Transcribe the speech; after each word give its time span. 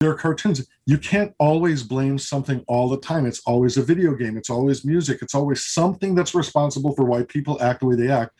there 0.00 0.10
are 0.10 0.14
cartoons. 0.14 0.66
You 0.86 0.96
can't 0.96 1.34
always 1.38 1.82
blame 1.82 2.18
something 2.18 2.64
all 2.66 2.88
the 2.88 2.96
time. 2.96 3.26
It's 3.26 3.42
always 3.44 3.76
a 3.76 3.82
video 3.82 4.14
game. 4.14 4.38
It's 4.38 4.48
always 4.48 4.82
music. 4.82 5.18
It's 5.20 5.34
always 5.34 5.66
something 5.66 6.14
that's 6.14 6.34
responsible 6.34 6.94
for 6.94 7.04
why 7.04 7.24
people 7.24 7.62
act 7.62 7.80
the 7.80 7.86
way 7.86 7.96
they 7.96 8.08
act, 8.08 8.32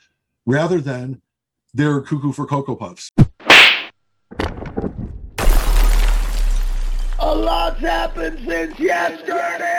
rather 0.46 0.80
than 0.80 1.20
they're 1.74 2.00
cuckoo 2.00 2.32
for 2.32 2.46
Cocoa 2.46 2.76
Puffs. 2.76 3.10
A 7.18 7.34
lot's 7.34 7.78
happened 7.78 8.40
since 8.48 8.80
yesterday. 8.80 9.76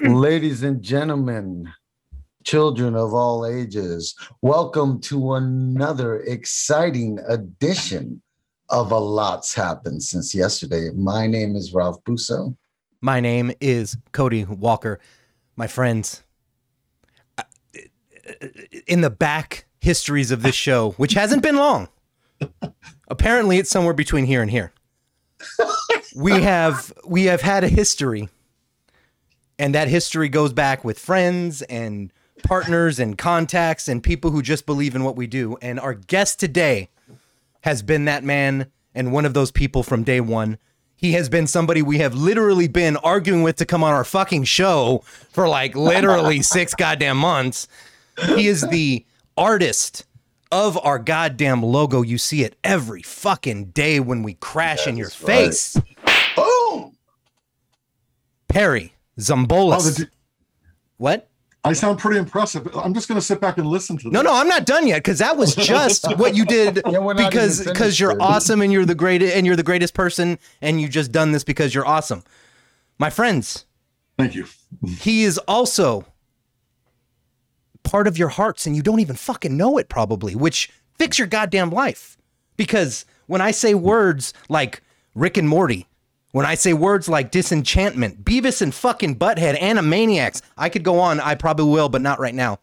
Ladies 0.00 0.64
and 0.64 0.82
gentlemen, 0.82 1.72
children 2.42 2.96
of 2.96 3.14
all 3.14 3.46
ages, 3.46 4.16
welcome 4.42 5.00
to 5.02 5.34
another 5.34 6.18
exciting 6.22 7.20
edition 7.28 8.20
of 8.70 8.92
A 8.92 8.98
Lot's 8.98 9.54
Happened 9.54 10.02
Since 10.02 10.34
Yesterday. 10.34 10.90
My 10.94 11.26
name 11.26 11.56
is 11.56 11.74
Ralph 11.74 12.02
Busso. 12.04 12.56
My 13.00 13.20
name 13.20 13.52
is 13.60 13.96
Cody 14.12 14.44
Walker. 14.44 14.98
My 15.56 15.66
friends, 15.66 16.24
uh, 17.36 17.42
in 18.86 19.02
the 19.02 19.10
back 19.10 19.66
histories 19.80 20.30
of 20.30 20.42
this 20.42 20.54
show, 20.54 20.92
which 20.92 21.12
hasn't 21.12 21.42
been 21.42 21.56
long, 21.56 21.88
apparently 23.08 23.58
it's 23.58 23.70
somewhere 23.70 23.94
between 23.94 24.24
here 24.24 24.42
and 24.42 24.50
here. 24.50 24.72
We 26.16 26.42
have 26.42 26.92
we 27.06 27.24
have 27.24 27.42
had 27.42 27.64
a 27.64 27.68
history, 27.68 28.28
and 29.58 29.74
that 29.74 29.88
history 29.88 30.28
goes 30.28 30.52
back 30.52 30.84
with 30.84 30.98
friends 30.98 31.62
and 31.62 32.12
partners 32.42 32.98
and 32.98 33.18
contacts 33.18 33.88
and 33.88 34.02
people 34.02 34.30
who 34.30 34.40
just 34.40 34.64
believe 34.64 34.94
in 34.94 35.04
what 35.04 35.16
we 35.16 35.26
do. 35.26 35.56
And 35.60 35.78
our 35.78 35.94
guest 35.94 36.40
today 36.40 36.88
has 37.64 37.82
been 37.82 38.04
that 38.04 38.22
man 38.22 38.66
and 38.94 39.10
one 39.10 39.24
of 39.24 39.32
those 39.32 39.50
people 39.50 39.82
from 39.82 40.04
day 40.04 40.20
one. 40.20 40.58
He 40.96 41.12
has 41.12 41.28
been 41.30 41.46
somebody 41.46 41.80
we 41.82 41.98
have 41.98 42.14
literally 42.14 42.68
been 42.68 42.96
arguing 42.98 43.42
with 43.42 43.56
to 43.56 43.64
come 43.66 43.82
on 43.82 43.92
our 43.94 44.04
fucking 44.04 44.44
show 44.44 45.02
for 45.30 45.48
like 45.48 45.74
literally 45.74 46.42
six 46.56 46.74
goddamn 46.74 47.16
months. 47.16 47.66
He 48.36 48.46
is 48.48 48.60
the 48.68 49.04
artist 49.36 50.04
of 50.52 50.78
our 50.84 50.98
goddamn 50.98 51.62
logo. 51.62 52.02
You 52.02 52.18
see 52.18 52.42
it 52.44 52.54
every 52.62 53.02
fucking 53.02 53.66
day 53.70 53.98
when 53.98 54.22
we 54.22 54.34
crash 54.34 54.86
in 54.86 54.96
your 54.96 55.08
right. 55.08 55.14
face. 55.26 55.76
Boom! 56.36 56.96
Perry 58.48 58.92
Oh, 59.18 59.20
Zombolas. 59.20 59.96
the- 59.98 60.08
what? 60.96 61.28
I 61.66 61.72
sound 61.72 61.98
pretty 61.98 62.18
impressive. 62.18 62.68
I'm 62.76 62.92
just 62.92 63.08
going 63.08 63.18
to 63.18 63.24
sit 63.24 63.40
back 63.40 63.56
and 63.56 63.66
listen 63.66 63.96
to 63.96 64.04
this. 64.04 64.12
No, 64.12 64.20
no, 64.20 64.34
I'm 64.34 64.48
not 64.48 64.66
done 64.66 64.86
yet 64.86 64.98
because 64.98 65.18
that 65.20 65.36
was 65.36 65.54
just 65.72 66.04
what 66.18 66.34
you 66.36 66.44
did 66.44 66.82
Yeah, 66.86 67.12
because 67.16 67.64
because 67.64 67.98
you're 67.98 68.12
yet. 68.12 68.20
awesome 68.20 68.60
and 68.60 68.70
you're 68.72 68.84
the 68.84 68.94
greatest 68.94 69.34
and 69.34 69.46
you're 69.46 69.56
the 69.56 69.62
greatest 69.62 69.94
person 69.94 70.38
and 70.60 70.80
you 70.80 70.88
just 70.88 71.10
done 71.10 71.32
this 71.32 71.42
because 71.42 71.74
you're 71.74 71.86
awesome. 71.86 72.22
My 72.98 73.08
friends, 73.10 73.64
Thank 74.18 74.34
you. 74.34 74.46
he 74.86 75.22
is 75.24 75.38
also 75.38 76.04
part 77.82 78.06
of 78.06 78.18
your 78.18 78.28
hearts 78.28 78.66
and 78.66 78.76
you 78.76 78.82
don't 78.82 79.00
even 79.00 79.16
fucking 79.16 79.56
know 79.56 79.78
it 79.78 79.88
probably, 79.88 80.34
which 80.34 80.70
fix 80.98 81.18
your 81.18 81.26
goddamn 81.28 81.70
life. 81.70 82.16
Because 82.56 83.04
when 83.26 83.40
I 83.40 83.50
say 83.52 83.74
words 83.74 84.32
like 84.48 84.82
Rick 85.14 85.36
and 85.38 85.48
Morty, 85.48 85.86
when 86.34 86.44
I 86.44 86.56
say 86.56 86.72
words 86.72 87.08
like 87.08 87.30
disenchantment, 87.30 88.24
Beavis 88.24 88.60
and 88.60 88.74
fucking 88.74 89.20
Butthead, 89.20 89.56
Animaniacs, 89.56 90.42
I 90.58 90.68
could 90.68 90.82
go 90.82 90.98
on, 90.98 91.20
I 91.20 91.36
probably 91.36 91.66
will, 91.66 91.88
but 91.88 92.02
not 92.02 92.18
right 92.18 92.34
now. 92.34 92.58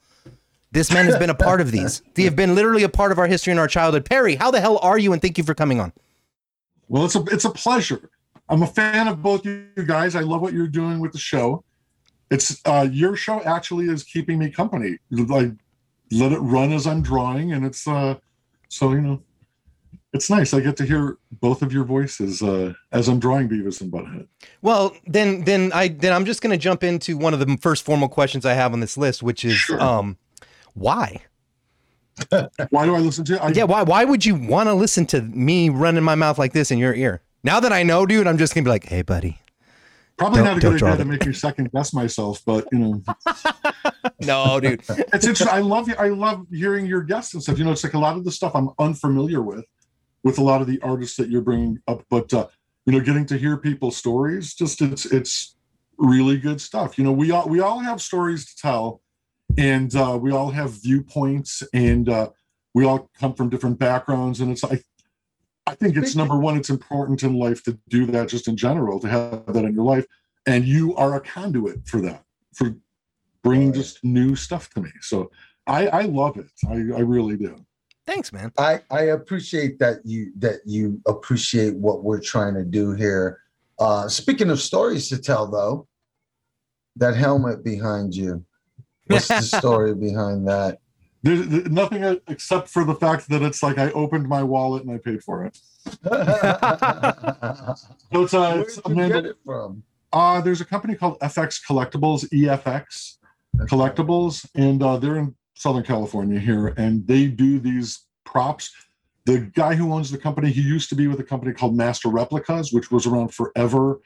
This 0.73 0.91
man 0.91 1.05
has 1.05 1.17
been 1.17 1.29
a 1.29 1.35
part 1.35 1.61
of 1.61 1.71
these. 1.71 2.01
They 2.15 2.23
have 2.23 2.35
been 2.35 2.53
literally 2.53 2.83
a 2.83 2.89
part 2.89 3.13
of 3.13 3.17
our 3.17 3.27
history 3.27 3.51
and 3.51 3.59
our 3.61 3.69
childhood. 3.69 4.03
Perry, 4.03 4.35
how 4.35 4.51
the 4.51 4.59
hell 4.59 4.77
are 4.79 4.97
you? 4.97 5.13
And 5.13 5.21
thank 5.21 5.37
you 5.37 5.45
for 5.45 5.53
coming 5.53 5.79
on. 5.79 5.93
Well, 6.89 7.05
it's 7.05 7.15
a 7.15 7.23
it's 7.31 7.45
a 7.45 7.49
pleasure. 7.49 8.09
I'm 8.49 8.61
a 8.61 8.67
fan 8.67 9.07
of 9.07 9.21
both 9.21 9.45
you 9.45 9.69
guys. 9.87 10.17
I 10.17 10.19
love 10.19 10.41
what 10.41 10.51
you're 10.51 10.67
doing 10.67 10.99
with 10.99 11.13
the 11.13 11.17
show. 11.17 11.63
It's 12.29 12.59
uh, 12.65 12.89
your 12.91 13.15
show 13.15 13.41
actually 13.43 13.85
is 13.85 14.03
keeping 14.03 14.37
me 14.37 14.51
company. 14.51 14.97
Like 15.11 15.51
let 16.11 16.33
it 16.33 16.39
run 16.39 16.73
as 16.73 16.87
I'm 16.87 17.01
drawing, 17.01 17.53
and 17.53 17.65
it's 17.65 17.87
uh, 17.87 18.15
so 18.67 18.91
you 18.91 18.99
know, 18.99 19.23
it's 20.13 20.29
nice. 20.29 20.53
I 20.53 20.59
get 20.59 20.75
to 20.77 20.85
hear 20.85 21.17
both 21.31 21.61
of 21.61 21.71
your 21.71 21.83
voices 21.85 22.41
uh, 22.41 22.73
as 22.91 23.07
I'm 23.07 23.19
drawing 23.19 23.47
Beavis 23.49 23.81
and 23.81 23.91
Butthead. 23.91 24.27
Well, 24.61 24.95
then, 25.07 25.43
then 25.45 25.71
I 25.73 25.87
then 25.89 26.11
I'm 26.13 26.25
just 26.25 26.41
gonna 26.41 26.57
jump 26.57 26.83
into 26.83 27.17
one 27.17 27.33
of 27.33 27.39
the 27.39 27.57
first 27.61 27.85
formal 27.85 28.09
questions 28.09 28.45
I 28.45 28.53
have 28.53 28.73
on 28.73 28.79
this 28.81 28.97
list, 28.97 29.23
which 29.23 29.45
is, 29.45 29.53
Sure. 29.55 29.81
um, 29.81 30.17
why? 30.73 31.21
Why 32.69 32.85
do 32.85 32.93
I 32.95 32.99
listen 32.99 33.25
to? 33.25 33.41
I, 33.43 33.49
Yeah, 33.49 33.63
why? 33.63 33.83
Why 33.83 34.03
would 34.03 34.25
you 34.25 34.35
want 34.35 34.67
to 34.67 34.73
listen 34.73 35.05
to 35.07 35.21
me 35.21 35.69
running 35.69 36.03
my 36.03 36.13
mouth 36.15 36.37
like 36.37 36.53
this 36.53 36.69
in 36.69 36.77
your 36.77 36.93
ear? 36.93 37.21
Now 37.43 37.59
that 37.61 37.71
I 37.71 37.81
know, 37.83 38.05
dude, 38.05 38.27
I'm 38.27 38.37
just 38.37 38.53
gonna 38.53 38.63
be 38.65 38.69
like, 38.69 38.85
hey, 38.85 39.01
buddy. 39.01 39.39
probably 40.17 40.43
Don't- 40.43 40.57
a 40.57 40.59
good 40.61 40.83
idea 40.83 40.97
to 40.97 41.05
make 41.05 41.25
me 41.25 41.33
second 41.33 41.71
guess 41.71 41.93
myself, 41.93 42.41
but 42.45 42.67
you 42.71 42.77
know, 42.79 43.03
No, 44.21 44.59
dude. 44.59 44.81
it's 44.89 45.25
interesting. 45.25 45.47
I 45.49 45.59
love 45.59 45.89
I 45.97 46.09
love 46.09 46.45
hearing 46.51 46.85
your 46.85 47.01
guests 47.01 47.33
and 47.33 47.41
stuff. 47.41 47.57
You 47.57 47.63
know, 47.65 47.71
it's 47.71 47.83
like 47.83 47.93
a 47.95 47.99
lot 47.99 48.17
of 48.17 48.23
the 48.23 48.31
stuff 48.31 48.51
I'm 48.55 48.69
unfamiliar 48.77 49.41
with, 49.41 49.65
with 50.23 50.37
a 50.37 50.43
lot 50.43 50.61
of 50.61 50.67
the 50.67 50.79
artists 50.81 51.17
that 51.17 51.29
you're 51.29 51.41
bringing 51.41 51.79
up. 51.87 52.03
But 52.09 52.33
uh, 52.33 52.47
you 52.85 52.93
know, 52.93 52.99
getting 52.99 53.25
to 53.27 53.37
hear 53.37 53.57
people's 53.57 53.97
stories, 53.97 54.53
just 54.53 54.81
it's 54.81 55.05
it's 55.05 55.55
really 55.97 56.37
good 56.37 56.61
stuff. 56.61 56.97
You 56.97 57.03
know, 57.03 57.11
we 57.11 57.31
all 57.31 57.47
we 57.47 57.59
all 57.59 57.79
have 57.79 58.01
stories 58.01 58.45
to 58.45 58.55
tell, 58.61 59.01
and 59.57 59.93
uh, 59.95 60.17
we 60.21 60.31
all 60.31 60.51
have 60.51 60.71
viewpoints, 60.71 61.63
and 61.73 62.09
uh, 62.09 62.29
we 62.73 62.85
all 62.85 63.09
come 63.19 63.33
from 63.33 63.49
different 63.49 63.79
backgrounds. 63.79 64.41
And 64.41 64.51
it's 64.51 64.63
I, 64.63 64.81
I 65.67 65.75
think 65.75 65.95
it's 65.97 66.15
number 66.15 66.37
one. 66.37 66.57
It's 66.57 66.69
important 66.69 67.23
in 67.23 67.35
life 67.35 67.63
to 67.63 67.77
do 67.89 68.05
that, 68.07 68.29
just 68.29 68.47
in 68.47 68.57
general, 68.57 68.99
to 68.99 69.07
have 69.07 69.45
that 69.53 69.65
in 69.65 69.73
your 69.73 69.85
life, 69.85 70.05
and 70.45 70.65
you 70.65 70.95
are 70.95 71.15
a 71.15 71.21
conduit 71.21 71.87
for 71.87 72.01
that, 72.01 72.23
for 72.53 72.75
bringing 73.43 73.67
Right. 73.69 73.75
just 73.75 74.03
new 74.03 74.35
stuff 74.35 74.69
to 74.71 74.81
me. 74.81 74.91
So 75.01 75.31
I, 75.67 75.87
I 75.87 76.01
love 76.03 76.37
it. 76.37 76.47
I, 76.67 76.73
I 76.97 77.01
really 77.01 77.37
do. 77.37 77.65
Thanks, 78.11 78.33
man. 78.33 78.51
I, 78.57 78.81
I 78.91 79.03
appreciate 79.03 79.79
that 79.79 80.05
you 80.05 80.33
that 80.39 80.59
you 80.65 81.01
appreciate 81.07 81.77
what 81.77 82.03
we're 82.03 82.19
trying 82.19 82.55
to 82.55 82.65
do 82.65 82.91
here. 82.91 83.39
Uh, 83.79 84.09
speaking 84.09 84.49
of 84.49 84.59
stories 84.59 85.07
to 85.09 85.17
tell, 85.17 85.47
though, 85.49 85.87
that 86.97 87.15
helmet 87.15 87.63
behind 87.63 88.13
you. 88.13 88.43
What's 89.07 89.29
the 89.29 89.39
story 89.59 89.95
behind 89.95 90.45
that? 90.49 90.79
There's, 91.23 91.47
there's 91.47 91.69
nothing 91.69 92.19
except 92.27 92.67
for 92.67 92.83
the 92.83 92.95
fact 92.95 93.29
that 93.29 93.43
it's 93.43 93.63
like 93.63 93.77
I 93.77 93.91
opened 93.91 94.27
my 94.27 94.43
wallet 94.43 94.83
and 94.83 94.93
I 94.93 94.97
paid 94.97 95.23
for 95.23 95.45
it. 95.45 95.57
So 98.13 98.23
it's, 98.23 98.33
uh, 98.33 98.51
Where 98.51 98.61
it's 98.61 98.75
did 98.75 98.97
you 98.97 99.07
get 99.07 99.25
it 99.25 99.37
from? 99.45 99.83
Uh, 100.11 100.41
there's 100.41 100.59
a 100.59 100.65
company 100.65 100.95
called 100.95 101.17
FX 101.21 101.61
Collectibles, 101.65 102.27
EFX 102.29 103.15
Collectibles, 103.55 104.45
and 104.53 104.83
uh, 104.83 104.97
they're 104.97 105.15
in 105.15 105.33
Southern 105.55 105.83
California 105.83 106.39
here, 106.39 106.67
and 106.77 107.05
they 107.07 107.27
do 107.27 107.59
these 107.59 108.05
props. 108.25 108.71
The 109.25 109.51
guy 109.53 109.75
who 109.75 109.93
owns 109.93 110.09
the 110.09 110.17
company, 110.17 110.49
he 110.51 110.61
used 110.61 110.89
to 110.89 110.95
be 110.95 111.07
with 111.07 111.19
a 111.19 111.23
company 111.23 111.53
called 111.53 111.75
Master 111.75 112.09
Replicas, 112.09 112.71
which 112.71 112.91
was 112.91 113.05
around 113.05 113.33
forever. 113.33 114.01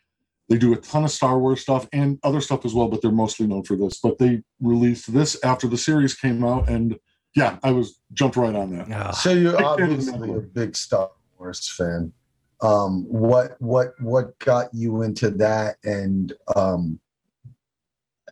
They 0.50 0.58
do 0.58 0.74
a 0.74 0.78
ton 0.78 1.06
of 1.06 1.12
Star 1.12 1.40
Wars 1.40 1.62
stuff 1.62 1.88
and 1.92 2.20
other 2.24 2.42
stuff 2.42 2.66
as 2.66 2.74
well, 2.74 2.88
but 2.88 3.02
they're 3.02 3.12
mostly 3.12 3.48
known 3.48 3.64
for 3.64 3.76
this. 3.76 4.00
But 4.00 4.20
they 4.20 4.44
released 4.62 5.12
this 5.14 5.38
after 5.44 5.68
the 5.68 5.78
series 5.78 6.14
came 6.14 6.44
out, 6.44 6.70
and 6.70 7.00
yeah, 7.36 7.58
I 7.64 7.72
was 7.72 8.00
jumped 8.14 8.36
right 8.36 8.56
on 8.56 8.78
that. 8.78 8.92
Ugh. 8.92 9.16
So 9.16 9.32
you're 9.32 9.52
Big 9.54 9.62
fan 9.62 9.68
of 9.68 9.78
the 9.78 9.84
obviously 9.84 10.34
a 10.34 10.42
big 10.42 10.76
Star 10.76 11.12
Wars 11.38 11.68
fan. 11.70 12.14
Um, 12.62 13.06
what 13.10 13.60
what 13.60 13.94
what 14.00 14.38
got 14.40 14.74
you 14.74 15.02
into 15.02 15.30
that? 15.32 15.78
And 15.84 16.34
um, 16.56 17.00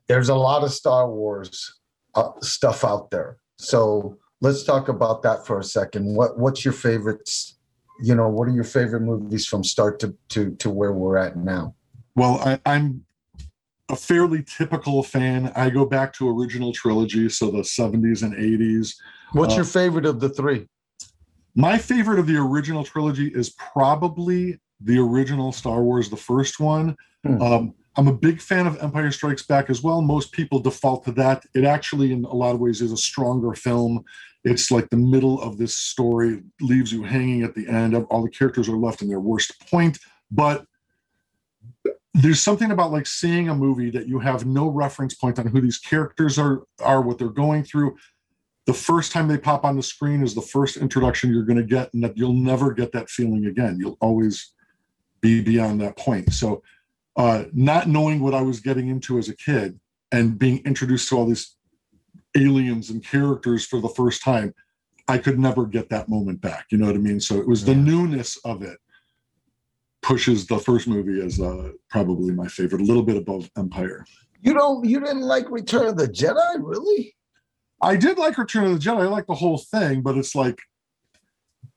there's 0.07 0.29
a 0.29 0.35
lot 0.35 0.63
of 0.63 0.71
Star 0.71 1.09
Wars 1.09 1.79
uh, 2.15 2.31
stuff 2.41 2.83
out 2.83 3.11
there. 3.11 3.37
So 3.57 4.17
let's 4.41 4.63
talk 4.63 4.89
about 4.89 5.23
that 5.23 5.45
for 5.45 5.59
a 5.59 5.63
second. 5.63 6.15
What 6.15 6.37
what's 6.37 6.63
your 6.65 6.73
favorites? 6.73 7.57
You 8.01 8.15
know, 8.15 8.27
what 8.27 8.47
are 8.47 8.51
your 8.51 8.63
favorite 8.63 9.01
movies 9.01 9.45
from 9.45 9.63
start 9.63 9.99
to 10.01 10.15
to 10.29 10.55
to 10.55 10.69
where 10.69 10.93
we're 10.93 11.17
at 11.17 11.37
now? 11.37 11.75
Well, 12.15 12.39
I, 12.39 12.59
I'm 12.65 13.05
a 13.89 13.95
fairly 13.95 14.43
typical 14.43 15.03
fan. 15.03 15.51
I 15.55 15.69
go 15.69 15.85
back 15.85 16.13
to 16.13 16.29
original 16.29 16.71
trilogy, 16.71 17.29
so 17.29 17.49
the 17.51 17.59
70s 17.59 18.23
and 18.23 18.33
80s. 18.33 18.95
What's 19.33 19.53
Uh, 19.53 19.57
your 19.57 19.65
favorite 19.65 20.05
of 20.05 20.19
the 20.19 20.29
three? 20.29 20.67
My 21.55 21.77
favorite 21.77 22.19
of 22.19 22.27
the 22.27 22.37
original 22.37 22.83
trilogy 22.83 23.27
is 23.27 23.51
probably 23.51 24.59
the 24.81 24.97
original 24.99 25.51
Star 25.51 25.83
Wars, 25.83 26.09
the 26.09 26.17
first 26.17 26.59
one. 26.59 26.95
Hmm. 27.25 27.41
Um, 27.41 27.73
I'm 27.95 28.07
a 28.07 28.13
big 28.13 28.41
fan 28.41 28.65
of 28.65 28.81
Empire 28.81 29.11
Strikes 29.11 29.43
Back 29.43 29.69
as 29.69 29.83
well. 29.83 30.01
Most 30.01 30.31
people 30.31 30.59
default 30.59 31.05
to 31.05 31.11
that. 31.13 31.45
It 31.53 31.63
actually, 31.63 32.11
in 32.11 32.25
a 32.25 32.33
lot 32.33 32.55
of 32.55 32.59
ways, 32.59 32.81
is 32.81 32.91
a 32.91 32.97
stronger 32.97 33.53
film. 33.53 34.03
It's 34.43 34.71
like 34.71 34.89
the 34.89 34.97
middle 34.97 35.41
of 35.41 35.57
this 35.57 35.77
story 35.77 36.41
leaves 36.59 36.91
you 36.91 37.03
hanging 37.03 37.43
at 37.43 37.53
the 37.53 37.67
end. 37.67 37.95
All 37.95 38.23
the 38.23 38.29
characters 38.29 38.67
are 38.67 38.77
left 38.77 39.01
in 39.01 39.07
their 39.07 39.19
worst 39.19 39.53
point, 39.69 39.99
but 40.31 40.65
there's 42.15 42.41
something 42.41 42.71
about 42.71 42.91
like 42.91 43.07
seeing 43.07 43.49
a 43.49 43.55
movie 43.55 43.89
that 43.91 44.07
you 44.07 44.19
have 44.19 44.45
no 44.45 44.67
reference 44.67 45.15
point 45.15 45.39
on 45.39 45.47
who 45.47 45.61
these 45.61 45.79
characters 45.79 46.37
are, 46.37 46.63
are 46.81 47.01
what 47.01 47.17
they're 47.17 47.29
going 47.29 47.63
through, 47.63 47.95
the 48.65 48.73
first 48.73 49.11
time 49.11 49.27
they 49.27 49.37
pop 49.37 49.65
on 49.65 49.75
the 49.75 49.83
screen 49.83 50.21
is 50.23 50.33
the 50.33 50.41
first 50.41 50.77
introduction 50.77 51.33
you're 51.33 51.43
going 51.43 51.57
to 51.57 51.63
get, 51.63 51.93
and 51.93 52.03
that 52.03 52.17
you'll 52.17 52.33
never 52.33 52.73
get 52.73 52.91
that 52.93 53.09
feeling 53.09 53.45
again. 53.45 53.77
You'll 53.79 53.97
always 53.99 54.53
be 55.21 55.41
beyond 55.41 55.81
that 55.81 55.97
point. 55.97 56.31
So, 56.33 56.63
uh, 57.15 57.45
not 57.53 57.87
knowing 57.87 58.19
what 58.19 58.33
I 58.33 58.41
was 58.41 58.59
getting 58.59 58.89
into 58.89 59.17
as 59.17 59.29
a 59.29 59.35
kid 59.35 59.79
and 60.11 60.37
being 60.37 60.59
introduced 60.65 61.09
to 61.09 61.17
all 61.17 61.25
these 61.25 61.55
aliens 62.35 62.89
and 62.89 63.03
characters 63.03 63.65
for 63.65 63.79
the 63.79 63.89
first 63.89 64.23
time, 64.23 64.53
I 65.07 65.17
could 65.17 65.39
never 65.39 65.65
get 65.65 65.89
that 65.89 66.09
moment 66.09 66.41
back. 66.41 66.67
You 66.71 66.77
know 66.77 66.87
what 66.87 66.95
I 66.95 66.99
mean? 66.99 67.19
So 67.19 67.39
it 67.39 67.47
was 67.47 67.65
the 67.65 67.75
newness 67.75 68.37
of 68.45 68.63
it 68.63 68.77
pushes 70.01 70.45
the 70.45 70.59
first 70.59 70.87
movie 70.87 71.25
as 71.25 71.39
uh, 71.39 71.71
probably 71.89 72.33
my 72.33 72.47
favorite, 72.47 72.81
a 72.81 72.85
little 72.85 73.03
bit 73.03 73.17
above 73.17 73.49
Empire. 73.57 74.05
You 74.41 74.53
don't 74.53 74.85
you 74.85 74.99
didn't 74.99 75.21
like 75.21 75.49
Return 75.49 75.87
of 75.87 75.97
the 75.97 76.07
Jedi, 76.07 76.55
really? 76.59 77.15
I 77.81 77.95
did 77.95 78.17
like 78.17 78.37
Return 78.37 78.65
of 78.65 78.73
the 78.73 78.79
Jedi. 78.79 79.01
I 79.01 79.07
like 79.07 79.27
the 79.27 79.35
whole 79.35 79.57
thing, 79.57 80.01
but 80.01 80.17
it's 80.17 80.35
like 80.35 80.59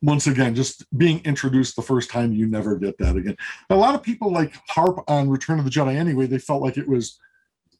once 0.02 0.26
again, 0.26 0.54
just 0.54 0.84
being 0.98 1.20
introduced 1.24 1.76
the 1.76 1.82
first 1.82 2.10
time, 2.10 2.32
you 2.32 2.46
never 2.46 2.76
get 2.76 2.98
that 2.98 3.16
again. 3.16 3.36
A 3.70 3.76
lot 3.76 3.94
of 3.94 4.02
people 4.02 4.32
like 4.32 4.54
harp 4.68 5.02
on 5.08 5.28
Return 5.28 5.58
of 5.58 5.64
the 5.64 5.70
Jedi 5.70 5.96
anyway. 5.96 6.26
They 6.26 6.38
felt 6.38 6.62
like 6.62 6.76
it 6.76 6.88
was 6.88 7.18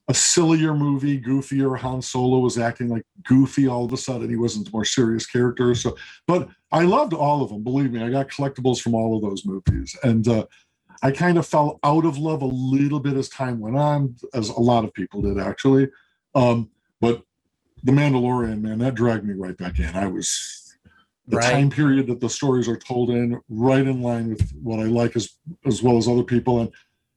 a 0.08 0.14
sillier 0.14 0.72
movie, 0.74 1.20
goofier. 1.20 1.76
Han 1.78 2.00
Solo 2.00 2.38
was 2.38 2.58
acting 2.58 2.88
like 2.88 3.04
goofy 3.24 3.66
all 3.68 3.84
of 3.84 3.92
a 3.92 3.96
sudden. 3.96 4.30
He 4.30 4.36
wasn't 4.36 4.68
a 4.68 4.72
more 4.72 4.84
serious 4.84 5.26
character. 5.26 5.74
So, 5.74 5.96
but 6.26 6.48
I 6.72 6.84
loved 6.84 7.12
all 7.12 7.42
of 7.42 7.50
them. 7.50 7.62
Believe 7.62 7.92
me, 7.92 8.02
I 8.02 8.10
got 8.10 8.28
collectibles 8.28 8.80
from 8.80 8.94
all 8.94 9.16
of 9.16 9.22
those 9.22 9.44
movies, 9.44 9.96
and 10.02 10.26
uh, 10.28 10.46
I 11.02 11.10
kind 11.10 11.38
of 11.38 11.46
fell 11.46 11.78
out 11.84 12.04
of 12.04 12.18
love 12.18 12.42
a 12.42 12.46
little 12.46 13.00
bit 13.00 13.16
as 13.16 13.28
time 13.28 13.60
went 13.60 13.76
on, 13.76 14.16
as 14.32 14.48
a 14.48 14.60
lot 14.60 14.84
of 14.84 14.94
people 14.94 15.22
did 15.22 15.38
actually. 15.38 15.88
Um, 16.34 16.70
but 17.00 17.22
the 17.82 17.92
Mandalorian, 17.92 18.62
man, 18.62 18.78
that 18.78 18.94
dragged 18.94 19.24
me 19.24 19.34
right 19.34 19.56
back 19.56 19.78
in. 19.78 19.94
I 19.94 20.06
was 20.06 20.65
the 21.28 21.36
Right. 21.38 21.50
time 21.52 21.70
period 21.70 22.06
that 22.06 22.20
the 22.20 22.28
stories 22.30 22.68
are 22.68 22.76
told 22.76 23.10
in, 23.10 23.40
right 23.48 23.86
in 23.86 24.00
line 24.00 24.28
with 24.28 24.50
what 24.62 24.78
I 24.78 24.84
like 24.84 25.16
as 25.16 25.30
as 25.66 25.82
well 25.82 25.96
as 25.96 26.06
other 26.08 26.22
people. 26.22 26.60
And 26.60 26.70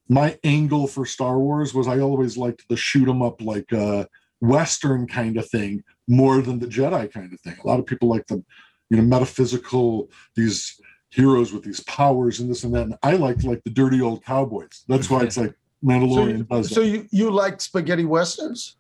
my 0.08 0.38
angle 0.44 0.88
for 0.88 1.06
Star 1.06 1.38
Wars 1.38 1.74
was 1.74 1.88
I 1.88 2.00
always 2.00 2.36
liked 2.38 2.68
the 2.70 2.78
shoot 2.78 3.08
'em 3.08 3.22
up 3.22 3.42
like 3.42 3.72
uh 3.72 4.06
Western 4.42 5.06
kind 5.06 5.38
of 5.38 5.48
thing 5.50 5.84
more 6.08 6.42
than 6.42 6.60
the 6.60 6.66
Jedi 6.66 7.12
kind 7.12 7.32
of 7.34 7.40
thing. 7.42 7.56
A 7.64 7.68
lot 7.68 7.80
of 7.80 7.86
people 7.86 8.08
like 8.08 8.26
the, 8.28 8.44
you 8.90 8.98
know, 8.98 9.04
metaphysical, 9.04 10.10
these 10.36 10.80
heroes 11.12 11.52
with 11.54 11.64
these 11.64 11.82
powers 11.82 12.40
and 12.40 12.50
this 12.50 12.64
and 12.64 12.74
that. 12.74 12.84
And 12.84 12.96
I 13.04 13.14
liked 13.14 13.44
like 13.44 13.64
the 13.64 13.70
dirty 13.70 14.02
old 14.02 14.24
cowboys. 14.24 14.84
That's 14.88 15.10
why 15.10 15.24
it's 15.24 15.38
like 15.38 15.52
So, 15.84 15.88
Mandalorian 15.88 16.38
you, 16.40 16.44
does 16.46 16.70
that. 16.70 16.76
so 16.76 16.82
you, 16.82 17.08
you 17.12 17.30
like 17.32 17.62
spaghetti 17.62 18.06
westerns? 18.06 18.78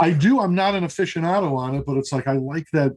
I 0.00 0.10
do. 0.12 0.40
I'm 0.40 0.54
not 0.54 0.74
an 0.74 0.84
aficionado 0.84 1.56
on 1.56 1.74
it, 1.74 1.84
but 1.86 1.96
it's 1.96 2.12
like 2.12 2.26
I 2.26 2.34
like 2.34 2.66
that 2.72 2.96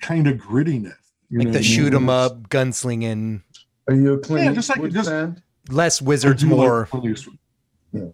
kind 0.00 0.26
of 0.26 0.36
grittiness. 0.36 0.94
You 1.30 1.38
Like 1.40 1.46
know 1.48 1.52
the 1.52 1.58
what 1.58 1.66
I 1.66 1.68
mean? 1.68 1.76
shoot 1.76 1.94
'em 1.94 2.08
up, 2.08 2.48
gunslinging, 2.48 3.42
Are 3.88 3.94
you 3.94 4.14
a 4.14 4.18
Clint 4.18 4.44
Yeah, 4.46 4.52
just 4.52 4.68
like- 4.68 4.78
Eastwood 4.78 4.92
just- 4.92 5.08
fan? 5.08 5.42
less 5.70 6.00
wizards, 6.02 6.42
do 6.42 6.48
like 6.48 6.56
more. 6.56 6.88
Yes. 7.02 7.26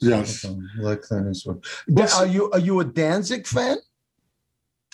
Yes. 0.00 0.44
Like 0.78 0.99
um, 0.99 1.02
Clint 1.02 1.37
Eastwood. 1.37 1.64
But- 1.88 2.14
are 2.14 2.26
you 2.26 2.50
are 2.52 2.58
you 2.58 2.81
a 2.81 2.84
Danzig 2.84 3.46
fan? 3.46 3.78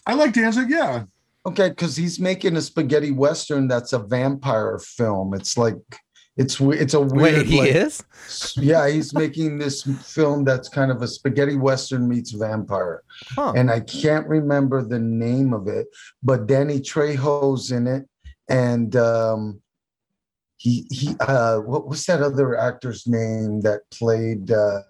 I 0.07 0.15
like 0.15 0.33
Danzig. 0.33 0.71
Yeah, 0.71 1.05
Okay, 1.47 1.71
because 1.71 1.97
he's 1.97 2.19
making 2.21 2.57
a 2.57 2.61
spaghetti 2.61 3.11
western 3.13 3.67
that's 3.69 3.93
a 3.95 3.99
vampire 3.99 4.79
film. 4.79 5.33
It's 5.35 5.57
like 5.57 5.77
it's 6.41 6.59
it's 6.61 6.95
a 6.95 7.01
weird. 7.01 7.37
Wait, 7.37 7.47
he 7.47 7.61
like- 7.61 7.75
is? 7.75 8.03
Yeah, 8.57 8.89
he's 8.89 9.13
making 9.13 9.59
this 9.59 9.83
film 10.17 10.45
that's 10.45 10.69
kind 10.69 10.91
of 10.91 11.03
a 11.03 11.09
spaghetti 11.09 11.57
western 11.57 12.09
meets 12.09 12.31
vampire, 12.33 13.03
Huh. 13.37 13.53
and 13.57 13.71
I 13.71 13.81
can't 13.81 14.27
remember 14.27 14.83
the 14.83 14.99
name 15.01 15.53
of 15.53 15.69
it, 15.69 15.87
but 16.23 16.47
Danny 16.47 16.81
Trejo's 16.81 17.71
in 17.71 17.87
it, 17.87 18.09
and 18.49 18.95
um, 18.97 19.61
he 20.57 20.87
he 20.91 21.15
uh, 21.21 21.59
what 21.59 21.89
was 21.89 22.07
that 22.07 22.23
other 22.23 22.57
actor's 22.57 23.07
name 23.07 23.61
that 23.63 23.81
played? 23.91 24.51
Uh, 24.51 24.81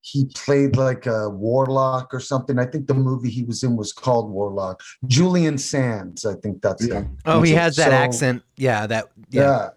he 0.00 0.26
played 0.34 0.76
like 0.76 1.06
a 1.06 1.30
warlock 1.30 2.12
or 2.12 2.20
something. 2.20 2.58
I 2.58 2.66
think 2.66 2.86
the 2.88 2.94
movie 2.94 3.30
he 3.30 3.42
was 3.44 3.62
in 3.62 3.74
was 3.74 3.90
called 3.92 4.30
Warlock. 4.30 4.82
Julian 5.06 5.56
Sands, 5.56 6.26
I 6.26 6.34
think 6.34 6.60
that's 6.60 6.86
yeah. 6.86 6.98
it. 7.00 7.06
Oh, 7.24 7.40
he 7.40 7.52
has 7.52 7.76
that 7.76 7.88
so- 7.88 7.96
accent. 8.04 8.42
Yeah, 8.56 8.86
that. 8.86 9.06
Yeah. 9.30 9.42
Yeah. 9.42 9.68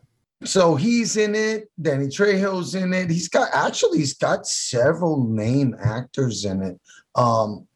So 0.44 0.76
he's 0.76 1.18
in 1.18 1.34
it. 1.34 1.70
Danny 1.82 2.08
Trejo's 2.08 2.76
in 2.76 2.94
it. 2.94 3.10
He's 3.10 3.28
got 3.28 3.50
actually 3.54 4.00
he's 4.00 4.14
got 4.14 4.46
several 4.46 5.24
name 5.24 5.76
actors 5.80 6.46
in 6.46 6.62
it. 6.62 6.80
Um, 7.16 7.68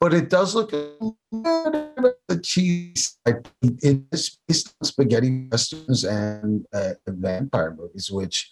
but 0.00 0.14
it 0.14 0.30
does 0.30 0.54
look 0.54 0.72
a 0.72 0.92
little 1.00 1.16
bit 1.30 2.04
of 2.04 2.14
the 2.26 2.40
cheese. 2.40 3.18
Based 3.24 4.74
on 4.80 4.84
spaghetti 4.84 5.46
westerns 5.50 6.04
and 6.04 6.66
uh, 6.72 6.94
vampire 7.06 7.74
movies, 7.78 8.10
which, 8.10 8.50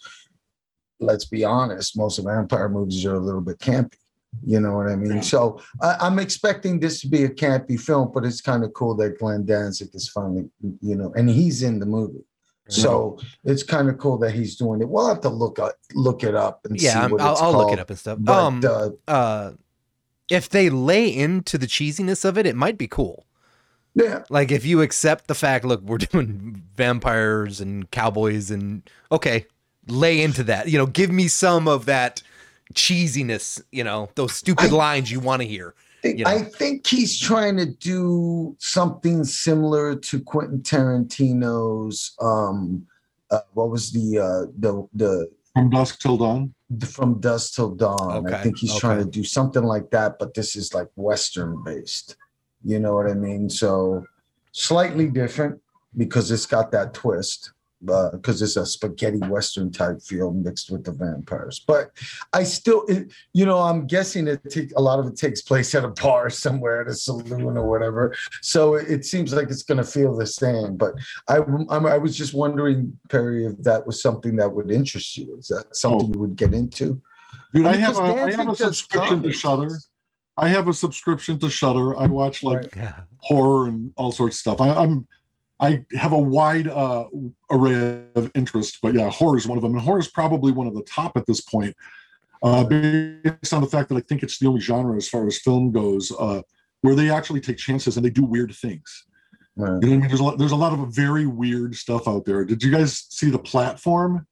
let's 0.99 1.25
be 1.25 1.43
honest, 1.43 1.97
most 1.97 2.19
of 2.19 2.25
vampire 2.25 2.69
movies 2.69 3.03
are 3.05 3.15
a 3.15 3.19
little 3.19 3.41
bit 3.41 3.57
campy. 3.57 3.97
You 4.45 4.59
know 4.59 4.75
what 4.75 4.87
I 4.87 4.95
mean? 4.95 5.23
So 5.23 5.59
I, 5.81 5.97
I'm 5.99 6.19
expecting 6.19 6.79
this 6.79 7.01
to 7.01 7.07
be 7.07 7.23
a 7.23 7.29
campy 7.29 7.79
film, 7.79 8.11
but 8.13 8.25
it's 8.25 8.41
kind 8.41 8.63
of 8.63 8.73
cool 8.73 8.95
that 8.97 9.17
Glenn 9.17 9.43
Danzig 9.43 9.89
is 9.93 10.07
finally, 10.07 10.49
you 10.81 10.95
know, 10.95 11.11
and 11.15 11.29
he's 11.29 11.63
in 11.63 11.79
the 11.79 11.87
movie. 11.87 12.23
So 12.69 13.19
it's 13.43 13.63
kind 13.63 13.89
of 13.89 13.97
cool 13.97 14.17
that 14.19 14.31
he's 14.31 14.55
doing 14.55 14.81
it. 14.81 14.87
We'll 14.89 15.07
have 15.07 15.21
to 15.21 15.29
look 15.29 15.59
up, 15.59 15.73
look 15.93 16.23
it 16.23 16.35
up 16.35 16.65
and 16.65 16.79
Yeah, 16.79 17.07
see 17.07 17.11
what 17.11 17.21
I'll, 17.21 17.31
it's 17.33 17.41
I'll 17.41 17.51
look 17.57 17.73
it 17.73 17.79
up 17.79 17.89
and 17.89 17.99
stuff. 17.99 18.17
But 18.21 18.33
um, 18.37 18.61
uh, 18.63 18.89
uh, 19.07 19.51
if 20.29 20.47
they 20.49 20.69
lay 20.69 21.07
into 21.07 21.57
the 21.57 21.65
cheesiness 21.67 22.23
of 22.23 22.37
it, 22.37 22.45
it 22.45 22.55
might 22.55 22.77
be 22.77 22.87
cool. 22.87 23.25
yeah, 23.95 24.23
Like 24.29 24.51
if 24.51 24.65
you 24.65 24.81
accept 24.81 25.27
the 25.27 25.33
fact, 25.35 25.65
look, 25.65 25.81
we're 25.81 25.97
doing 26.13 26.61
vampires 26.75 27.59
and 27.59 27.89
cowboys, 27.91 28.51
and 28.51 28.87
okay, 29.11 29.47
lay 29.87 30.21
into 30.21 30.43
that. 30.43 30.69
You 30.69 30.77
know, 30.77 30.85
give 30.85 31.11
me 31.11 31.27
some 31.27 31.67
of 31.67 31.85
that 31.85 32.21
cheesiness. 32.75 33.61
You 33.71 33.83
know, 33.83 34.09
those 34.15 34.33
stupid 34.35 34.71
I- 34.71 34.75
lines 34.75 35.11
you 35.11 35.19
want 35.19 35.41
to 35.41 35.47
hear. 35.47 35.73
Think- 36.01 36.19
you 36.19 36.25
know. 36.25 36.31
I 36.31 36.43
think 36.43 36.85
he's 36.85 37.17
trying 37.19 37.57
to 37.57 37.65
do 37.65 38.55
something 38.59 39.23
similar 39.23 39.95
to 39.95 40.19
Quentin 40.19 40.59
Tarantino's. 40.61 42.15
Um, 42.21 42.85
uh, 43.31 43.39
what 43.53 43.69
was 43.69 43.91
the 43.91 44.17
uh, 44.17 44.51
the 44.57 44.87
the 44.93 45.29
From 45.53 45.69
dusk 45.69 45.99
till 45.99 46.17
dawn. 46.17 46.53
from 46.87 47.19
dusk 47.19 47.55
till 47.55 47.75
dawn. 47.75 48.31
I 48.33 48.41
think 48.43 48.57
he's 48.57 48.71
okay. 48.71 48.79
trying 48.79 48.99
to 48.99 49.09
do 49.09 49.23
something 49.23 49.63
like 49.63 49.91
that, 49.91 50.17
but 50.19 50.33
this 50.33 50.55
is 50.55 50.73
like 50.73 50.87
Western 50.95 51.63
based. 51.63 52.15
You 52.63 52.79
know 52.79 52.95
what 52.95 53.07
I 53.07 53.13
mean? 53.13 53.49
So 53.49 54.05
slightly 54.51 55.07
different 55.07 55.61
because 55.95 56.31
it's 56.31 56.45
got 56.45 56.71
that 56.71 56.93
twist, 56.93 57.51
Uh, 57.87 58.09
because 58.11 58.41
it's 58.41 58.57
a 58.57 58.65
spaghetti 58.65 59.19
Western 59.19 59.71
type 59.71 60.01
feel 60.01 60.33
mixed 60.33 60.69
with 60.69 60.83
the 60.83 60.91
vampires. 60.91 61.63
But 61.65 61.91
I 62.33 62.43
still, 62.43 62.83
it, 62.89 63.09
you 63.31 63.45
know, 63.45 63.59
I'm 63.59 63.87
guessing 63.87 64.27
it 64.27 64.41
take, 64.49 64.73
a 64.75 64.81
lot 64.81 64.99
of 64.99 65.07
it 65.07 65.15
takes 65.15 65.41
place 65.41 65.73
at 65.73 65.85
a 65.85 65.87
bar 65.87 66.29
somewhere, 66.45 66.81
at 66.81 66.89
a 66.89 66.93
saloon 66.93 67.55
or 67.55 67.69
whatever. 67.69 68.13
So 68.41 68.75
it, 68.75 68.89
it 68.91 69.05
seems 69.05 69.33
like 69.33 69.49
it's 69.49 69.63
going 69.63 69.77
to 69.77 69.85
feel 69.85 70.13
the 70.13 70.27
same. 70.27 70.75
But 70.75 70.95
I, 71.29 71.37
I'm, 71.37 71.85
I 71.85 71.97
was 71.97 72.17
just 72.17 72.33
wondering, 72.33 72.99
Perry, 73.07 73.45
if 73.45 73.57
that 73.59 73.87
was 73.87 74.01
something 74.01 74.35
that 74.35 74.51
would 74.51 74.71
interest 74.71 75.15
you. 75.15 75.37
Is 75.37 75.47
that 75.47 75.73
something 75.73 76.09
oh. 76.09 76.13
you 76.13 76.19
would 76.19 76.35
get 76.35 76.53
into? 76.53 77.01
Dude, 77.53 77.65
I 77.65 77.71
I 77.71 77.75
have 77.77 77.97
a 77.97 78.01
I 78.01 78.31
have 78.31 78.49
a 78.49 78.55
subscription 78.55 79.23
to 79.23 79.31
comics. 79.31 79.37
Shudder. 79.37 79.79
I 80.37 80.47
have 80.49 80.67
a 80.67 80.73
subscription 80.73 81.39
to 81.39 81.49
Shudder. 81.49 81.97
I 81.97 82.07
watch 82.07 82.43
like 82.43 82.75
Right. 82.75 82.93
Horror 83.19 83.67
and 83.67 83.91
all 83.97 84.11
sorts 84.11 84.37
of 84.37 84.39
stuff. 84.39 84.61
I, 84.61 84.69
I'm 84.69 85.07
I 85.59 85.83
have 85.97 86.13
a 86.13 86.17
wide 86.17 86.67
uh, 86.67 87.05
array 87.51 88.03
of 88.15 88.31
interests, 88.33 88.79
but 88.81 88.93
yeah, 88.93 89.09
horror 89.09 89.37
is 89.37 89.47
one 89.47 89.57
of 89.57 89.61
them, 89.61 89.73
and 89.73 89.81
horror 89.81 89.99
is 89.99 90.07
probably 90.07 90.51
one 90.51 90.67
of 90.67 90.73
the 90.73 90.83
top 90.83 91.17
at 91.17 91.25
this 91.25 91.41
point, 91.41 91.75
uh, 92.43 92.63
based 92.63 93.53
on 93.53 93.61
the 93.61 93.67
fact 93.67 93.89
that 93.89 93.95
I 93.95 94.01
think 94.01 94.23
it's 94.23 94.39
the 94.39 94.47
only 94.47 94.61
genre 94.61 94.95
as 94.95 95.09
far 95.09 95.27
as 95.27 95.37
film 95.39 95.71
goes 95.71 96.13
uh, 96.17 96.41
where 96.81 96.95
they 96.95 97.09
actually 97.09 97.41
take 97.41 97.57
chances 97.57 97.97
and 97.97 98.05
they 98.05 98.09
do 98.09 98.23
weird 98.23 98.55
things. 98.55 99.05
Right. 99.57 99.67
You 99.67 99.71
know 99.73 99.75
what 99.75 99.85
I 99.85 99.89
mean? 99.89 100.07
There's 100.07 100.19
a 100.21 100.23
lot, 100.23 100.37
there's 100.37 100.51
a 100.53 100.55
lot 100.55 100.71
of 100.71 100.95
very 100.95 101.25
weird 101.25 101.75
stuff 101.75 102.07
out 102.07 102.23
there. 102.23 102.45
Did 102.45 102.63
you 102.63 102.71
guys 102.71 103.05
see 103.09 103.29
the 103.29 103.39
platform? 103.39 104.25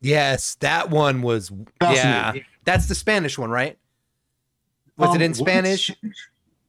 Yes, 0.00 0.54
that 0.60 0.88
one 0.88 1.20
was. 1.20 1.52
Yeah, 1.82 2.32
that's 2.64 2.86
the 2.86 2.94
Spanish 2.94 3.36
one, 3.36 3.50
right? 3.50 3.76
Was 4.96 5.14
it 5.14 5.18
Um, 5.18 5.22
in? 5.22 5.34
Spanish? 5.34 5.90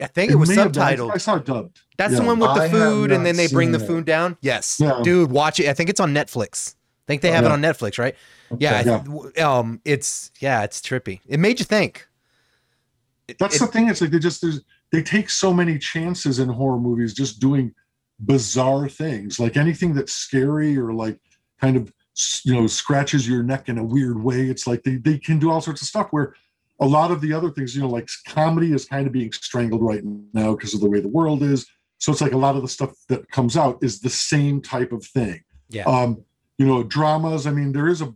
I 0.01 0.07
think 0.07 0.31
it 0.31 0.35
was 0.35 0.49
may 0.49 0.55
been. 0.55 0.71
Subtitled. 0.71 1.11
I 1.13 1.17
saw 1.17 1.35
it 1.37 1.45
dubbed. 1.45 1.79
That's 1.99 2.15
the 2.17 2.23
one 2.23 2.39
with 2.39 2.55
the 2.55 2.61
I 2.61 2.69
food, 2.69 3.11
and 3.11 3.25
then 3.25 3.35
they 3.35 3.47
bring 3.47 3.71
the 3.73 3.79
seen 3.79 3.85
it. 3.85 3.87
food 3.87 4.05
down. 4.05 4.37
Yes, 4.41 4.79
Yeah. 4.79 5.01
dude, 5.03 5.29
watch 5.31 5.59
it. 5.59 5.67
I 5.67 5.73
think 5.73 5.89
it's 5.89 5.99
on 5.99 6.13
Netflix. 6.13 6.75
I 6.75 7.05
think 7.07 7.21
they 7.21 7.31
have 7.31 7.43
it 7.43 7.47
Yeah. 7.47 7.53
on 7.53 7.61
Netflix, 7.61 7.99
right? 7.99 8.15
Yeah, 8.57 8.77
I 8.79 8.83
th- 8.83 9.39
um, 9.43 9.81
it's 9.85 10.31
yeah, 10.39 10.63
it's 10.63 10.79
trippy. 10.81 11.19
It 11.27 11.39
made 11.39 11.59
you 11.59 11.65
think. 11.65 12.07
It- 13.27 13.37
That's 13.37 13.57
it- 13.57 13.59
the 13.59 13.67
thing. 13.67 13.89
It's 13.89 14.01
like 14.01 14.11
they 14.11 14.19
just 14.19 14.43
they 14.91 15.03
take 15.03 15.29
so 15.29 15.53
many 15.53 15.77
chances 15.77 16.39
in 16.39 16.49
horror 16.49 16.79
movies 16.79 17.13
just 17.13 17.39
doing 17.39 17.73
bizarre 18.25 18.89
things. 18.89 19.39
Like 19.39 19.55
anything 19.57 19.93
that's 19.93 20.13
scary 20.13 20.77
or 20.77 20.93
like 20.93 21.19
kind 21.61 21.75
of 21.77 21.91
you 22.43 22.53
know 22.53 22.67
scratches 22.67 23.27
your 23.27 23.43
neck 23.43 23.69
in 23.69 23.77
a 23.77 23.83
weird 23.83 24.21
way. 24.23 24.49
It's 24.49 24.65
like 24.67 24.83
they 24.83 24.95
they 24.95 25.17
can 25.17 25.37
do 25.37 25.51
all 25.51 25.61
sorts 25.61 25.81
of 25.81 25.87
stuff 25.87 26.07
where 26.11 26.33
a 26.79 26.85
lot 26.87 27.11
of 27.11 27.19
the 27.21 27.33
other 27.33 27.49
things, 27.51 27.75
you 27.75 27.81
know, 27.81 27.89
like 27.89 28.09
comedy 28.25 28.71
is 28.73 28.85
kind 28.85 29.05
of 29.05 29.11
being 29.11 29.31
strangled 29.33 29.81
right 29.83 30.01
now 30.33 30.53
because 30.55 30.73
of 30.73 30.79
the 30.79 30.89
way 30.89 31.01
the 31.01 31.07
world 31.09 31.43
is. 31.43 31.65
So 31.99 32.11
it's 32.11 32.21
like 32.21 32.31
a 32.31 32.37
lot 32.37 32.55
of 32.55 32.61
the 32.61 32.67
stuff 32.67 32.93
that 33.09 33.29
comes 33.29 33.55
out 33.55 33.77
is 33.81 33.99
the 33.99 34.09
same 34.09 34.61
type 34.61 34.91
of 34.91 35.05
thing. 35.05 35.43
Yeah. 35.69 35.83
Um, 35.83 36.23
you 36.57 36.65
know, 36.65 36.83
dramas. 36.83 37.45
I 37.45 37.51
mean, 37.51 37.71
there 37.71 37.87
is 37.87 38.01
a 38.01 38.13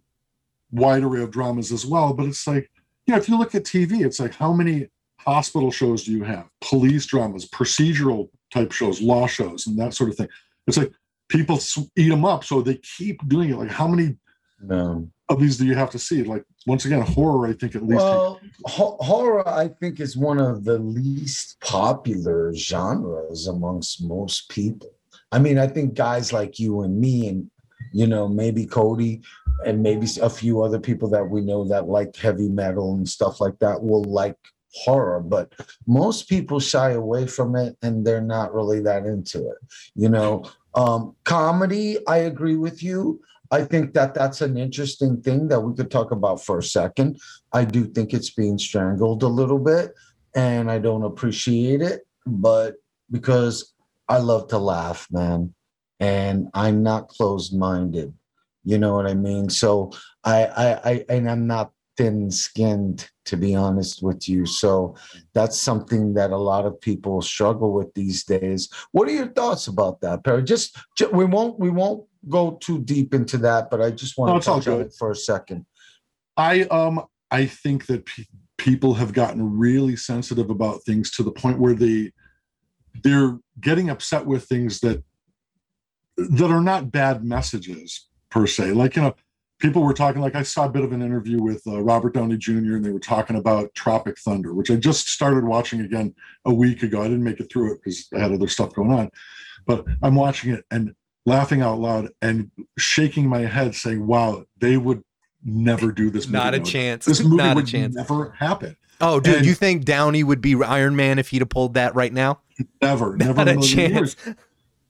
wide 0.72 1.04
array 1.04 1.22
of 1.22 1.32
dramas 1.32 1.72
as 1.72 1.86
well, 1.86 2.14
but 2.14 2.26
it's 2.26 2.48
like, 2.48 2.70
you 3.06 3.14
know, 3.14 3.18
if 3.20 3.30
you 3.30 3.38
look 3.38 3.56
at 3.56 3.64
TV, 3.64 4.06
it's 4.06 4.20
like 4.20 4.34
how 4.34 4.54
many 4.54 4.90
hospital 5.20 5.72
shows 5.72 6.04
do 6.04 6.12
you 6.12 6.24
have? 6.24 6.50
Police 6.62 7.06
dramas, 7.06 7.48
procedural 7.50 8.30
type 8.52 8.72
shows, 8.72 9.02
law 9.02 9.28
shows, 9.28 9.68
and 9.68 9.78
that 9.80 9.94
sort 9.94 10.10
of 10.10 10.16
thing. 10.16 10.30
It's 10.68 10.78
like 10.78 10.92
people 11.30 11.60
eat 11.96 12.10
them 12.10 12.26
up, 12.26 12.44
so 12.44 12.62
they 12.62 12.76
keep 12.76 13.28
doing 13.28 13.50
it. 13.50 13.58
Like, 13.58 13.72
how 13.72 13.88
many 13.88 14.18
No. 14.64 15.10
of 15.30 15.40
these 15.40 15.58
do 15.58 15.66
you 15.66 15.76
have 15.76 15.90
to 15.92 16.00
see? 16.00 16.24
Like, 16.24 16.44
once 16.66 16.86
again, 16.86 17.02
horror, 17.02 17.48
I 17.48 17.54
think 17.54 17.76
at 17.76 17.84
least. 17.84 18.04
Well, 18.04 18.40
ho- 18.66 18.98
horror, 19.00 19.48
I 19.48 19.68
think, 19.68 20.00
is 20.00 20.16
one 20.16 20.40
of 20.40 20.64
the 20.64 20.80
least 20.80 21.60
popular 21.62 22.54
genres 22.54 23.48
amongst 23.48 24.04
most 24.04 24.50
people. 24.50 24.92
I 25.32 25.40
mean, 25.40 25.58
I 25.58 25.68
think 25.68 25.96
guys 25.96 26.32
like 26.32 26.60
you 26.60 26.82
and 26.82 27.00
me, 27.00 27.28
and 27.28 27.50
you 27.92 28.08
know, 28.08 28.28
maybe 28.28 28.66
Cody, 28.66 29.22
and 29.66 29.82
maybe 29.82 30.08
a 30.22 30.30
few 30.30 30.62
other 30.62 30.80
people 30.80 31.10
that 31.10 31.30
we 31.30 31.42
know 31.42 31.68
that 31.68 31.88
like 31.88 32.16
heavy 32.16 32.50
metal 32.50 32.96
and 32.96 33.08
stuff 33.08 33.42
like 33.42 33.58
that 33.60 33.82
will 33.82 34.04
like 34.04 34.38
horror, 34.74 35.20
but 35.20 35.54
most 35.88 36.28
people 36.28 36.60
shy 36.60 36.92
away 36.92 37.28
from 37.28 37.56
it 37.56 37.78
and 37.82 38.06
they're 38.06 38.22
not 38.22 38.54
really 38.54 38.80
that 38.82 39.06
into 39.06 39.48
it. 39.50 39.58
You 39.96 40.10
know, 40.10 40.44
um, 40.76 41.16
comedy, 41.24 41.98
I 42.08 42.18
agree 42.18 42.56
with 42.56 42.82
you. 42.82 43.22
I 43.54 43.64
think 43.64 43.94
that 43.94 44.16
that's 44.16 44.42
an 44.42 44.58
interesting 44.58 45.22
thing 45.22 45.48
that 45.50 45.60
we 45.62 45.76
could 45.76 45.92
talk 45.92 46.10
about 46.10 46.44
for 46.44 46.58
a 46.58 46.64
second. 46.64 47.20
I 47.52 47.66
do 47.66 47.86
think 47.86 48.12
it's 48.12 48.32
being 48.32 48.58
strangled 48.58 49.22
a 49.22 49.28
little 49.28 49.60
bit 49.60 49.94
and 50.36 50.72
I 50.72 50.80
don't 50.80 51.04
appreciate 51.04 51.80
it, 51.84 52.02
but 52.26 52.74
because 53.12 53.76
I 54.10 54.18
love 54.18 54.48
to 54.48 54.58
laugh, 54.58 55.08
man, 55.12 55.54
and 56.00 56.48
I'm 56.56 56.82
not 56.82 57.10
closed 57.10 57.56
minded. 57.56 58.12
You 58.64 58.80
know 58.80 58.96
what 58.96 59.06
I 59.06 59.14
mean? 59.14 59.52
So 59.52 59.92
I, 60.24 60.46
I, 60.46 60.90
I, 60.92 61.06
and 61.10 61.30
I'm 61.30 61.46
not 61.46 61.74
thin 61.96 62.32
skinned, 62.32 63.08
to 63.26 63.38
be 63.38 63.54
honest 63.54 64.02
with 64.02 64.28
you. 64.28 64.48
So 64.48 64.96
that's 65.36 65.60
something 65.60 66.16
that 66.16 66.32
a 66.32 66.38
lot 66.38 66.66
of 66.66 66.82
people 66.82 67.22
struggle 67.22 67.72
with 67.72 67.94
these 67.94 68.24
days. 68.24 68.68
What 68.94 69.08
are 69.08 69.12
your 69.12 69.28
thoughts 69.28 69.68
about 69.68 70.02
that, 70.02 70.24
Perry? 70.24 70.44
Just, 70.44 70.76
ju- 70.98 71.12
we 71.14 71.26
won't, 71.26 71.60
we 71.60 71.70
won't 71.70 72.04
go 72.30 72.58
too 72.62 72.80
deep 72.80 73.14
into 73.14 73.38
that, 73.40 73.70
but 73.70 73.82
I 73.82 73.92
just 73.92 74.18
want 74.18 74.30
No, 74.30 74.34
to 74.34 74.38
it's 74.38 74.48
all 74.48 74.56
touch 74.60 74.68
on 74.68 74.78
good. 74.78 74.88
it 74.88 74.94
for 74.98 75.12
a 75.12 75.16
second. 75.16 75.66
I 76.38 76.62
um 76.64 77.04
I 77.32 77.46
think 77.46 77.88
that 77.88 78.06
pe- 78.06 78.26
people 78.58 78.94
have 78.96 79.14
gotten 79.14 79.58
really 79.58 79.96
sensitive 79.96 80.50
about 80.50 80.84
things 80.84 81.12
to 81.12 81.24
the 81.24 81.32
point 81.32 81.60
where 81.60 81.74
they 81.74 82.12
they're 83.04 83.40
getting 83.60 83.90
upset 83.90 84.26
with 84.26 84.46
things 84.46 84.80
that 84.82 85.04
that 86.18 86.52
are 86.52 86.62
not 86.62 86.92
bad 86.92 87.24
messages 87.24 88.08
per 88.30 88.46
se. 88.48 88.74
Like 88.74 88.96
you 88.96 89.02
know, 89.02 89.16
people 89.60 89.84
were 89.84 89.94
talking. 89.94 90.22
Like 90.22 90.36
I 90.36 90.44
saw 90.44 90.66
a 90.66 90.70
bit 90.70 90.84
of 90.84 90.92
an 90.92 91.02
interview 91.02 91.42
with 91.42 91.62
uh, 91.68 91.82
Robert 91.82 92.14
Downey 92.14 92.38
Jr. 92.38 92.76
and 92.76 92.86
they 92.86 92.92
were 92.92 93.00
talking 93.00 93.36
about 93.36 93.74
Tropic 93.74 94.18
Thunder, 94.20 94.54
which 94.54 94.70
I 94.70 94.76
just 94.76 95.08
started 95.08 95.44
watching 95.46 95.82
again 95.82 96.14
a 96.46 96.54
week 96.54 96.84
ago. 96.84 97.02
I 97.02 97.06
didn't 97.06 97.24
make 97.24 97.40
it 97.40 97.52
through 97.52 97.74
it 97.74 97.80
because 97.84 98.08
I 98.16 98.20
had 98.20 98.32
other 98.32 98.48
stuff 98.48 98.74
going 98.74 98.92
on, 98.92 99.10
but 99.66 99.86
I'm 100.02 100.16
watching 100.16 100.54
it 100.54 100.66
and 100.72 100.94
laughing 101.26 101.62
out 101.62 101.80
loud 101.80 102.10
and 102.22 102.52
shaking 102.78 103.28
my 103.28 103.42
head, 103.42 103.76
saying, 103.76 104.06
"Wow, 104.06 104.46
they 104.60 104.78
would." 104.78 105.04
Never 105.46 105.92
do 105.92 106.10
this. 106.10 106.26
movie 106.26 106.38
Not 106.38 106.54
a 106.54 106.60
chance. 106.62 107.04
This 107.04 107.22
movie 107.22 107.36
Not 107.36 107.52
a 107.52 107.56
would 107.56 107.68
chance. 107.68 107.94
never 107.96 108.32
happen. 108.32 108.78
Oh, 109.02 109.20
dude, 109.20 109.36
And- 109.36 109.46
you 109.46 109.54
think 109.56 109.84
Downey 109.84 110.24
would 110.24 110.40
be 110.40 110.56
Iron 110.64 110.96
Man 110.96 111.20
if 111.20 111.32
he'd 111.32 111.42
have 111.42 111.50
pulled 111.50 111.74
that 111.74 111.94
right 111.96 112.14
now? 112.14 112.40
Never, 112.82 113.18
never 113.18 113.34
Not 113.44 113.50
a 113.50 113.56
chance. 113.56 113.76
years. 113.76 114.16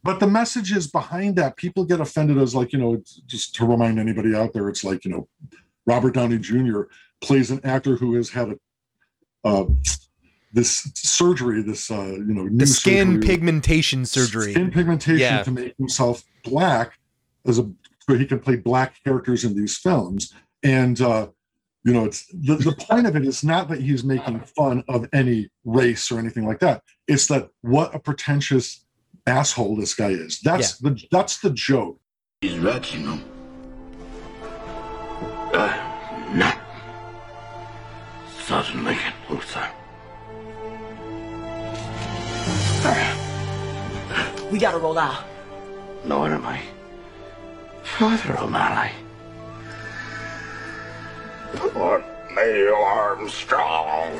But 0.03 0.19
the 0.19 0.27
messages 0.27 0.85
behind 0.85 1.37
that, 1.37 1.55
people 1.57 1.85
get 1.85 1.99
offended 1.99 2.37
as 2.37 2.53
like, 2.53 2.71
you 2.71 2.77
know, 2.77 3.01
just 3.25 3.55
to 3.55 3.65
remind 3.65 3.97
anybody 3.99 4.35
out 4.35 4.53
there, 4.53 4.69
it's 4.69 4.83
like, 4.83 5.05
you 5.05 5.09
know, 5.09 5.27
Robert 5.87 6.13
Downey 6.13 6.37
Jr. 6.37 6.81
plays 7.19 7.49
an 7.49 7.59
actor 7.63 7.95
who 7.95 8.13
has 8.13 8.29
had 8.29 8.49
a 8.49 8.55
uh, 9.43 9.65
this 10.53 10.89
surgery, 10.95 11.61
this 11.63 11.89
uh, 11.91 12.03
you 12.05 12.33
know, 12.33 12.43
new 12.43 12.59
The 12.59 12.67
skin 12.67 13.15
surgery, 13.15 13.27
pigmentation 13.27 14.05
surgery. 14.05 14.51
skin 14.53 14.71
pigmentation 14.71 15.19
Yeah. 15.19 15.43
to 15.43 15.51
make 15.51 15.75
himself 15.77 16.23
black 16.43 16.97
as 17.45 17.59
a 17.59 17.69
so 18.07 18.15
he 18.15 18.25
can 18.25 18.39
play 18.39 18.55
black 18.57 18.95
characters 19.03 19.43
in 19.43 19.55
these 19.55 19.77
films. 19.77 20.33
And 20.61 20.99
uh, 21.01 21.27
you 21.83 21.91
know, 21.93 22.05
it's 22.05 22.27
the, 22.27 22.55
the 22.55 22.71
point 22.73 23.07
of 23.07 23.15
it 23.15 23.25
is 23.25 23.43
not 23.43 23.67
that 23.69 23.81
he's 23.81 24.03
making 24.03 24.39
fun 24.41 24.83
of 24.87 25.07
any 25.11 25.49
race 25.65 26.11
or 26.11 26.19
anything 26.19 26.45
like 26.45 26.59
that. 26.59 26.83
It's 27.07 27.27
that 27.27 27.49
what 27.61 27.93
a 27.95 27.99
pretentious 27.99 28.85
asshole 29.25 29.75
this 29.75 29.93
guy 29.93 30.09
is. 30.09 30.39
That's 30.41 30.77
the 30.77 31.01
that's 31.11 31.39
the 31.39 31.49
joke. 31.49 31.99
He's 32.41 32.57
red, 32.59 32.89
you 32.91 32.99
know. 32.99 33.19
Uh, 35.53 36.29
no. 36.33 36.51
Sergeant 38.45 38.83
Lincoln 38.83 39.13
Luther. 39.29 39.69
We 44.53 44.59
gotta 44.59 44.77
roll 44.77 44.99
out. 44.99 45.23
Nor 46.05 46.29
am 46.29 46.45
I. 46.45 46.61
Father 47.83 48.37
O'Malley. 48.39 48.91
Put 51.53 52.03
me 52.35 52.67
Armstrong. 52.67 54.19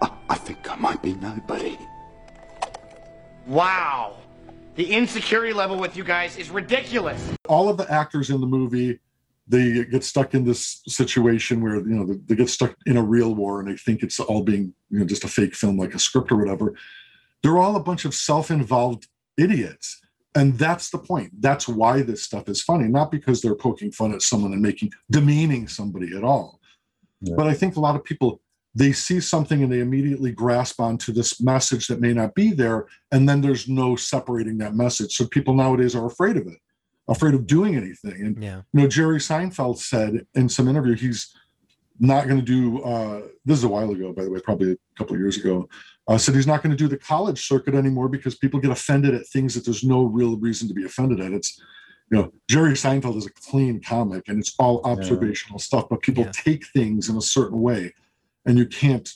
I, 0.00 0.10
I 0.28 0.34
think 0.34 0.70
I 0.70 0.76
might 0.76 1.02
be 1.02 1.14
nobody. 1.14 1.78
Wow. 3.46 4.16
The 4.74 4.92
insecurity 4.92 5.52
level 5.52 5.78
with 5.78 5.96
you 5.96 6.04
guys 6.04 6.36
is 6.36 6.50
ridiculous. 6.50 7.32
All 7.48 7.68
of 7.68 7.76
the 7.76 7.88
actors 7.92 8.30
in 8.30 8.40
the 8.40 8.46
movie, 8.46 8.98
they 9.46 9.84
get 9.84 10.04
stuck 10.04 10.34
in 10.34 10.44
this 10.44 10.82
situation 10.86 11.60
where 11.60 11.76
you 11.76 11.94
know 11.94 12.14
they, 12.26 12.34
get 12.34 12.48
stuck 12.48 12.74
in 12.86 12.96
a 12.96 13.02
real 13.02 13.34
war 13.34 13.60
and 13.60 13.68
they 13.68 13.76
think 13.76 14.02
it's 14.02 14.20
all 14.20 14.42
being 14.42 14.72
you 14.90 15.00
know 15.00 15.04
just 15.04 15.24
a 15.24 15.28
fake 15.28 15.54
film 15.54 15.76
like 15.76 15.94
a 15.94 15.98
script 15.98 16.30
or 16.32 16.36
whatever. 16.36 16.74
They're 17.42 17.58
all 17.58 17.76
a 17.76 17.82
bunch 17.82 18.04
of 18.04 18.14
self-involved 18.14 19.08
idiots. 19.36 20.00
And 20.34 20.58
that's 20.58 20.88
the 20.88 20.98
point. 20.98 21.30
That's 21.42 21.68
why 21.68 22.00
this 22.00 22.22
stuff 22.22 22.48
is 22.48 22.62
funny, 22.62 22.88
not 22.88 23.10
because 23.10 23.42
they're 23.42 23.54
poking 23.54 23.92
fun 23.92 24.14
at 24.14 24.22
someone 24.22 24.54
and 24.54 24.62
making 24.62 24.92
demeaning 25.10 25.68
somebody 25.68 26.16
at 26.16 26.24
all. 26.24 26.60
Yeah. 27.20 27.34
But 27.36 27.48
I 27.48 27.54
think 27.54 27.76
a 27.76 27.80
lot 27.80 27.96
of 27.96 28.04
people 28.04 28.40
they 28.74 28.92
see 28.92 29.20
something 29.20 29.62
and 29.62 29.70
they 29.70 29.80
immediately 29.80 30.32
grasp 30.32 30.80
onto 30.80 31.12
this 31.12 31.40
message 31.40 31.88
that 31.88 32.00
may 32.00 32.14
not 32.14 32.34
be 32.34 32.52
there, 32.52 32.86
and 33.10 33.28
then 33.28 33.40
there's 33.40 33.68
no 33.68 33.96
separating 33.96 34.58
that 34.58 34.74
message. 34.74 35.14
So 35.14 35.26
people 35.26 35.54
nowadays 35.54 35.94
are 35.94 36.06
afraid 36.06 36.36
of 36.36 36.46
it, 36.46 36.58
afraid 37.12 37.34
of 37.34 37.46
doing 37.46 37.76
anything. 37.76 38.20
And 38.26 38.42
Yeah. 38.42 38.62
you 38.72 38.80
know, 38.82 38.88
Jerry 38.88 39.18
Seinfeld 39.18 39.78
said 39.78 40.26
in 40.34 40.48
some 40.48 40.68
interview 40.68 40.94
he's 40.96 41.34
not 42.00 42.26
going 42.26 42.40
to 42.40 42.44
do. 42.44 42.82
Uh, 42.82 43.22
this 43.44 43.58
is 43.58 43.64
a 43.64 43.68
while 43.68 43.90
ago, 43.90 44.12
by 44.12 44.24
the 44.24 44.30
way, 44.30 44.40
probably 44.40 44.72
a 44.72 44.76
couple 44.96 45.14
of 45.14 45.20
years 45.20 45.36
ago. 45.36 45.68
Uh, 46.08 46.18
said 46.18 46.34
he's 46.34 46.46
not 46.48 46.62
going 46.62 46.70
to 46.70 46.76
do 46.76 46.88
the 46.88 46.96
college 46.96 47.46
circuit 47.46 47.74
anymore 47.76 48.08
because 48.08 48.34
people 48.34 48.58
get 48.58 48.72
offended 48.72 49.14
at 49.14 49.24
things 49.28 49.54
that 49.54 49.64
there's 49.64 49.84
no 49.84 50.02
real 50.04 50.36
reason 50.38 50.66
to 50.66 50.74
be 50.74 50.84
offended 50.84 51.20
at. 51.20 51.32
It's 51.32 51.60
you 52.10 52.18
know, 52.18 52.32
Jerry 52.50 52.72
Seinfeld 52.72 53.16
is 53.16 53.24
a 53.26 53.30
clean 53.32 53.80
comic 53.80 54.28
and 54.28 54.38
it's 54.38 54.54
all 54.58 54.82
observational 54.84 55.58
stuff, 55.58 55.86
but 55.88 56.02
people 56.02 56.24
Yeah. 56.24 56.32
take 56.32 56.66
things 56.66 57.08
in 57.08 57.16
a 57.16 57.22
certain 57.22 57.60
way, 57.60 57.94
and 58.44 58.58
you 58.58 58.66
can't. 58.66 59.08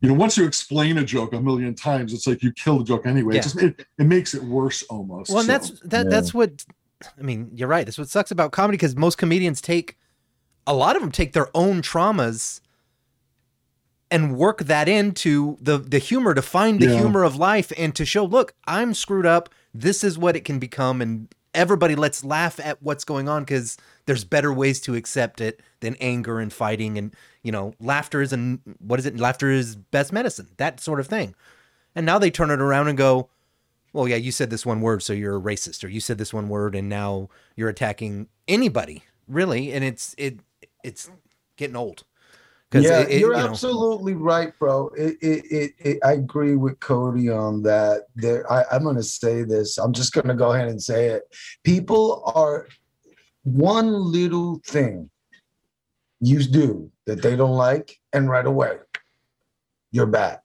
You 0.00 0.08
know, 0.08 0.14
once 0.14 0.36
you 0.36 0.44
explain 0.44 0.98
a 0.98 1.04
joke 1.04 1.32
a 1.32 1.40
million 1.40 1.74
times, 1.74 2.12
it's 2.12 2.26
like 2.26 2.42
you 2.42 2.52
kill 2.52 2.78
the 2.78 2.84
joke 2.84 3.04
anyway. 3.06 3.34
Yeah. 3.34 3.40
It 3.40 3.42
just 3.42 3.62
it, 3.62 3.86
it 3.98 4.04
makes 4.04 4.34
it 4.34 4.42
worse 4.44 4.82
almost. 4.84 5.30
Well, 5.30 5.38
and 5.40 5.46
So- 5.46 5.52
that's 5.52 5.70
that. 5.86 6.04
yeah. 6.06 6.10
That's 6.10 6.34
what. 6.34 6.64
I 7.18 7.22
mean, 7.22 7.50
you're 7.54 7.68
right. 7.68 7.86
That's 7.86 7.98
what 7.98 8.08
sucks 8.08 8.30
about 8.30 8.52
comedy 8.52 8.76
because 8.76 8.96
most 8.96 9.18
comedians 9.18 9.60
take, 9.60 9.96
a 10.66 10.74
lot 10.74 10.96
of 10.96 11.02
them 11.02 11.12
take 11.12 11.32
their 11.32 11.48
own 11.54 11.82
traumas, 11.82 12.60
and 14.10 14.36
work 14.36 14.60
that 14.64 14.88
into 14.88 15.58
the 15.60 15.76
the 15.78 15.98
humor 15.98 16.34
to 16.34 16.40
find 16.42 16.80
the 16.80 16.86
Yeah. 16.86 16.96
humor 17.00 17.24
of 17.24 17.36
life 17.36 17.72
and 17.76 17.94
to 17.94 18.04
show, 18.06 18.24
look, 18.24 18.54
I'm 18.66 18.94
screwed 18.94 19.26
up. 19.26 19.50
This 19.74 20.02
is 20.02 20.16
what 20.18 20.34
it 20.34 20.44
can 20.46 20.58
become, 20.58 21.02
and 21.02 21.28
everybody 21.54 21.94
let's 21.94 22.24
laugh 22.24 22.58
at 22.60 22.82
what's 22.82 23.04
going 23.04 23.28
on 23.28 23.42
because 23.42 23.76
there's 24.06 24.24
better 24.24 24.52
ways 24.52 24.80
to 24.80 24.94
accept 24.94 25.40
it 25.40 25.60
than 25.80 25.96
anger 26.00 26.40
and 26.40 26.52
fighting 26.52 26.96
and 26.98 27.14
you 27.42 27.50
know 27.50 27.72
laughter 27.80 28.20
is 28.22 28.32
and 28.32 28.60
what 28.78 28.98
is 28.98 29.06
it? 29.06 29.18
Laughter 29.18 29.50
is 29.50 29.76
best 29.76 30.12
medicine. 30.12 30.48
That 30.56 30.80
sort 30.80 31.00
of 31.00 31.06
thing. 31.06 31.34
And 31.94 32.06
now 32.06 32.18
they 32.18 32.30
turn 32.30 32.50
it 32.50 32.60
around 32.60 32.88
and 32.88 32.96
go, 32.96 33.28
well, 33.92 34.06
yeah, 34.08 34.16
you 34.16 34.32
said 34.32 34.50
this 34.50 34.66
one 34.66 34.80
word, 34.80 35.02
so 35.02 35.12
you're 35.12 35.36
a 35.36 35.40
racist, 35.40 35.82
or 35.84 35.88
you 35.88 36.00
said 36.00 36.18
this 36.18 36.32
one 36.34 36.48
word, 36.48 36.74
and 36.74 36.88
now 36.88 37.28
you're 37.56 37.68
attacking 37.68 38.28
anybody, 38.46 39.02
really, 39.26 39.72
and 39.72 39.84
it's 39.84 40.14
it 40.18 40.40
it's 40.84 41.10
getting 41.56 41.76
old. 41.76 42.04
yeah, 42.72 43.00
it- 43.00 43.10
it, 43.10 43.20
you're 43.20 43.34
you 43.34 43.42
know- 43.42 43.48
absolutely 43.50 44.14
right, 44.14 44.52
bro. 44.58 44.88
It, 44.96 45.16
it, 45.22 45.44
it, 45.50 45.72
it, 45.78 45.98
I 46.04 46.12
agree 46.12 46.56
with 46.56 46.78
Cody 46.80 47.30
on 47.30 47.62
that. 47.62 48.06
There, 48.14 48.50
I, 48.52 48.64
I'm 48.70 48.82
going 48.82 48.96
to 48.96 49.02
say 49.02 49.42
this. 49.42 49.78
I'm 49.78 49.92
just 49.92 50.12
going 50.12 50.28
to 50.28 50.34
go 50.34 50.52
ahead 50.52 50.68
and 50.68 50.82
say 50.82 51.06
it. 51.06 51.22
People 51.64 52.22
are 52.34 52.68
one 53.44 53.90
little 53.92 54.60
thing 54.66 55.08
you 56.20 56.42
do 56.42 56.90
that 57.06 57.22
they 57.22 57.36
don't 57.36 57.56
like, 57.56 57.96
and 58.12 58.28
right 58.28 58.44
away, 58.44 58.76
you're 59.92 60.04
bad. 60.06 60.40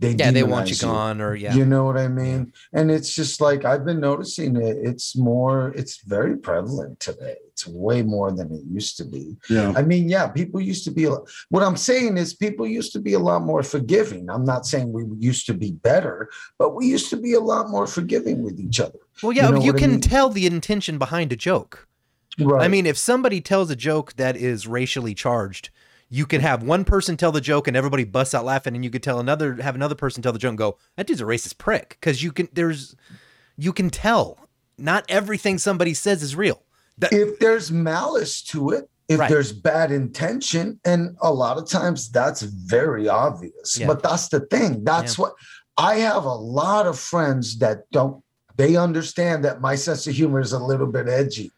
They 0.00 0.12
yeah, 0.12 0.30
they 0.30 0.42
want 0.42 0.70
you 0.70 0.76
demonize 0.76 0.82
gone, 0.82 1.20
or 1.20 1.34
yeah, 1.34 1.54
You 1.54 1.66
know 1.66 1.84
what 1.84 1.98
I 1.98 2.08
mean? 2.08 2.54
And 2.72 2.90
it's 2.90 3.14
just 3.14 3.42
like 3.42 3.66
I've 3.66 3.84
been 3.84 4.00
noticing 4.00 4.56
it. 4.56 4.78
It's 4.82 5.14
more, 5.14 5.74
it's 5.76 6.02
very 6.04 6.38
prevalent 6.38 6.98
today. 7.00 7.36
It's 7.48 7.66
way 7.66 8.02
more 8.02 8.32
than 8.32 8.50
it 8.50 8.62
used 8.66 8.96
to 8.96 9.04
be. 9.04 9.36
Yeah. 9.50 9.74
I 9.76 9.82
mean, 9.82 10.08
yeah, 10.08 10.26
people 10.28 10.58
used 10.58 10.84
to 10.84 10.90
be. 10.90 11.04
What 11.04 11.62
I'm 11.62 11.76
saying 11.76 12.16
is, 12.16 12.32
people 12.32 12.66
used 12.66 12.94
to 12.94 12.98
be 12.98 13.12
a 13.12 13.18
lot 13.18 13.42
more 13.42 13.62
forgiving. 13.62 14.30
I'm 14.30 14.46
not 14.46 14.64
saying 14.64 14.90
we 14.90 15.04
used 15.18 15.44
to 15.46 15.54
be 15.54 15.72
better, 15.72 16.30
but 16.58 16.74
we 16.74 16.86
used 16.86 17.10
to 17.10 17.18
be 17.18 17.34
a 17.34 17.40
lot 17.40 17.68
more 17.68 17.86
forgiving 17.86 18.42
with 18.42 18.58
each 18.58 18.80
other. 18.80 19.00
well, 19.22 19.32
yeah, 19.32 19.42
you 19.42 19.48
you, 19.48 19.54
know 19.54 19.66
what 19.66 19.76
I 19.76 19.78
can 19.80 19.90
mean? 19.90 20.00
tell 20.00 20.30
the 20.30 20.46
intention 20.46 20.96
behind 20.96 21.30
a 21.30 21.36
joke. 21.36 21.86
Right. 22.38 22.64
I 22.64 22.68
mean, 22.68 22.86
if 22.86 22.96
somebody 22.96 23.42
tells 23.42 23.68
a 23.68 23.76
joke 23.76 24.14
that 24.14 24.34
is 24.34 24.66
racially 24.66 25.14
charged, 25.14 25.68
you 26.10 26.26
can 26.26 26.40
have 26.40 26.62
one 26.64 26.84
person 26.84 27.16
tell 27.16 27.30
the 27.32 27.40
joke 27.40 27.68
and 27.68 27.76
everybody 27.76 28.04
busts 28.04 28.34
out 28.34 28.44
laughing, 28.44 28.74
and 28.74 28.84
you 28.84 28.90
could 28.90 29.02
tell 29.02 29.20
another 29.20 29.54
have 29.62 29.76
another 29.76 29.94
person 29.94 30.22
tell 30.22 30.32
the 30.32 30.38
joke 30.38 30.50
and 30.50 30.58
go, 30.58 30.76
"That 30.96 31.06
dude's 31.06 31.20
a 31.20 31.24
racist 31.24 31.56
prick," 31.56 31.96
because 32.00 32.22
you 32.22 32.32
can 32.32 32.48
there's 32.52 32.96
you 33.56 33.72
can 33.72 33.88
tell 33.90 34.38
not 34.76 35.04
everything 35.08 35.56
somebody 35.56 35.94
says 35.94 36.22
is 36.22 36.34
real. 36.34 36.62
That, 36.98 37.12
if 37.12 37.38
there's 37.38 37.70
malice 37.70 38.42
to 38.44 38.70
it, 38.70 38.90
if 39.08 39.20
Right. 39.20 39.30
there's 39.30 39.52
bad 39.52 39.92
intention, 39.92 40.80
and 40.84 41.16
a 41.22 41.32
lot 41.32 41.58
of 41.58 41.68
times 41.68 42.10
that's 42.10 42.42
very 42.42 43.08
obvious. 43.08 43.78
Yeah. 43.78 43.86
But 43.86 44.02
that's 44.02 44.28
the 44.28 44.40
thing. 44.40 44.84
That's 44.84 45.16
what 45.16 45.32
I 45.78 45.96
have 45.96 46.24
a 46.24 46.34
lot 46.34 46.86
of 46.86 46.98
friends 46.98 47.58
that 47.58 47.90
don't 47.92 48.22
they 48.56 48.76
understand 48.76 49.44
that 49.44 49.60
my 49.60 49.74
sense 49.76 50.06
of 50.06 50.14
humor 50.14 50.40
is 50.40 50.52
a 50.52 50.58
little 50.58 50.86
bit 50.86 51.08
edgy 51.08 51.50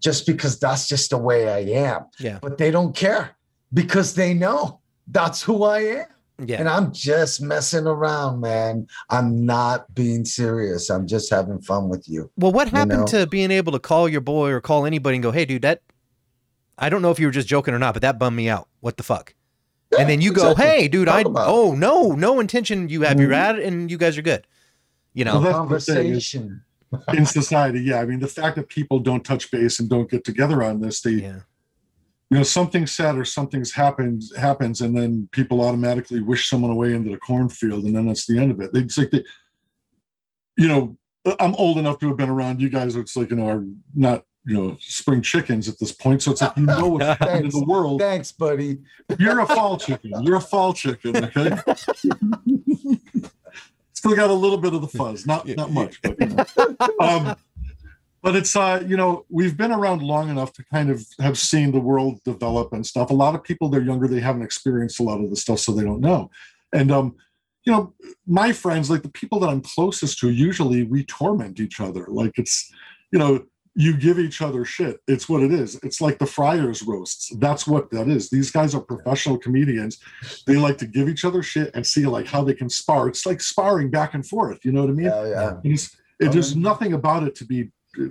just 0.00 0.26
because 0.26 0.58
that's 0.58 0.86
just 0.86 1.10
the 1.10 1.18
way 1.18 1.48
I 1.48 1.60
am. 1.86 2.04
Yeah. 2.20 2.38
But 2.40 2.58
they 2.58 2.70
don't 2.70 2.94
care 2.94 3.34
because 3.74 4.14
they 4.14 4.32
know 4.34 4.80
that's 5.08 5.42
who 5.42 5.64
I 5.64 5.80
am. 5.80 6.06
yeah, 6.46 6.56
And 6.58 6.68
I'm 6.68 6.92
just 6.92 7.42
messing 7.42 7.86
around, 7.86 8.40
man. 8.40 8.86
I'm 9.10 9.44
not 9.44 9.92
being 9.94 10.24
serious. 10.24 10.88
I'm 10.90 11.06
just 11.06 11.28
having 11.30 11.60
fun 11.60 11.88
with 11.88 12.08
you. 12.08 12.30
Well, 12.36 12.52
what 12.52 12.70
you 12.72 12.76
happened 12.78 13.00
know? 13.00 13.06
to 13.20 13.26
being 13.26 13.50
able 13.50 13.72
to 13.72 13.78
call 13.78 14.08
your 14.08 14.20
boy 14.22 14.50
or 14.50 14.60
call 14.60 14.86
anybody 14.86 15.16
and 15.16 15.22
go, 15.22 15.30
"Hey, 15.30 15.44
dude, 15.44 15.62
that 15.62 15.82
I 16.78 16.88
don't 16.88 17.02
know 17.02 17.10
if 17.10 17.18
you 17.20 17.26
were 17.26 17.32
just 17.32 17.46
joking 17.48 17.74
or 17.74 17.78
not, 17.78 17.94
but 17.94 18.02
that 18.02 18.18
bummed 18.18 18.36
me 18.36 18.48
out. 18.48 18.68
What 18.80 18.96
the 18.96 19.02
fuck?" 19.02 19.34
and 19.96 20.08
then 20.08 20.20
you 20.20 20.32
go, 20.32 20.54
"Hey, 20.56 20.88
dude, 20.88 21.06
Talk 21.06 21.26
I 21.26 21.44
oh 21.46 21.74
no, 21.76 22.12
no 22.12 22.40
intention. 22.40 22.88
You 22.88 23.02
have 23.02 23.20
your 23.20 23.30
Mhm. 23.30 23.36
ad, 23.36 23.58
and 23.60 23.90
you 23.90 23.96
guys 23.98 24.18
are 24.18 24.22
good." 24.22 24.44
You 25.12 25.24
know, 25.24 25.40
Well, 25.40 25.66
that's 25.66 25.86
the 25.86 25.94
thing 25.94 26.06
is- 26.06 26.32
Conversation. 26.32 26.62
in 27.12 27.26
society 27.26 27.80
yeah 27.80 27.98
i 27.98 28.04
mean 28.04 28.20
the 28.20 28.28
fact 28.28 28.54
that 28.54 28.68
people 28.68 29.00
don't 29.00 29.24
touch 29.24 29.50
base 29.50 29.80
and 29.80 29.88
don't 29.88 30.08
get 30.08 30.22
together 30.22 30.62
on 30.62 30.80
this 30.80 31.00
they 31.00 31.10
yeah, 31.10 31.40
you 32.34 32.40
know 32.40 32.44
something's 32.44 32.90
said 32.90 33.16
or 33.16 33.24
something's 33.24 33.70
happened 33.70 34.24
happens 34.36 34.80
and 34.80 34.96
then 34.96 35.28
people 35.30 35.60
automatically 35.60 36.20
wish 36.20 36.50
someone 36.50 36.72
away 36.72 36.92
into 36.92 37.08
the 37.08 37.16
cornfield 37.16 37.84
and 37.84 37.94
then 37.94 38.08
that's 38.08 38.26
the 38.26 38.36
end 38.36 38.50
of 38.50 38.60
it. 38.60 38.70
It's 38.74 38.98
like 38.98 39.12
they 39.12 39.24
you 40.56 40.66
know 40.66 40.98
i'm 41.38 41.54
old 41.54 41.78
enough 41.78 42.00
to 42.00 42.08
have 42.08 42.16
been 42.16 42.28
around 42.28 42.60
you 42.60 42.68
guys 42.68 42.96
it's 42.96 43.16
like 43.16 43.30
you 43.30 43.36
know 43.36 43.48
are 43.48 43.64
not 43.94 44.24
you 44.46 44.54
know 44.54 44.76
spring 44.80 45.22
chickens 45.22 45.68
at 45.68 45.78
this 45.78 45.92
point 45.92 46.22
so 46.24 46.32
it's 46.32 46.42
like 46.42 46.56
you 46.56 46.66
know 46.66 46.88
what's 46.88 47.04
happening 47.04 47.44
in 47.44 47.50
the 47.50 47.64
world. 47.64 48.00
Thanks, 48.00 48.32
buddy. 48.32 48.78
you're 49.16 49.38
a 49.38 49.46
fall 49.46 49.78
chicken. 49.78 50.10
You're 50.24 50.36
a 50.36 50.40
fall 50.40 50.72
chicken 50.72 51.24
okay? 51.26 51.56
Still 53.92 54.16
got 54.16 54.30
a 54.30 54.34
little 54.34 54.58
bit 54.58 54.74
of 54.74 54.80
the 54.80 54.88
fuzz 54.88 55.24
not 55.24 55.46
not 55.50 55.70
much 55.70 56.02
but 56.02 56.20
you 56.20 56.26
know. 56.26 56.44
um, 56.98 57.36
but 58.24 58.34
it's 58.34 58.56
uh 58.56 58.82
you 58.88 58.96
know 58.96 59.24
we've 59.28 59.56
been 59.56 59.70
around 59.70 60.02
long 60.02 60.30
enough 60.30 60.52
to 60.54 60.64
kind 60.72 60.90
of 60.90 61.04
have 61.20 61.38
seen 61.38 61.70
the 61.70 61.78
world 61.78 62.18
develop 62.24 62.72
and 62.72 62.84
stuff. 62.84 63.10
A 63.10 63.14
lot 63.14 63.34
of 63.36 63.44
people 63.44 63.68
they're 63.68 63.82
younger 63.82 64.08
they 64.08 64.18
haven't 64.18 64.42
experienced 64.42 64.98
a 64.98 65.04
lot 65.04 65.22
of 65.22 65.30
the 65.30 65.36
stuff 65.36 65.60
so 65.60 65.72
they 65.72 65.84
don't 65.84 66.00
know. 66.00 66.30
And 66.72 66.90
um 66.90 67.14
you 67.64 67.72
know 67.72 67.92
my 68.26 68.50
friends 68.52 68.90
like 68.90 69.02
the 69.02 69.08
people 69.10 69.38
that 69.40 69.48
i'm 69.48 69.60
closest 69.60 70.18
to 70.18 70.30
usually 70.30 70.82
we 70.82 71.04
torment 71.04 71.60
each 71.60 71.80
other. 71.80 72.06
Like 72.08 72.38
it's 72.38 72.72
you 73.12 73.18
know 73.18 73.44
you 73.76 73.96
give 73.96 74.18
each 74.18 74.40
other 74.40 74.64
shit. 74.64 75.00
It's 75.08 75.28
what 75.28 75.42
it 75.42 75.52
is. 75.52 75.78
It's 75.82 76.00
like 76.00 76.18
the 76.18 76.26
friars 76.26 76.82
roasts. 76.82 77.30
That's 77.38 77.66
what 77.66 77.90
that 77.90 78.08
is. 78.08 78.30
These 78.30 78.52
guys 78.52 78.72
are 78.72 78.80
professional 78.80 79.36
comedians. 79.36 79.98
They 80.46 80.56
like 80.56 80.78
to 80.78 80.86
give 80.86 81.08
each 81.08 81.24
other 81.24 81.42
shit 81.42 81.72
and 81.74 81.84
see 81.84 82.06
like 82.06 82.26
how 82.26 82.44
they 82.44 82.54
can 82.54 82.70
spar. 82.70 83.08
It's 83.08 83.26
like 83.26 83.40
sparring 83.42 83.90
back 83.90 84.14
and 84.14 84.26
forth 84.26 84.64
you 84.64 84.72
know 84.72 84.80
what 84.80 84.90
i 84.90 84.94
mean? 84.94 85.06
Yeah, 85.06 85.26
yeah. 85.26 85.56
it's, 85.62 85.94
it, 86.20 86.32
there's 86.32 86.54
nothing 86.56 86.92
about 86.92 87.24
it 87.24 87.34
to 87.36 87.44
be 87.44 87.70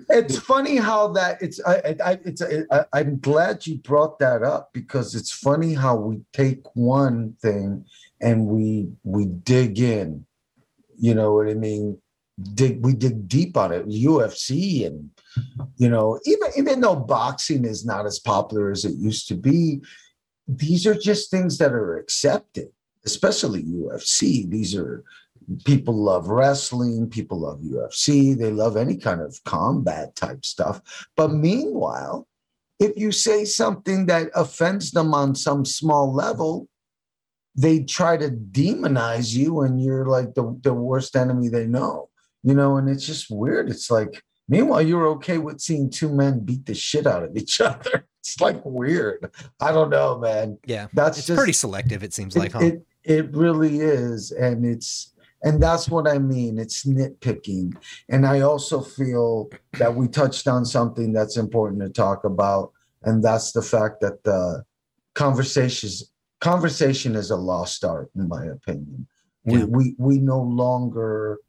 It's 0.10 0.38
funny 0.38 0.78
how 0.78 1.10
that 1.10 1.42
it's. 1.42 1.60
I, 1.66 1.96
I, 2.04 2.20
it's. 2.24 2.42
I, 2.42 2.86
I'm 2.94 3.20
glad 3.20 3.68
you 3.68 3.78
brought 3.78 4.20
that 4.20 4.44
up 4.44 4.72
because 4.74 5.16
it's 5.16 5.32
funny 5.32 5.74
how 5.74 5.96
we 5.96 6.22
take 6.32 6.64
one 6.76 7.36
thing 7.42 7.86
and 8.22 8.46
we 8.46 8.90
we 9.04 9.26
dig 9.26 9.80
in. 9.80 10.26
You 10.98 11.16
know 11.16 11.34
what 11.34 11.50
I 11.50 11.54
mean? 11.54 12.00
Dig. 12.54 12.84
We 12.84 12.94
dig 12.94 13.28
deep 13.28 13.58
on 13.58 13.72
it. 13.72 13.88
UFC 13.88 14.86
and 14.86 15.10
you 15.78 15.90
know 15.90 16.20
even 16.26 16.50
even 16.58 16.82
though 16.82 16.96
boxing 16.96 17.66
is 17.66 17.86
not 17.86 18.06
as 18.06 18.20
popular 18.20 18.72
as 18.72 18.86
it 18.86 18.96
used 18.96 19.28
to 19.30 19.36
be, 19.36 19.82
these 20.48 20.88
are 20.88 20.96
just 20.96 21.30
things 21.30 21.58
that 21.58 21.74
are 21.74 21.98
accepted. 21.98 22.70
Especially 23.06 23.64
UFC. 23.64 24.50
These 24.50 24.76
are 24.76 25.04
people 25.66 25.96
love 25.96 26.28
wrestling, 26.28 27.10
people 27.10 27.40
love 27.40 27.60
UFC, 27.60 28.38
they 28.38 28.52
love 28.52 28.78
any 28.78 28.98
kind 28.98 29.22
of 29.22 29.40
combat 29.46 30.16
type 30.16 30.46
stuff. 30.46 30.82
But 31.16 31.30
hmm. 31.30 31.42
meanwhile, 31.42 32.28
if 32.80 32.98
you 32.98 33.12
say 33.12 33.46
something 33.46 34.08
that 34.08 34.30
offends 34.36 34.92
them 34.92 35.14
on 35.14 35.36
some 35.36 35.66
small 35.66 36.14
level, 36.14 36.68
they 37.56 37.84
try 37.84 38.18
to 38.18 38.30
demonize 38.30 39.34
you 39.34 39.62
and 39.62 39.82
you're 39.82 40.08
like 40.08 40.34
the, 40.34 40.60
the 40.64 40.74
worst 40.74 41.16
enemy 41.16 41.50
they 41.50 41.68
know. 41.68 42.10
You 42.46 42.54
know, 42.54 42.76
and 42.76 42.90
it's 42.90 43.06
just 43.06 43.28
weird. 43.30 43.70
It's 43.70 43.90
like, 43.90 44.22
meanwhile, 44.50 44.82
you're 44.82 45.08
okay 45.08 45.38
with 45.38 45.62
seeing 45.62 45.90
two 45.90 46.10
men 46.10 46.42
beat 46.42 46.66
the 46.66 46.76
shit 46.76 47.08
out 47.08 47.24
of 47.24 47.38
each 47.38 47.62
other. 47.62 48.06
It's 48.20 48.42
like 48.42 48.60
weird. 48.66 49.32
I 49.62 49.72
don't 49.72 49.90
know, 49.90 50.18
man. 50.18 50.58
yeah. 50.66 50.88
That's 50.94 51.20
It's 51.20 51.28
just 51.28 51.38
pretty 51.38 51.54
selective. 51.54 52.04
It 52.04 52.14
seems 52.14 52.36
it, 52.36 52.40
like, 52.40 52.52
huh? 52.52 52.60
it 52.60 52.86
it 53.04 53.34
really 53.36 53.80
is 53.80 54.32
and 54.32 54.66
it's 54.66 55.13
and 55.44 55.62
that's 55.62 55.90
what 55.90 56.08
i 56.08 56.18
mean 56.18 56.58
it's 56.58 56.86
nitpicking. 56.86 57.76
And 58.10 58.26
i 58.26 58.42
also 58.42 58.82
feel 58.82 59.50
that 59.74 59.96
we 59.96 60.08
touched 60.08 60.48
on 60.48 60.66
something 60.66 61.14
that's 61.14 61.38
important 61.38 61.82
to 61.82 61.90
talk 61.90 62.24
about 62.24 62.72
and 63.04 63.24
that's 63.24 63.52
the 63.52 63.62
fact 63.62 64.02
that 64.02 64.24
the 64.24 64.64
conversations 65.14 66.12
conversation 66.40 67.16
is 67.16 67.32
a 67.32 67.38
lost 67.38 67.86
art 67.86 68.10
in 68.18 68.28
my 68.28 68.46
opinion. 68.46 69.08
Yeah. 69.46 69.64
we, 69.64 69.66
we 69.66 69.96
we 69.98 70.20
no 70.20 70.42
longer 70.42 71.40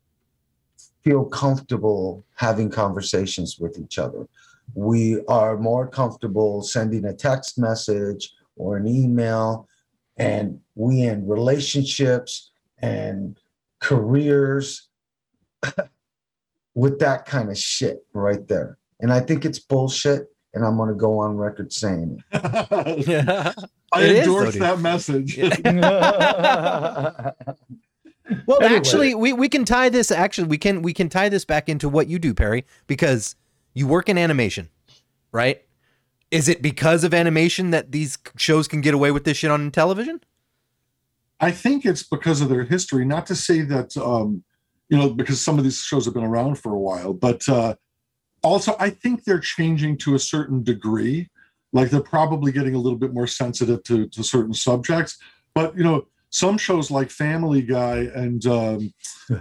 feel 1.02 1.24
comfortable 1.24 2.24
having 2.36 2.70
conversations 2.70 3.58
with 3.58 3.78
each 3.78 3.98
other. 3.98 4.26
We 4.74 5.20
are 5.26 5.58
more 5.58 5.86
comfortable 5.88 6.62
sending 6.62 7.04
a 7.04 7.12
text 7.12 7.58
message 7.58 8.32
or 8.56 8.76
an 8.76 8.86
email 8.86 9.68
and 10.16 10.60
we 10.74 11.02
in 11.02 11.26
relationships 11.26 12.50
and 12.78 13.38
careers 13.80 14.88
with 16.74 16.98
that 17.00 17.26
kind 17.26 17.50
of 17.50 17.58
shit 17.58 18.04
right 18.12 18.46
there. 18.48 18.78
And 19.00 19.12
I 19.12 19.20
think 19.20 19.44
it's 19.44 19.58
bullshit. 19.58 20.28
And 20.54 20.64
I'm 20.64 20.76
going 20.76 20.88
to 20.88 20.94
go 20.94 21.18
on 21.18 21.36
record 21.36 21.72
saying 21.72 22.22
I 22.32 22.94
yeah. 23.06 23.52
It 23.96 24.02
is, 24.02 24.26
though, 24.26 24.38
endorse 24.40 24.52
dude. 24.52 24.62
that 24.62 24.78
message. 24.78 25.36
it. 25.38 25.60
Well, 28.46 28.62
Anyway. 28.62 28.76
actually, 28.78 29.14
we, 29.14 29.32
we 29.34 29.48
can 29.50 29.66
tie 29.66 29.90
this. 29.90 30.10
Actually, 30.10 30.48
we 30.48 30.56
can 30.56 30.80
we 30.80 30.94
can 30.94 31.10
tie 31.10 31.28
this 31.28 31.44
back 31.44 31.68
into 31.68 31.90
what 31.90 32.06
you 32.08 32.18
do, 32.18 32.32
Perry, 32.32 32.64
because 32.86 33.36
you 33.74 33.86
work 33.86 34.08
in 34.08 34.16
animation, 34.16 34.70
right? 35.30 35.60
Is 36.30 36.48
it 36.48 36.62
because 36.62 37.04
of 37.04 37.12
animation 37.12 37.70
that 37.72 37.92
these 37.92 38.16
shows 38.36 38.66
can 38.66 38.80
get 38.80 38.94
away 38.94 39.10
with 39.10 39.24
this 39.24 39.36
shit 39.36 39.50
on 39.50 39.70
television? 39.70 40.20
I 41.40 41.50
think 41.50 41.84
it's 41.84 42.02
because 42.02 42.40
of 42.40 42.48
their 42.48 42.64
history. 42.64 43.04
Not 43.04 43.26
to 43.26 43.34
say 43.34 43.62
that, 43.62 43.96
um, 43.96 44.44
you 44.88 44.96
know, 44.96 45.10
because 45.10 45.40
some 45.40 45.58
of 45.58 45.64
these 45.64 45.78
shows 45.80 46.04
have 46.04 46.14
been 46.14 46.24
around 46.24 46.56
for 46.58 46.72
a 46.72 46.78
while, 46.78 47.12
but 47.12 47.46
uh, 47.48 47.74
also 48.42 48.76
I 48.78 48.90
think 48.90 49.24
they're 49.24 49.40
changing 49.40 49.98
to 49.98 50.14
a 50.14 50.18
certain 50.18 50.62
degree. 50.62 51.28
Like 51.72 51.90
they're 51.90 52.00
probably 52.00 52.52
getting 52.52 52.74
a 52.74 52.78
little 52.78 52.98
bit 52.98 53.12
more 53.12 53.26
sensitive 53.26 53.82
to, 53.84 54.06
to 54.08 54.22
certain 54.22 54.54
subjects. 54.54 55.18
But, 55.54 55.76
you 55.76 55.82
know, 55.82 56.06
some 56.30 56.58
shows 56.58 56.90
like 56.90 57.10
Family 57.10 57.62
Guy 57.62 58.08
and 58.14 58.44
um, 58.46 58.92
you 59.30 59.36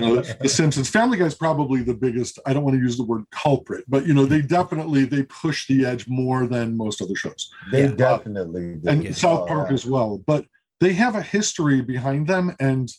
know, 0.00 0.22
The 0.22 0.48
Simpsons. 0.48 0.88
Family 0.88 1.18
Guy 1.18 1.26
is 1.26 1.34
probably 1.34 1.82
the 1.82 1.94
biggest. 1.94 2.38
I 2.46 2.52
don't 2.54 2.64
want 2.64 2.74
to 2.76 2.80
use 2.82 2.96
the 2.96 3.04
word 3.04 3.24
culprit, 3.30 3.84
but 3.86 4.06
you 4.06 4.14
know, 4.14 4.24
they 4.24 4.40
definitely 4.40 5.04
they 5.04 5.24
push 5.24 5.66
the 5.66 5.84
edge 5.84 6.08
more 6.08 6.46
than 6.46 6.76
most 6.76 7.02
other 7.02 7.14
shows, 7.14 7.50
they 7.70 7.82
Yeah. 7.84 7.92
definitely 7.92 8.76
did. 8.76 8.86
and 9.06 9.16
South 9.16 9.46
Park 9.46 9.68
yeah. 9.68 9.74
as 9.74 9.84
well. 9.84 10.22
But 10.26 10.46
they 10.80 10.92
have 10.94 11.16
a 11.16 11.22
history 11.22 11.80
behind 11.80 12.26
them, 12.26 12.54
and 12.60 12.90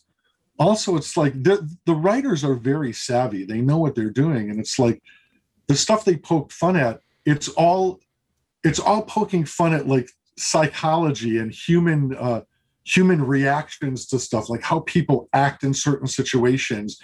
also 0.58 0.96
it's 0.98 1.16
like 1.16 1.34
the 1.44 1.70
the 1.86 1.96
writers 1.96 2.44
are 2.44 2.56
very 2.56 2.94
savvy. 2.94 3.46
They 3.46 3.62
know 3.62 3.78
what 3.78 3.96
they're 3.96 4.10
doing, 4.10 4.50
and 4.50 4.60
it's 4.60 4.78
like 4.80 5.02
the 5.68 5.76
stuff 5.76 6.06
they 6.06 6.18
poke 6.18 6.52
fun 6.52 6.76
at. 6.76 7.02
It's 7.26 7.50
all 7.50 8.00
it's 8.64 8.80
all 8.80 9.04
poking 9.04 9.46
fun 9.46 9.74
at 9.74 9.88
like 9.88 10.10
psychology 10.38 11.38
and 11.38 11.52
human 11.52 12.16
uh 12.16 12.42
human 12.86 13.22
reactions 13.22 14.08
to 14.08 14.18
stuff 14.18 14.50
like 14.50 14.64
how 14.64 14.80
people 14.82 15.30
act 15.34 15.64
in 15.64 15.74
certain 15.74 16.08
situations 16.08 16.98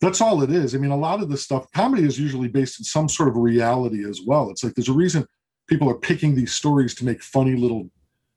that's 0.00 0.20
all 0.20 0.42
it 0.42 0.50
is 0.50 0.74
i 0.74 0.78
mean 0.78 0.92
a 0.92 0.96
lot 0.96 1.20
of 1.20 1.28
this 1.28 1.42
stuff 1.42 1.66
comedy 1.72 2.04
is 2.04 2.18
usually 2.18 2.48
based 2.48 2.78
in 2.78 2.84
some 2.84 3.08
sort 3.08 3.28
of 3.28 3.36
reality 3.36 4.08
as 4.08 4.20
well 4.24 4.50
it's 4.50 4.62
like 4.62 4.72
there's 4.74 4.88
a 4.88 4.92
reason 4.92 5.26
people 5.66 5.90
are 5.90 5.98
picking 5.98 6.34
these 6.34 6.52
stories 6.52 6.94
to 6.94 7.04
make 7.04 7.20
funny 7.22 7.56
little 7.56 7.90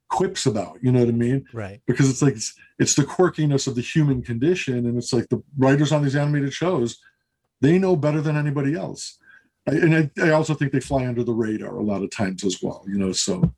quips 0.10 0.46
about 0.46 0.78
you 0.82 0.92
know 0.92 1.00
what 1.00 1.08
i 1.10 1.12
mean 1.12 1.46
Right. 1.54 1.82
because 1.86 2.10
it's 2.10 2.22
like 2.22 2.34
it's, 2.36 2.54
it's 2.80 2.96
the 2.96 3.04
quirkiness 3.04 3.68
of 3.68 3.76
the 3.76 3.82
human 3.82 4.22
condition 4.22 4.86
and 4.88 4.98
it's 4.98 5.14
like 5.14 5.30
the 5.30 5.42
writers 5.58 5.92
on 5.92 6.04
these 6.04 6.16
animated 6.16 6.52
shows 6.54 6.98
they 7.62 7.78
know 7.78 7.96
better 7.96 8.20
than 8.22 8.36
anybody 8.36 8.74
else 8.76 9.18
I, 9.68 9.72
and 9.74 9.96
I, 9.96 10.10
I 10.26 10.30
also 10.32 10.54
think 10.56 10.72
they 10.72 10.80
fly 10.80 11.06
under 11.06 11.24
the 11.24 11.34
radar 11.34 11.78
a 11.78 11.84
lot 11.84 12.02
of 12.04 12.10
times 12.12 12.44
as 12.44 12.58
well 12.62 12.84
you 12.88 12.98
know 12.98 13.12
so 13.12 13.54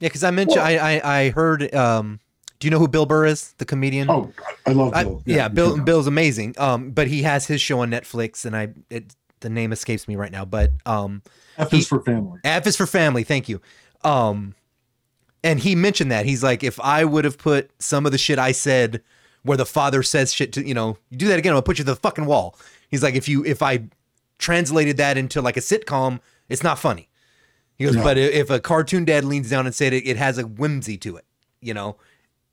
Yeah, 0.00 0.08
because 0.08 0.24
I 0.24 0.30
mentioned 0.30 0.62
I, 0.62 0.76
I 0.96 1.18
I 1.24 1.30
heard. 1.30 1.74
Um, 1.74 2.20
do 2.58 2.66
you 2.66 2.70
know 2.70 2.78
who 2.78 2.88
Bill 2.88 3.04
Burr 3.06 3.26
is, 3.26 3.52
the 3.58 3.64
comedian? 3.66 4.08
oh 4.10 4.32
i 4.66 4.72
love 4.72 4.92
bill 4.92 5.22
yeah, 5.26 5.48
Bill 5.48 5.76
you 5.76 5.82
Bill's 5.82 6.06
amazing. 6.06 6.54
Um, 6.58 6.90
but 6.90 7.06
he 7.08 7.22
has 7.22 7.46
his 7.46 7.60
show 7.60 7.80
on 7.80 7.90
Netflix, 7.90 8.44
and 8.46 8.56
I 8.56 8.68
it 8.88 9.14
the 9.40 9.50
name 9.50 9.72
escapes 9.72 10.06
me 10.08 10.16
right 10.16 10.32
now. 10.32 10.44
But 10.46 10.72
um, 10.86 11.22
F 11.58 11.70
he- 11.70 11.78
is 11.78 11.88
for 11.88 12.00
family 12.02 12.38
F 12.44 12.66
is 12.66 12.76
for 12.76 12.86
family. 12.86 13.24
Thank 13.24 13.48
you. 13.50 13.60
Um, 14.04 14.54
and 15.42 15.60
he 15.60 15.74
mentioned 15.74 16.10
that 16.12 16.26
he's 16.26 16.42
like, 16.42 16.62
if 16.62 16.78
I 16.80 17.04
would 17.04 17.24
have 17.24 17.38
put 17.38 17.70
some 17.78 18.06
of 18.06 18.12
the 18.12 18.18
shit 18.18 18.38
I 18.38 18.52
said, 18.52 19.02
where 19.42 19.56
the 19.56 19.66
father 19.66 20.02
says 20.02 20.32
shit 20.34 20.52
to 20.54 20.66
you 20.66 20.74
know, 20.74 20.98
you 21.10 21.16
do 21.18 21.28
that 21.28 21.38
again, 21.38 21.54
I'll 21.54 21.62
put 21.62 21.78
you 21.78 21.84
to 21.84 21.90
the 21.90 21.96
fucking 21.96 22.26
wall. 22.26 22.56
He's 22.90 23.02
like, 23.02 23.14
if 23.14 23.28
you 23.28 23.44
if 23.44 23.62
I 23.62 23.84
translated 24.38 24.96
that 24.98 25.16
into 25.16 25.40
like 25.42 25.56
a 25.56 25.60
sitcom, 25.60 26.20
it's 26.48 26.62
not 26.62 26.78
funny. 26.78 27.08
He 27.76 27.84
goes, 27.84 27.96
No. 27.96 28.02
but 28.02 28.18
if 28.18 28.50
a 28.50 28.60
cartoon 28.60 29.04
dad 29.04 29.24
leans 29.24 29.48
down 29.50 29.64
and 29.66 29.74
said 29.74 29.92
it, 29.92 30.06
it 30.06 30.16
has 30.16 30.36
a 30.38 30.42
whimsy 30.46 30.98
to 30.98 31.16
it, 31.16 31.24
you 31.60 31.72
know. 31.72 31.96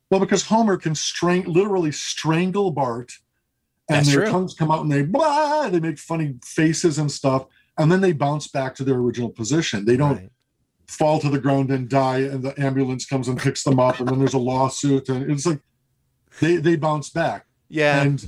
well 0.10 0.20
because 0.22 0.44
homer 0.46 0.78
can 0.78 0.96
string 0.96 1.44
literally 1.46 1.92
strangle 1.92 2.72
bart 2.72 3.14
and 3.90 4.00
That's 4.00 4.10
their 4.10 4.22
true. 4.24 4.32
tongues 4.32 4.54
come 4.54 4.72
out 4.72 4.82
and 4.84 4.92
they 4.92 5.04
blah 5.04 5.70
they 5.70 5.80
make 5.82 5.98
funny 6.00 6.36
faces 6.46 6.98
and 7.00 7.12
stuff 7.12 7.46
and 7.78 7.92
then 7.92 8.00
they 8.02 8.14
bounce 8.14 8.48
back 8.48 8.76
to 8.76 8.84
their 8.86 8.96
original 8.96 9.30
position 9.30 9.84
they 9.86 9.98
don't 9.98 10.18
Right. 10.18 10.30
Fall 10.88 11.20
to 11.20 11.30
the 11.30 11.40
ground 11.40 11.70
and 11.70 11.90
die 11.90 12.20
and 12.20 12.44
the 12.44 12.60
ambulance 12.60 13.06
comes 13.06 13.28
and 13.28 13.38
picks 13.40 13.64
them 13.64 13.80
up 13.80 14.00
and 14.00 14.08
then 14.08 14.20
there's 14.20 14.34
a 14.34 14.40
lawsuit 14.40 15.10
and 15.10 15.30
it's 15.30 15.46
like 15.46 15.60
they 16.40 16.58
they 16.58 16.76
bounce 16.76 17.10
back. 17.10 17.46
Yeah. 17.70 18.02
and 18.02 18.26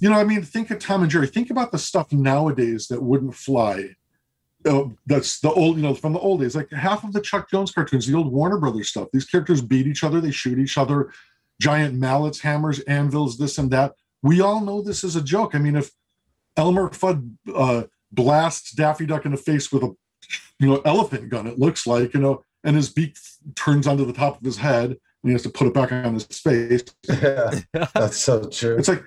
you 0.00 0.08
know 0.08 0.16
i 0.16 0.24
mean 0.24 0.42
think 0.42 0.70
of 0.70 0.78
tom 0.78 1.02
and 1.02 1.10
jerry. 1.10 1.26
Think 1.26 1.50
about 1.50 1.72
the 1.72 1.78
stuff 1.78 2.12
nowadays 2.12 2.88
that 2.88 3.02
wouldn't 3.02 3.34
fly. 3.34 3.94
Uh, 4.64 4.84
that's 5.06 5.40
the 5.40 5.52
old 5.52 5.76
you 5.76 5.82
know 5.82 5.94
from 5.94 6.14
the 6.14 6.18
old 6.18 6.40
days. 6.40 6.56
Like 6.56 6.70
half 6.72 7.04
of 7.04 7.12
the 7.12 7.20
chuck 7.20 7.50
jones 7.50 7.70
cartoons 7.70 8.06
the 8.06 8.16
old 8.16 8.32
warner 8.32 8.58
brothers 8.58 8.88
stuff 8.88 9.08
these 9.12 9.26
characters 9.26 9.60
beat 9.60 9.86
each 9.86 10.02
other 10.02 10.20
they 10.20 10.30
shoot 10.30 10.58
each 10.58 10.78
other 10.78 11.12
giant 11.60 11.94
mallets 11.94 12.40
hammers 12.40 12.80
anvils 12.80 13.36
this 13.36 13.58
and 13.58 13.70
that. 13.70 13.92
We 14.22 14.40
all 14.40 14.60
know 14.60 14.80
this 14.80 15.04
is 15.04 15.14
a 15.14 15.22
joke. 15.22 15.54
I 15.54 15.58
mean 15.58 15.76
if 15.76 15.90
elmer 16.56 16.88
fudd 16.88 17.30
uh, 17.54 17.82
blasts 18.10 18.72
daffy 18.72 19.04
duck 19.04 19.26
in 19.26 19.32
the 19.32 19.36
face 19.36 19.70
with 19.70 19.82
a 19.82 19.94
you 20.58 20.68
know 20.68 20.80
elephant 20.84 21.28
gun 21.28 21.46
it 21.46 21.58
looks 21.58 21.86
like 21.86 22.14
you 22.14 22.20
know 22.20 22.44
and 22.64 22.76
his 22.76 22.90
beak 22.90 23.16
turns 23.54 23.86
onto 23.86 24.04
the 24.04 24.12
top 24.12 24.38
of 24.38 24.44
his 24.44 24.56
head 24.56 24.90
and 24.90 24.98
he 25.30 25.32
has 25.32 25.42
to 25.42 25.50
put 25.50 25.66
it 25.66 25.74
back 25.74 25.92
on 25.92 26.14
his 26.14 26.24
face 26.24 26.84
yeah, 27.08 27.60
that's 27.94 28.18
so 28.18 28.48
true. 28.48 28.76
it's 28.76 28.88
like 28.88 29.02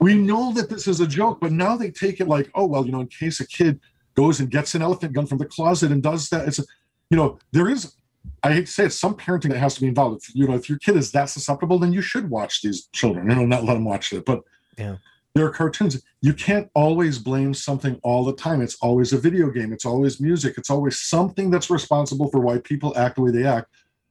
we 0.00 0.14
know 0.14 0.52
that 0.54 0.70
this 0.70 0.88
is 0.88 1.00
a 1.00 1.06
joke, 1.06 1.40
but 1.40 1.52
now 1.52 1.76
they 1.76 1.90
take 1.90 2.20
it 2.20 2.26
like, 2.26 2.50
oh 2.54 2.66
well, 2.66 2.84
you 2.84 2.90
know, 2.90 3.00
in 3.00 3.06
case 3.06 3.38
a 3.40 3.46
kid 3.46 3.78
goes 4.14 4.40
and 4.40 4.50
gets 4.50 4.74
an 4.74 4.82
elephant 4.82 5.12
gun 5.12 5.26
from 5.26 5.38
the 5.38 5.44
closet 5.44 5.92
and 5.92 6.02
does 6.02 6.28
that, 6.30 6.48
it's 6.48 6.58
a, 6.58 6.64
you 7.10 7.16
know, 7.16 7.38
there 7.52 7.68
is. 7.68 7.94
I 8.42 8.52
hate 8.52 8.66
to 8.66 8.72
say 8.72 8.84
it, 8.84 8.90
some 8.90 9.14
parenting 9.14 9.48
that 9.50 9.58
has 9.58 9.74
to 9.76 9.80
be 9.80 9.88
involved. 9.88 10.22
If, 10.22 10.34
you 10.34 10.46
know, 10.46 10.54
if 10.54 10.68
your 10.68 10.78
kid 10.78 10.96
is 10.96 11.10
that 11.12 11.30
susceptible, 11.30 11.78
then 11.78 11.92
you 11.92 12.02
should 12.02 12.28
watch 12.28 12.60
these 12.60 12.88
children. 12.92 13.30
You 13.30 13.36
know, 13.36 13.46
not 13.46 13.64
let 13.64 13.74
them 13.74 13.84
watch 13.84 14.12
it. 14.12 14.26
But 14.26 14.40
Yeah. 14.76 14.96
There 15.34 15.46
are 15.46 15.50
cartoons. 15.50 16.02
You 16.20 16.34
can't 16.34 16.68
always 16.74 17.18
blame 17.18 17.54
something 17.54 17.98
all 18.02 18.24
the 18.24 18.34
time. 18.34 18.60
It's 18.60 18.76
always 18.76 19.12
a 19.12 19.18
video 19.18 19.50
game. 19.50 19.72
It's 19.72 19.84
always 19.86 20.20
music. 20.20 20.54
It's 20.58 20.70
always 20.70 21.00
something 21.00 21.50
that's 21.50 21.70
responsible 21.70 22.28
for 22.30 22.40
why 22.40 22.58
people 22.58 22.96
act 22.98 23.16
the 23.16 23.22
way 23.22 23.30
they 23.30 23.44
act, 23.44 23.68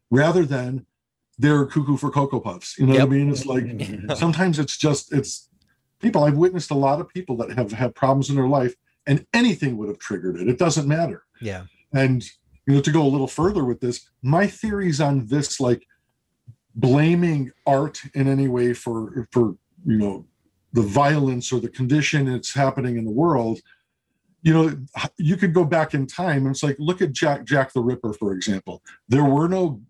rather 0.10 0.45
than 0.45 0.86
they're 1.38 1.65
cuckoo 1.65 1.97
for 1.97 2.10
cocoa 2.10 2.39
puffs. 2.39 2.77
You 2.77 2.88
know 2.88 2.93
Yep. 2.93 3.08
what 3.08 3.13
I 3.13 3.17
mean? 3.17 3.29
It's 3.29 3.45
like 3.45 4.17
sometimes 4.17 4.60
it's 4.60 4.77
just 4.77 5.13
it's 5.13 5.47
people 6.01 6.23
i've 6.23 6.38
witnessed 6.38 6.71
a 6.71 6.75
lot 6.75 7.01
of 7.01 7.10
people 7.10 7.36
that 7.36 7.51
have 7.51 7.73
had 7.73 7.93
problems 7.93 8.29
in 8.29 8.36
their 8.38 8.47
life 8.47 8.73
and 9.05 9.25
anything 9.34 9.75
would 9.75 9.89
have 9.89 9.99
triggered 9.99 10.38
it 10.39 10.47
it 10.47 10.58
doesn't 10.58 10.88
matter 10.88 11.23
yeah. 11.41 11.63
and 11.93 12.23
you 12.65 12.73
know 12.75 12.79
to 12.79 12.89
go 12.89 13.01
a 13.03 13.08
little 13.08 13.27
further 13.27 13.65
with 13.65 13.82
this 13.82 14.10
my 14.21 14.47
theories 14.47 15.01
on 15.01 15.25
this 15.27 15.60
like 15.60 15.86
blaming 16.73 17.51
art 17.65 18.01
in 18.13 18.29
any 18.29 18.47
way 18.47 18.73
for 18.73 19.27
for 19.32 19.55
you 19.86 19.97
know 19.97 20.25
the 20.73 20.82
violence 20.82 21.51
or 21.51 21.60
the 21.60 21.69
condition 21.69 22.25
that's 22.25 22.53
happening 22.53 22.97
in 22.97 23.05
the 23.05 23.12
world 23.12 23.60
you 24.41 24.53
know 24.53 24.75
you 25.17 25.36
could 25.36 25.53
go 25.53 25.65
back 25.65 25.93
in 25.93 26.08
time 26.08 26.45
and 26.45 26.55
it's 26.55 26.63
like 26.63 26.75
look 26.79 27.01
at 27.01 27.12
jack 27.12 27.43
jack 27.45 27.73
the 27.73 27.82
ripper 27.82 28.13
for 28.13 28.34
example. 28.34 28.82
There 29.08 29.23
were 29.23 29.47
no 29.47 29.82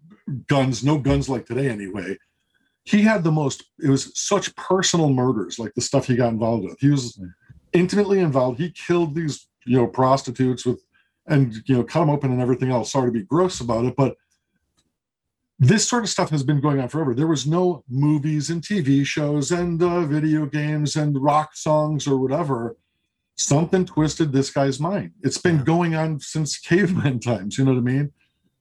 guns 0.48 0.84
no 0.84 0.98
guns 0.98 1.30
like 1.30 1.46
today 1.46 1.70
anyway. 1.70 2.18
He 2.84 3.02
had 3.02 3.24
the 3.24 3.32
most 3.32 3.66
it 3.82 3.90
was 3.90 4.12
such 4.20 4.56
personal 4.56 5.10
murders 5.10 5.60
like 5.60 5.74
the 5.76 5.82
stuff 5.82 6.08
he 6.08 6.16
got 6.16 6.34
involved 6.34 6.66
with. 6.66 6.80
He 6.80 6.90
was 6.90 7.22
intimately 7.74 8.20
involved. 8.20 8.60
He 8.60 8.72
killed 8.72 9.16
these 9.16 9.48
you 9.66 9.78
know 9.78 9.88
prostitutes 9.88 10.66
with 10.66 10.84
and 11.28 11.54
you 11.66 11.76
know 11.76 11.84
cut 11.84 12.00
them 12.00 12.10
open 12.10 12.32
and 12.32 12.42
everything 12.42 12.72
else. 12.72 12.92
Sorry 12.92 13.10
to 13.10 13.12
be 13.12 13.24
gross 13.24 13.62
about 13.62 13.86
it 13.86 13.96
but 13.96 14.16
this 15.60 15.88
sort 15.88 16.04
of 16.04 16.10
stuff 16.10 16.30
has 16.30 16.44
been 16.44 16.62
going 16.62 16.80
on 16.80 16.88
forever 16.90 17.14
there 17.14 17.28
was 17.28 17.46
no 17.46 17.84
movies 17.90 18.50
and 18.50 18.62
tv 18.62 19.06
shows 19.06 19.52
and 19.52 19.82
uh, 19.84 20.02
video 20.06 20.46
games 20.46 20.96
and 20.96 21.22
rock 21.22 21.50
songs 21.56 22.08
or 22.08 22.18
whatever 22.18 22.78
something 23.38 23.86
twisted 23.86 24.32
this 24.32 24.50
guy's 24.52 24.80
mind 24.80 25.12
it's 25.22 25.38
been 25.38 25.64
going 25.64 25.96
on 25.96 26.20
since 26.20 26.58
caveman 26.58 27.20
times 27.32 27.58
you 27.58 27.66
know 27.66 27.72
what 27.74 27.80
i 27.80 27.82
mean 27.82 28.12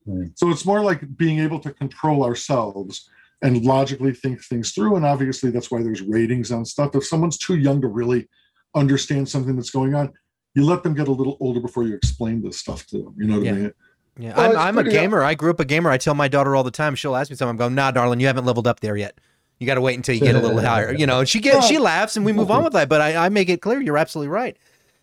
Mm. 0.08 0.32
so 0.36 0.48
it's 0.48 0.64
more 0.64 0.80
like 0.80 1.02
being 1.18 1.38
able 1.40 1.60
to 1.60 1.70
control 1.70 2.24
ourselves 2.24 3.10
and 3.42 3.62
logically 3.62 4.14
think 4.14 4.42
things 4.42 4.72
through. 4.72 4.96
And 4.96 5.04
obviously, 5.04 5.50
that's 5.50 5.70
why 5.70 5.82
there's 5.82 6.00
ratings 6.00 6.50
on 6.50 6.64
stuff. 6.64 6.94
If 6.96 7.04
someone's 7.04 7.36
too 7.36 7.56
young 7.58 7.82
to 7.82 7.88
really 7.88 8.26
understand 8.74 9.28
something 9.28 9.54
that's 9.54 9.68
going 9.68 9.94
on, 9.94 10.14
you 10.54 10.64
let 10.64 10.82
them 10.82 10.94
get 10.94 11.08
a 11.08 11.12
little 11.12 11.36
older 11.40 11.60
before 11.60 11.84
you 11.84 11.94
explain 11.94 12.40
this 12.42 12.58
stuff 12.58 12.86
to 12.86 12.96
them. 13.02 13.14
You 13.18 13.26
know 13.26 13.36
what 13.36 13.44
Yeah. 13.44 13.50
I 13.50 13.54
mean? 13.56 13.72
Yeah, 14.18 14.34
Well, 14.36 14.50
I'm, 14.52 14.56
I'm 14.58 14.78
a 14.78 14.82
pretty- 14.82 14.96
gamer. 14.96 15.22
I 15.22 15.34
grew 15.34 15.50
up 15.50 15.60
a 15.60 15.64
gamer. 15.64 15.90
I 15.90 15.96
tell 15.98 16.14
my 16.14 16.26
daughter 16.28 16.56
all 16.56 16.64
the 16.64 16.70
time. 16.72 16.94
She'll 16.96 17.14
ask 17.16 17.30
me 17.30 17.36
something. 17.36 17.50
I'm 17.50 17.56
going, 17.56 17.74
nah, 17.74 17.90
darling, 17.92 18.18
you 18.20 18.26
haven't 18.26 18.44
leveled 18.44 18.66
up 18.66 18.80
there 18.80 18.96
yet. 18.96 19.18
You 19.60 19.66
got 19.66 19.74
to 19.76 19.80
wait 19.80 19.96
until 19.96 20.14
you 20.14 20.20
get 20.20 20.34
a 20.34 20.40
little 20.40 20.60
higher. 20.60 20.92
You 20.92 21.06
know, 21.06 21.20
and 21.20 21.28
she 21.28 21.40
gets, 21.40 21.66
she 21.66 21.78
laughs, 21.78 22.16
and 22.16 22.24
we 22.26 22.32
move 22.32 22.50
on 22.50 22.62
with 22.64 22.72
that. 22.74 22.88
But 22.88 23.00
I, 23.00 23.26
I 23.26 23.28
make 23.28 23.48
it 23.48 23.60
clear 23.60 23.80
you're 23.80 23.98
absolutely 23.98 24.28
right. 24.28 24.56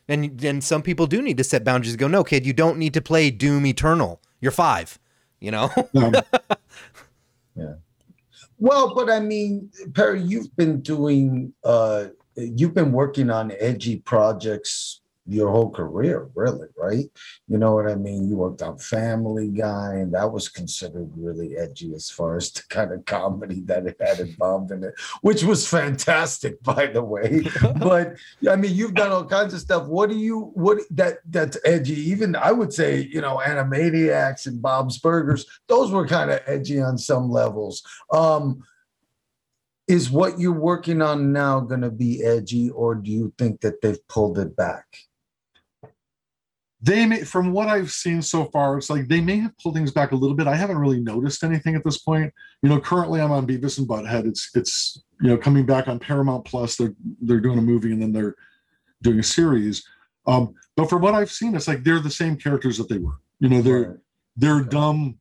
And 0.07 0.41
and 0.43 0.63
some 0.63 0.81
people 0.81 1.07
do 1.07 1.21
need 1.21 1.37
to 1.37 1.43
set 1.43 1.63
boundaries. 1.63 1.93
and 1.93 1.99
Go, 1.99 2.07
no, 2.07 2.23
kid, 2.23 2.45
you 2.45 2.53
don't 2.53 2.77
need 2.77 2.93
to 2.93 3.01
play 3.01 3.31
Doom 3.31 3.65
Eternal. 3.65 4.21
You're 4.39 4.51
five. 4.51 4.99
You 5.41 5.51
know, 5.51 5.69
Um, 5.95 6.15
Well, 8.57 8.95
but 8.95 9.09
I 9.09 9.19
mean, 9.19 9.69
Perry, 9.93 10.21
you've 10.21 10.55
been 10.55 10.79
doing, 10.81 11.53
uh, 11.63 12.05
you've 12.35 12.73
been 12.73 12.91
working 12.93 13.29
on 13.29 13.51
edgy 13.59 13.97
projects 13.97 15.01
your 15.27 15.49
whole 15.49 15.71
career, 15.71 16.29
really, 16.35 16.67
right? 16.77 17.05
You 17.47 17.57
know 17.57 17.73
what 17.73 17.89
I 17.89 17.95
mean? 17.95 18.27
You 18.27 18.37
worked 18.37 18.61
on 18.61 18.77
Family 18.77 19.49
Guy, 19.49 19.95
and 19.95 20.13
that 20.13 20.31
was 20.31 20.49
considered 20.49 21.11
really 21.15 21.57
edgy 21.57 21.93
as 21.95 22.09
far 22.09 22.37
as 22.37 22.51
the 22.51 22.61
kind 22.69 22.91
of 22.91 23.05
comedy 23.05 23.61
that 23.61 23.87
it 23.87 23.97
had 23.99 24.19
involved 24.19 24.71
in 24.71 24.83
it, 24.83 24.93
which 25.21 25.43
was 25.43 25.67
fantastic, 25.67 26.61
by 26.61 26.87
the 26.87 27.03
way. 27.03 27.45
but 27.79 28.15
I 28.49 28.55
mean, 28.55 28.75
you've 28.75 28.93
done 28.93 29.11
all 29.11 29.25
kinds 29.25 29.53
of 29.53 29.61
stuff. 29.61 29.87
What 29.87 30.09
do 30.09 30.15
you 30.15 30.51
what 30.53 30.79
that 30.91 31.19
that's 31.29 31.57
edgy? 31.65 31.99
Even 32.11 32.35
I 32.35 32.51
would 32.51 32.71
say, 32.71 33.01
you 33.11 33.21
know, 33.21 33.41
Animaniacs 33.43 34.45
and 34.45 34.61
Bob's 34.61 34.99
Burgers, 34.99 35.45
those 35.67 35.91
were 35.91 36.07
kind 36.07 36.29
of 36.29 36.41
edgy 36.45 36.79
on 36.81 36.97
some 36.97 37.31
levels. 37.31 37.83
Um, 38.11 38.63
is 39.87 40.09
what 40.09 40.39
you're 40.39 40.51
working 40.51 41.01
on 41.01 41.31
now 41.31 41.59
going 41.59 41.81
to 41.81 41.91
be 41.91 42.23
edgy, 42.23 42.69
or 42.71 42.95
do 42.95 43.11
you 43.11 43.33
think 43.37 43.61
that 43.61 43.81
they've 43.81 44.07
pulled 44.07 44.39
it 44.39 44.55
back? 44.55 44.85
They 46.85 47.05
may 47.05 47.23
from 47.23 47.51
what 47.51 47.67
i've 47.67 47.89
seen 47.89 48.21
so 48.21 48.45
far 48.45 48.77
it's 48.77 48.89
like 48.89 49.07
they 49.07 49.19
may 49.19 49.37
have 49.37 49.57
pulled 49.57 49.73
things 49.73 49.91
back 49.91 50.11
a 50.11 50.15
little 50.15 50.35
bit. 50.35 50.47
I 50.47 50.55
haven't 50.55 50.77
really 50.77 50.99
noticed 50.99 51.43
anything 51.43 51.75
at 51.75 51.83
this 51.83 51.97
point. 51.97 52.31
You 52.61 52.69
know 52.69 52.79
currently 52.79 53.19
i'm 53.19 53.31
on 53.31 53.47
beavis 53.47 53.79
and 53.79 53.87
butthead. 53.87 54.27
It's 54.27 54.51
it's 54.55 55.03
you 55.21 55.29
know 55.29 55.37
coming 55.37 55.65
back 55.65 55.87
on 55.87 55.99
paramount 55.99 56.45
plus. 56.45 56.77
They're 56.77 56.93
they're 57.21 57.39
doing 57.39 57.57
a 57.57 57.63
movie 57.63 57.91
and 57.91 58.01
then 58.01 58.13
they're 58.13 58.35
doing 59.01 59.19
a 59.19 59.23
series. 59.23 59.83
Um 60.27 60.53
but 60.75 60.89
from 60.89 61.01
what 61.01 61.15
i've 61.15 61.31
seen 61.31 61.55
it's 61.55 61.67
like 61.67 61.83
they're 61.83 61.99
the 61.99 62.09
same 62.09 62.37
characters 62.37 62.77
that 62.77 62.87
they 62.89 62.99
were. 62.99 63.19
You 63.39 63.49
know 63.49 63.61
they're 63.61 64.01
they're 64.35 64.61
dumb 64.61 65.17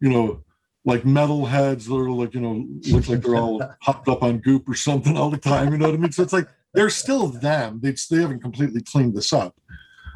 you 0.00 0.10
know 0.10 0.44
like 0.84 1.04
metal 1.04 1.44
heads 1.44 1.86
that 1.86 1.94
are 1.94 2.10
like 2.10 2.34
you 2.34 2.40
know 2.40 2.66
look 2.88 3.08
like 3.08 3.22
they're 3.22 3.36
all 3.36 3.60
hopped 3.82 4.08
up 4.08 4.22
on 4.22 4.38
goop 4.38 4.68
or 4.68 4.74
something 4.74 5.16
all 5.16 5.30
the 5.30 5.38
time. 5.38 5.72
You 5.72 5.78
know 5.78 5.86
what 5.86 5.94
i 5.94 5.98
mean? 5.98 6.12
So 6.12 6.22
it's 6.22 6.32
like 6.32 6.48
they're 6.72 6.90
still 6.90 7.26
them. 7.26 7.80
They, 7.82 7.94
they 8.10 8.20
haven't 8.20 8.42
completely 8.42 8.80
cleaned 8.82 9.16
this 9.16 9.32
up. 9.32 9.56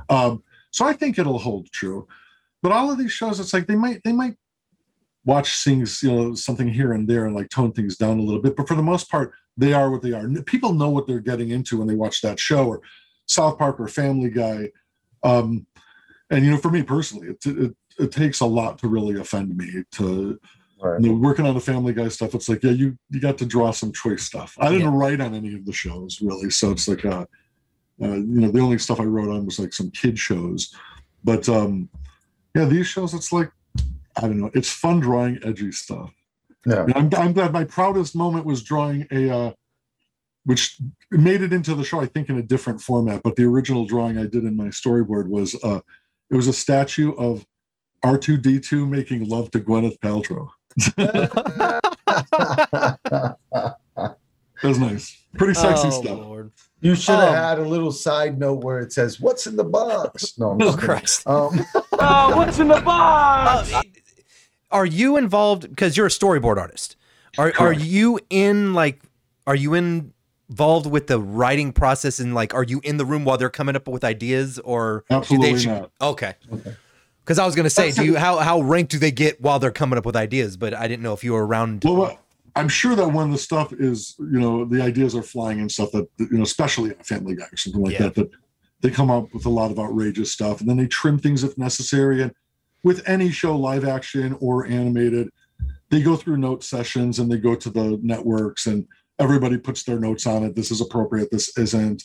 Um 0.08 0.42
so 0.74 0.84
i 0.84 0.92
think 0.92 1.18
it'll 1.18 1.38
hold 1.38 1.70
true 1.70 2.06
but 2.62 2.72
all 2.72 2.90
of 2.90 2.98
these 2.98 3.12
shows 3.12 3.38
it's 3.38 3.52
like 3.54 3.66
they 3.66 3.76
might 3.76 4.00
they 4.04 4.12
might 4.12 4.36
watch 5.24 5.62
things 5.64 6.02
you 6.02 6.12
know 6.12 6.34
something 6.34 6.68
here 6.68 6.92
and 6.92 7.08
there 7.08 7.26
and 7.26 7.34
like 7.34 7.48
tone 7.48 7.72
things 7.72 7.96
down 7.96 8.18
a 8.18 8.22
little 8.22 8.42
bit 8.42 8.56
but 8.56 8.68
for 8.68 8.74
the 8.74 8.82
most 8.82 9.10
part 9.10 9.32
they 9.56 9.72
are 9.72 9.90
what 9.90 10.02
they 10.02 10.12
are 10.12 10.28
people 10.42 10.72
know 10.72 10.90
what 10.90 11.06
they're 11.06 11.20
getting 11.30 11.50
into 11.50 11.78
when 11.78 11.86
they 11.88 11.94
watch 11.94 12.20
that 12.20 12.38
show 12.38 12.66
or 12.66 12.80
south 13.26 13.56
park 13.58 13.78
or 13.78 13.88
family 13.88 14.30
guy 14.30 14.68
um 15.22 15.66
and 16.30 16.44
you 16.44 16.50
know 16.50 16.58
for 16.58 16.70
me 16.70 16.82
personally 16.82 17.28
it, 17.28 17.46
it, 17.46 17.76
it 17.98 18.10
takes 18.12 18.40
a 18.40 18.46
lot 18.46 18.76
to 18.78 18.88
really 18.88 19.18
offend 19.20 19.56
me 19.56 19.84
to 19.92 20.38
Right. 20.82 21.00
you 21.00 21.08
know, 21.08 21.14
working 21.14 21.46
on 21.46 21.54
the 21.54 21.60
Family 21.62 21.94
Guy 21.94 22.08
stuff, 22.08 22.34
it's 22.34 22.46
like, 22.48 22.62
yeah, 22.62 22.72
you 22.72 22.98
you 23.08 23.18
got 23.18 23.38
to 23.38 23.46
draw 23.46 23.70
some 23.70 23.90
choice 23.90 24.24
stuff. 24.24 24.54
I 24.60 24.70
didn't 24.70 24.92
Yeah. 24.92 24.98
write 24.98 25.20
on 25.22 25.32
any 25.34 25.54
of 25.54 25.64
the 25.64 25.72
shows 25.72 26.20
really, 26.20 26.50
so 26.50 26.72
it's 26.72 26.86
like, 26.86 27.06
uh, 27.06 27.24
uh, 28.02 28.14
you 28.14 28.40
know, 28.40 28.50
the 28.50 28.60
only 28.60 28.78
stuff 28.78 29.00
I 29.00 29.04
wrote 29.04 29.28
on 29.30 29.44
was 29.44 29.58
like 29.58 29.72
some 29.72 29.90
kid 29.90 30.18
shows, 30.18 30.74
but 31.22 31.48
um, 31.48 31.88
yeah, 32.54 32.64
these 32.64 32.86
shows, 32.86 33.14
it's 33.14 33.32
like, 33.32 33.50
I 34.16 34.22
don't 34.22 34.38
know, 34.40 34.50
it's 34.54 34.70
fun 34.70 35.00
drawing 35.00 35.38
edgy 35.44 35.72
stuff. 35.72 36.12
Yeah. 36.66 36.86
I'm 36.94 37.10
I'm 37.14 37.32
glad 37.32 37.52
my 37.52 37.64
proudest 37.64 38.16
moment 38.16 38.46
was 38.46 38.62
drawing 38.62 39.06
a, 39.10 39.28
uh, 39.30 39.52
which 40.44 40.78
made 41.10 41.42
it 41.42 41.52
into 41.52 41.74
the 41.74 41.84
show, 41.84 42.00
I 42.00 42.06
think, 42.06 42.28
in 42.30 42.38
a 42.38 42.42
different 42.42 42.80
format. 42.80 43.22
But 43.22 43.36
the 43.36 43.44
original 43.44 43.84
drawing 43.86 44.18
I 44.18 44.26
did 44.26 44.44
in 44.44 44.56
my 44.56 44.66
storyboard 44.68 45.28
was, 45.28 45.54
uh, 45.62 45.80
it 46.30 46.34
was 46.36 46.46
a 46.48 46.52
statue 46.52 47.12
of 47.16 47.44
R2D2 48.04 48.88
making 48.88 49.28
love 49.28 49.50
to 49.52 49.60
Gwyneth 49.60 49.98
Paltrow. 50.00 50.48
That 54.62 54.68
was 54.68 54.78
nice. 54.78 55.22
Pretty 55.36 55.54
sexy 55.54 55.88
Oh, 55.88 55.90
stuff. 55.90 56.18
Lord. 56.18 56.33
You 56.84 56.94
should 56.94 57.14
have 57.16 57.30
Um, 57.30 57.34
had 57.34 57.58
a 57.58 57.68
little 57.68 57.90
side 57.90 58.38
note 58.38 58.62
where 58.62 58.78
it 58.78 58.92
says, 58.92 59.18
"What's 59.20 59.46
in 59.48 59.56
the 59.56 59.64
box?" 59.64 60.34
No, 60.38 60.50
I'm 60.50 60.62
Oh. 60.62 60.76
Christ. 60.76 61.26
Um, 61.26 61.64
Oh, 61.98 62.32
what's 62.36 62.58
in 62.60 62.68
the 62.68 62.80
box? 62.80 63.72
Uh, 63.72 63.82
are 64.70 64.86
you 64.86 65.16
involved 65.16 65.68
because 65.68 65.96
you're 65.96 66.06
a 66.06 66.10
storyboard 66.10 66.58
artist? 66.58 66.96
Are 67.38 67.52
are 67.58 67.72
you 67.72 68.20
in 68.30 68.74
like 68.74 69.00
are 69.46 69.56
you 69.56 69.74
in, 69.74 70.12
involved 70.48 70.86
with 70.86 71.06
the 71.06 71.18
writing 71.18 71.72
process 71.72 72.20
and 72.20 72.34
like 72.34 72.52
are 72.54 72.62
you 72.62 72.80
in 72.84 72.96
the 72.98 73.04
room 73.04 73.24
while 73.24 73.38
they're 73.38 73.50
coming 73.50 73.74
up 73.76 73.88
with 73.88 74.04
ideas 74.04 74.58
or 74.60 75.04
do 75.08 75.16
Absolutely 75.16 75.54
they 75.54 75.66
not. 75.66 75.90
Okay. 76.00 76.34
Because 77.24 77.38
I 77.38 77.46
was 77.46 77.54
gonna 77.54 77.70
say, 77.70 77.90
do 77.92 78.04
you 78.08 78.16
how 78.16 78.36
how 78.38 78.60
ranked 78.60 78.92
do 78.92 78.98
they 78.98 79.10
get 79.10 79.40
while 79.40 79.58
they're 79.58 79.70
coming 79.72 79.96
up 79.98 80.04
with 80.06 80.14
ideas? 80.16 80.56
But 80.58 80.74
I 80.74 80.86
didn't 80.86 81.02
know 81.02 81.12
if 81.14 81.24
you 81.24 81.32
were 81.32 81.46
around. 81.46 81.82
Well, 81.84 82.18
I'm 82.56 82.68
sure 82.68 82.94
that 82.94 83.08
when 83.08 83.30
the 83.30 83.38
stuff 83.38 83.72
is, 83.72 84.14
you 84.18 84.38
know, 84.38 84.64
the 84.64 84.80
ideas 84.80 85.14
are 85.14 85.22
flying 85.22 85.60
and 85.60 85.70
stuff 85.70 85.90
that, 85.92 86.08
you 86.18 86.28
know, 86.38 86.42
especially 86.42 86.90
on 86.90 87.02
Family 87.02 87.34
Guy 87.34 87.46
or 87.52 87.56
something 87.56 87.82
like 87.82 87.94
Yeah. 87.94 88.02
that, 88.04 88.14
that 88.14 88.30
they 88.80 88.90
come 88.90 89.10
up 89.10 89.32
with 89.34 89.46
a 89.46 89.50
lot 89.50 89.70
of 89.70 89.78
outrageous 89.78 90.32
stuff 90.32 90.60
and 90.60 90.68
then 90.68 90.76
they 90.76 90.86
trim 90.86 91.18
things 91.18 91.42
if 91.42 91.58
necessary. 91.58 92.22
And 92.22 92.32
with 92.84 93.02
any 93.08 93.30
show, 93.30 93.56
live 93.56 93.84
action 93.84 94.36
or 94.40 94.66
animated, 94.66 95.30
they 95.90 96.02
go 96.02 96.16
through 96.16 96.36
note 96.36 96.62
sessions 96.62 97.18
and 97.18 97.30
they 97.30 97.38
go 97.38 97.54
to 97.54 97.70
the 97.70 97.98
networks 98.02 98.66
and 98.66 98.86
everybody 99.18 99.56
puts 99.56 99.82
their 99.82 99.98
notes 99.98 100.26
on 100.26 100.44
it. 100.44 100.54
This 100.54 100.70
is 100.70 100.80
appropriate. 100.80 101.30
This 101.30 101.56
isn't. 101.56 102.04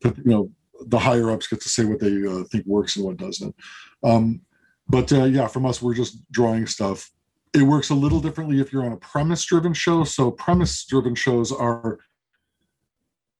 But, 0.00 0.16
you 0.18 0.30
know, 0.30 0.50
the 0.86 0.98
higher 0.98 1.30
ups 1.30 1.46
get 1.46 1.60
to 1.62 1.68
say 1.68 1.84
what 1.84 2.00
they 2.00 2.26
uh, 2.26 2.44
think 2.44 2.64
works 2.66 2.96
and 2.96 3.04
what 3.04 3.16
doesn't. 3.16 3.54
Um, 4.02 4.40
but 4.88 5.12
uh, 5.12 5.24
yeah, 5.24 5.46
from 5.46 5.66
us, 5.66 5.80
we're 5.80 5.94
just 5.94 6.30
drawing 6.30 6.66
stuff 6.66 7.10
it 7.54 7.62
works 7.62 7.90
a 7.90 7.94
little 7.94 8.20
differently 8.20 8.60
if 8.60 8.72
you're 8.72 8.84
on 8.84 8.92
a 8.92 8.96
premise 8.96 9.44
driven 9.44 9.72
show. 9.72 10.04
So 10.04 10.30
premise 10.30 10.84
driven 10.84 11.14
shows 11.14 11.52
are 11.52 11.98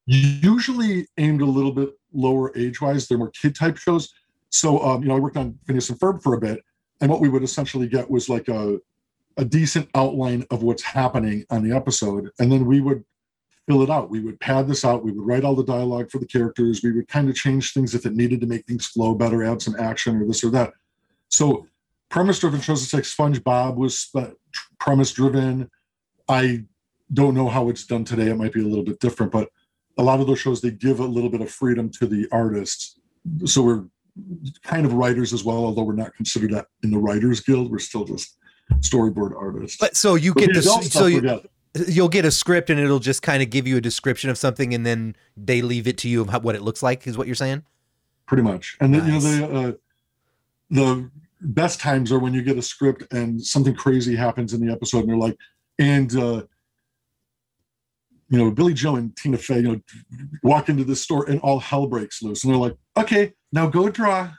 usually 0.07 1.09
aimed 1.19 1.41
a 1.41 1.47
little 1.47 1.73
bit 1.73 1.91
lower 2.13 2.57
age 2.57 2.81
wise 2.81 3.09
they're 3.09 3.19
more 3.19 3.31
kid 3.31 3.55
type 3.55 3.77
shows. 3.77 4.13
So 4.51 4.81
um, 4.83 5.03
you 5.03 5.09
know 5.09 5.17
i 5.17 5.19
worked 5.19 5.37
on 5.37 5.59
phineas 5.67 5.91
and 5.91 5.99
ferb 5.99 6.23
for 6.23 6.35
a 6.35 6.41
bit 6.41 6.61
and 7.01 7.11
what 7.11 7.21
we 7.21 7.29
would 7.29 7.43
essentially 7.43 7.89
get 7.89 8.11
was 8.11 8.29
like 8.29 8.49
a, 8.49 8.79
a 9.37 9.45
decent 9.45 9.89
outline 9.95 10.47
of 10.51 10.63
what's 10.63 10.83
happening 10.83 11.45
on 11.51 11.63
the 11.63 11.75
episode. 11.75 12.31
And 12.39 12.51
then 12.53 12.67
we 12.67 12.81
would 12.81 13.05
fill 13.67 13.83
it 13.83 13.91
out. 13.91 14.11
We 14.11 14.21
would 14.21 14.39
pad 14.41 14.69
this 14.69 14.85
out. 14.85 15.05
We 15.05 15.13
would 15.13 15.27
write 15.27 15.45
all 15.45 15.57
the 15.57 15.65
dialogue 15.65 16.11
for 16.11 16.19
the 16.19 16.27
characters. 16.27 16.83
We 16.83 16.93
would 16.93 17.09
kind 17.09 17.29
of 17.29 17.35
change 17.35 17.73
things 17.73 17.95
if 17.95 18.07
it 18.07 18.15
needed 18.15 18.41
to 18.43 18.47
make 18.47 18.67
things 18.67 18.87
flow 18.87 19.15
better 19.15 19.43
add 19.43 19.61
some 19.61 19.77
action 19.79 20.21
or 20.21 20.27
this 20.27 20.45
or 20.45 20.51
that. 20.51 20.73
So 21.29 21.67
premise 22.15 22.39
driven 22.39 22.61
shows 22.61 22.81
it's 22.85 22.95
like 22.95 23.03
spongebob 23.03 23.75
was 23.75 24.13
premise 24.79 25.13
driven 25.13 25.69
i 26.29 26.63
don't 27.13 27.35
know 27.35 27.49
how 27.49 27.69
it's 27.69 27.85
done 27.85 28.05
today 28.05 28.29
it 28.29 28.37
might 28.37 28.53
be 28.53 28.61
a 28.61 28.67
little 28.67 28.85
bit 28.85 29.01
different 29.01 29.33
but 29.33 29.49
a 29.99 30.03
lot 30.03 30.21
of 30.21 30.29
those 30.29 30.39
shows 30.39 30.61
they 30.61 30.71
give 30.71 31.01
a 31.01 31.05
little 31.05 31.29
bit 31.29 31.41
of 31.41 31.51
freedom 31.51 31.91
to 31.91 32.07
the 32.07 32.29
artists 32.31 33.01
so 33.45 33.63
we're 33.63 33.85
kind 34.63 34.87
of 34.87 34.93
writers 34.93 35.33
as 35.33 35.43
well 35.43 35.65
although 35.65 35.83
we're 35.83 35.93
not 35.93 36.15
considered 36.15 36.53
that 36.53 36.67
in 36.85 36.93
the 36.93 36.99
writers 36.99 37.41
guild 37.41 37.69
we're 37.69 37.81
still 37.81 38.05
just 38.05 38.39
storyboard 38.75 39.37
artists 39.37 39.77
But 39.77 39.97
so 39.97 40.15
you 40.15 40.35
get 40.35 40.55
the 40.55 40.63
so 40.63 41.07
you, 41.07 41.41
you'll 41.89 42.09
get 42.09 42.25
a 42.25 42.31
script 42.31 42.71
and 42.71 42.79
it'll 42.79 43.01
just 43.01 43.23
kind 43.23 43.43
of 43.43 43.51
give 43.51 43.67
you 43.67 43.77
a 43.77 43.81
description 43.81 44.31
of 44.31 44.39
something 44.39 44.73
and 44.73 44.87
then 44.87 45.17
they 45.37 45.63
leave 45.63 45.89
it 45.89 45.99
to 45.99 46.09
you 46.09 46.21
of 46.21 46.29
how, 46.29 46.39
what 46.39 46.55
it 46.55 46.63
looks 46.63 46.81
like. 46.81 47.09
Is 47.09 47.19
what 47.19 47.27
you're 47.27 47.35
saying? 47.35 47.65
pretty 48.27 48.43
much 48.43 48.79
and 48.81 48.95
then 48.95 49.07
Nice. 49.07 49.25
you 49.25 49.41
know 49.41 49.47
the 49.49 49.69
uh, 49.69 49.73
the 50.71 51.11
best 51.45 51.81
times 51.81 52.11
are 52.11 52.19
when 52.19 52.35
you 52.35 52.43
get 52.43 52.59
a 52.59 52.63
script 52.63 53.05
and 53.13 53.45
something 53.45 53.75
crazy 53.75 54.17
happens 54.17 54.53
in 54.53 54.65
the 54.65 54.73
episode 54.73 55.01
and 55.01 55.09
they're 55.11 55.17
like 55.17 55.37
and 55.79 56.17
uh 56.17 56.43
you 58.29 58.39
know 58.39 58.51
billy 58.51 58.75
joe 58.75 58.97
and 58.97 59.17
tina 59.17 59.37
fey 59.37 59.57
you 59.57 59.63
know 59.63 59.81
walk 60.43 60.69
into 60.69 60.85
the 60.85 60.97
store 60.97 61.29
and 61.29 61.41
all 61.41 61.61
hell 61.61 61.87
breaks 61.87 62.23
loose. 62.23 62.45
And 62.45 62.53
they're 62.53 62.61
like 62.61 62.77
okay 62.97 63.33
now 63.53 63.67
go 63.67 63.89
draw. 63.89 64.31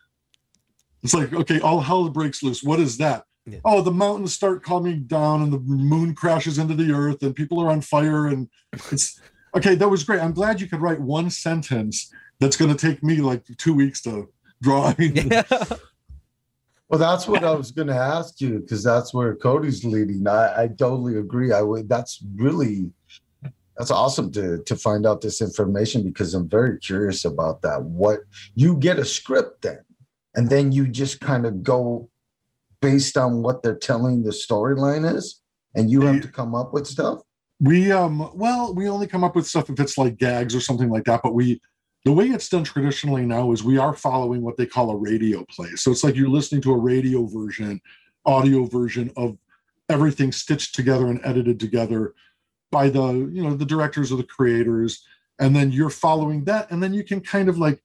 It's 1.04 1.14
like 1.14 1.34
okay 1.34 1.60
all 1.60 1.82
hell 1.82 2.10
breaks 2.10 2.42
loose. 2.44 2.64
What 2.64 2.80
is 2.80 2.98
that? 2.98 3.24
Yeah. 3.48 3.60
oh 3.64 3.82
the 3.82 3.92
mountains 3.92 4.34
start 4.34 4.64
coming 4.64 5.04
down 5.04 5.44
and 5.44 5.54
the 5.54 5.60
moon 5.60 6.16
crashes 6.16 6.58
into 6.58 6.74
the 6.74 6.92
earth 6.92 7.22
and 7.22 7.36
people 7.36 7.62
are 7.62 7.70
on 7.70 7.80
fire 7.80 8.26
and 8.26 8.50
it's 8.92 9.20
okay 9.56 9.76
that 9.76 9.88
was 9.88 10.04
great. 10.04 10.20
I'm 10.20 10.34
glad 10.34 10.60
you 10.60 10.68
could 10.68 10.82
write 10.82 11.00
one 11.00 11.30
sentence 11.30 12.12
that's 12.40 12.58
going 12.58 12.76
to 12.76 12.78
take 12.78 13.04
me 13.04 13.18
like 13.18 13.44
two 13.58 13.74
weeks 13.74 14.02
to 14.04 14.30
draw. 14.62 14.94
Yeah. 15.00 15.44
Well, 16.90 17.00
that's 17.00 17.28
what 17.28 17.44
I 17.44 17.54
was 17.54 17.72
going 17.72 17.88
to 17.88 17.96
ask 17.96 18.40
you 18.40 18.60
because 18.60 18.84
that's 18.84 19.14
where 19.14 19.36
Cody's 19.36 19.84
leading. 19.84 20.28
I, 20.28 20.64
I 20.64 20.68
totally 20.68 21.18
agree. 21.18 21.52
I 21.52 21.62
would. 21.62 21.90
That's 21.90 22.24
really 22.36 22.92
that's 23.78 23.92
awesome 23.92 24.32
to 24.34 24.64
to 24.64 24.76
find 24.76 25.06
out 25.06 25.22
this 25.22 25.42
information 25.42 26.04
because 26.04 26.34
I'm 26.34 26.48
very 26.48 26.80
curious 26.80 27.26
about 27.26 27.62
that. 27.64 27.84
What 27.84 28.20
you 28.54 28.78
get 28.78 29.00
a 29.00 29.06
script 29.06 29.64
then, 29.64 29.80
and 30.36 30.50
then 30.50 30.72
you 30.72 30.88
just 30.88 31.20
kind 31.20 31.46
of 31.46 31.64
go 31.64 32.10
based 32.82 33.18
on 33.18 33.42
what 33.42 33.64
they're 33.64 33.76
telling 33.76 34.24
the 34.24 34.30
storyline 34.30 35.12
is, 35.12 35.42
and 35.74 35.90
you 35.90 36.02
have 36.02 36.22
to 36.22 36.28
come 36.28 36.54
up 36.54 36.72
with 36.72 36.86
stuff. 36.86 37.22
We 37.60 37.92
um 37.92 38.32
well, 38.36 38.76
we 38.76 38.88
only 38.88 39.08
come 39.08 39.24
up 39.24 39.36
with 39.36 39.48
stuff 39.48 39.70
if 39.72 39.80
it's 39.80 39.98
like 39.98 40.18
gags 40.18 40.54
or 40.54 40.60
something 40.60 40.90
like 40.90 41.06
that, 41.06 41.22
but 41.24 41.34
we 41.34 41.62
the 42.06 42.14
way 42.14 42.28
it's 42.28 42.50
done 42.50 42.64
traditionally 42.64 43.26
now 43.26 43.52
is 43.52 43.64
we 43.64 43.80
are 43.80 43.94
following 43.94 44.44
what 44.44 44.58
they 44.58 44.68
call 44.68 44.92
a 44.92 44.96
radio 44.96 45.44
play. 45.50 45.70
So 45.72 45.92
it's 45.92 46.04
like 46.04 46.16
you're 46.16 46.30
listening 46.30 46.62
to 46.62 46.72
a 46.72 46.78
radio 46.78 47.26
version, 47.26 47.82
audio 48.26 48.66
version 48.66 49.12
of 49.18 49.38
everything 49.90 50.32
stitched 50.32 50.76
together 50.76 51.08
and 51.08 51.20
edited 51.24 51.60
together 51.60 52.14
by 52.72 52.90
the, 52.90 53.30
you 53.32 53.44
know, 53.44 53.56
the 53.56 53.66
directors 53.66 54.12
or 54.12 54.18
the 54.18 54.24
creators. 54.24 55.04
And 55.40 55.56
then 55.56 55.72
you're 55.72 55.90
following 55.90 56.44
that. 56.46 56.70
And 56.70 56.82
then 56.82 56.94
you 56.94 57.04
can 57.04 57.22
kind 57.22 57.50
of 57.50 57.58
like 57.58 57.82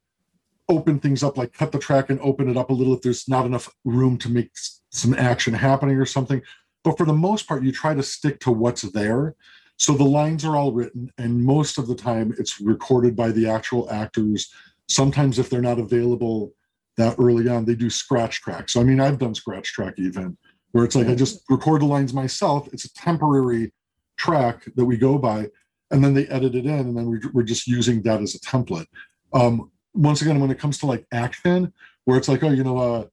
open 0.69 1.01
things 1.01 1.23
up, 1.23 1.39
like 1.39 1.55
cut 1.55 1.73
the 1.73 1.79
track 1.79 2.11
and 2.11 2.21
open 2.21 2.51
it 2.51 2.59
up 2.59 2.69
a 2.69 2.75
little 2.75 2.95
if 2.95 3.01
there's 3.01 3.27
not 3.27 3.47
enough 3.47 3.75
room 3.87 4.19
to 4.19 4.29
make 4.29 4.51
some 4.91 5.15
action 5.15 5.55
happening 5.55 5.97
or 5.97 6.07
something. 6.07 6.43
But 6.85 6.99
for 6.99 7.07
the 7.07 7.15
most 7.15 7.49
part, 7.49 7.63
you 7.63 7.73
try 7.73 7.95
to 7.95 8.03
stick 8.03 8.39
to 8.41 8.51
what's 8.51 8.83
there. 8.83 9.35
So 9.81 9.95
the 9.95 10.05
lines 10.05 10.45
are 10.45 10.57
all 10.57 10.73
written, 10.73 11.11
and 11.17 11.43
most 11.43 11.79
of 11.79 11.89
the 11.89 11.95
time 11.95 12.35
it's 12.39 12.61
recorded 12.61 13.17
by 13.17 13.31
the 13.31 13.49
actual 13.49 13.91
actors. 13.91 14.53
Sometimes, 14.91 15.39
if 15.39 15.49
they're 15.49 15.63
not 15.63 15.79
available 15.79 16.53
that 16.99 17.17
early 17.19 17.49
on, 17.49 17.65
they 17.65 17.75
do 17.75 17.89
scratch 17.89 18.43
track. 18.43 18.69
So, 18.69 18.83
I 18.83 18.85
mean, 18.85 19.01
I've 19.01 19.19
done 19.19 19.35
scratch 19.35 19.73
track 19.73 19.95
even, 19.97 20.37
where 20.73 20.85
it's 20.85 20.95
like 20.95 21.09
I 21.09 21.15
just 21.15 21.43
record 21.49 21.81
the 21.81 21.87
lines 21.87 22.13
myself. 22.13 22.69
It's 22.75 22.85
a 22.85 22.93
temporary 22.93 23.73
track 24.19 24.67
that 24.77 24.85
we 24.85 24.99
go 24.99 25.17
by, 25.17 25.49
and 25.91 26.05
then 26.05 26.13
they 26.13 26.27
edit 26.27 26.55
it 26.55 26.67
in, 26.67 26.81
and 26.81 26.95
then 26.95 27.11
we, 27.11 27.19
we're 27.33 27.43
just 27.43 27.67
using 27.67 28.03
that 28.03 28.21
as 28.21 28.35
a 28.35 28.41
template. 28.41 28.87
Um, 29.33 29.71
once 29.95 30.21
again, 30.21 30.41
when 30.41 30.51
it 30.51 30.59
comes 30.59 30.77
to 30.81 30.87
like 30.87 31.07
action, 31.11 31.73
where 32.05 32.19
it's 32.19 32.29
like, 32.29 32.45
oh, 32.45 32.51
you 32.51 32.65
know, 32.65 32.77
uh, 32.77 33.07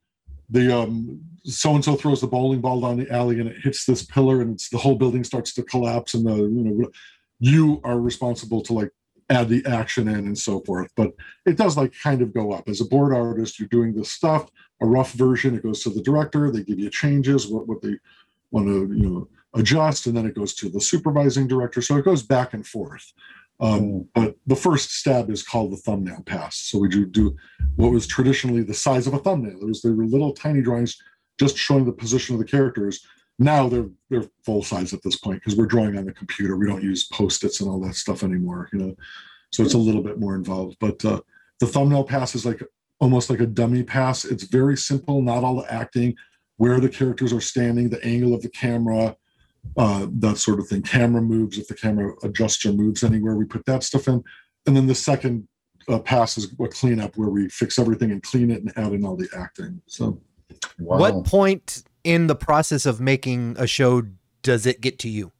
the 0.50 0.76
um, 0.76 1.22
so 1.44 1.76
and 1.76 1.84
so 1.84 1.96
throws 1.96 2.22
the 2.22 2.28
bowling 2.28 2.62
ball 2.62 2.82
down 2.82 2.98
the 2.98 3.12
alley 3.12 3.40
and 3.40 3.50
it 3.50 3.58
hits 3.64 3.86
this 3.86 4.04
pillar 4.06 4.42
and 4.42 4.60
the 4.72 4.78
whole 4.78 4.96
building 4.96 5.24
starts 5.24 5.54
to 5.54 5.64
collapse 5.64 6.14
and 6.14 6.26
the 6.26 6.36
you 6.36 6.64
know 6.64 6.90
you 7.40 7.82
are 7.84 8.00
responsible 8.00 8.62
to 8.62 8.74
like 8.74 8.92
add 9.30 9.50
the 9.50 9.66
action 9.66 10.08
in 10.08 10.16
and 10.16 10.38
so 10.38 10.62
forth. 10.62 10.92
But 10.96 11.14
it 11.46 11.58
does 11.58 11.78
like 11.78 11.94
kind 12.02 12.22
of 12.22 12.34
go 12.34 12.52
up 12.52 12.70
as 12.70 12.82
a 12.82 12.86
board 12.86 13.14
artist. 13.14 13.60
You're 13.60 13.68
doing 13.70 13.94
this 13.94 14.10
stuff, 14.10 14.50
a 14.82 14.86
rough 14.86 15.12
version. 15.14 15.56
It 15.56 15.64
goes 15.64 15.84
to 15.84 15.90
the 15.90 16.02
director. 16.02 16.50
They 16.52 16.64
give 16.64 16.80
you 16.80 16.90
changes, 16.90 17.48
what 17.48 17.68
what 17.68 17.82
they 17.82 17.98
want 18.52 18.68
to 18.68 18.94
you 18.96 19.10
know 19.10 19.28
adjust, 19.54 20.08
and 20.08 20.16
then 20.16 20.26
it 20.26 20.36
goes 20.36 20.54
to 20.56 20.70
the 20.70 20.82
supervising 20.82 21.48
director. 21.48 21.82
So 21.82 21.98
it 21.98 22.06
goes 22.06 22.24
back 22.24 22.54
and 22.54 22.66
forth. 22.66 23.12
Um, 23.60 24.08
but 24.14 24.36
the 24.46 24.56
first 24.56 24.92
stab 24.92 25.32
is 25.32 25.42
called 25.42 25.72
the 25.72 25.78
thumbnail 25.78 26.22
pass. 26.26 26.58
So 26.58 26.78
we 26.78 26.90
do 26.90 27.06
do 27.06 27.36
what 27.76 27.92
was 27.92 28.06
traditionally 28.06 28.62
the 28.62 28.74
size 28.74 29.08
of 29.08 29.14
a 29.14 29.20
thumbnail. 29.20 29.60
It 29.62 29.66
was 29.66 29.82
they 29.82 29.90
were 29.90 30.06
little 30.06 30.34
tiny 30.34 30.62
drawings 30.62 30.98
just 31.40 31.58
showing 31.58 31.86
the 31.86 31.92
position 31.92 32.36
of 32.36 32.40
the 32.40 32.46
characters. 32.46 33.06
Now 33.40 33.68
they're 33.68 33.90
they're 34.10 34.30
full 34.46 34.64
size 34.64 34.94
at 34.94 35.02
this 35.04 35.18
point 35.18 35.42
because 35.42 35.58
we're 35.58 35.66
drawing 35.66 35.98
on 35.98 36.06
the 36.06 36.14
computer. 36.14 36.58
We 36.58 36.68
don't 36.68 36.84
use 36.84 37.08
post-its 37.08 37.62
and 37.62 37.70
all 37.70 37.80
that 37.82 37.96
stuff 37.96 38.24
anymore, 38.24 38.70
you 38.72 38.80
know. 38.80 38.96
So 39.52 39.64
it's 39.64 39.74
a 39.74 39.80
little 39.80 40.04
bit 40.04 40.20
more 40.20 40.36
involved. 40.36 40.78
But 40.80 41.04
uh, 41.04 41.22
the 41.60 41.68
thumbnail 41.68 42.04
pass 42.04 42.36
is 42.36 42.46
like 42.46 42.62
almost 43.00 43.30
like 43.30 43.40
a 43.40 43.48
dummy 43.48 43.84
pass. 43.84 44.26
It's 44.26 44.44
very 44.44 44.78
simple, 44.78 45.22
not 45.22 45.44
all 45.44 45.56
the 45.56 45.74
acting, 45.74 46.16
where 46.58 46.80
the 46.80 46.90
characters 46.90 47.34
are 47.34 47.42
standing, 47.42 47.90
the 47.90 48.04
angle 48.04 48.34
of 48.34 48.42
the 48.42 48.50
camera, 48.50 49.16
uh, 49.76 50.08
that 50.20 50.38
sort 50.38 50.60
of 50.60 50.68
thing. 50.68 50.82
Camera 50.82 51.22
moves, 51.22 51.58
if 51.58 51.68
the 51.68 51.76
camera 51.76 52.14
adjusts 52.24 52.66
or 52.66 52.74
moves 52.74 53.04
anywhere, 53.04 53.36
we 53.36 53.46
put 53.46 53.66
that 53.66 53.84
stuff 53.84 54.08
in. 54.08 54.24
And 54.66 54.76
then 54.76 54.88
the 54.88 54.96
second 54.96 55.48
uh, 55.90 56.00
pass 56.00 56.38
is 56.38 56.54
a 56.60 56.68
cleanup 56.68 57.18
where 57.18 57.30
we 57.30 57.50
fix 57.50 57.80
everything 57.80 58.12
and 58.12 58.22
clean 58.24 58.52
it 58.52 58.62
and 58.62 58.72
add 58.78 58.94
in 58.94 59.06
all 59.06 59.16
the 59.16 59.28
acting. 59.38 59.82
So, 59.88 60.22
Wow. 60.80 60.98
What 60.98 61.26
point 61.26 61.84
in 62.04 62.28
the 62.28 62.36
process 62.36 62.86
of 62.86 63.00
making 63.02 63.56
a 63.60 63.68
show 63.68 64.04
does 64.44 64.66
it 64.66 64.80
get 64.82 64.98
to 65.00 65.10
you? 65.10 65.32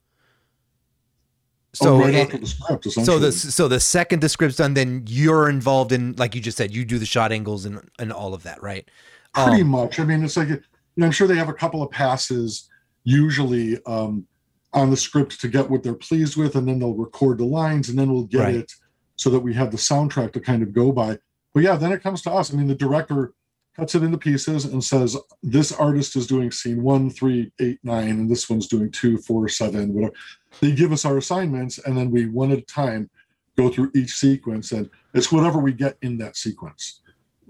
So 1.74 1.96
oh, 1.96 2.00
right 2.00 2.14
it- 2.14 2.20
after 2.26 2.38
the 2.38 2.46
script, 2.46 2.84
so 2.90 3.18
the 3.18 3.30
so 3.32 3.68
the 3.68 3.80
second 3.80 4.20
the 4.20 4.28
script's 4.28 4.56
done, 4.56 4.74
then 4.74 5.04
you're 5.06 5.48
involved 5.48 5.92
in 5.92 6.14
like 6.16 6.34
you 6.34 6.40
just 6.40 6.56
said, 6.56 6.74
you 6.74 6.84
do 6.84 6.98
the 6.98 7.06
shot 7.06 7.30
angles 7.32 7.64
and 7.64 7.80
and 7.98 8.12
all 8.12 8.34
of 8.34 8.42
that, 8.44 8.62
right? 8.62 8.88
pretty 9.34 9.62
Um, 9.62 9.68
much. 9.68 10.00
I 10.00 10.04
mean, 10.04 10.24
it's 10.24 10.36
like 10.36 10.48
you 10.48 10.60
know, 10.96 11.06
I'm 11.06 11.12
sure 11.12 11.26
they 11.26 11.36
have 11.36 11.48
a 11.48 11.54
couple 11.54 11.82
of 11.82 11.90
passes 11.90 12.68
usually 13.04 13.82
um, 13.84 14.26
on 14.72 14.90
the 14.90 14.96
script 14.96 15.40
to 15.40 15.48
get 15.48 15.70
what 15.70 15.82
they're 15.82 15.94
pleased 15.94 16.36
with, 16.36 16.56
and 16.56 16.68
then 16.68 16.78
they'll 16.78 16.94
record 16.94 17.38
the 17.38 17.44
lines, 17.44 17.88
and 17.88 17.98
then 17.98 18.12
we'll 18.12 18.24
get 18.24 18.40
Right. 18.40 18.54
it 18.56 18.72
so 19.16 19.30
that 19.30 19.40
we 19.40 19.54
have 19.54 19.70
the 19.70 19.76
soundtrack 19.76 20.32
to 20.32 20.40
kind 20.40 20.62
of 20.62 20.72
go 20.72 20.92
by. 20.92 21.18
But 21.54 21.62
yeah, 21.62 21.76
then 21.76 21.92
it 21.92 22.02
comes 22.02 22.22
to 22.22 22.32
us. 22.32 22.52
I 22.52 22.56
mean, 22.56 22.68
the 22.68 22.74
director 22.74 23.32
cuts 23.74 23.94
it 23.94 24.02
into 24.02 24.18
pieces 24.18 24.64
and 24.64 24.82
says, 24.84 25.16
"This 25.42 25.72
artist 25.72 26.16
is 26.16 26.26
doing 26.26 26.50
scene 26.50 26.82
one, 26.82 27.10
three, 27.10 27.52
eight, 27.60 27.78
nine, 27.82 28.10
and 28.10 28.30
this 28.30 28.48
one's 28.50 28.68
doing 28.68 28.90
two, 28.90 29.18
four, 29.18 29.48
seven, 29.48 29.94
whatever." 29.94 30.14
They 30.60 30.72
give 30.72 30.92
us 30.92 31.04
our 31.04 31.16
assignments, 31.16 31.78
and 31.78 31.96
then 31.96 32.10
we 32.10 32.26
one 32.26 32.52
at 32.52 32.58
a 32.58 32.62
time 32.62 33.10
go 33.56 33.68
through 33.70 33.90
each 33.94 34.14
sequence, 34.14 34.72
and 34.72 34.88
it's 35.14 35.32
whatever 35.32 35.58
we 35.58 35.72
get 35.72 35.96
in 36.02 36.18
that 36.18 36.36
sequence 36.36 37.00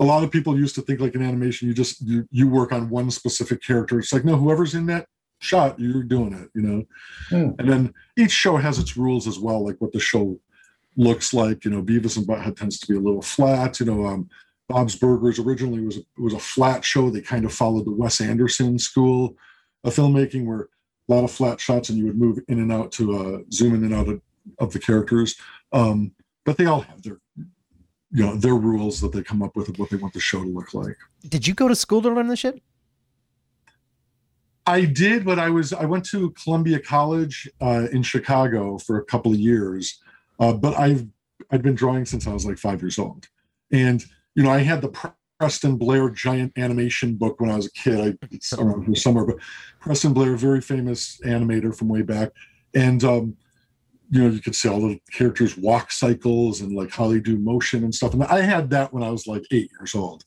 a 0.00 0.04
lot 0.04 0.22
of 0.22 0.30
people 0.30 0.56
used 0.56 0.74
to 0.76 0.82
think 0.82 1.00
like 1.00 1.14
in 1.14 1.22
animation 1.22 1.66
you 1.68 1.74
just 1.74 2.00
you, 2.02 2.26
you 2.30 2.48
work 2.48 2.72
on 2.72 2.88
one 2.88 3.10
specific 3.10 3.60
character 3.62 3.98
it's 3.98 4.12
like 4.12 4.24
no 4.24 4.36
whoever's 4.36 4.74
in 4.74 4.86
that 4.86 5.06
shot 5.40 5.78
you're 5.78 6.02
doing 6.02 6.32
it 6.32 6.48
you 6.54 6.62
know 6.62 6.84
Hmm. 7.30 7.50
and 7.58 7.68
then 7.70 7.94
each 8.16 8.30
show 8.32 8.56
has 8.56 8.78
its 8.78 8.96
rules 8.96 9.26
as 9.28 9.38
well 9.38 9.64
like 9.64 9.76
what 9.78 9.92
the 9.92 10.00
show 10.00 10.38
looks 10.96 11.32
like 11.32 11.64
you 11.64 11.70
know 11.70 11.82
beavis 11.82 12.16
and 12.16 12.26
butthead 12.26 12.56
tends 12.56 12.78
to 12.78 12.86
be 12.86 12.96
a 12.96 13.00
little 13.00 13.22
flat 13.22 13.78
you 13.80 13.86
know 13.86 14.04
um 14.06 14.28
bob's 14.68 14.96
burgers 14.96 15.38
originally 15.38 15.80
was 15.80 15.98
a, 15.98 16.00
was 16.22 16.34
a 16.34 16.38
flat 16.38 16.84
show 16.84 17.08
they 17.08 17.20
kind 17.20 17.44
of 17.44 17.52
followed 17.52 17.84
the 17.86 17.92
wes 17.92 18.20
anderson 18.20 18.78
school 18.78 19.36
of 19.84 19.94
filmmaking 19.94 20.44
where 20.44 20.68
a 21.08 21.14
lot 21.14 21.24
of 21.24 21.30
flat 21.30 21.60
shots 21.60 21.88
and 21.88 21.98
you 21.98 22.06
would 22.06 22.18
move 22.18 22.38
in 22.48 22.58
and 22.58 22.72
out 22.72 22.90
to 22.92 23.16
uh 23.16 23.38
zoom 23.52 23.74
in 23.74 23.84
and 23.84 23.94
out 23.94 24.08
of, 24.08 24.20
of 24.58 24.72
the 24.72 24.78
characters 24.78 25.36
um 25.72 26.10
but 26.44 26.56
they 26.56 26.66
all 26.66 26.80
have 26.80 27.00
their 27.02 27.18
you 28.10 28.24
know 28.24 28.34
their 28.36 28.54
rules 28.54 29.00
that 29.00 29.12
they 29.12 29.22
come 29.22 29.42
up 29.42 29.54
with 29.54 29.68
of 29.68 29.78
what 29.78 29.88
they 29.90 29.96
want 29.96 30.12
the 30.14 30.20
show 30.20 30.42
to 30.42 30.48
look 30.50 30.74
like 30.74 30.96
did 31.28 31.46
you 31.46 31.54
go 31.54 31.68
to 31.68 31.76
school 31.76 32.00
to 32.02 32.08
learn 32.10 32.26
this 32.28 32.38
shit? 32.40 32.60
I 34.68 34.84
did 34.84 35.24
but 35.24 35.38
i 35.38 35.48
was 35.48 35.72
i 35.72 35.84
went 35.84 36.04
to 36.04 36.30
columbia 36.30 36.78
college 36.78 37.48
uh, 37.60 37.86
in 37.92 38.02
chicago 38.02 38.78
for 38.78 38.98
a 38.98 39.04
couple 39.04 39.32
of 39.32 39.38
years 39.38 40.00
uh, 40.40 40.52
but 40.52 40.74
i've 40.78 41.06
i'd 41.50 41.62
been 41.62 41.74
drawing 41.74 42.04
since 42.04 42.26
i 42.26 42.32
was 42.32 42.46
like 42.46 42.58
five 42.58 42.80
years 42.80 42.98
old 42.98 43.26
and 43.72 44.04
you 44.34 44.42
know 44.42 44.50
i 44.50 44.58
had 44.58 44.80
the 44.80 45.12
preston 45.38 45.76
blair 45.76 46.10
giant 46.10 46.52
animation 46.56 47.14
book 47.14 47.40
when 47.40 47.50
i 47.50 47.56
was 47.56 47.66
a 47.66 47.72
kid 47.72 47.98
I, 48.00 48.26
it's 48.30 48.52
around 48.52 48.84
here 48.84 48.94
somewhere 48.94 49.24
but 49.24 49.36
preston 49.80 50.12
blair 50.12 50.36
very 50.36 50.60
famous 50.60 51.18
animator 51.24 51.74
from 51.74 51.88
way 51.88 52.02
back 52.02 52.30
and 52.74 53.02
um, 53.04 53.36
you 54.10 54.22
know, 54.22 54.30
you 54.30 54.40
could 54.40 54.54
see 54.54 54.68
all 54.68 54.80
the 54.80 55.00
characters 55.12 55.56
walk 55.56 55.92
cycles 55.92 56.60
and 56.60 56.74
like 56.74 56.90
how 56.90 57.08
they 57.08 57.20
do 57.20 57.36
motion 57.36 57.84
and 57.84 57.94
stuff. 57.94 58.14
And 58.14 58.24
I 58.24 58.40
had 58.40 58.70
that 58.70 58.92
when 58.92 59.02
I 59.02 59.10
was 59.10 59.26
like 59.26 59.44
eight 59.50 59.70
years 59.78 59.94
old. 59.94 60.24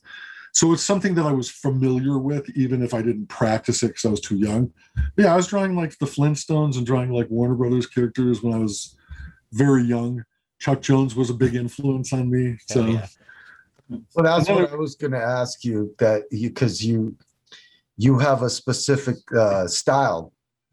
So 0.54 0.74
it's 0.74 0.84
something 0.84 1.16
that 1.16 1.26
I 1.26 1.32
was 1.32 1.50
familiar 1.50 2.18
with, 2.18 2.50
even 2.56 2.84
if 2.84 2.94
I 2.94 3.02
didn't 3.02 3.28
practice 3.28 3.84
it 3.84 3.88
because 3.88 4.06
I 4.06 4.10
was 4.10 4.22
too 4.22 4.36
young. 4.36 4.72
But 5.16 5.24
yeah, 5.24 5.34
I 5.34 5.38
was 5.38 5.48
drawing 5.48 5.76
like 5.76 5.98
the 5.98 6.06
Flintstones 6.06 6.78
and 6.78 6.86
drawing 6.86 7.12
like 7.12 7.30
Warner 7.30 7.56
Brothers 7.56 7.88
characters 7.88 8.44
when 8.44 8.54
I 8.54 8.58
was 8.58 8.98
very 9.54 9.84
young. 9.84 10.24
Chuck 10.60 10.82
Jones 10.82 11.16
was 11.16 11.30
a 11.30 11.34
big 11.34 11.56
influence 11.56 12.14
on 12.14 12.30
me. 12.30 12.58
So 12.68 12.84
Hell 12.84 12.94
yeah. 12.94 13.08
Well, 14.16 14.24
that's 14.24 14.50
what 14.50 14.72
I 14.72 14.76
was 14.76 14.96
going 14.96 15.12
to 15.12 15.22
ask 15.22 15.66
you 15.66 15.94
that 16.00 16.24
you 16.32 16.50
because 16.50 16.86
you 16.86 17.16
you 17.98 18.18
have 18.20 18.42
a 18.42 18.50
specific 18.50 19.18
uh, 19.38 19.68
style, 19.68 20.32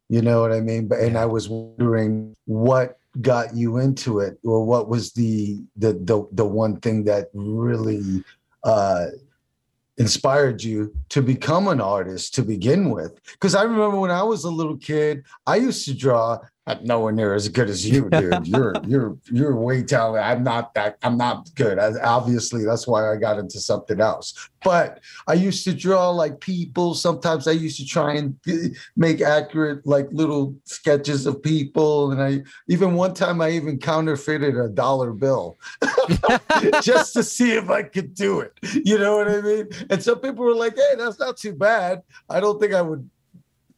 you 0.08 0.22
know 0.22 0.40
what 0.40 0.52
I 0.52 0.60
mean. 0.60 0.86
But 0.88 1.00
and 1.00 1.18
I 1.18 1.26
was 1.26 1.48
wondering 1.48 2.36
what 2.46 2.98
got 3.20 3.54
you 3.56 3.78
into 3.78 4.20
it, 4.20 4.38
or 4.44 4.64
what 4.64 4.88
was 4.88 5.12
the 5.12 5.60
the 5.76 5.94
the, 5.94 6.28
the 6.32 6.44
one 6.44 6.78
thing 6.80 7.04
that 7.04 7.28
really 7.34 8.22
uh, 8.62 9.06
inspired 9.98 10.62
you 10.62 10.94
to 11.11 11.22
become 11.22 11.68
an 11.68 11.80
artist 11.80 12.34
to 12.34 12.42
begin 12.42 12.90
with? 12.90 13.20
Because 13.32 13.54
I 13.54 13.62
remember 13.62 13.98
when 13.98 14.11
I 14.11 14.22
was 14.22 14.44
a 14.44 14.50
little 14.50 14.76
kid, 14.76 15.24
I 15.46 15.56
used 15.56 15.84
to 15.87 15.94
draw. 15.94 16.38
I'm 16.68 16.85
nowhere 16.85 17.12
near 17.12 17.35
as 17.35 17.48
good 17.48 17.70
as 17.70 17.88
you, 17.88 18.11
dude. 18.11 18.46
You're 18.46 18.74
you're 18.87 19.16
you're 19.33 19.57
way 19.57 19.83
talented. 19.83 20.22
I'm 20.22 20.44
not 20.44 20.74
that. 20.74 20.98
I'm 21.02 21.16
not 21.16 21.48
good. 21.54 21.78
I, 21.78 21.92
obviously, 22.02 22.64
that's 22.64 22.87
why 22.87 23.11
I 23.11 23.16
got 23.16 23.38
into 23.38 23.59
something 23.59 24.00
else. 24.00 24.50
But 24.62 25.00
I 25.26 25.33
used 25.35 25.64
to 25.64 25.72
draw 25.72 26.11
like 26.11 26.40
people. 26.40 26.94
Sometimes 26.94 27.48
I 27.48 27.52
used 27.52 27.78
to 27.78 27.87
try 27.87 28.14
and 28.14 28.37
make 28.96 29.22
accurate 29.22 29.87
like 29.87 30.09
little 30.12 30.54
sketches 30.64 31.26
of 31.26 31.42
people. 31.42 32.12
And 32.12 32.22
I 32.22 32.42
even 32.68 32.94
one 32.94 33.14
time 33.14 33.40
I 33.40 33.50
even 33.50 33.78
counterfeited 33.78 34.57
a 34.57 34.68
dollar 34.68 35.12
bill 35.12 35.57
just 36.83 37.14
to 37.14 37.22
see 37.22 37.52
if 37.52 37.70
I 37.70 37.83
could 37.83 38.14
do 38.14 38.40
it. 38.40 38.52
You 38.85 38.98
know 38.98 39.16
what 39.16 39.28
I 39.28 39.40
mean? 39.40 39.68
And 39.88 40.02
some 40.02 40.20
people 40.20 40.44
were 40.44 40.54
like, 40.54 40.76
"Hey, 40.76 40.96
that's 40.98 41.18
not 41.18 41.38
too 41.38 41.54
bad." 41.54 42.02
I 42.28 42.40
don't 42.40 42.61
think 42.61 42.74
I 42.74 42.83
would 42.83 43.09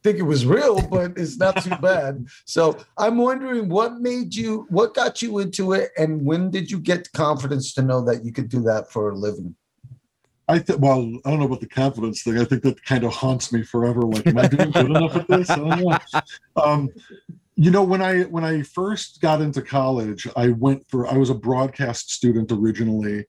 think 0.03 0.17
it 0.17 0.23
was 0.23 0.45
real, 0.45 0.81
but 0.87 1.17
it's 1.17 1.37
not 1.37 1.63
too 1.63 1.75
bad. 1.81 2.25
So 2.45 2.77
I'm 2.97 3.17
wondering 3.17 3.69
what 3.69 3.99
made 3.99 4.33
you, 4.33 4.65
what 4.69 4.93
got 4.93 5.21
you 5.21 5.39
into 5.39 5.73
it, 5.73 5.91
and 5.97 6.25
when 6.25 6.49
did 6.49 6.71
you 6.71 6.79
get 6.79 7.11
confidence 7.13 7.73
to 7.75 7.81
know 7.81 8.01
that 8.05 8.25
you 8.25 8.31
could 8.31 8.49
do 8.49 8.61
that 8.63 8.91
for 8.91 9.11
a 9.11 9.15
living? 9.15 9.55
I 10.47 10.59
think, 10.59 10.81
well, 10.81 10.99
I 11.23 11.29
don't 11.29 11.39
know 11.39 11.45
about 11.45 11.61
the 11.61 11.67
confidence 11.67 12.23
thing. 12.23 12.37
I 12.37 12.43
think 12.43 12.63
that 12.63 12.83
kind 12.83 13.03
of 13.03 13.13
haunts 13.13 13.53
me 13.53 13.63
forever. 13.63 14.01
Like, 14.01 14.27
am 14.27 14.37
I 14.37 14.47
doing 14.47 14.71
good 14.71 14.85
enough 14.87 15.15
at 15.15 15.27
this? 15.27 15.49
I 15.49 15.55
don't 15.55 15.79
know. 15.79 15.99
Um, 16.57 16.89
you 17.55 17.69
know, 17.69 17.83
when 17.83 18.01
I 18.01 18.23
when 18.23 18.43
I 18.43 18.63
first 18.63 19.21
got 19.21 19.39
into 19.41 19.61
college, 19.61 20.27
I 20.35 20.49
went 20.49 20.89
for 20.89 21.07
I 21.07 21.15
was 21.15 21.29
a 21.29 21.35
broadcast 21.35 22.09
student 22.11 22.51
originally 22.51 23.25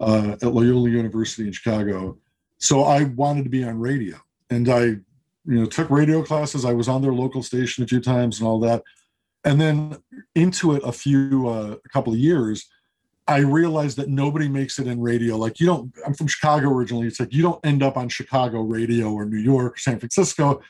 uh, 0.00 0.32
at 0.42 0.42
Loyola 0.42 0.90
University 0.90 1.46
in 1.46 1.52
Chicago, 1.52 2.18
so 2.58 2.82
I 2.82 3.04
wanted 3.04 3.44
to 3.44 3.50
be 3.50 3.62
on 3.64 3.78
radio, 3.78 4.16
and 4.50 4.68
I, 4.68 4.96
you 5.48 5.54
know, 5.54 5.64
took 5.64 5.88
radio 5.88 6.22
classes. 6.22 6.66
I 6.66 6.74
was 6.74 6.88
on 6.88 7.00
their 7.00 7.12
local 7.12 7.42
station 7.42 7.82
a 7.82 7.86
few 7.86 8.00
times 8.00 8.38
and 8.38 8.46
all 8.46 8.60
that, 8.60 8.82
and 9.44 9.58
then 9.58 9.96
into 10.34 10.74
it 10.74 10.82
a 10.84 10.92
few 10.92 11.48
uh, 11.48 11.76
a 11.82 11.88
couple 11.88 12.12
of 12.12 12.18
years. 12.18 12.68
I 13.26 13.38
realized 13.38 13.96
that 13.96 14.08
nobody 14.08 14.48
makes 14.48 14.78
it 14.78 14.86
in 14.86 15.00
radio. 15.00 15.36
Like 15.36 15.58
you 15.58 15.66
don't, 15.66 15.92
I'm 16.06 16.14
from 16.14 16.26
Chicago 16.26 16.68
originally. 16.68 17.06
It's 17.06 17.18
like 17.18 17.32
you 17.32 17.42
don't 17.42 17.64
end 17.64 17.82
up 17.82 17.96
on 17.96 18.10
Chicago 18.10 18.60
radio 18.60 19.10
or 19.10 19.24
New 19.24 19.38
York, 19.38 19.74
or 19.74 19.78
San 19.78 19.98
Francisco. 19.98 20.60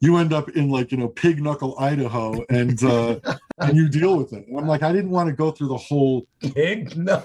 You 0.00 0.16
end 0.16 0.32
up 0.32 0.50
in 0.50 0.68
like, 0.68 0.90
you 0.90 0.98
know, 0.98 1.08
Pig 1.08 1.40
Knuckle, 1.40 1.76
Idaho, 1.78 2.44
and 2.50 2.82
uh, 2.82 3.20
and 3.58 3.76
you 3.76 3.88
deal 3.88 4.16
with 4.16 4.32
it. 4.32 4.48
And 4.48 4.58
I'm 4.58 4.66
like, 4.66 4.82
I 4.82 4.92
didn't 4.92 5.10
want 5.10 5.28
to 5.28 5.34
go 5.34 5.52
through 5.52 5.68
the 5.68 5.76
whole 5.76 6.26
Big 6.54 6.96
no. 6.96 7.24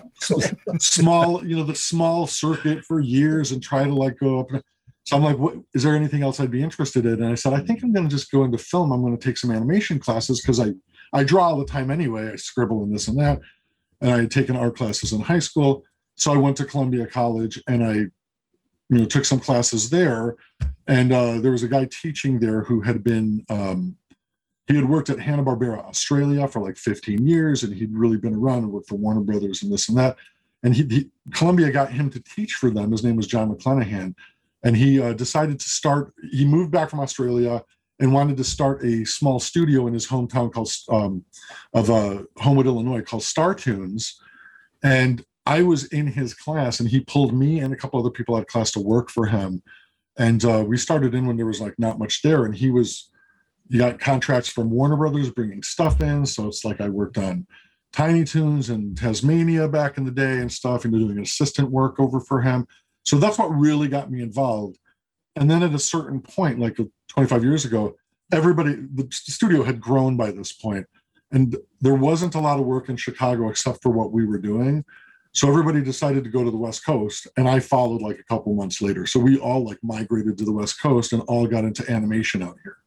small, 0.80 1.46
you 1.46 1.56
know, 1.56 1.64
the 1.64 1.76
small 1.76 2.28
circuit 2.28 2.86
for 2.86 3.00
years 3.00 3.52
and 3.52 3.64
try 3.64 3.84
to 3.84 3.94
like 3.94 4.20
go 4.20 4.42
up. 4.42 4.64
So 5.10 5.18
I'm 5.18 5.24
like, 5.24 5.40
what 5.40 5.56
is 5.74 5.82
there 5.82 5.96
anything 5.96 6.22
else 6.22 6.40
I'd 6.40 6.52
be 6.52 6.62
interested 6.62 7.04
in? 7.04 7.14
And 7.14 7.32
I 7.32 7.34
said, 7.34 7.54
I 7.54 7.62
think 7.62 7.82
I'm 7.82 7.92
going 7.92 8.08
to 8.08 8.16
just 8.16 8.32
go 8.32 8.44
into 8.44 8.60
film. 8.60 8.92
I'm 8.92 9.02
going 9.02 9.18
to 9.18 9.28
take 9.28 9.40
some 9.40 9.50
animation 9.50 9.98
classes 9.98 10.40
because 10.40 10.60
I 10.60 10.74
I 11.14 11.24
draw 11.24 11.48
all 11.48 11.58
the 11.58 11.66
time 11.66 11.90
anyway. 11.90 12.32
I 12.32 12.36
scribble 12.36 12.84
and 12.84 12.94
this 12.94 13.08
and 13.08 13.18
that. 13.20 13.42
And 14.02 14.12
I 14.12 14.18
had 14.20 14.30
taken 14.30 14.56
art 14.56 14.78
classes 14.78 15.12
in 15.12 15.20
high 15.20 15.40
school. 15.40 15.84
So 16.16 16.32
I 16.32 16.38
went 16.38 16.58
to 16.58 16.66
Columbia 16.66 17.08
College 17.08 17.60
and 17.68 17.84
I 17.84 17.94
you 17.94 18.12
know 19.00 19.06
took 19.06 19.26
some 19.26 19.40
classes 19.40 19.90
there, 19.90 20.36
and 20.86 21.12
uh, 21.12 21.40
there 21.40 21.54
was 21.54 21.64
a 21.64 21.68
guy 21.68 21.88
teaching 21.90 22.40
there 22.40 22.62
who 22.62 22.80
had 22.82 23.04
been 23.04 23.44
um, 23.50 23.96
he 24.68 24.76
had 24.76 24.88
worked 24.88 25.10
at 25.10 25.20
Hanna 25.20 25.44
Barbera 25.44 25.84
Australia 25.86 26.48
for 26.48 26.62
like 26.62 26.78
15 26.78 27.26
years, 27.26 27.64
and 27.64 27.74
he'd 27.74 27.98
really 27.98 28.18
been 28.18 28.36
around 28.36 28.60
and 28.60 28.72
worked 28.72 28.90
for 28.90 28.96
Warner 28.96 29.22
Brothers 29.22 29.64
and 29.64 29.74
this 29.74 29.90
and 29.90 29.98
that. 29.98 30.18
And 30.62 30.76
he, 30.76 30.84
he 30.84 31.10
Columbia 31.34 31.72
got 31.72 31.92
him 31.92 32.12
to 32.12 32.20
teach 32.22 32.54
for 32.54 32.70
them. 32.70 32.92
His 32.92 33.04
name 33.04 33.16
was 33.16 33.26
John 33.26 33.52
McClenahan, 33.52 34.14
and 34.64 34.76
he 34.76 35.02
uh, 35.02 35.14
decided 35.14 35.60
to 35.60 35.70
start. 35.70 36.14
He 36.32 36.46
moved 36.46 36.72
back 36.72 36.90
from 36.90 37.00
Australia 37.00 37.64
and 38.00 38.14
wanted 38.14 38.38
to 38.38 38.44
start 38.44 38.84
a 38.84 39.06
small 39.06 39.40
studio 39.40 39.88
in 39.88 39.94
his 39.94 40.08
hometown 40.08 40.52
called 40.52 40.72
um, 40.90 41.24
of 41.74 41.90
uh, 41.90 42.24
Homewood, 42.38 42.66
Illinois, 42.66 43.02
called 43.02 43.24
Startoons. 43.24 44.16
And 44.82 45.24
I 45.46 45.64
was 45.64 45.86
in 45.86 46.08
his 46.08 46.34
class, 46.34 46.80
and 46.80 46.88
he 46.88 47.02
pulled 47.02 47.34
me 47.34 47.60
and 47.60 47.74
a 47.74 47.76
couple 47.76 48.00
other 48.00 48.10
people 48.10 48.36
out 48.36 48.42
of 48.42 48.48
class 48.48 48.72
to 48.72 48.80
work 48.80 49.10
for 49.10 49.26
him. 49.26 49.62
And 50.18 50.44
uh, 50.46 50.64
we 50.66 50.78
started 50.78 51.16
in 51.16 51.26
when 51.26 51.38
there 51.38 51.46
was 51.46 51.62
like 51.62 51.76
not 51.78 52.00
much 52.00 52.22
there, 52.22 52.46
and 52.46 52.56
he 52.56 52.70
was 52.72 53.10
he 53.70 53.78
got 53.78 54.00
contracts 54.00 54.50
from 54.50 54.72
Warner 54.72 54.98
Brothers 54.98 55.30
bringing 55.30 55.64
stuff 55.64 56.02
in. 56.02 56.26
So 56.26 56.48
it's 56.48 56.66
like 56.66 56.82
I 56.82 56.90
worked 56.90 57.18
on 57.18 57.46
Tiny 57.94 58.24
Toons 58.24 58.70
and 58.70 58.98
Taz-Mania 58.98 59.68
back 59.68 59.98
in 59.98 60.06
the 60.06 60.12
day 60.12 60.40
and 60.40 60.52
stuff, 60.52 60.86
and 60.86 60.94
doing 60.94 61.20
assistant 61.20 61.72
work 61.72 62.00
over 62.00 62.20
for 62.20 62.42
him. 62.42 62.68
So 63.10 63.18
that's 63.18 63.40
what 63.40 63.48
really 63.48 63.88
got 63.88 64.12
me 64.12 64.22
involved. 64.22 64.78
And 65.36 65.50
then 65.50 65.64
at 65.64 65.74
a 65.74 65.80
certain 65.80 66.22
point, 66.22 66.60
like 66.60 66.78
25 67.08 67.44
years 67.44 67.66
ago, 67.66 67.96
everybody, 68.32 68.76
the 68.76 69.08
studio 69.10 69.64
had 69.64 69.82
grown 69.82 70.16
by 70.16 70.30
this 70.30 70.52
point, 70.52 70.86
and 71.32 71.58
there 71.82 71.96
wasn't 71.96 72.36
a 72.36 72.40
lot 72.40 72.60
of 72.60 72.68
work 72.68 72.88
in 72.88 72.98
Chicago 72.98 73.50
except 73.50 73.82
for 73.82 73.90
what 73.90 74.12
we 74.12 74.28
were 74.28 74.38
doing. 74.38 74.86
So 75.32 75.50
everybody 75.50 75.82
decided 75.82 76.24
to 76.24 76.30
go 76.30 76.44
to 76.44 76.52
the 76.52 76.58
West 76.58 76.86
Coast, 76.86 77.26
and 77.36 77.50
I 77.50 77.60
followed 77.62 78.04
like 78.04 78.20
a 78.20 78.24
couple 78.24 78.54
months 78.54 78.80
later. 78.80 79.08
So 79.08 79.20
we 79.20 79.40
all 79.40 79.66
like 79.66 79.80
migrated 79.82 80.38
to 80.38 80.46
the 80.46 80.54
West 80.54 80.80
Coast 80.80 81.12
and 81.12 81.24
all 81.24 81.48
got 81.48 81.64
into 81.64 81.90
animation 81.92 82.44
out 82.44 82.58
here. 82.64 82.78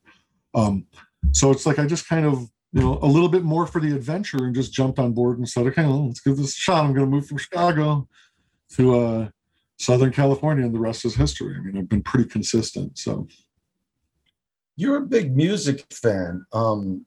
Um, 0.55 0.87
so 1.33 1.51
it's 1.51 1.67
like 1.67 1.81
I 1.81 1.87
just 1.87 2.09
kind 2.09 2.27
of 2.27 2.49
you 2.73 2.81
know 2.81 3.01
a 3.03 3.07
little 3.07 3.29
bit 3.29 3.43
more 3.43 3.67
for 3.67 3.81
the 3.81 3.93
adventure 3.93 4.45
and 4.45 4.55
just 4.55 4.73
jumped 4.73 5.01
on 5.01 5.15
board 5.15 5.39
and 5.39 5.49
said, 5.49 5.67
okay, 5.67 5.83
well, 5.83 6.07
let's 6.07 6.21
give 6.21 6.37
this 6.37 6.57
a 6.57 6.61
shot. 6.61 6.85
I'm 6.85 6.95
going 6.95 7.11
to 7.11 7.11
move 7.11 7.27
from 7.27 7.39
Chicago 7.39 8.07
to 8.77 9.01
uh, 9.01 9.29
Southern 9.83 10.13
California, 10.13 10.65
and 10.65 10.73
the 10.73 10.79
rest 10.79 11.05
is 11.05 11.17
history. 11.17 11.57
I 11.57 11.61
mean, 11.61 11.77
I've 11.77 11.89
been 11.89 12.05
pretty 12.05 12.29
consistent. 12.29 12.97
So 12.97 13.27
you're 14.77 14.99
a 14.99 15.07
big 15.07 15.37
music 15.37 15.85
fan. 15.93 16.47
Um, 16.53 17.05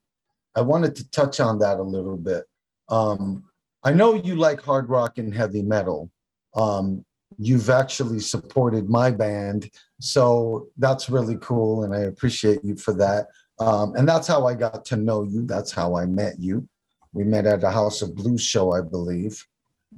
I 0.56 0.62
wanted 0.62 0.94
to 0.98 1.10
touch 1.12 1.40
on 1.40 1.60
that 1.60 1.80
a 1.80 1.84
little 1.84 2.18
bit. 2.18 2.44
Um, 2.90 3.46
I 3.84 3.94
know 3.94 4.14
you 4.14 4.36
like 4.36 4.62
hard 4.62 4.90
rock 4.90 5.18
and 5.20 5.34
heavy 5.34 5.62
metal. 5.62 6.12
Um, 6.54 7.06
you've 7.38 7.70
actually 7.70 8.20
supported 8.20 8.90
my 8.90 9.10
band, 9.10 9.70
so 10.02 10.68
that's 10.78 11.10
really 11.10 11.38
cool, 11.42 11.86
and 11.86 11.96
I 11.96 12.00
appreciate 12.00 12.60
you 12.64 12.76
for 12.76 12.94
that. 12.96 13.28
Um, 13.58 13.96
and 13.96 14.06
that's 14.08 14.28
how 14.28 14.48
I 14.48 14.54
got 14.54 14.84
to 14.86 14.98
know 14.98 15.24
you. 15.24 15.46
That's 15.46 15.72
how 15.72 15.96
I 15.96 16.06
met 16.08 16.40
you. 16.40 16.68
We 17.14 17.24
met 17.24 17.46
at 17.46 17.64
a 17.64 17.72
House 17.72 18.02
of 18.02 18.16
Blues 18.16 18.42
show, 18.42 18.74
I 18.74 18.82
believe. 18.82 19.42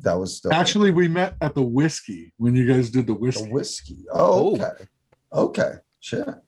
That 0.02 0.14
was 0.14 0.42
the 0.42 0.54
actually 0.54 0.92
we 0.92 1.08
met 1.08 1.36
at 1.42 1.56
the 1.56 1.62
whiskey 1.62 2.34
when 2.38 2.56
you 2.56 2.72
guys 2.72 2.90
did 2.90 3.08
the 3.08 3.14
whiskey. 3.14 3.46
The 3.46 3.50
whiskey. 3.50 4.06
Oh, 4.12 4.56
okay. 4.56 4.86
Okay. 5.34 5.74
Sure. 6.00 6.42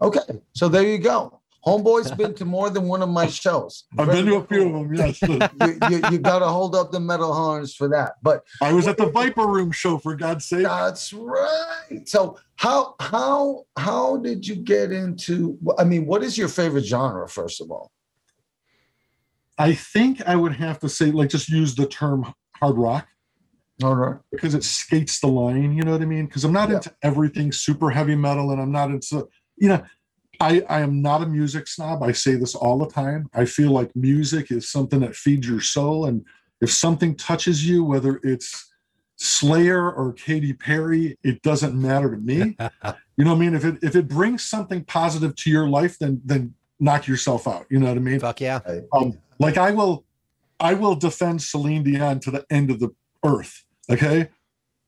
Okay. 0.00 0.42
So 0.52 0.68
there 0.68 0.82
you 0.82 0.98
go. 0.98 1.40
Homeboy's 1.66 2.10
been 2.16 2.34
to 2.34 2.44
more 2.44 2.70
than 2.70 2.88
one 2.88 3.02
of 3.02 3.08
my 3.08 3.26
shows. 3.26 3.84
I've 3.96 4.08
been 4.08 4.26
to 4.26 4.36
a 4.36 4.44
few 4.44 4.66
of 4.66 4.72
them. 4.72 4.94
Yes, 4.94 5.22
you, 5.22 5.38
you, 5.90 6.02
you 6.10 6.18
got 6.18 6.40
to 6.40 6.48
hold 6.48 6.74
up 6.74 6.90
the 6.90 7.00
metal 7.00 7.32
horns 7.32 7.74
for 7.74 7.88
that. 7.88 8.14
But 8.22 8.42
I 8.60 8.72
was 8.72 8.86
at 8.88 8.96
the 8.96 9.06
Viper 9.06 9.46
Room 9.46 9.70
show 9.70 9.98
for 9.98 10.14
God's 10.14 10.44
sake. 10.44 10.64
That's 10.64 11.12
right. 11.12 12.02
So 12.06 12.38
how 12.56 12.96
how 13.00 13.64
how 13.76 14.16
did 14.18 14.46
you 14.46 14.56
get 14.56 14.92
into? 14.92 15.58
I 15.78 15.84
mean, 15.84 16.06
what 16.06 16.22
is 16.22 16.36
your 16.36 16.48
favorite 16.48 16.84
genre? 16.84 17.28
First 17.28 17.60
of 17.60 17.70
all, 17.70 17.90
I 19.58 19.74
think 19.74 20.22
I 20.26 20.36
would 20.36 20.54
have 20.54 20.80
to 20.80 20.88
say, 20.88 21.10
like, 21.10 21.30
just 21.30 21.48
use 21.48 21.74
the 21.74 21.86
term 21.86 22.32
hard 22.62 22.76
rock. 22.76 23.08
All 23.82 23.96
right. 23.96 24.16
Because 24.30 24.54
it 24.54 24.62
skates 24.62 25.20
the 25.20 25.26
line. 25.26 25.74
You 25.74 25.82
know 25.82 25.92
what 25.92 26.02
I 26.02 26.06
mean? 26.06 26.26
Because 26.26 26.44
I'm 26.44 26.52
not 26.52 26.68
yeah. 26.68 26.76
into 26.76 26.94
everything 27.02 27.50
super 27.50 27.90
heavy 27.90 28.14
metal, 28.14 28.52
and 28.52 28.60
I'm 28.60 28.72
not 28.72 28.90
into 28.90 29.28
you 29.56 29.68
know 29.68 29.84
I, 30.40 30.62
I 30.68 30.80
am 30.80 31.02
not 31.02 31.22
a 31.22 31.26
music 31.26 31.68
snob. 31.68 32.02
I 32.02 32.12
say 32.12 32.34
this 32.34 32.54
all 32.54 32.78
the 32.78 32.88
time. 32.88 33.28
I 33.34 33.44
feel 33.44 33.70
like 33.70 33.94
music 33.94 34.50
is 34.50 34.70
something 34.70 35.00
that 35.00 35.14
feeds 35.14 35.48
your 35.48 35.60
soul. 35.60 36.06
And 36.06 36.24
if 36.60 36.72
something 36.72 37.14
touches 37.16 37.66
you, 37.66 37.84
whether 37.84 38.20
it's 38.22 38.72
Slayer 39.16 39.90
or 39.90 40.12
Katy 40.12 40.52
Perry, 40.54 41.16
it 41.22 41.42
doesn't 41.42 41.80
matter 41.80 42.10
to 42.10 42.16
me. 42.16 42.56
you 43.16 43.24
know 43.24 43.30
what 43.30 43.36
I 43.36 43.38
mean? 43.38 43.54
If 43.54 43.64
it 43.64 43.78
if 43.82 43.94
it 43.94 44.08
brings 44.08 44.42
something 44.42 44.84
positive 44.84 45.36
to 45.36 45.50
your 45.50 45.68
life, 45.68 45.98
then 45.98 46.20
then 46.24 46.54
knock 46.80 47.06
yourself 47.06 47.46
out. 47.46 47.66
You 47.70 47.78
know 47.78 47.86
what 47.86 47.96
I 47.96 48.00
mean? 48.00 48.18
Fuck 48.18 48.40
yeah. 48.40 48.60
Um, 48.92 49.18
like 49.38 49.58
I 49.58 49.70
will 49.70 50.04
I 50.60 50.74
will 50.74 50.94
defend 50.94 51.42
Celine 51.42 51.82
Dion 51.82 52.20
to 52.20 52.30
the 52.30 52.44
end 52.50 52.70
of 52.70 52.80
the 52.80 52.90
earth. 53.24 53.64
Okay. 53.90 54.28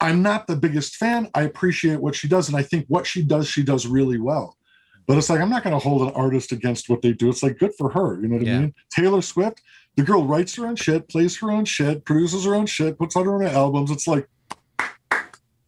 I'm 0.00 0.22
not 0.22 0.46
the 0.46 0.56
biggest 0.56 0.96
fan. 0.96 1.30
I 1.34 1.42
appreciate 1.42 2.00
what 2.00 2.14
she 2.14 2.28
does, 2.28 2.48
and 2.48 2.56
I 2.56 2.62
think 2.62 2.84
what 2.88 3.06
she 3.06 3.22
does, 3.22 3.48
she 3.48 3.62
does 3.62 3.86
really 3.86 4.18
well. 4.18 4.56
But 5.06 5.18
it's 5.18 5.30
like 5.30 5.40
I'm 5.40 5.50
not 5.50 5.62
going 5.62 5.74
to 5.74 5.78
hold 5.78 6.02
an 6.02 6.14
artist 6.14 6.52
against 6.52 6.88
what 6.88 7.02
they 7.02 7.12
do. 7.12 7.28
It's 7.28 7.42
like 7.42 7.58
good 7.58 7.72
for 7.76 7.90
her. 7.90 8.20
You 8.20 8.28
know 8.28 8.36
what 8.36 8.46
yeah. 8.46 8.56
I 8.56 8.60
mean? 8.60 8.74
Taylor 8.90 9.22
Swift, 9.22 9.60
the 9.96 10.02
girl 10.02 10.26
writes 10.26 10.56
her 10.56 10.66
own 10.66 10.76
shit, 10.76 11.08
plays 11.08 11.38
her 11.38 11.50
own 11.50 11.64
shit, 11.64 12.04
produces 12.04 12.44
her 12.44 12.54
own 12.54 12.66
shit, 12.66 12.98
puts 12.98 13.16
out 13.16 13.26
her 13.26 13.42
own 13.42 13.46
albums. 13.46 13.90
It's 13.90 14.06
like 14.06 14.28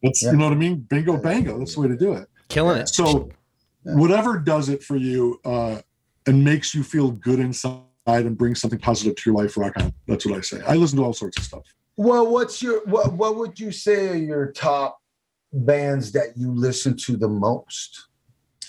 it's 0.01 0.23
yeah. 0.23 0.31
you 0.31 0.37
know 0.37 0.45
what 0.45 0.53
I 0.53 0.57
mean? 0.57 0.85
Bingo 0.89 1.17
bango. 1.17 1.59
That's 1.59 1.75
the 1.75 1.81
way 1.81 1.87
to 1.87 1.97
do 1.97 2.13
it. 2.13 2.27
Killing 2.49 2.77
it. 2.77 2.89
So 2.89 3.29
whatever 3.83 4.37
does 4.37 4.69
it 4.69 4.83
for 4.83 4.97
you 4.97 5.39
uh, 5.45 5.81
and 6.25 6.43
makes 6.43 6.75
you 6.75 6.83
feel 6.83 7.11
good 7.11 7.39
inside 7.39 7.81
and 8.07 8.37
bring 8.37 8.55
something 8.55 8.79
positive 8.79 9.15
to 9.15 9.29
your 9.29 9.41
life, 9.41 9.57
rock 9.57 9.73
on. 9.77 9.93
That's 10.07 10.25
what 10.25 10.37
I 10.37 10.41
say. 10.41 10.61
I 10.65 10.75
listen 10.75 10.97
to 10.97 11.03
all 11.03 11.13
sorts 11.13 11.37
of 11.37 11.43
stuff. 11.43 11.63
Well, 11.97 12.27
what's 12.31 12.61
your 12.61 12.85
what 12.85 13.13
what 13.13 13.35
would 13.35 13.59
you 13.59 13.71
say 13.71 14.09
are 14.09 14.15
your 14.15 14.51
top 14.51 14.99
bands 15.51 16.11
that 16.13 16.37
you 16.37 16.51
listen 16.53 16.95
to 16.97 17.17
the 17.17 17.27
most? 17.27 18.07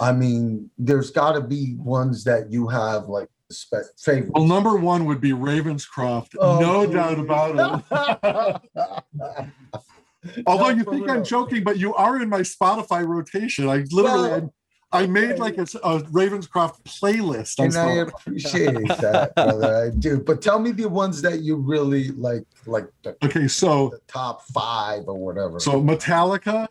I 0.01 0.13
mean, 0.13 0.71
there's 0.79 1.11
got 1.11 1.33
to 1.33 1.41
be 1.41 1.75
ones 1.77 2.25
that 2.25 2.51
you 2.51 2.69
have 2.69 3.09
like 3.09 3.29
favorite. 3.99 4.33
Well, 4.35 4.47
number 4.47 4.77
one 4.77 5.05
would 5.07 5.21
be 5.21 5.33
Ravenscroft, 5.33 6.37
oh, 6.39 6.61
no 6.61 6.87
geez. 6.87 6.95
doubt 6.95 7.19
about 7.19 7.85
it. 8.75 9.53
Although 10.47 10.71
you 10.71 10.85
think 10.85 11.09
I'm 11.09 11.25
joking, 11.25 11.65
but 11.65 11.79
you 11.79 11.95
are 11.95 12.21
in 12.21 12.29
my 12.29 12.41
Spotify 12.41 13.07
rotation. 13.07 13.69
I 13.69 13.85
literally. 13.91 14.31
Well, 14.31 14.55
I 14.91 15.07
made 15.07 15.39
like 15.39 15.59
a, 15.59 15.63
a 15.63 16.01
Ravenscroft 16.01 16.83
playlist. 16.85 17.63
And 17.63 17.77
I 17.77 17.97
appreciate 17.97 18.73
that, 18.73 19.35
brother. 19.35 19.87
I 19.87 19.91
do. 19.91 20.21
But 20.21 20.41
tell 20.41 20.59
me 20.59 20.73
the 20.73 20.89
ones 20.89 21.21
that 21.23 21.41
you 21.43 21.57
really 21.57 22.09
like, 22.13 22.45
like 22.67 22.87
the, 23.03 23.17
okay, 23.23 23.49
so 23.49 23.91
the 23.91 24.01
top 24.09 24.43
five 24.47 25.05
or 25.07 25.19
whatever. 25.19 25.61
So 25.61 25.83
Metallica, 25.83 26.69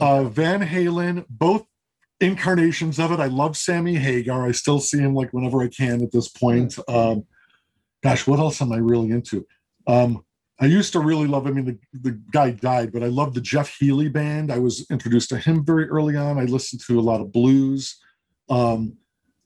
uh, 0.00 0.24
Van 0.24 0.60
Halen, 0.60 1.26
both 1.28 1.66
incarnations 2.20 2.98
of 2.98 3.12
it. 3.12 3.20
I 3.20 3.26
love 3.26 3.56
Sammy 3.56 3.96
Hagar. 3.96 4.46
I 4.46 4.52
still 4.52 4.80
see 4.80 4.98
him 4.98 5.14
like 5.14 5.32
whenever 5.32 5.62
I 5.62 5.68
can 5.68 6.02
at 6.02 6.12
this 6.12 6.28
point. 6.28 6.78
Hmm. 6.88 6.94
Um, 6.94 7.26
gosh, 8.02 8.26
what 8.26 8.38
else 8.38 8.62
am 8.62 8.72
I 8.72 8.78
really 8.78 9.10
into? 9.10 9.46
Um, 9.86 10.24
I 10.58 10.66
used 10.66 10.92
to 10.94 11.00
really 11.00 11.26
love. 11.26 11.46
I 11.46 11.50
mean, 11.50 11.66
the, 11.66 11.78
the 11.92 12.20
guy 12.32 12.50
died, 12.50 12.92
but 12.92 13.02
I 13.02 13.06
love 13.06 13.34
the 13.34 13.40
Jeff 13.40 13.76
Healey 13.78 14.08
band. 14.08 14.50
I 14.50 14.58
was 14.58 14.86
introduced 14.90 15.28
to 15.30 15.38
him 15.38 15.64
very 15.64 15.88
early 15.88 16.16
on. 16.16 16.38
I 16.38 16.44
listened 16.44 16.80
to 16.86 16.98
a 16.98 17.02
lot 17.02 17.20
of 17.20 17.30
blues, 17.30 17.98
um, 18.48 18.94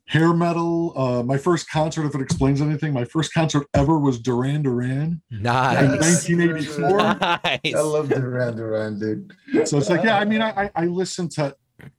hair 0.07 0.33
metal. 0.33 0.93
Uh, 0.97 1.23
my 1.25 1.37
first 1.37 1.69
concert, 1.69 2.07
if 2.07 2.15
it 2.15 2.21
explains 2.21 2.61
anything, 2.61 2.93
my 2.93 3.05
first 3.05 3.35
concert 3.35 3.67
ever 3.75 3.99
was 3.99 4.21
Duran 4.21 4.63
Duran 4.63 5.21
nice. 5.31 6.29
in 6.29 6.47
1984. 6.49 7.01
Nice. 7.61 7.75
I 7.75 7.81
love 7.81 8.09
Duran 8.09 8.57
Duran, 8.57 8.99
dude. 9.01 9.33
So 9.69 9.79
it's 9.79 9.91
like, 9.91 10.05
yeah, 10.05 10.19
I 10.19 10.25
mean, 10.25 10.43
I, 10.43 10.71
I 10.77 10.85
listen 10.85 11.29
to 11.31 11.57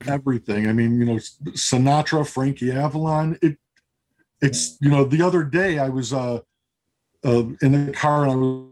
everything. 0.08 0.68
I 0.68 0.74
mean, 0.74 0.98
you 0.98 1.06
know, 1.06 1.16
Sinatra, 1.52 2.28
Frankie 2.28 2.72
Avalon. 2.72 3.38
It, 3.42 3.58
it's 4.42 4.78
you 4.82 4.90
know, 4.90 5.04
the 5.04 5.22
other 5.22 5.44
day 5.44 5.80
I 5.80 5.90
was 5.90 6.14
uh, 6.14 6.40
uh 7.24 7.44
in 7.62 7.86
the 7.88 7.92
car 7.94 8.24
and 8.24 8.32
I 8.32 8.36
was 8.36 8.71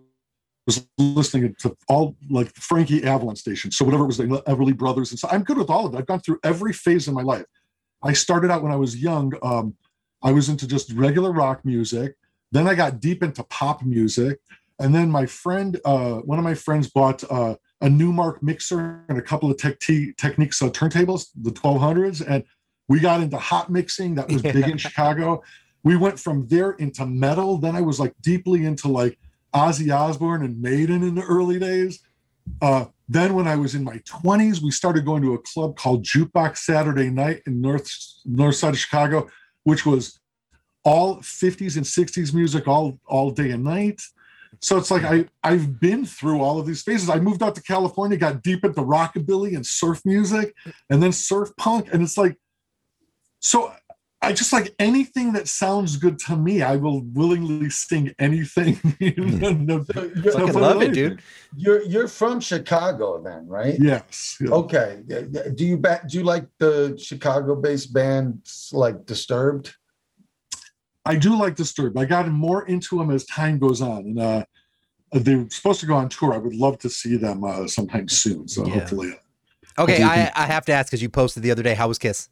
listening 0.98 1.56
to 1.60 1.76
all 1.88 2.16
like 2.30 2.54
Frankie 2.56 3.04
Avalon 3.04 3.36
stations. 3.36 3.78
So 3.78 3.86
whatever 3.86 4.04
it 4.04 4.08
was, 4.08 4.18
the 4.18 4.26
Everly 4.26 4.76
Brothers, 4.76 5.12
and 5.12 5.20
so 5.20 5.28
I'm 5.32 5.44
good 5.44 5.58
with 5.58 5.70
all 5.70 5.86
of 5.86 5.94
it. 5.94 5.98
I've 5.98 6.06
gone 6.06 6.20
through 6.20 6.40
every 6.44 6.74
phase 6.74 7.08
of 7.08 7.14
my 7.14 7.24
life. 7.24 7.46
I 8.04 8.14
started 8.14 8.52
out 8.52 8.64
when 8.64 8.72
I 8.72 8.78
was 8.78 8.98
young. 8.98 9.34
Um, 9.44 9.76
I 10.22 10.32
was 10.32 10.50
into 10.50 10.68
just 10.68 10.92
regular 10.94 11.32
rock 11.32 11.64
music. 11.66 12.16
Then 12.52 12.68
I 12.68 12.76
got 12.76 13.00
deep 13.00 13.24
into 13.24 13.44
pop 13.44 13.84
music, 13.84 14.40
and 14.80 14.94
then 14.94 15.10
my 15.12 15.26
friend, 15.26 15.80
uh, 15.86 16.16
one 16.16 16.40
of 16.40 16.46
my 16.46 16.56
friends, 16.56 16.90
bought. 16.90 17.24
Uh, 17.30 17.56
a 17.82 17.88
Numark 17.88 18.42
mixer 18.42 19.06
and 19.08 19.18
a 19.18 19.22
couple 19.22 19.50
of 19.50 19.58
tech 19.58 19.80
t- 19.80 20.14
Technics 20.14 20.62
uh, 20.62 20.70
turntables, 20.70 21.28
the 21.42 21.52
1200s, 21.52 22.26
and 22.28 22.44
we 22.88 23.00
got 23.00 23.22
into 23.22 23.38
hot 23.38 23.70
mixing. 23.70 24.16
That 24.16 24.30
was 24.30 24.42
big 24.42 24.68
in 24.68 24.78
Chicago. 24.78 25.44
We 25.84 25.96
went 25.96 26.20
from 26.20 26.48
there 26.48 26.72
into 26.72 27.06
metal. 27.06 27.58
Then 27.58 27.76
I 27.76 27.82
was 27.82 28.00
like 28.00 28.14
deeply 28.22 28.66
into 28.66 28.90
like 28.90 29.18
Ozzy 29.54 29.94
Osbourne 29.96 30.44
and 30.44 30.62
Maiden 30.62 31.04
in 31.04 31.16
the 31.16 31.24
early 31.24 31.60
days. 31.60 32.02
Uh, 32.62 32.86
then 33.08 33.34
when 33.34 33.48
I 33.48 33.56
was 33.56 33.76
in 33.76 33.84
my 33.84 33.98
20s, 34.00 34.62
we 34.62 34.72
started 34.72 35.06
going 35.06 35.22
to 35.24 35.34
a 35.34 35.40
club 35.40 35.76
called 35.78 36.04
Jukebox 36.04 36.58
Saturday 36.58 37.10
Night 37.10 37.42
in 37.46 37.62
North 37.62 37.90
North 38.26 38.56
Side 38.56 38.74
of 38.74 38.80
Chicago, 38.80 39.28
which 39.64 39.86
was 39.86 40.20
all 40.84 41.18
50s 41.18 41.76
and 41.76 41.86
60s 41.86 42.34
music 42.34 42.68
all 42.68 43.00
all 43.06 43.32
day 43.32 43.52
and 43.52 43.64
night. 43.64 44.02
So 44.62 44.78
it's 44.78 44.92
like 44.92 45.04
I 45.04 45.26
I've 45.44 45.80
been 45.80 46.06
through 46.06 46.42
all 46.42 46.60
of 46.60 46.66
these 46.66 46.82
phases. 46.82 47.10
I 47.10 47.20
moved 47.20 47.44
out 47.44 47.56
to 47.56 47.62
California, 47.62 48.18
got 48.18 48.42
deep 48.42 48.64
into 48.64 48.82
rockabilly 48.82 49.56
and 49.56 49.66
surf 49.66 50.02
music, 50.06 50.56
and 50.90 51.02
then 51.02 51.12
surf 51.12 51.50
punk, 51.58 51.94
and 51.94 52.04
it's 52.04 52.18
like 52.18 52.38
so. 53.40 53.74
I 54.22 54.34
just 54.34 54.52
like 54.52 54.76
anything 54.80 55.32
that 55.34 55.48
sounds 55.48 55.96
good 55.96 56.20
to 56.28 56.36
me. 56.36 56.62
I 56.62 56.76
will 56.76 57.04
willingly 57.14 57.70
sing 57.70 58.14
anything. 58.20 58.78
No- 59.00 59.86
So 59.86 60.04
you're, 60.04 60.16
no 60.16 60.32
Fucking 60.48 60.54
love 60.62 60.82
it, 60.82 60.94
dude. 60.94 61.22
you're 61.56 61.82
you're 61.84 62.08
from 62.10 62.42
Chicago 62.42 63.22
then, 63.24 63.48
right? 63.48 63.76
Yes. 63.80 64.38
yeah. 64.42 64.50
Okay. 64.50 65.02
Do 65.56 65.66
you 65.66 65.78
back? 65.78 66.08
Do 66.10 66.18
you 66.18 66.24
like 66.26 66.46
the 66.60 66.98
Chicago-based 67.02 67.94
bands 67.94 68.70
like 68.74 69.06
Disturbed? 69.06 69.74
I 71.06 71.16
do 71.16 71.38
like 71.40 71.56
Disturbed. 71.56 71.98
I 71.98 72.04
got 72.06 72.28
more 72.28 72.68
into 72.68 72.98
them 72.98 73.12
as 73.12 73.26
time 73.26 73.58
goes 73.58 73.82
on, 73.82 74.00
and 74.00 74.20
uh, 74.20 74.44
they're 75.14 75.48
supposed 75.50 75.80
to 75.80 75.86
go 75.86 75.96
on 75.96 76.10
tour. 76.10 76.34
I 76.34 76.38
would 76.38 76.56
love 76.56 76.78
to 76.80 76.90
see 76.90 77.16
them 77.16 77.44
uh, 77.46 77.68
sometime 77.68 78.10
soon. 78.10 78.48
So 78.50 78.66
Yeah. 78.68 78.74
hopefully, 78.74 79.14
Okay, 79.78 80.00
do 80.00 80.04
I, 80.04 80.16
think? 80.16 80.32
I 80.38 80.46
have 80.46 80.66
to 80.66 80.74
ask 80.74 80.90
because 80.90 81.02
you 81.02 81.08
posted 81.10 81.42
the 81.42 81.52
other 81.52 81.64
day. 81.64 81.74
How 81.74 81.88
was 81.88 81.98
Kiss? 81.98 82.28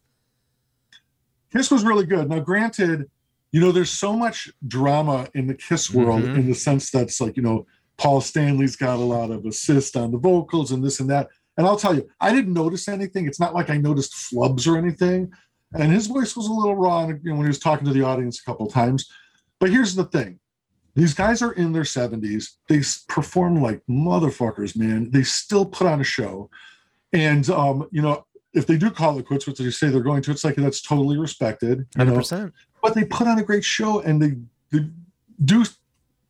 Kiss 1.58 1.72
was 1.72 1.84
really 1.84 2.06
good. 2.06 2.30
Now, 2.30 2.40
granted, 2.40 3.10
you 3.52 3.60
know, 3.60 3.72
there's 3.72 3.90
so 3.90 4.14
much 4.14 4.52
drama 4.68 5.28
in 5.34 5.48
the 5.48 5.56
Kiss 5.56 5.92
world 5.92 6.22
Mhm. 6.22 6.36
in 6.36 6.48
the 6.48 6.54
sense 6.54 6.92
that's 6.92 7.20
like, 7.20 7.36
you 7.36 7.42
know, 7.42 7.66
Paul 7.98 8.22
Stanley's 8.22 8.76
got 8.76 9.00
a 9.00 9.04
lot 9.04 9.32
of 9.32 9.44
assist 9.44 9.98
on 9.98 10.12
the 10.12 10.20
vocals 10.20 10.72
and 10.72 10.84
this 10.84 11.00
and 11.00 11.10
that. 11.10 11.30
And 11.58 11.66
I'll 11.66 11.76
tell 11.78 11.96
you, 11.96 12.08
I 12.22 12.32
didn't 12.32 12.54
notice 12.54 12.88
anything. 12.88 13.26
It's 13.26 13.40
not 13.40 13.56
like 13.56 13.72
I 13.72 13.78
noticed 13.78 14.14
flubs 14.14 14.68
or 14.68 14.78
anything. 14.78 15.32
And 15.74 15.92
his 15.92 16.06
voice 16.06 16.36
was 16.36 16.46
a 16.46 16.54
little 16.54 16.76
raw 16.76 17.08
you 17.08 17.20
know, 17.24 17.36
when 17.38 17.42
he 17.42 17.48
was 17.48 17.58
talking 17.58 17.88
to 17.88 17.94
the 17.94 18.04
audience 18.04 18.40
a 18.40 18.44
couple 18.44 18.68
times. 18.68 19.10
But 19.60 19.72
here's 19.72 19.96
the 19.96 20.06
thing 20.06 20.40
these 20.94 21.16
guys 21.16 21.42
are 21.42 21.54
in 21.54 21.74
their 21.74 21.84
70s. 21.84 22.58
They 22.70 22.84
perform 23.08 23.64
like 23.64 23.82
motherfuckers, 23.90 24.78
man. 24.78 25.10
They 25.10 25.24
still 25.24 25.66
put 25.66 25.88
on 25.88 26.02
a 26.02 26.04
show. 26.04 26.52
And, 27.14 27.50
um, 27.50 27.88
you 27.92 28.04
know, 28.04 28.27
if 28.58 28.66
they 28.68 28.78
do 28.78 28.90
call 28.90 29.18
it 29.20 29.26
quits, 29.26 29.46
which 29.48 29.58
they 29.60 29.70
say 29.70 29.90
they're 29.90 30.02
going 30.02 30.22
to, 30.24 30.32
it's 30.32 30.44
like 30.44 30.56
that's 30.56 30.82
totally 30.82 31.18
respected. 31.18 31.80
You 31.80 31.86
Hundred 31.98 32.12
know? 32.12 32.18
percent. 32.20 32.54
but 32.82 32.96
they 32.96 33.06
put 33.06 33.28
on 33.28 33.38
a 33.40 33.44
great 33.44 33.64
show 33.64 34.00
and 34.02 34.22
they, 34.22 34.32
they 34.72 34.86
do 35.46 35.64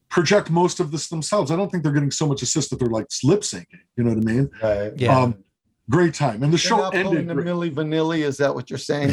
project 0.09 0.49
most 0.49 0.79
of 0.79 0.91
this 0.91 1.07
themselves. 1.09 1.51
I 1.51 1.55
don't 1.55 1.69
think 1.71 1.83
they're 1.83 1.93
getting 1.93 2.11
so 2.11 2.27
much 2.27 2.41
assist 2.41 2.69
that 2.69 2.79
they're 2.79 2.89
like 2.89 3.07
lip 3.23 3.41
syncing. 3.41 3.65
You 3.95 4.03
know 4.03 4.11
what 4.13 4.19
I 4.19 4.33
mean? 4.33 4.49
Right. 4.61 4.93
Yeah. 4.97 5.17
Um, 5.19 5.43
great 5.89 6.13
time, 6.13 6.43
and 6.43 6.51
the 6.53 6.57
They're 6.57 6.69
show 6.69 6.77
not 6.77 6.95
ended. 6.95 7.27
the 7.27 7.33
great. 7.33 7.47
Milli 7.47 7.71
Vanilli. 7.73 8.19
Is 8.19 8.37
that 8.37 8.53
what 8.53 8.69
you're 8.69 8.79
saying? 8.79 9.09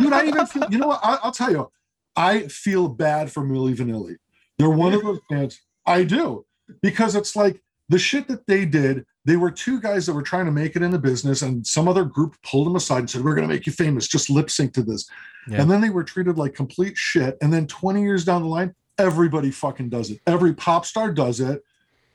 Dude, 0.00 0.12
I 0.12 0.26
even 0.26 0.46
feel. 0.46 0.66
You 0.70 0.78
know 0.78 0.88
what? 0.88 1.00
I, 1.02 1.18
I'll 1.22 1.32
tell 1.32 1.50
you. 1.50 1.70
I 2.16 2.48
feel 2.48 2.88
bad 2.88 3.30
for 3.30 3.42
Milli 3.44 3.76
Vanilli. 3.76 4.16
They're 4.58 4.68
one 4.70 4.92
of 4.92 5.02
those 5.02 5.20
bands. 5.30 5.60
I 5.86 6.02
do 6.02 6.44
because 6.82 7.14
it's 7.14 7.36
like 7.36 7.62
the 7.88 7.98
shit 7.98 8.28
that 8.28 8.46
they 8.46 8.64
did. 8.64 9.04
They 9.24 9.36
were 9.36 9.50
two 9.50 9.78
guys 9.80 10.06
that 10.06 10.14
were 10.14 10.22
trying 10.22 10.46
to 10.46 10.52
make 10.52 10.74
it 10.74 10.80
in 10.82 10.90
the 10.90 10.98
business, 10.98 11.42
and 11.42 11.66
some 11.66 11.86
other 11.86 12.04
group 12.04 12.34
pulled 12.42 12.66
them 12.66 12.76
aside 12.76 13.00
and 13.00 13.10
said, 13.10 13.22
"We're 13.22 13.34
going 13.34 13.46
to 13.46 13.52
make 13.54 13.66
you 13.66 13.72
famous. 13.72 14.08
Just 14.08 14.30
lip 14.30 14.48
sync 14.50 14.72
to 14.74 14.82
this." 14.82 15.08
Yeah. 15.46 15.60
And 15.62 15.70
then 15.70 15.80
they 15.82 15.90
were 15.90 16.02
treated 16.04 16.38
like 16.38 16.54
complete 16.54 16.96
shit. 16.96 17.36
And 17.42 17.52
then 17.52 17.66
20 17.66 18.00
years 18.02 18.24
down 18.24 18.42
the 18.42 18.48
line, 18.48 18.74
everybody 18.98 19.50
fucking 19.50 19.90
does 19.90 20.10
it. 20.10 20.20
Every 20.26 20.54
pop 20.54 20.86
star 20.86 21.12
does 21.12 21.40
it. 21.40 21.62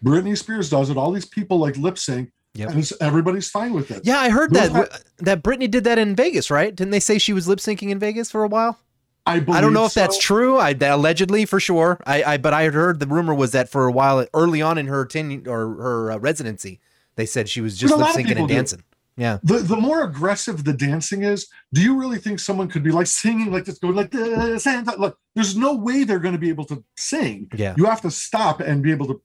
Britney 0.04 0.38
Spears 0.38 0.70
does 0.70 0.90
it. 0.90 0.98
All 0.98 1.12
these 1.12 1.26
people 1.26 1.58
like 1.60 1.78
lip 1.78 1.98
sync, 1.98 2.32
Yep. 2.56 2.70
and 2.72 2.92
everybody's 3.02 3.50
fine 3.50 3.74
with 3.74 3.90
it. 3.92 4.02
yeah, 4.06 4.20
I 4.20 4.30
heard 4.30 4.52
Those 4.54 4.72
that 4.74 5.04
that 5.20 5.44
Britney 5.44 5.70
did 5.70 5.84
that 5.86 5.98
in 6.00 6.16
Vegas, 6.16 6.50
right? 6.52 6.76
Didn't 6.76 6.92
they 6.92 7.00
say 7.00 7.18
she 7.20 7.34
was 7.34 7.48
lip 7.48 7.60
syncing 7.60 7.90
in 7.90 8.00
Vegas 8.00 8.30
for 8.32 8.44
a 8.44 8.48
while? 8.48 8.80
I 9.26 9.40
believe 9.40 9.58
I 9.58 9.62
don't 9.62 9.74
know 9.74 9.86
if 9.86 9.94
that's 9.94 10.18
true. 10.18 10.58
I 10.58 10.72
allegedly 10.82 11.46
for 11.46 11.60
sure. 11.60 12.00
I, 12.06 12.24
I 12.24 12.38
but 12.38 12.54
I 12.54 12.64
had 12.64 12.74
heard 12.74 13.00
the 13.00 13.08
rumor 13.08 13.34
was 13.34 13.52
that 13.54 13.70
for 13.70 13.88
a 13.88 13.92
while 13.92 14.26
early 14.34 14.62
on 14.62 14.78
in 14.78 14.88
her 14.88 15.06
tenure 15.06 15.44
or 15.48 15.76
her 15.76 16.12
uh, 16.12 16.18
residency, 16.18 16.80
they 17.16 17.26
said 17.26 17.48
she 17.48 17.62
was 17.62 17.78
just 17.78 17.94
But 17.94 18.00
lip 18.00 18.10
syncing 18.10 18.28
people 18.28 18.44
and 18.44 18.48
do. 18.50 18.54
dancing. 18.56 18.84
Yeah. 19.16 19.38
The, 19.44 19.60
the 19.60 19.78
more 19.78 20.04
aggressive 20.04 20.64
the 20.64 20.74
dancing 20.74 21.24
is, 21.24 21.48
do 21.72 21.82
you 21.82 22.00
really 22.00 22.18
think 22.18 22.40
someone 22.40 22.68
could 22.68 22.84
be 22.84 22.92
like 22.92 23.08
singing 23.08 23.52
like 23.52 23.66
this, 23.66 23.78
going 23.78 23.96
like 23.96 24.12
this? 24.12 24.66
And 24.66 24.88
that? 24.88 25.00
Like, 25.00 25.14
there's 25.36 25.56
no 25.56 25.76
way 25.76 26.04
they're 26.04 26.20
going 26.20 26.34
to 26.34 26.40
be 26.40 26.50
able 26.50 26.66
to 26.66 26.84
sing. 26.98 27.50
Yeah. 27.56 27.76
You 27.78 27.86
have 27.86 28.02
to 28.02 28.12
stop 28.12 28.60
and 28.60 28.82
be 28.82 28.92
able 28.92 29.08
to 29.08 29.22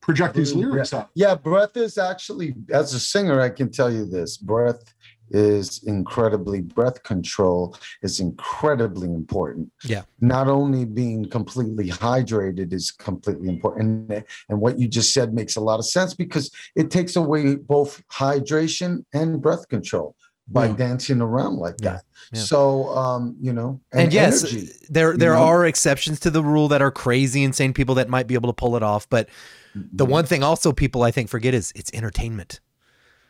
project 0.00 0.34
these 0.34 0.54
lyrics 0.54 0.92
out. 0.92 1.08
Yeah, 1.14 1.34
breath 1.34 1.76
is 1.78 1.96
actually, 1.96 2.54
as 2.70 2.92
a 2.92 3.00
singer, 3.00 3.40
I 3.40 3.48
can 3.48 3.70
tell 3.70 3.90
you 3.90 4.04
this 4.04 4.36
breath 4.36 4.93
is 5.30 5.82
incredibly, 5.84 6.60
breath 6.60 7.02
control 7.02 7.76
is 8.02 8.20
incredibly 8.20 9.08
important. 9.08 9.70
Yeah. 9.84 10.02
Not 10.20 10.48
only 10.48 10.84
being 10.84 11.24
completely 11.24 11.88
hydrated 11.88 12.72
is 12.72 12.90
completely 12.90 13.48
important. 13.48 14.10
And, 14.12 14.24
and 14.48 14.60
what 14.60 14.78
you 14.78 14.86
just 14.86 15.12
said 15.12 15.32
makes 15.34 15.56
a 15.56 15.60
lot 15.60 15.78
of 15.78 15.86
sense 15.86 16.14
because 16.14 16.50
it 16.76 16.90
takes 16.90 17.16
away 17.16 17.56
both 17.56 18.02
hydration 18.12 19.04
and 19.12 19.40
breath 19.40 19.68
control 19.68 20.14
by 20.46 20.66
Yeah. 20.66 20.76
dancing 20.76 21.22
around 21.22 21.56
like 21.56 21.76
Yeah, 21.80 21.92
that. 21.94 22.04
yeah. 22.32 22.40
So, 22.42 22.90
um, 22.90 23.34
you 23.40 23.52
know, 23.52 23.80
And, 23.92 24.12
yes, 24.12 24.44
energy. 24.44 24.68
there 24.90 25.16
there 25.16 25.32
know? 25.32 25.42
are 25.42 25.64
exceptions 25.64 26.20
to 26.20 26.30
the 26.30 26.42
rule 26.42 26.68
that 26.68 26.82
are 26.82 26.90
crazy, 26.90 27.42
insane 27.42 27.72
people 27.72 27.94
that 27.94 28.10
might 28.10 28.26
be 28.26 28.34
able 28.34 28.50
to 28.50 28.54
pull 28.54 28.76
it 28.76 28.82
off. 28.82 29.08
But 29.08 29.30
the 29.74 30.04
one 30.06 30.24
thing 30.26 30.42
also 30.44 30.72
people 30.72 31.02
I 31.02 31.10
think 31.10 31.28
forget 31.30 31.54
is 31.54 31.72
it's 31.74 31.90
entertainment. 31.94 32.60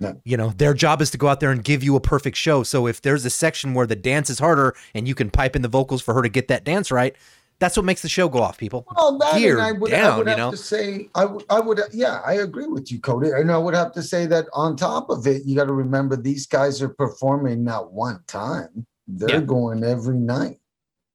No. 0.00 0.20
You 0.24 0.36
know, 0.36 0.50
their 0.50 0.74
job 0.74 1.00
is 1.00 1.10
to 1.12 1.18
go 1.18 1.28
out 1.28 1.40
there 1.40 1.50
and 1.52 1.62
give 1.62 1.82
you 1.84 1.96
a 1.96 2.00
perfect 2.00 2.36
show. 2.36 2.62
So 2.62 2.86
if 2.86 3.00
there's 3.02 3.24
a 3.24 3.30
section 3.30 3.74
where 3.74 3.86
the 3.86 3.96
dance 3.96 4.28
is 4.28 4.38
harder 4.38 4.74
and 4.94 5.06
you 5.06 5.14
can 5.14 5.30
pipe 5.30 5.54
in 5.54 5.62
the 5.62 5.68
vocals 5.68 6.02
for 6.02 6.14
her 6.14 6.22
to 6.22 6.28
get 6.28 6.48
that 6.48 6.64
dance 6.64 6.90
right, 6.90 7.14
that's 7.60 7.76
what 7.76 7.86
makes 7.86 8.02
the 8.02 8.08
show 8.08 8.28
go 8.28 8.42
off, 8.42 8.58
people. 8.58 8.84
Well, 8.96 9.16
that 9.18 9.40
and 9.40 9.60
I 9.60 9.70
would, 9.70 9.92
I 9.94 9.96
down, 9.96 10.18
would 10.18 10.26
you 10.26 10.30
have 10.30 10.38
know? 10.38 10.50
to 10.50 10.56
say, 10.56 11.08
I 11.14 11.24
would, 11.24 11.44
I 11.48 11.60
would, 11.60 11.80
yeah, 11.92 12.20
I 12.26 12.34
agree 12.34 12.66
with 12.66 12.90
you, 12.90 12.98
Cody. 13.00 13.30
And 13.30 13.50
I 13.52 13.56
would 13.56 13.74
have 13.74 13.92
to 13.92 14.02
say 14.02 14.26
that 14.26 14.46
on 14.52 14.74
top 14.76 15.08
of 15.08 15.26
it, 15.28 15.44
you 15.44 15.54
got 15.54 15.66
to 15.66 15.72
remember 15.72 16.16
these 16.16 16.46
guys 16.46 16.82
are 16.82 16.88
performing 16.88 17.62
not 17.62 17.92
one 17.92 18.20
time; 18.26 18.84
they're 19.06 19.36
Yeah. 19.38 19.40
going 19.42 19.84
every 19.84 20.18
night, 20.18 20.58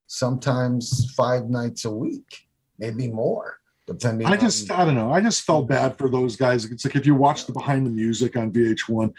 sometimes 0.06 1.12
five 1.14 1.48
nights 1.50 1.84
a 1.84 1.90
week, 1.90 2.48
maybe 2.78 3.08
more, 3.08 3.59
depending. 3.98 4.26
I 4.26 4.36
just, 4.36 4.70
on, 4.70 4.80
I 4.80 4.84
don't 4.84 4.94
know. 4.94 5.12
I 5.12 5.20
just 5.20 5.42
felt 5.42 5.68
bad 5.68 5.98
for 5.98 6.08
those 6.08 6.36
guys. 6.36 6.64
It's 6.64 6.84
like 6.84 6.96
if 6.96 7.06
you 7.06 7.14
watch 7.14 7.46
the 7.46 7.52
behind 7.52 7.86
the 7.86 7.90
music 7.90 8.36
on 8.36 8.52
VH1, 8.52 9.12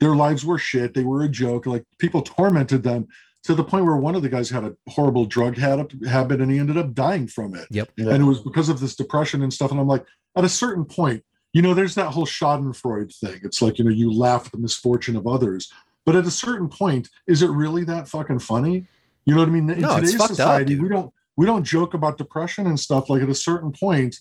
their 0.00 0.14
lives 0.14 0.44
were 0.44 0.58
shit. 0.58 0.94
They 0.94 1.04
were 1.04 1.22
a 1.22 1.28
joke. 1.28 1.66
Like 1.66 1.84
people 1.98 2.22
tormented 2.22 2.82
them 2.82 3.08
to 3.44 3.54
the 3.54 3.64
point 3.64 3.84
where 3.84 3.96
one 3.96 4.14
of 4.14 4.22
the 4.22 4.28
guys 4.28 4.50
had 4.50 4.64
a 4.64 4.76
horrible 4.88 5.24
drug 5.24 5.56
habit, 5.56 5.92
habit 6.06 6.40
and 6.40 6.50
he 6.50 6.58
ended 6.58 6.76
up 6.76 6.94
dying 6.94 7.26
from 7.26 7.54
it. 7.54 7.66
Yep. 7.70 7.90
Yeah. 7.96 8.10
And 8.10 8.22
it 8.22 8.26
was 8.26 8.40
because 8.40 8.68
of 8.68 8.80
this 8.80 8.94
depression 8.94 9.42
and 9.42 9.52
stuff. 9.52 9.70
And 9.70 9.80
I'm 9.80 9.88
like, 9.88 10.04
at 10.36 10.44
a 10.44 10.48
certain 10.48 10.84
point, 10.84 11.24
you 11.52 11.62
know, 11.62 11.74
there's 11.74 11.94
that 11.96 12.10
whole 12.10 12.26
Schadenfreude 12.26 13.14
thing. 13.16 13.40
It's 13.42 13.60
like, 13.60 13.78
you 13.78 13.84
know, 13.84 13.90
you 13.90 14.12
laugh 14.12 14.46
at 14.46 14.52
the 14.52 14.58
misfortune 14.58 15.16
of 15.16 15.26
others. 15.26 15.72
But 16.06 16.16
at 16.16 16.24
a 16.24 16.30
certain 16.30 16.68
point, 16.68 17.08
is 17.26 17.42
it 17.42 17.50
really 17.50 17.84
that 17.84 18.08
fucking 18.08 18.38
funny? 18.38 18.86
You 19.24 19.34
know 19.34 19.40
what 19.40 19.48
I 19.48 19.52
mean? 19.52 19.70
In 19.70 19.80
No, 19.80 19.96
it's 19.96 20.12
today's 20.12 20.14
fucked 20.16 20.30
up, 20.32 20.36
society, 20.36 20.74
dude. 20.74 20.82
we 20.82 20.88
don't 20.88 21.12
we 21.40 21.46
don't 21.46 21.64
joke 21.64 21.94
about 21.94 22.18
depression 22.18 22.66
and 22.66 22.78
stuff. 22.78 23.08
Like 23.08 23.22
at 23.22 23.30
a 23.30 23.34
certain 23.34 23.72
point, 23.72 24.14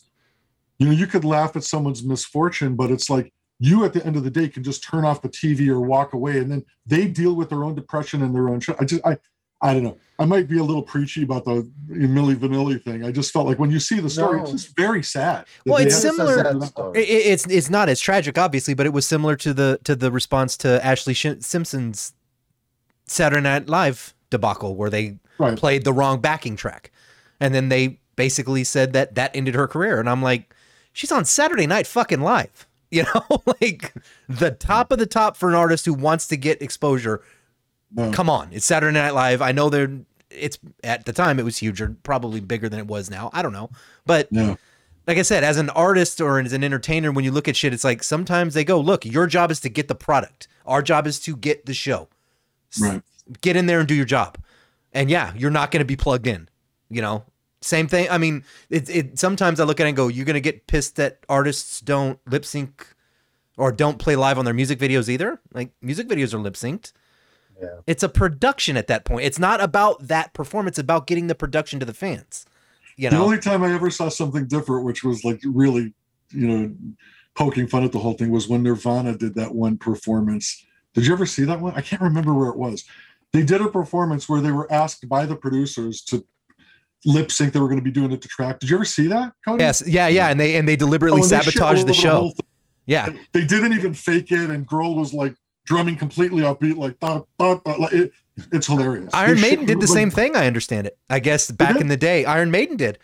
you 0.77 0.85
know, 0.85 0.93
you 0.93 1.05
could 1.05 1.25
laugh 1.25 1.57
at 1.57 1.65
someone's 1.65 2.01
misfortune, 2.01 2.77
but 2.77 2.91
it's 2.91 3.09
like 3.09 3.33
you 3.59 3.83
at 3.83 3.91
the 3.91 4.05
end 4.05 4.15
of 4.15 4.23
the 4.23 4.29
day 4.31 4.47
can 4.47 4.63
just 4.63 4.81
turn 4.89 5.03
off 5.03 5.21
the 5.21 5.27
TV 5.27 5.67
or 5.67 5.81
walk 5.81 6.13
away, 6.13 6.37
and 6.37 6.49
then 6.49 6.63
they 6.85 7.07
deal 7.07 7.35
with 7.35 7.49
their 7.49 7.65
own 7.65 7.75
depression 7.75 8.23
and 8.23 8.33
their 8.33 8.47
own 8.47 8.61
shit. 8.61 8.77
I 8.79 8.85
just 8.85 9.05
I 9.05 9.17
I 9.61 9.73
don't 9.73 9.83
know. 9.83 9.97
I 10.17 10.23
might 10.23 10.47
be 10.47 10.59
a 10.59 10.63
little 10.63 10.81
preachy 10.81 11.23
about 11.23 11.43
the 11.43 11.69
Milli 11.89 12.35
Vanilli 12.35 12.81
thing. 12.81 13.03
I 13.03 13.11
just 13.11 13.33
felt 13.33 13.45
like 13.47 13.59
when 13.59 13.69
you 13.69 13.81
see 13.81 13.99
the 13.99 14.09
story, 14.09 14.39
it's 14.41 14.51
just 14.53 14.73
very 14.77 15.03
sad. 15.03 15.45
Well, 15.65 15.79
it's 15.85 15.97
similar- 15.97 16.37
sad 16.41 16.55
It, 16.55 16.63
story. 16.67 16.99
it- 17.01 17.25
it's 17.33 17.45
it's 17.47 17.69
not 17.69 17.89
as 17.89 17.99
tragic, 17.99 18.37
obviously, 18.37 18.73
but 18.75 18.85
it 18.85 18.93
was 18.93 19.05
similar 19.05 19.35
to 19.35 19.53
the 19.53 19.77
to 19.83 19.93
the 19.93 20.09
response 20.09 20.55
to 20.63 20.69
Ashley 20.85 21.13
Sh- 21.13 21.41
Simpson's 21.41 22.13
Saturday 23.07 23.41
Night 23.41 23.67
Live 23.67 24.13
debacle, 24.29 24.75
where 24.75 24.89
they 24.89 25.17
Right. 25.37 25.57
played 25.57 25.85
the 25.85 25.93
wrong 25.93 26.19
backing 26.19 26.55
track, 26.57 26.91
and 27.39 27.55
then 27.55 27.69
they 27.69 27.99
basically 28.17 28.63
said 28.65 28.91
that 28.93 29.15
that 29.15 29.31
ended 29.33 29.55
her 29.55 29.67
career. 29.67 29.99
And 29.99 30.09
I'm 30.09 30.21
like, 30.21 30.53
she's 30.91 31.11
on 31.13 31.23
Saturday 31.23 31.65
Night 31.65 31.87
fucking 31.87 32.19
Live, 32.21 32.67
you 32.91 33.03
know, 33.03 33.41
like 33.61 33.93
the 34.27 34.51
top 34.51 34.91
of 34.91 34.99
the 34.99 35.05
top 35.05 35.37
for 35.37 35.47
an 35.49 35.55
artist 35.55 35.85
who 35.85 35.93
wants 35.93 36.27
to 36.27 36.35
get 36.37 36.61
exposure. 36.61 37.21
No. 37.91 38.11
Come 38.11 38.29
on, 38.29 38.49
it's 38.51 38.65
Saturday 38.65 38.93
Night 38.93 39.13
Live. 39.13 39.41
I 39.41 39.51
know 39.51 39.69
they're. 39.69 39.91
It's 40.29 40.59
at 40.83 41.05
the 41.05 41.13
time 41.13 41.39
it 41.39 41.43
was 41.45 41.57
huge, 41.57 41.81
or 41.81 41.95
probably 42.03 42.39
bigger 42.39 42.69
than 42.69 42.77
it 42.79 42.85
was 42.87 43.09
now. 43.09 43.31
I 43.33 43.41
don't 43.41 43.53
know, 43.53 43.71
but 44.05 44.27
Yeah. 44.29 44.57
like 45.07 45.17
I 45.17 45.23
said, 45.23 45.43
as 45.43 45.57
an 45.57 45.69
artist 45.71 46.21
or 46.21 46.39
as 46.39 46.53
an 46.53 46.63
entertainer, 46.63 47.11
when 47.11 47.25
you 47.25 47.31
look 47.31 47.47
at 47.47 47.55
shit, 47.55 47.73
it's 47.73 47.83
like 47.83 48.03
sometimes 48.03 48.53
they 48.53 48.63
go, 48.63 48.79
look, 48.79 49.05
your 49.05 49.25
job 49.25 49.49
is 49.49 49.59
to 49.61 49.69
get 49.69 49.87
the 49.87 49.95
product. 49.95 50.47
Our 50.67 50.83
job 50.83 51.07
is 51.07 51.19
to 51.21 51.35
get 51.35 51.65
the 51.65 51.73
show. 51.73 52.09
Right. 52.79 53.01
Get 53.41 53.55
in 53.55 53.65
there 53.65 53.79
and 53.79 53.87
do 53.87 53.95
your 53.95 54.05
job. 54.05 54.37
And 54.93 55.09
yeah, 55.09 55.33
you're 55.35 55.51
not 55.51 55.71
going 55.71 55.81
to 55.81 55.85
be 55.85 55.95
plugged 55.95 56.27
in. 56.27 56.49
You 56.89 57.01
know, 57.01 57.23
same 57.61 57.87
thing. 57.87 58.09
I 58.09 58.17
mean, 58.17 58.43
it, 58.69 58.89
it. 58.89 59.19
Sometimes 59.19 59.59
I 59.59 59.63
look 59.63 59.79
at 59.79 59.85
it 59.85 59.89
and 59.89 59.97
go, 59.97 60.07
you're 60.07 60.25
going 60.25 60.33
to 60.35 60.41
get 60.41 60.67
pissed 60.67 60.95
that 60.95 61.19
artists 61.29 61.81
don't 61.81 62.19
lip 62.25 62.45
sync 62.45 62.87
or 63.57 63.71
don't 63.71 63.99
play 63.99 64.15
live 64.15 64.37
on 64.37 64.45
their 64.45 64.53
music 64.53 64.79
videos 64.79 65.09
either. 65.09 65.39
Like 65.53 65.71
music 65.81 66.07
videos 66.07 66.33
are 66.33 66.39
lip 66.39 66.55
synced. 66.55 66.93
Yeah. 67.61 67.67
It's 67.85 68.03
a 68.03 68.09
production 68.09 68.77
at 68.77 68.87
that 68.87 69.03
point. 69.03 69.25
It's 69.25 69.39
not 69.39 69.61
about 69.61 70.07
that 70.07 70.33
performance, 70.33 70.73
it's 70.77 70.83
about 70.83 71.07
getting 71.07 71.27
the 71.27 71.35
production 71.35 71.79
to 71.79 71.85
the 71.85 71.93
fans. 71.93 72.45
You 72.95 73.09
know? 73.09 73.17
The 73.17 73.23
only 73.23 73.39
time 73.39 73.63
I 73.63 73.73
ever 73.73 73.89
saw 73.89 74.09
something 74.09 74.47
different, 74.47 74.85
which 74.85 75.03
was 75.03 75.23
like 75.23 75.41
really, 75.45 75.93
you 76.31 76.47
know, 76.47 76.75
poking 77.35 77.67
fun 77.67 77.83
at 77.83 77.91
the 77.91 77.99
whole 77.99 78.13
thing, 78.13 78.29
was 78.31 78.47
when 78.47 78.63
Nirvana 78.63 79.17
did 79.17 79.35
that 79.35 79.53
one 79.53 79.77
performance. 79.77 80.65
Did 80.93 81.05
you 81.05 81.13
ever 81.13 81.25
see 81.25 81.43
that 81.43 81.61
one? 81.61 81.73
I 81.75 81.81
can't 81.81 82.01
remember 82.01 82.33
where 82.33 82.49
it 82.49 82.57
was. 82.57 82.85
They 83.33 83.43
did 83.43 83.61
a 83.61 83.67
performance 83.69 84.27
where 84.27 84.41
they 84.41 84.51
were 84.51 84.71
asked 84.71 85.07
by 85.07 85.25
the 85.25 85.35
producers 85.35 86.01
to 86.05 86.25
lip 87.05 87.31
sync. 87.31 87.53
They 87.53 87.59
were 87.59 87.67
going 87.67 87.79
to 87.79 87.83
be 87.83 87.91
doing 87.91 88.11
it 88.11 88.21
to 88.21 88.27
track. 88.27 88.59
Did 88.59 88.69
you 88.69 88.75
ever 88.77 88.85
see 88.85 89.07
that, 89.07 89.33
Cody? 89.45 89.63
yes, 89.63 89.83
yeah, 89.85 90.07
yeah, 90.07 90.29
and 90.29 90.39
they 90.39 90.55
and 90.55 90.67
they 90.67 90.75
deliberately 90.75 91.21
Oh, 91.21 91.23
and 91.23 91.31
they 91.31 91.37
sabotaged 91.37 91.87
the 91.87 91.93
show. 91.93 92.21
thing. 92.29 92.45
yeah. 92.87 93.09
They 93.33 93.45
didn't 93.45 93.73
even 93.73 93.93
fake 93.93 94.31
it, 94.31 94.49
and 94.49 94.67
Grohl 94.67 94.95
was 94.95 95.13
like 95.13 95.35
drumming 95.65 95.95
completely 95.95 96.41
upbeat, 96.41 96.75
like 96.77 96.99
da, 96.99 97.21
da, 97.37 97.55
da, 97.63 97.73
like 97.75 97.93
it, 97.93 98.11
it's 98.51 98.65
hilarious. 98.67 99.13
Iron 99.13 99.35
They 99.35 99.41
Maiden 99.41 99.59
shit- 99.59 99.67
did 99.67 99.77
the 99.81 99.85
like, 99.87 99.93
same 99.95 100.09
thing, 100.09 100.35
I 100.35 100.47
understand 100.47 100.87
it. 100.87 100.97
I 101.09 101.19
guess 101.19 101.51
back 101.51 101.79
in 101.79 101.87
the 101.87 101.97
day, 101.97 102.25
Iron 102.25 102.49
Maiden 102.51 102.77
did. 102.77 102.97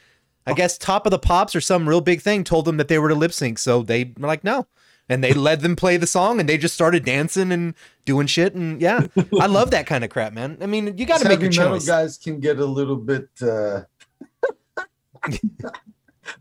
I 0.48 0.52
oh. 0.52 0.54
guess 0.56 0.78
Top 0.78 1.06
of 1.06 1.12
the 1.12 1.20
Pops 1.20 1.56
or 1.56 1.62
some 1.62 1.88
real 1.88 2.02
big 2.02 2.22
thing 2.22 2.44
told 2.44 2.66
them 2.66 2.78
that 2.78 2.88
they 2.88 2.98
were 3.00 3.10
to 3.10 3.16
lip 3.16 3.34
sync, 3.34 3.60
so 3.60 3.84
they 3.84 4.14
were 4.18 4.28
like, 4.28 4.44
no. 4.44 4.66
And 5.08 5.24
they 5.24 5.34
let 5.34 5.62
them 5.62 5.76
play 5.76 5.98
the 5.98 6.08
song 6.08 6.40
and 6.40 6.50
they 6.50 6.58
just 6.58 6.74
started 6.74 7.06
dancing 7.06 7.52
and 7.52 7.76
doing 8.06 8.26
shit. 8.26 8.56
And 8.56 8.82
yeah, 8.82 9.06
I 9.40 9.46
love 9.46 9.70
that 9.72 9.86
kind 9.86 10.04
of 10.04 10.10
crap, 10.10 10.34
man. 10.34 10.58
I 10.62 10.66
mean, 10.66 10.98
you 10.98 11.06
got 11.06 11.22
to 11.22 11.28
make 11.28 11.42
your 11.42 11.52
metal 11.52 11.74
choice. 11.74 11.86
guys 11.86 12.18
can 12.18 12.40
get 12.40 12.58
a 12.58 12.66
little 12.66 12.96
bit 12.96 13.30
uh 13.42 13.82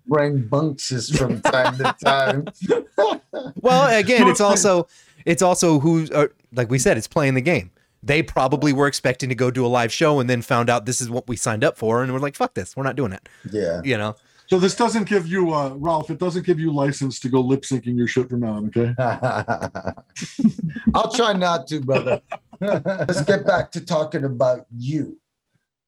rambunctious 0.09 1.11
from 1.11 1.41
time 1.43 1.77
to 1.79 1.97
time. 2.03 2.47
Well, 3.61 3.99
again, 3.99 4.29
it's 4.29 4.41
also 4.41 4.87
it's 5.25 5.43
also 5.43 5.81
who, 5.81 6.07
uh, 6.13 6.29
like 6.53 6.71
we 6.71 6.79
said, 6.79 6.97
it's 6.97 7.09
playing 7.09 7.35
the 7.35 7.41
game. 7.41 7.71
They 8.03 8.23
probably 8.23 8.73
were 8.73 8.87
expecting 8.87 9.29
to 9.31 9.35
go 9.35 9.51
do 9.51 9.65
a 9.65 9.69
live 9.69 9.93
show 9.93 10.21
and 10.21 10.29
then 10.29 10.43
found 10.43 10.69
out 10.71 10.87
this 10.87 11.01
is 11.01 11.09
what 11.09 11.27
we 11.27 11.37
signed 11.37 11.65
up 11.65 11.77
for, 11.77 12.03
and 12.03 12.13
we're 12.13 12.19
like, 12.19 12.37
"Fuck 12.37 12.55
this, 12.55 12.77
we're 12.77 12.83
not 12.83 12.97
doing 12.97 13.13
it." 13.13 13.29
yeah. 13.51 13.81
You 13.83 13.97
know? 13.97 14.17
So 14.47 14.59
this 14.59 14.75
doesn't 14.77 15.09
give 15.09 15.27
you, 15.27 15.55
uh, 15.55 15.75
Ralph. 15.77 16.11
It 16.11 16.19
doesn't 16.19 16.45
give 16.45 16.61
you 16.61 16.71
license 16.73 17.19
to 17.21 17.29
go 17.29 17.41
lip 17.41 17.63
syncing 17.63 17.97
your 17.97 18.07
shit 18.07 18.29
from 18.29 18.41
now 18.41 18.53
on. 18.53 18.67
Okay. 18.67 18.95
I'll 20.95 21.11
try 21.13 21.33
not 21.33 21.67
to, 21.69 21.81
brother. 21.81 22.21
Let's 22.61 23.23
get 23.23 23.47
back 23.47 23.71
to 23.73 23.85
talking 23.85 24.25
about 24.25 24.67
you. 24.77 25.19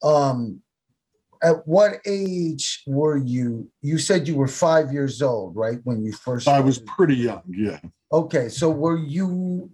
Um, 0.03 0.63
at 1.43 1.67
what 1.67 2.01
age 2.07 2.83
were 2.87 3.19
you? 3.19 3.71
You 3.83 3.99
said 3.99 4.27
you 4.27 4.37
were 4.37 4.49
five 4.49 4.93
years 4.93 5.21
old, 5.21 5.55
right? 5.55 5.79
When 5.85 6.03
you 6.03 6.13
first. 6.13 6.49
I 6.49 6.61
was 6.61 6.79
pretty 6.79 7.17
young. 7.17 7.43
Yeah. 7.49 7.79
Okay, 8.13 8.49
so 8.49 8.71
were 8.71 8.99
you? 8.99 9.71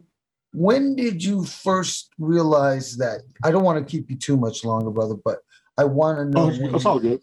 When 0.54 0.96
did 0.96 1.22
you 1.22 1.44
first 1.44 2.10
realize 2.18 2.96
that? 2.96 3.22
I 3.42 3.50
don't 3.50 3.62
want 3.62 3.78
to 3.86 3.90
keep 3.90 4.10
you 4.10 4.16
too 4.16 4.36
much 4.36 4.64
longer, 4.64 4.90
brother, 4.90 5.14
but 5.24 5.38
I 5.78 5.84
want 5.84 6.18
to 6.18 6.24
know 6.26 6.50
Oh, 6.50 6.74
it's 6.74 6.84
all 6.84 6.98
good. 6.98 7.20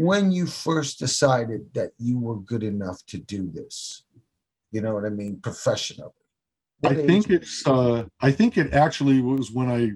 When 0.00 0.32
you 0.32 0.46
first 0.46 0.98
decided 0.98 1.62
that 1.74 1.90
you 1.98 2.18
were 2.18 2.38
good 2.40 2.62
enough 2.62 3.04
to 3.06 3.18
do 3.18 3.50
this. 3.52 4.04
You 4.72 4.80
know 4.80 4.94
what 4.94 5.04
I 5.04 5.10
mean, 5.10 5.40
professionally. 5.42 6.12
I 6.84 6.88
What 6.88 6.98
age 6.98 7.06
think 7.06 7.30
it's. 7.30 7.66
Uh, 7.66 8.06
I 8.20 8.30
think 8.32 8.56
it 8.56 8.72
actually 8.72 9.20
was 9.20 9.50
when 9.52 9.68
I 9.70 9.92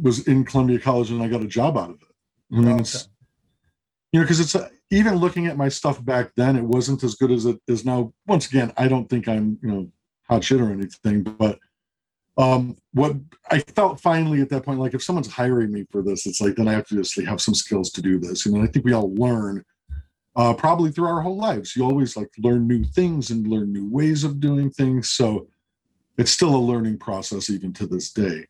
was 0.00 0.26
in 0.28 0.44
Columbia 0.44 0.78
College 0.78 1.10
and 1.10 1.22
I 1.22 1.28
got 1.28 1.42
a 1.42 1.46
job 1.46 1.78
out 1.78 1.90
of 1.90 1.96
it. 1.96 2.14
I 2.52 2.60
mean, 2.60 2.68
Okay. 2.72 2.80
it's 2.82 3.08
you 4.12 4.20
know 4.20 4.24
because 4.24 4.40
it's 4.40 4.54
uh, 4.54 4.68
even 4.90 5.14
looking 5.16 5.46
at 5.46 5.56
my 5.56 5.68
stuff 5.70 6.04
back 6.04 6.32
then, 6.36 6.56
it 6.56 6.64
wasn't 6.64 7.02
as 7.02 7.14
good 7.14 7.30
as 7.32 7.46
it 7.46 7.58
is 7.66 7.84
now. 7.86 8.12
Once 8.26 8.46
again, 8.46 8.72
I 8.76 8.86
don't 8.88 9.08
think 9.08 9.28
I'm 9.28 9.58
you 9.62 9.70
know 9.70 9.88
hot 10.28 10.44
shit 10.44 10.60
or 10.60 10.70
anything, 10.70 11.22
but 11.22 11.58
um 12.38 12.76
what 12.92 13.16
I 13.50 13.60
felt 13.60 14.00
finally 14.00 14.40
at 14.42 14.50
that 14.50 14.64
point, 14.64 14.78
like 14.78 14.94
if 14.94 15.02
someone's 15.02 15.32
hiring 15.32 15.72
me 15.72 15.86
for 15.90 16.02
this, 16.02 16.26
it's 16.26 16.40
like 16.40 16.56
then 16.56 16.68
I 16.68 16.72
have 16.72 16.86
to 16.88 16.96
just 16.96 17.20
have 17.22 17.40
some 17.40 17.54
skills 17.54 17.90
to 17.92 18.02
do 18.02 18.18
this. 18.18 18.44
You 18.44 18.52
know, 18.52 18.62
I 18.62 18.66
think 18.66 18.84
we 18.84 18.92
all 18.92 19.14
learn 19.14 19.64
uh, 20.36 20.52
probably 20.52 20.90
through 20.90 21.08
our 21.08 21.22
whole 21.22 21.36
lives. 21.36 21.74
You 21.74 21.84
always 21.84 22.16
like 22.16 22.28
learn 22.38 22.68
new 22.68 22.84
things 22.84 23.30
and 23.30 23.46
learn 23.46 23.72
new 23.72 23.88
ways 23.90 24.22
of 24.22 24.38
doing 24.38 24.70
things. 24.70 25.10
So 25.10 25.48
it's 26.18 26.30
still 26.30 26.54
a 26.54 26.58
learning 26.58 26.98
process 26.98 27.48
even 27.50 27.72
to 27.74 27.86
this 27.86 28.12
day. 28.12 28.46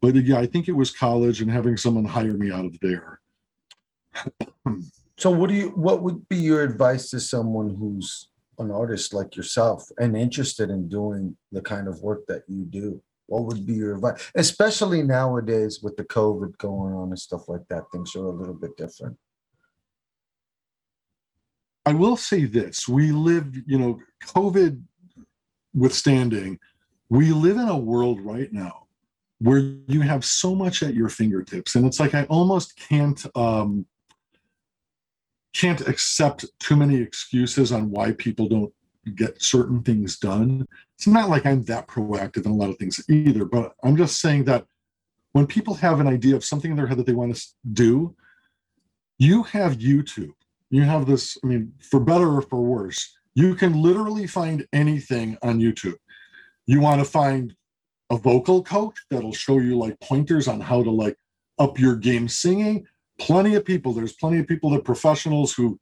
But 0.00 0.14
yeah, 0.14 0.38
I 0.38 0.46
think 0.46 0.68
it 0.68 0.72
was 0.72 0.90
college 0.90 1.40
and 1.40 1.50
having 1.50 1.76
someone 1.76 2.04
hire 2.04 2.34
me 2.34 2.50
out 2.50 2.64
of 2.64 2.78
there. 2.80 3.20
So 5.18 5.30
what 5.30 5.48
do 5.48 5.54
you 5.54 5.68
what 5.70 6.02
would 6.02 6.28
be 6.28 6.36
your 6.36 6.62
advice 6.62 7.10
to 7.10 7.20
someone 7.20 7.74
who's 7.74 8.28
an 8.58 8.70
artist 8.70 9.14
like 9.14 9.36
yourself 9.36 9.88
and 9.98 10.16
interested 10.16 10.70
in 10.70 10.88
doing 10.88 11.36
the 11.52 11.62
kind 11.62 11.88
of 11.88 12.00
work 12.02 12.26
that 12.28 12.42
you 12.48 12.64
do? 12.64 13.02
What 13.26 13.44
would 13.44 13.66
be 13.66 13.74
your 13.74 13.96
advice? 13.96 14.30
Especially 14.34 15.02
nowadays 15.02 15.80
with 15.82 15.96
the 15.96 16.04
COVID 16.04 16.56
going 16.58 16.94
on 16.94 17.08
and 17.08 17.18
stuff 17.18 17.48
like 17.48 17.66
that, 17.68 17.90
things 17.92 18.14
are 18.14 18.26
a 18.26 18.30
little 18.30 18.54
bit 18.54 18.76
different. 18.76 19.16
I 21.84 21.92
will 21.92 22.16
say 22.16 22.44
this 22.44 22.88
we 22.88 23.12
live, 23.12 23.54
you 23.66 23.78
know, 23.78 24.00
COVID 24.24 24.82
withstanding, 25.74 26.58
we 27.08 27.32
live 27.32 27.56
in 27.56 27.68
a 27.68 27.76
world 27.76 28.20
right 28.20 28.52
now 28.52 28.86
where 29.38 29.58
you 29.86 30.00
have 30.00 30.24
so 30.24 30.54
much 30.54 30.82
at 30.82 30.94
your 30.94 31.08
fingertips. 31.08 31.74
And 31.74 31.86
it's 31.86 32.00
like 32.00 32.14
I 32.14 32.24
almost 32.24 32.76
can't 32.76 33.24
um 33.36 33.86
can't 35.54 35.86
accept 35.88 36.44
too 36.58 36.76
many 36.76 36.96
excuses 36.96 37.72
on 37.72 37.90
why 37.90 38.12
people 38.12 38.48
don't 38.48 38.72
get 39.14 39.42
certain 39.42 39.82
things 39.82 40.18
done. 40.18 40.66
It's 40.96 41.06
not 41.06 41.28
like 41.28 41.46
I'm 41.46 41.62
that 41.64 41.88
proactive 41.88 42.46
in 42.46 42.52
a 42.52 42.56
lot 42.56 42.70
of 42.70 42.78
things 42.78 43.04
either, 43.08 43.44
but 43.44 43.74
I'm 43.82 43.96
just 43.96 44.20
saying 44.20 44.44
that 44.44 44.66
when 45.32 45.46
people 45.46 45.74
have 45.74 46.00
an 46.00 46.06
idea 46.06 46.34
of 46.34 46.44
something 46.44 46.70
in 46.70 46.76
their 46.76 46.86
head 46.86 46.98
that 46.98 47.06
they 47.06 47.12
want 47.12 47.36
to 47.36 47.42
do, 47.72 48.16
you 49.18 49.42
have 49.44 49.78
YouTube. 49.78 50.32
You 50.70 50.82
have 50.82 51.06
this 51.06 51.38
i 51.44 51.46
mean 51.46 51.72
for 51.80 52.00
better 52.00 52.36
or 52.36 52.42
for 52.42 52.60
worse 52.60 53.16
you 53.36 53.54
can 53.54 53.80
literally 53.80 54.26
find 54.26 54.66
anything 54.72 55.36
on 55.42 55.60
youtube. 55.60 55.98
You 56.66 56.80
want 56.80 57.00
to 57.00 57.04
find 57.04 57.54
a 58.10 58.16
vocal 58.16 58.62
coach 58.62 58.96
that'll 59.10 59.32
show 59.32 59.58
you 59.58 59.76
like 59.76 60.00
pointers 60.00 60.48
on 60.48 60.58
how 60.58 60.82
to 60.82 60.90
like 60.90 61.16
up 61.58 61.78
your 61.78 61.96
game 61.96 62.28
singing? 62.28 62.86
Plenty 63.18 63.54
of 63.54 63.64
people. 63.64 63.92
There's 63.92 64.14
plenty 64.14 64.38
of 64.38 64.46
people 64.46 64.70
that 64.70 64.84
professionals 64.84 65.52
who 65.52 65.78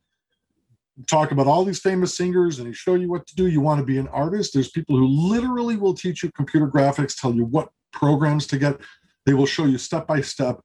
talk 1.07 1.33
about 1.33 1.47
all 1.47 1.65
these 1.65 1.81
famous 1.81 2.17
singers 2.17 2.59
and 2.59 2.69
they 2.69 2.73
show 2.73 2.95
you 2.95 3.11
what 3.11 3.27
to 3.27 3.35
do 3.35 3.49
you 3.49 3.61
want 3.61 3.81
to 3.81 3.85
be 3.85 3.99
an 3.99 4.09
artist 4.09 4.55
there's 4.55 4.71
people 4.71 4.97
who 4.97 5.07
literally 5.07 5.77
will 5.77 5.95
teach 5.95 6.23
you 6.23 6.31
computer 6.33 6.69
graphics 6.69 7.21
tell 7.21 7.35
you 7.35 7.45
what 7.45 7.69
programs 7.93 8.47
to 8.47 8.57
get 8.57 8.79
they 9.27 9.35
will 9.35 9.47
show 9.47 9.65
you 9.65 9.77
step 9.77 10.07
by 10.07 10.21
step 10.21 10.61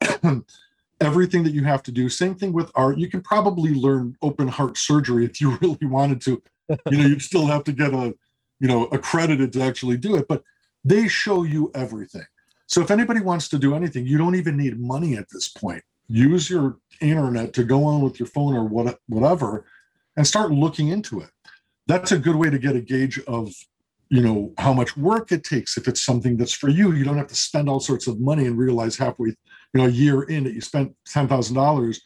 everything 1.00 1.42
that 1.44 1.52
you 1.52 1.64
have 1.64 1.82
to 1.84 1.92
do. 1.92 2.08
Same 2.08 2.34
thing 2.34 2.52
with 2.52 2.70
art. 2.74 2.98
You 2.98 3.08
can 3.08 3.22
probably 3.22 3.74
learn 3.74 4.16
open 4.22 4.48
heart 4.48 4.76
surgery 4.76 5.24
if 5.24 5.40
you 5.40 5.56
really 5.60 5.86
wanted 5.86 6.20
to. 6.22 6.42
You 6.90 6.98
know, 6.98 7.06
you'd 7.06 7.22
still 7.22 7.46
have 7.46 7.64
to 7.64 7.72
get 7.72 7.92
a, 7.92 8.14
you 8.60 8.68
know, 8.68 8.84
accredited 8.86 9.52
to 9.54 9.62
actually 9.62 9.96
do 9.96 10.14
it, 10.16 10.28
but 10.28 10.44
they 10.84 11.08
show 11.08 11.42
you 11.42 11.70
everything. 11.74 12.24
So 12.66 12.80
if 12.80 12.92
anybody 12.92 13.20
wants 13.20 13.48
to 13.48 13.58
do 13.58 13.74
anything, 13.74 14.06
you 14.06 14.18
don't 14.18 14.36
even 14.36 14.56
need 14.56 14.78
money 14.78 15.16
at 15.16 15.26
this 15.32 15.48
point. 15.48 15.82
Use 16.10 16.50
your 16.50 16.78
internet 17.00 17.52
to 17.54 17.64
go 17.64 17.84
on 17.84 18.00
with 18.00 18.18
your 18.18 18.26
phone 18.26 18.54
or 18.54 18.64
what, 18.64 18.98
whatever, 19.06 19.64
and 20.16 20.26
start 20.26 20.50
looking 20.50 20.88
into 20.88 21.20
it. 21.20 21.30
That's 21.86 22.12
a 22.12 22.18
good 22.18 22.36
way 22.36 22.50
to 22.50 22.58
get 22.58 22.76
a 22.76 22.80
gauge 22.80 23.20
of, 23.26 23.52
you 24.08 24.20
know, 24.20 24.52
how 24.58 24.72
much 24.72 24.96
work 24.96 25.30
it 25.30 25.44
takes. 25.44 25.76
If 25.76 25.86
it's 25.86 26.02
something 26.02 26.36
that's 26.36 26.52
for 26.52 26.68
you, 26.68 26.92
you 26.92 27.04
don't 27.04 27.16
have 27.16 27.28
to 27.28 27.34
spend 27.34 27.68
all 27.68 27.80
sorts 27.80 28.06
of 28.06 28.20
money 28.20 28.46
and 28.46 28.58
realize 28.58 28.96
halfway 28.96 29.28
you 29.28 29.36
know, 29.74 29.86
a 29.86 29.90
year 29.90 30.22
in 30.24 30.44
that 30.44 30.54
you 30.54 30.60
spent 30.60 30.94
ten 31.06 31.28
thousand 31.28 31.54
dollars, 31.54 32.00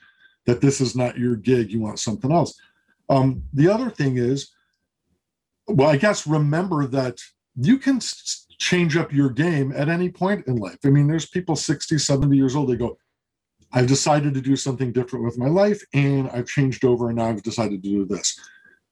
that 0.47 0.61
this 0.61 0.81
is 0.81 0.95
not 0.95 1.19
your 1.19 1.37
gig. 1.37 1.73
You 1.73 1.81
want 1.81 1.99
something 1.99 2.31
else. 2.31 2.59
Um, 3.09 3.43
the 3.53 3.69
other 3.69 3.91
thing 3.91 4.19
is, 4.19 4.53
well, 5.67 5.89
I 5.89 5.97
guess 5.97 6.27
remember 6.27 6.87
that 6.89 7.19
you 7.57 7.79
can 7.79 8.01
change 8.59 8.97
up 8.97 9.13
your 9.13 9.31
game 9.31 9.73
at 9.73 9.89
any 9.89 10.11
point 10.11 10.47
in 10.47 10.57
life. 10.57 10.79
I 10.85 10.89
mean, 10.89 11.07
there's 11.07 11.27
people 11.27 11.57
60, 11.57 11.99
70 11.99 12.37
years 12.37 12.57
old. 12.57 12.69
They 12.69 12.77
go, 12.77 12.99
I've 13.75 13.87
decided 13.87 14.35
to 14.35 14.41
do 14.41 14.57
something 14.57 14.93
different 14.93 15.25
with 15.25 15.37
my 15.37 15.49
life, 15.49 15.83
and 15.93 16.31
I've 16.31 16.47
changed 16.47 16.85
over, 16.85 17.09
and 17.09 17.19
now 17.19 17.29
I've 17.29 17.43
decided 17.43 17.83
to 17.83 17.89
do 17.89 18.07
this. 18.07 18.39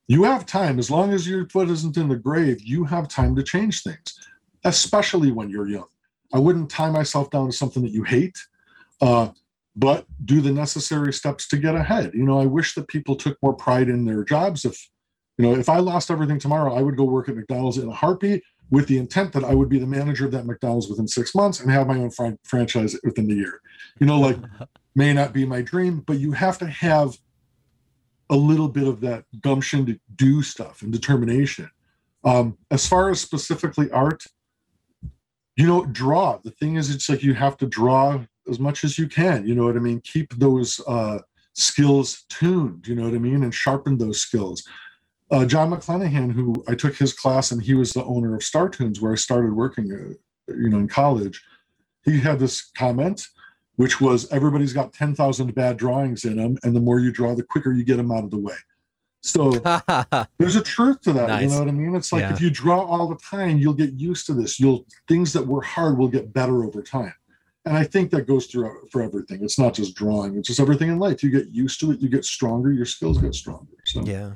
You 0.08 0.24
have 0.24 0.44
time 0.44 0.78
as 0.78 0.90
long 0.90 1.12
as 1.12 1.26
your 1.26 1.48
foot 1.48 1.70
isn't 1.70 1.96
in 1.96 2.08
the 2.08 2.16
grave. 2.16 2.60
You 2.60 2.84
have 2.84 3.08
time 3.08 3.34
to 3.36 3.42
change 3.42 3.82
things, 3.82 4.28
especially 4.64 5.30
when 5.30 5.48
you're 5.48 5.68
young. 5.68 5.86
I 6.34 6.38
wouldn't 6.38 6.70
tie 6.70 6.90
myself 6.90 7.30
down 7.30 7.46
to 7.46 7.52
something 7.52 7.82
that 7.82 7.92
you 7.92 8.02
hate 8.02 8.36
uh, 9.02 9.30
but 9.74 10.06
do 10.24 10.40
the 10.40 10.52
necessary 10.52 11.12
steps 11.12 11.48
to 11.48 11.56
get 11.56 11.74
ahead. 11.74 12.12
You 12.14 12.24
know, 12.24 12.38
I 12.38 12.46
wish 12.46 12.74
that 12.74 12.88
people 12.88 13.16
took 13.16 13.36
more 13.42 13.54
pride 13.54 13.88
in 13.88 14.04
their 14.04 14.24
jobs. 14.24 14.64
If 14.64 14.88
you 15.38 15.46
know, 15.46 15.58
if 15.58 15.68
I 15.68 15.78
lost 15.78 16.10
everything 16.10 16.38
tomorrow, 16.38 16.74
I 16.74 16.82
would 16.82 16.96
go 16.96 17.04
work 17.04 17.28
at 17.28 17.34
McDonald's 17.34 17.78
in 17.78 17.88
a 17.88 17.92
heartbeat 17.92 18.42
with 18.70 18.86
the 18.86 18.98
intent 18.98 19.32
that 19.32 19.44
I 19.44 19.54
would 19.54 19.68
be 19.68 19.78
the 19.78 19.86
manager 19.86 20.26
of 20.26 20.32
that 20.32 20.46
McDonald's 20.46 20.88
within 20.88 21.08
six 21.08 21.34
months 21.34 21.60
and 21.60 21.70
have 21.70 21.86
my 21.86 21.98
own 21.98 22.10
fran- 22.10 22.38
franchise 22.44 22.96
within 23.02 23.28
the 23.28 23.34
year. 23.34 23.60
You 23.98 24.06
know, 24.06 24.20
like 24.20 24.36
may 24.94 25.12
not 25.12 25.32
be 25.32 25.44
my 25.44 25.62
dream, 25.62 26.00
but 26.00 26.18
you 26.18 26.32
have 26.32 26.58
to 26.58 26.66
have 26.66 27.16
a 28.30 28.36
little 28.36 28.68
bit 28.68 28.86
of 28.86 29.00
that 29.00 29.24
gumption 29.40 29.86
to 29.86 29.98
do 30.16 30.42
stuff 30.42 30.82
and 30.82 30.92
determination. 30.92 31.70
Um, 32.24 32.56
as 32.70 32.86
far 32.86 33.10
as 33.10 33.20
specifically 33.20 33.90
art, 33.90 34.24
you 35.56 35.66
know, 35.66 35.84
draw. 35.84 36.38
The 36.42 36.52
thing 36.52 36.76
is, 36.76 36.94
it's 36.94 37.08
like 37.08 37.22
you 37.22 37.34
have 37.34 37.56
to 37.58 37.66
draw 37.66 38.24
as 38.48 38.58
much 38.58 38.84
as 38.84 38.98
you 38.98 39.08
can. 39.08 39.46
You 39.46 39.54
know 39.54 39.64
what 39.64 39.76
I 39.76 39.80
mean? 39.80 40.00
Keep 40.00 40.38
those 40.38 40.80
uh, 40.86 41.18
skills 41.54 42.24
tuned. 42.28 42.86
You 42.86 42.94
know 42.94 43.04
what 43.04 43.14
I 43.14 43.18
mean, 43.18 43.42
and 43.42 43.54
sharpen 43.54 43.98
those 43.98 44.20
skills. 44.20 44.66
Uh, 45.30 45.44
John 45.44 45.70
McClenahan, 45.70 46.32
who 46.32 46.62
I 46.68 46.74
took 46.74 46.96
his 46.96 47.12
class, 47.12 47.52
and 47.52 47.62
he 47.62 47.74
was 47.74 47.92
the 47.92 48.04
owner 48.04 48.34
of 48.34 48.42
Startoons, 48.42 49.00
where 49.00 49.12
I 49.12 49.16
started 49.16 49.54
working. 49.54 49.90
Uh, 49.92 50.52
you 50.54 50.68
know, 50.68 50.78
in 50.78 50.88
college, 50.88 51.42
he 52.04 52.20
had 52.20 52.38
this 52.38 52.70
comment, 52.76 53.26
which 53.76 54.00
was 54.00 54.30
everybody's 54.32 54.72
got 54.72 54.92
ten 54.92 55.14
thousand 55.14 55.54
bad 55.54 55.76
drawings 55.76 56.24
in 56.24 56.36
them, 56.36 56.58
and 56.62 56.74
the 56.76 56.80
more 56.80 57.00
you 57.00 57.12
draw, 57.12 57.34
the 57.34 57.42
quicker 57.42 57.72
you 57.72 57.84
get 57.84 57.96
them 57.96 58.10
out 58.12 58.24
of 58.24 58.30
the 58.30 58.38
way. 58.38 58.54
So 59.20 59.50
there's 60.38 60.56
a 60.56 60.62
truth 60.62 61.00
to 61.02 61.12
that. 61.12 61.42
You 61.42 61.48
know 61.48 61.60
what 61.60 61.68
I 61.68 61.72
mean? 61.72 61.94
It's 61.94 62.12
like 62.12 62.22
Yeah. 62.22 62.32
if 62.32 62.40
you 62.40 62.50
draw 62.50 62.80
all 62.84 63.06
the 63.08 63.16
time, 63.16 63.58
you'll 63.58 63.72
get 63.72 63.92
used 63.92 64.26
to 64.26 64.34
this. 64.34 64.58
You'll 64.58 64.84
things 65.08 65.32
that 65.32 65.46
were 65.46 65.62
hard 65.62 65.96
will 65.98 66.08
get 66.08 66.32
better 66.32 66.64
over 66.64 66.82
time. 66.82 67.14
And 67.64 67.76
I 67.76 67.84
think 67.84 68.10
that 68.10 68.26
goes 68.26 68.46
through 68.46 68.88
for 68.90 69.00
everything. 69.02 69.44
It's 69.44 69.56
not 69.60 69.74
just 69.74 69.94
drawing, 69.94 70.36
it's 70.36 70.48
just 70.48 70.58
everything 70.58 70.88
in 70.88 70.98
life. 70.98 71.22
You 71.22 71.30
get 71.30 71.48
used 71.52 71.78
to 71.80 71.92
it, 71.92 72.00
you 72.00 72.08
get 72.08 72.24
stronger, 72.24 72.72
your 72.72 72.84
skills 72.86 73.18
get 73.18 73.34
stronger. 73.36 73.76
So 73.84 74.02
Yeah. 74.04 74.32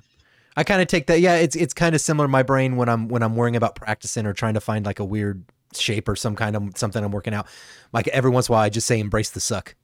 I 0.56 0.62
kind 0.64 0.80
of 0.80 0.86
take 0.88 1.08
that. 1.08 1.20
Yeah, 1.20 1.34
it's 1.34 1.54
it's 1.56 1.74
kind 1.74 1.94
of 1.94 2.00
similar 2.00 2.26
to 2.28 2.30
my 2.30 2.42
brain 2.44 2.76
when 2.76 2.88
I'm 2.88 3.08
when 3.08 3.22
I'm 3.24 3.34
worrying 3.36 3.56
about 3.56 3.74
practicing 3.74 4.24
or 4.24 4.32
trying 4.32 4.54
to 4.54 4.60
find 4.60 4.86
like 4.86 5.00
a 5.00 5.04
weird 5.04 5.44
shape 5.74 6.08
or 6.08 6.16
some 6.16 6.36
kind 6.36 6.56
of 6.56 6.76
something 6.76 7.02
I'm 7.02 7.12
working 7.12 7.34
out. 7.34 7.46
Like 7.92 8.08
every 8.08 8.30
once 8.30 8.48
in 8.48 8.52
a 8.52 8.54
while, 8.54 8.64
I 8.64 8.68
just 8.68 8.86
say 8.86 9.00
embrace 9.00 9.30
the 9.30 9.40
suck. 9.40 9.74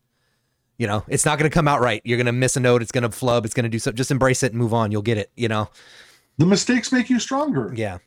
You 0.78 0.86
know, 0.86 1.04
it's 1.06 1.24
not 1.24 1.38
going 1.38 1.48
to 1.48 1.54
come 1.54 1.68
out 1.68 1.80
right. 1.80 2.00
You're 2.04 2.16
going 2.16 2.26
to 2.26 2.32
miss 2.32 2.56
a 2.56 2.60
note. 2.60 2.82
It's 2.82 2.92
going 2.92 3.02
to 3.02 3.10
flub. 3.10 3.44
It's 3.44 3.54
going 3.54 3.64
to 3.64 3.70
do 3.70 3.78
something. 3.78 3.96
Just 3.96 4.10
embrace 4.10 4.42
it 4.42 4.52
and 4.52 4.60
move 4.60 4.74
on. 4.74 4.90
You'll 4.90 5.02
get 5.02 5.18
it. 5.18 5.30
You 5.36 5.48
know. 5.48 5.68
the 6.38 6.46
mistakes 6.46 6.90
make 6.90 7.10
you 7.10 7.20
stronger. 7.20 7.72
Yeah. 7.76 7.98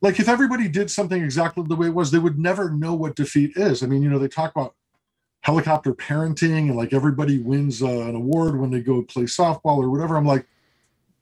Like 0.00 0.20
if 0.20 0.28
everybody 0.28 0.68
did 0.68 0.90
something 0.90 1.22
exactly 1.22 1.64
the 1.66 1.76
way 1.76 1.86
it 1.86 1.94
was, 1.94 2.10
they 2.10 2.18
would 2.18 2.38
never 2.38 2.70
know 2.70 2.94
what 2.94 3.16
defeat 3.16 3.52
is. 3.56 3.82
I 3.82 3.86
mean, 3.86 4.02
you 4.02 4.10
know, 4.10 4.18
they 4.18 4.28
talk 4.28 4.50
about 4.50 4.74
helicopter 5.40 5.94
parenting 5.94 6.68
and 6.68 6.76
like 6.76 6.92
everybody 6.92 7.38
wins 7.38 7.82
uh, 7.82 7.86
an 7.86 8.14
award 8.14 8.58
when 8.58 8.70
they 8.70 8.80
go 8.80 9.02
play 9.02 9.24
softball 9.24 9.78
or 9.78 9.90
whatever. 9.90 10.16
I'm 10.16 10.26
like, 10.26 10.46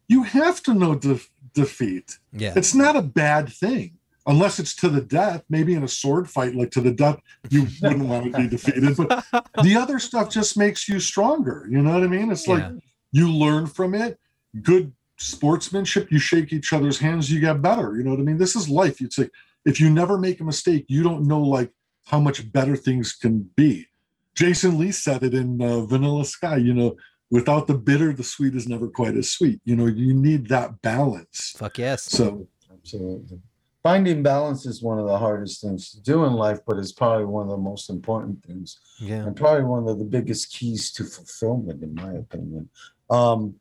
you 0.09 0.23
have 0.23 0.63
to 0.65 0.75
know 0.75 0.95
de- 0.95 1.21
defeat. 1.55 2.19
Yeah. 2.33 2.55
It's 2.57 2.75
not 2.75 2.97
a 2.97 3.03
bad 3.03 3.49
thing 3.53 3.99
unless 4.27 4.59
it's 4.59 4.75
to 4.77 4.89
the 4.89 5.01
death. 5.01 5.43
Maybe 5.49 5.75
in 5.75 5.83
a 5.85 5.89
sword 5.89 6.29
fight, 6.31 6.55
like 6.55 6.71
to 6.73 6.81
the 6.81 6.93
death, 6.93 7.19
you 7.51 7.67
wouldn't 7.83 8.07
want 8.09 8.33
to 8.33 8.39
be 8.39 8.49
defeated. 8.49 8.97
But 8.97 9.25
the 9.63 9.77
other 9.81 9.99
stuff 9.99 10.31
just 10.31 10.57
makes 10.57 10.89
you 10.89 11.01
stronger. 11.01 11.67
You 11.71 11.83
know 11.83 11.93
what 11.95 12.03
I 12.03 12.07
mean? 12.09 12.31
It's 12.31 12.47
like 12.47 12.63
Yeah. 12.63 12.73
you 13.13 13.33
learn 13.33 13.67
from 13.67 13.95
it. 13.95 14.19
Good 14.63 14.93
sportsmanship. 15.19 16.11
You 16.13 16.19
shake 16.19 16.53
each 16.53 16.73
other's 16.73 16.99
hands, 16.99 17.31
you 17.31 17.41
get 17.41 17.63
better. 17.63 17.97
You 17.97 18.05
know 18.05 18.11
what 18.11 18.21
I 18.21 18.23
mean? 18.23 18.39
This 18.39 18.55
is 18.57 18.69
life. 18.69 19.01
It's 19.01 19.19
like 19.19 19.31
if 19.65 19.81
you 19.81 19.91
never 19.91 20.19
make 20.19 20.41
a 20.41 20.45
mistake, 20.45 20.85
you 20.89 21.03
don't 21.03 21.27
know 21.27 21.41
like 21.41 21.71
how 22.07 22.21
much 22.21 22.51
better 22.53 22.77
things 22.77 23.13
can 23.13 23.49
be. 23.57 23.87
Jason 24.35 24.79
Lee 24.79 24.93
said 24.93 25.23
it 25.23 25.35
in 25.35 25.61
uh, 25.63 25.83
Vanilla 25.83 26.25
Sky. 26.25 26.57
You 26.57 26.75
know, 26.75 26.97
without 27.31 27.67
the 27.67 27.75
bitter, 27.75 28.13
the 28.13 28.25
sweet 28.25 28.55
is 28.55 28.67
never 28.69 28.89
quite 28.89 29.17
as 29.17 29.31
sweet. 29.31 29.61
You 29.65 29.77
know, 29.77 29.87
you 29.87 30.15
need 30.15 30.49
that 30.49 30.81
balance. 30.83 31.55
Fuck 31.57 31.79
yes. 31.79 32.05
So 32.05 32.49
Absolutely. 32.73 33.41
Finding 33.83 34.23
balance 34.23 34.65
is 34.65 34.81
one 34.81 35.01
of 35.01 35.07
the 35.07 35.19
hardest 35.19 35.61
things 35.61 35.91
to 35.91 36.01
do 36.01 36.25
in 36.25 36.35
life, 36.35 36.61
but 36.67 36.79
it's 36.79 36.93
probably 36.93 37.25
one 37.25 37.45
of 37.45 37.51
the 37.51 37.57
most 37.57 37.91
important 37.91 38.45
things 38.45 38.79
yeah. 39.01 39.25
and 39.25 39.35
probably 39.35 39.65
one 39.65 39.89
of 39.89 39.99
the 39.99 40.05
biggest 40.05 40.53
keys 40.53 40.93
to 40.93 41.05
fulfillment, 41.05 41.83
in 41.83 41.95
my 41.95 42.13
opinion. 42.13 42.69
Um, 43.11 43.57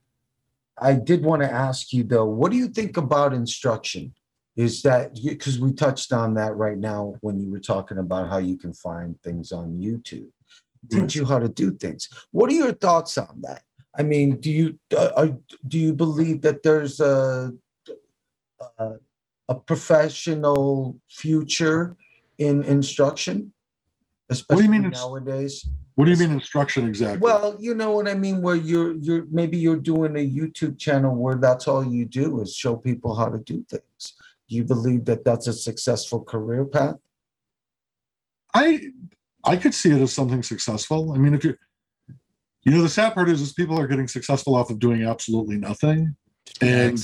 I 0.79 0.93
did 0.93 1.23
want 1.23 1.41
to 1.41 1.51
ask 1.51 1.91
you 1.91 2.03
though, 2.03 2.25
what 2.25 2.51
do 2.51 2.57
you 2.57 2.67
think 2.67 2.97
about 2.97 3.33
instruction? 3.33 4.13
Is 4.55 4.83
that 4.83 5.15
because 5.23 5.59
we 5.59 5.73
touched 5.73 6.13
on 6.13 6.35
that 6.35 6.55
right 6.55 6.77
now 6.77 7.15
when 7.21 7.39
you 7.39 7.49
were 7.49 7.59
talking 7.59 7.97
about 7.97 8.29
how 8.29 8.37
you 8.37 8.57
can 8.57 8.73
find 8.73 9.19
things 9.23 9.51
on 9.51 9.79
YouTube, 9.79 10.29
teach 10.91 11.15
you 11.15 11.25
how 11.25 11.39
to 11.39 11.47
do 11.47 11.71
things. 11.71 12.09
What 12.31 12.51
are 12.51 12.55
your 12.55 12.73
thoughts 12.73 13.17
on 13.17 13.41
that? 13.41 13.63
I 13.97 14.03
mean, 14.03 14.37
do 14.37 14.51
you 14.51 14.79
uh, 14.95 15.11
are, 15.15 15.37
do 15.67 15.79
you 15.79 15.93
believe 15.93 16.41
that 16.41 16.63
there's 16.63 16.99
a 16.99 17.53
a, 18.77 18.93
a 19.51 19.55
professional 19.55 20.97
future 21.09 21.97
in 22.37 22.63
instruction, 22.63 23.51
What 24.47 24.57
do 24.57 24.63
you 24.63 24.69
mean 24.69 24.89
nowadays? 24.89 25.67
what 25.95 26.05
do 26.05 26.11
you 26.11 26.17
mean 26.17 26.31
instruction 26.31 26.87
exactly? 26.87 27.19
Well, 27.19 27.57
you 27.59 27.73
know 27.75 27.91
what 27.91 28.07
I 28.07 28.15
mean, 28.25 28.41
where 28.41 28.55
you're 28.55 28.93
you're 29.05 29.25
maybe 29.29 29.57
you're 29.57 29.83
doing 29.93 30.13
a 30.15 30.25
YouTube 30.39 30.79
channel 30.79 31.13
where 31.23 31.35
that's 31.35 31.67
all 31.67 31.83
you 31.85 32.05
do 32.05 32.41
is 32.41 32.55
show 32.55 32.77
people 32.77 33.13
how 33.13 33.27
to 33.35 33.39
do 33.39 33.57
things. 33.69 34.01
Do 34.47 34.55
you 34.55 34.63
believe 34.63 35.03
that 35.05 35.25
that's 35.25 35.47
a 35.47 35.53
successful 35.53 36.23
career 36.23 36.63
path? 36.63 36.95
I 38.53 38.65
I 39.43 39.57
could 39.57 39.73
see 39.73 39.91
it 39.91 40.01
as 40.01 40.13
something 40.13 40.43
successful. 40.43 41.13
I 41.13 41.17
mean, 41.17 41.33
if 41.33 41.43
you 41.43 41.55
you 42.63 42.71
know, 42.71 42.81
the 42.83 42.89
sad 42.89 43.13
part 43.13 43.27
is 43.29 43.41
is 43.41 43.51
people 43.53 43.77
are 43.77 43.87
getting 43.87 44.07
successful 44.07 44.55
off 44.55 44.69
of 44.69 44.79
doing 44.79 45.03
absolutely 45.03 45.57
nothing. 45.57 46.15
And 46.61 46.97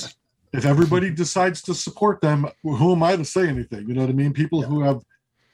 if 0.57 0.65
everybody 0.65 1.11
decides 1.11 1.61
to 1.61 1.73
support 1.75 2.19
them, 2.19 2.47
who 2.63 2.91
am 2.91 3.03
I 3.03 3.15
to 3.15 3.23
say 3.23 3.47
anything? 3.47 3.87
You 3.87 3.93
know 3.93 4.01
what 4.01 4.09
I 4.09 4.13
mean? 4.13 4.33
People 4.33 4.63
who 4.63 4.81
have, 4.81 5.03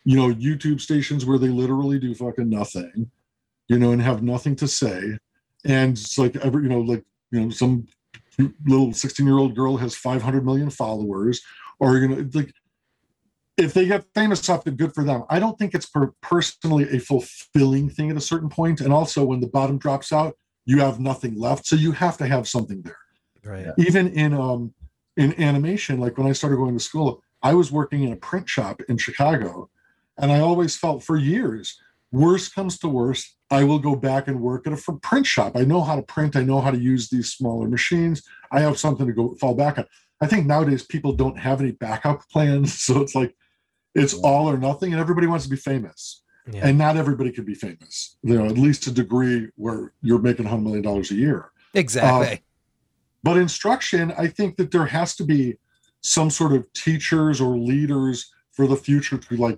you 0.06 0.16
know, 0.16 0.34
YouTube 0.34 0.80
stations 0.80 1.26
where 1.26 1.38
they 1.38 1.50
literally 1.50 2.00
do 2.00 2.16
fucking 2.16 2.50
nothing, 2.50 3.12
you 3.68 3.78
know, 3.78 3.92
and 3.92 4.02
have 4.02 4.24
nothing 4.24 4.56
to 4.56 4.68
say. 4.68 5.18
And 5.66 5.98
it's 5.98 6.18
like 6.18 6.38
every, 6.38 6.64
you 6.64 6.70
know, 6.70 6.80
like, 6.80 7.04
you 7.32 7.42
know, 7.42 7.50
some 7.50 7.86
little 8.66 8.94
16 8.94 9.26
year 9.26 9.38
old 9.38 9.56
girl 9.56 9.76
has 9.76 9.94
500 9.94 10.46
million 10.46 10.70
followers, 10.70 11.42
or, 11.80 11.98
you 11.98 12.08
know, 12.08 12.30
like, 12.34 12.54
if 13.58 13.74
they 13.74 13.86
get 13.86 14.06
famous 14.16 14.50
off 14.50 14.66
it, 14.66 14.78
good 14.78 14.96
for 14.96 15.04
them. 15.04 15.26
I 15.30 15.40
don't 15.40 15.60
think 15.60 15.76
it's 15.76 15.86
per- 15.86 16.14
personally 16.22 16.90
a 16.90 17.00
fulfilling 17.00 17.90
thing 17.90 18.10
at 18.10 18.18
a 18.18 18.22
certain 18.22 18.50
point. 18.50 18.80
And 18.80 18.92
also, 18.92 19.26
when 19.26 19.42
the 19.42 19.48
bottom 19.48 19.78
drops 19.78 20.12
out, 20.12 20.38
you 20.66 20.80
have 20.80 21.00
nothing 21.00 21.36
left. 21.36 21.68
So 21.68 21.76
you 21.76 21.92
have 21.92 22.18
to 22.18 22.26
have 22.26 22.48
something 22.48 22.82
there 22.82 22.98
Right. 23.44 23.68
even 23.78 24.08
in 24.14 24.34
um 24.34 24.74
in 25.18 25.40
animation 25.42 26.00
like 26.00 26.18
when 26.18 26.28
i 26.28 26.32
started 26.32 26.58
going 26.58 26.78
to 26.78 26.84
school 26.84 27.24
i 27.42 27.54
was 27.54 27.72
working 27.72 28.04
in 28.04 28.14
a 28.14 28.18
print 28.18 28.50
shop 28.50 28.82
in 28.90 28.98
chicago 28.98 29.70
and 30.18 30.32
i 30.32 30.40
always 30.40 30.76
felt 30.76 31.04
for 31.04 31.18
years 31.18 31.80
worst 32.12 32.54
comes 32.54 32.78
to 32.78 32.88
worst 32.88 33.36
i 33.52 33.64
will 33.64 33.80
go 33.80 33.96
back 33.96 34.28
and 34.28 34.40
work 34.40 34.66
at 34.68 34.74
a 34.74 34.94
print 35.02 35.26
shop. 35.26 35.56
I 35.56 35.64
know 35.64 35.82
how 35.82 35.96
to 35.96 36.02
print 36.02 36.36
i 36.36 36.44
know 36.44 36.62
how 36.62 36.72
to 36.72 36.80
use 36.80 37.10
these 37.10 37.32
smaller 37.32 37.68
machines 37.68 38.24
i 38.52 38.60
have 38.62 38.78
something 38.78 39.08
to 39.08 39.14
go 39.14 39.36
fall 39.36 39.56
back 39.56 39.78
on. 39.78 39.86
I 40.22 40.28
think 40.28 40.46
nowadays 40.46 40.84
people 40.84 41.14
don't 41.14 41.38
have 41.38 41.60
any 41.62 41.72
backup 41.72 42.28
plans 42.32 42.80
so 42.82 43.02
it's 43.02 43.16
like 43.16 43.36
it's 43.96 44.14
all 44.16 44.50
or 44.50 44.58
nothing 44.58 44.92
and 44.92 45.00
everybody 45.00 45.28
wants 45.28 45.46
to 45.46 45.52
be 45.52 45.58
famous. 45.58 46.22
Yeah. 46.52 46.68
and 46.68 46.78
not 46.78 46.98
everybody 46.98 47.32
can 47.32 47.46
be 47.46 47.56
famous. 47.56 48.18
You 48.22 48.38
know 48.38 48.46
at 48.46 48.58
least 48.58 48.84
to 48.84 48.90
a 48.90 48.94
degree 48.94 49.48
where 49.56 49.94
you're 50.02 50.20
making 50.20 50.44
100 50.44 50.62
million 50.62 50.84
dollars 50.84 51.10
a 51.12 51.16
year. 51.16 51.52
Exactly. 51.74 52.28
Uh, 52.28 52.38
but 53.24 53.38
instruction, 53.38 54.14
I 54.18 54.28
think 54.28 54.58
that 54.58 54.72
there 54.72 54.86
has 54.86 55.16
to 55.16 55.24
be 55.24 55.58
some 56.02 56.30
sort 56.30 56.52
of 56.52 56.72
teachers 56.74 57.40
or 57.40 57.58
leaders 57.58 58.32
for 58.52 58.68
the 58.68 58.76
future 58.76 59.18
to 59.18 59.38
like, 59.38 59.58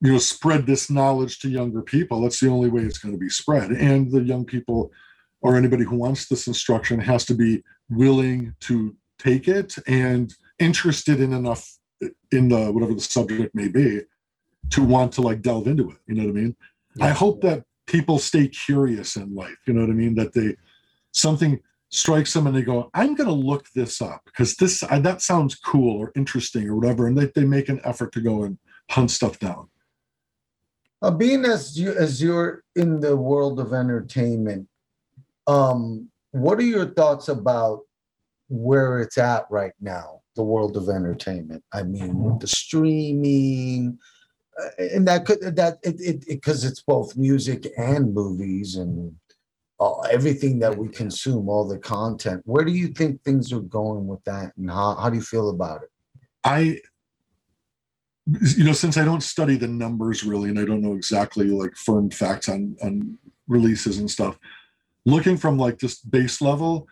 you 0.00 0.12
know, 0.12 0.18
spread 0.18 0.66
this 0.66 0.88
knowledge 0.88 1.40
to 1.40 1.48
younger 1.48 1.82
people. 1.82 2.22
That's 2.22 2.40
the 2.40 2.48
only 2.48 2.70
way 2.70 2.82
it's 2.82 2.98
going 2.98 3.12
to 3.12 3.18
be 3.18 3.28
spread. 3.28 3.72
And 3.72 4.10
the 4.10 4.22
young 4.22 4.44
people 4.44 4.92
or 5.40 5.56
anybody 5.56 5.84
who 5.84 5.96
wants 5.96 6.28
this 6.28 6.46
instruction 6.46 7.00
has 7.00 7.24
to 7.26 7.34
be 7.34 7.62
willing 7.90 8.54
to 8.60 8.96
take 9.18 9.48
it 9.48 9.76
and 9.86 10.32
interested 10.58 11.20
in 11.20 11.32
enough 11.32 11.78
in 12.30 12.48
the 12.48 12.72
whatever 12.72 12.94
the 12.94 13.00
subject 13.00 13.54
may 13.54 13.68
be 13.68 14.00
to 14.70 14.82
want 14.82 15.12
to 15.12 15.20
like 15.20 15.42
delve 15.42 15.66
into 15.66 15.90
it. 15.90 15.96
You 16.06 16.14
know 16.14 16.24
what 16.24 16.30
I 16.30 16.40
mean? 16.40 16.56
I 17.00 17.10
hope 17.10 17.40
that 17.42 17.64
people 17.86 18.18
stay 18.18 18.48
curious 18.48 19.16
in 19.16 19.34
life. 19.34 19.56
You 19.66 19.74
know 19.74 19.82
what 19.82 19.90
I 19.90 19.94
mean? 19.94 20.14
That 20.14 20.32
they 20.32 20.56
something 21.12 21.60
strikes 21.92 22.32
them 22.32 22.46
and 22.46 22.56
they 22.56 22.62
go, 22.62 22.90
I'm 22.94 23.14
going 23.14 23.28
to 23.28 23.34
look 23.34 23.70
this 23.74 24.00
up 24.02 24.22
because 24.24 24.56
this 24.56 24.82
I, 24.82 24.98
that 25.00 25.22
sounds 25.22 25.54
cool 25.54 26.00
or 26.00 26.10
interesting 26.16 26.68
or 26.68 26.74
whatever, 26.74 27.06
and 27.06 27.16
they, 27.16 27.26
they 27.34 27.44
make 27.44 27.68
an 27.68 27.80
effort 27.84 28.12
to 28.12 28.20
go 28.20 28.42
and 28.42 28.58
hunt 28.90 29.10
stuff 29.10 29.38
down. 29.38 29.68
Uh, 31.02 31.10
being 31.10 31.44
as 31.44 31.78
you 31.78 31.92
as 31.94 32.22
you're 32.22 32.64
in 32.76 33.00
the 33.00 33.16
world 33.16 33.60
of 33.60 33.72
entertainment, 33.72 34.68
um, 35.46 36.08
what 36.30 36.58
are 36.58 36.64
your 36.64 36.86
thoughts 36.86 37.28
about 37.28 37.80
where 38.48 39.00
it's 39.00 39.18
at 39.18 39.44
right 39.50 39.72
now? 39.80 40.20
The 40.36 40.44
world 40.44 40.76
of 40.76 40.88
entertainment. 40.88 41.62
I 41.72 41.82
mean, 41.82 42.22
with 42.22 42.40
the 42.40 42.46
streaming, 42.46 43.98
uh, 44.58 44.68
and 44.78 45.06
that 45.08 45.26
could 45.26 45.40
that 45.40 45.78
it 45.82 46.00
it 46.00 46.26
because 46.26 46.64
it's 46.64 46.82
both 46.82 47.16
music 47.16 47.66
and 47.76 48.14
movies 48.14 48.76
and 48.76 49.14
everything 50.10 50.58
that 50.60 50.76
we 50.76 50.88
consume, 50.88 51.48
all 51.48 51.66
the 51.66 51.78
content. 51.78 52.42
Where 52.44 52.64
do 52.64 52.72
you 52.72 52.88
think 52.88 53.22
things 53.22 53.52
are 53.52 53.60
going 53.60 54.06
with 54.06 54.22
that, 54.24 54.52
and 54.56 54.70
how 54.70 54.94
how 54.94 55.10
do 55.10 55.16
you 55.16 55.22
feel 55.22 55.50
about 55.50 55.82
it? 55.82 55.90
I, 56.44 56.80
you 58.56 58.64
know, 58.64 58.72
since 58.72 58.96
I 58.96 59.04
don't 59.04 59.22
study 59.22 59.56
the 59.56 59.68
numbers 59.68 60.24
really, 60.24 60.50
and 60.50 60.58
I 60.58 60.64
don't 60.64 60.82
know 60.82 60.94
exactly 60.94 61.46
like 61.48 61.76
firm 61.76 62.10
facts 62.10 62.48
on 62.48 62.76
on 62.82 63.18
releases 63.48 63.98
and 63.98 64.10
stuff, 64.10 64.38
looking 65.04 65.36
from 65.36 65.58
like 65.58 65.78
just 65.78 66.10
base 66.10 66.40
level, 66.40 66.86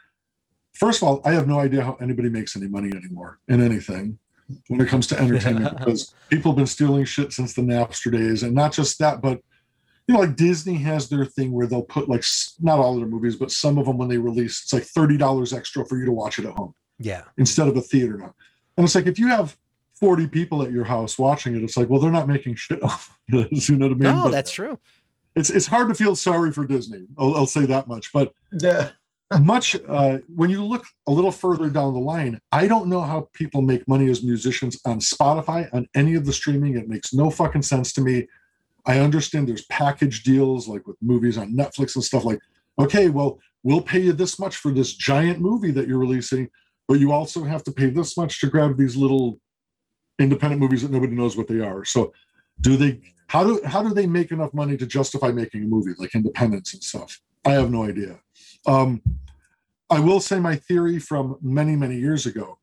first 0.74 1.03
of 1.03 1.09
all, 1.09 1.20
I 1.24 1.32
have 1.32 1.47
no 1.47 1.61
idea 1.61 1.84
how 1.84 1.97
anybody 2.01 2.28
makes 2.28 2.57
any 2.57 2.68
money 2.68 2.91
anymore 2.95 3.38
in 3.49 3.62
anything. 3.62 4.18
when 4.66 4.80
it 4.80 4.88
comes 4.88 5.07
to 5.07 5.18
entertainment 5.18 5.78
because 5.78 6.12
people 6.28 6.51
have 6.51 6.57
been 6.57 6.66
stealing 6.66 7.05
shit 7.05 7.32
since 7.32 7.55
the 7.55 7.62
Napster 7.62 8.11
days, 8.11 8.43
and 8.43 8.55
not 8.55 8.72
just 8.72 8.99
that, 8.99 9.20
but 9.20 9.41
you 10.11 10.17
know, 10.17 10.23
like 10.23 10.35
Disney 10.35 10.75
has 10.75 11.09
their 11.09 11.25
thing 11.25 11.53
where 11.53 11.69
they'll 11.69 11.83
put 11.83 12.09
like 12.09 12.25
not 12.61 12.81
all 12.81 12.95
of 12.95 12.99
their 12.99 13.09
movies, 13.09 13.37
but 13.37 13.53
some 13.53 13.79
of 13.79 13.87
them 13.87 13.97
when 13.97 14.09
they 14.09 14.19
release, 14.19 14.63
it's 14.65 14.73
like 14.73 14.83
thirty 14.83 15.17
dollars 15.17 15.53
extra 15.53 15.87
for 15.87 15.97
you 15.99 16.05
to 16.05 16.11
watch 16.13 16.41
it 16.41 16.47
at 16.47 16.53
home 16.55 16.75
Yeah. 16.99 17.23
instead 17.39 17.69
of 17.69 17.77
a 17.77 17.81
theater 17.81 18.17
now. 18.19 18.35
And 18.77 18.85
it's 18.85 18.97
like 18.97 19.07
if 19.07 19.21
you 19.21 19.29
have 19.29 19.57
forty 19.95 20.27
people 20.27 20.63
at 20.65 20.73
your 20.73 20.83
house 20.85 21.17
watching 21.17 21.55
it, 21.55 21.63
it's 21.63 21.77
like, 21.77 21.89
well, 21.89 22.01
they're 22.01 22.11
not 22.11 22.27
making 22.27 22.57
shit 22.57 22.83
off 22.91 23.17
of 23.33 23.49
this, 23.51 23.69
you 23.69 23.77
know 23.77 23.87
what 23.87 23.93
I 23.97 23.99
mean? 23.99 24.17
No, 24.17 24.25
But 24.25 24.33
that's 24.33 24.51
true. 24.51 24.81
it's 25.37 25.49
it's 25.51 25.69
hard 25.69 25.89
to 25.91 25.95
feel 25.95 26.17
sorry 26.17 26.51
for 26.51 26.67
Disney. 26.67 27.07
I'll, 27.17 27.37
I'll 27.37 27.47
say 27.47 27.65
that 27.67 27.87
much, 27.87 28.13
but 28.13 28.33
Yeah. 28.61 28.91
much 29.41 29.77
uh, 29.89 30.19
when 30.35 30.51
you 30.51 30.65
look 30.65 30.85
a 31.07 31.13
little 31.13 31.31
further 31.31 31.71
down 31.71 31.95
the 31.95 32.01
line 32.01 32.41
i 32.51 32.67
don't 32.67 32.89
know 32.89 33.01
how 33.01 33.29
people 33.33 33.63
make 33.63 33.87
money 33.87 34.11
as 34.11 34.25
musicians 34.25 34.81
on 34.85 34.99
spotify 34.99 35.69
on 35.73 35.87
any 35.95 36.17
of 36.17 36.27
the 36.27 36.33
streaming 36.33 36.77
it 36.77 36.89
makes 36.89 37.15
no 37.15 37.31
fucking 37.31 37.63
sense 37.63 37.93
to 37.93 38.01
me 38.01 38.27
i 38.87 38.99
understand 38.99 39.49
there's 39.49 39.66
package 39.66 40.22
deals 40.22 40.68
like 40.68 40.87
with 40.87 40.97
movies 41.01 41.39
on 41.39 41.53
netflix 41.55 41.95
and 41.95 42.05
stuff 42.05 42.24
like 42.24 42.39
okay 42.78 43.09
well 43.09 43.39
we'll 43.62 43.83
pay 43.83 44.01
you 44.01 44.12
this 44.12 44.39
much 44.39 44.57
for 44.57 44.72
this 44.72 44.95
giant 44.95 45.41
movie 45.41 45.70
that 45.70 45.87
you're 45.87 45.99
releasing 45.99 46.49
but 46.91 46.99
you 46.99 47.12
also 47.12 47.45
have 47.45 47.62
to 47.62 47.70
pay 47.70 47.89
this 47.89 48.16
much 48.16 48.41
to 48.41 48.49
grab 48.49 48.76
these 48.76 48.97
little 48.97 49.39
independent 50.18 50.61
movies 50.61 50.83
that 50.83 50.91
nobody 50.91 51.14
knows 51.14 51.37
what 51.37 51.47
they 51.47 51.61
are. 51.61 51.85
So 51.85 52.12
do 52.61 52.76
they 52.76 53.01
how 53.28 53.45
do 53.45 53.61
how 53.64 53.81
do 53.81 53.95
they 53.95 54.09
make 54.09 54.33
enough 54.33 54.53
money 54.53 54.76
to 54.76 54.87
justify 54.87 55.31
making 55.31 55.62
a 55.62 55.66
movie 55.66 55.93
like 55.99 56.16
independence 56.16 56.74
and 56.74 56.83
stuff? 56.83 57.20
I 57.45 57.53
have 57.53 57.70
no 57.70 57.85
idea. 57.85 58.18
Um, 58.66 59.03
I 59.89 60.01
will 60.01 60.18
say 60.18 60.41
my 60.41 60.57
theory 60.57 60.99
from 60.99 61.37
many, 61.41 61.76
many 61.76 61.97
years 61.97 62.26
ago. 62.26 62.59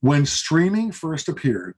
When 0.00 0.26
streaming 0.26 0.92
first 0.92 1.30
appeared, 1.30 1.74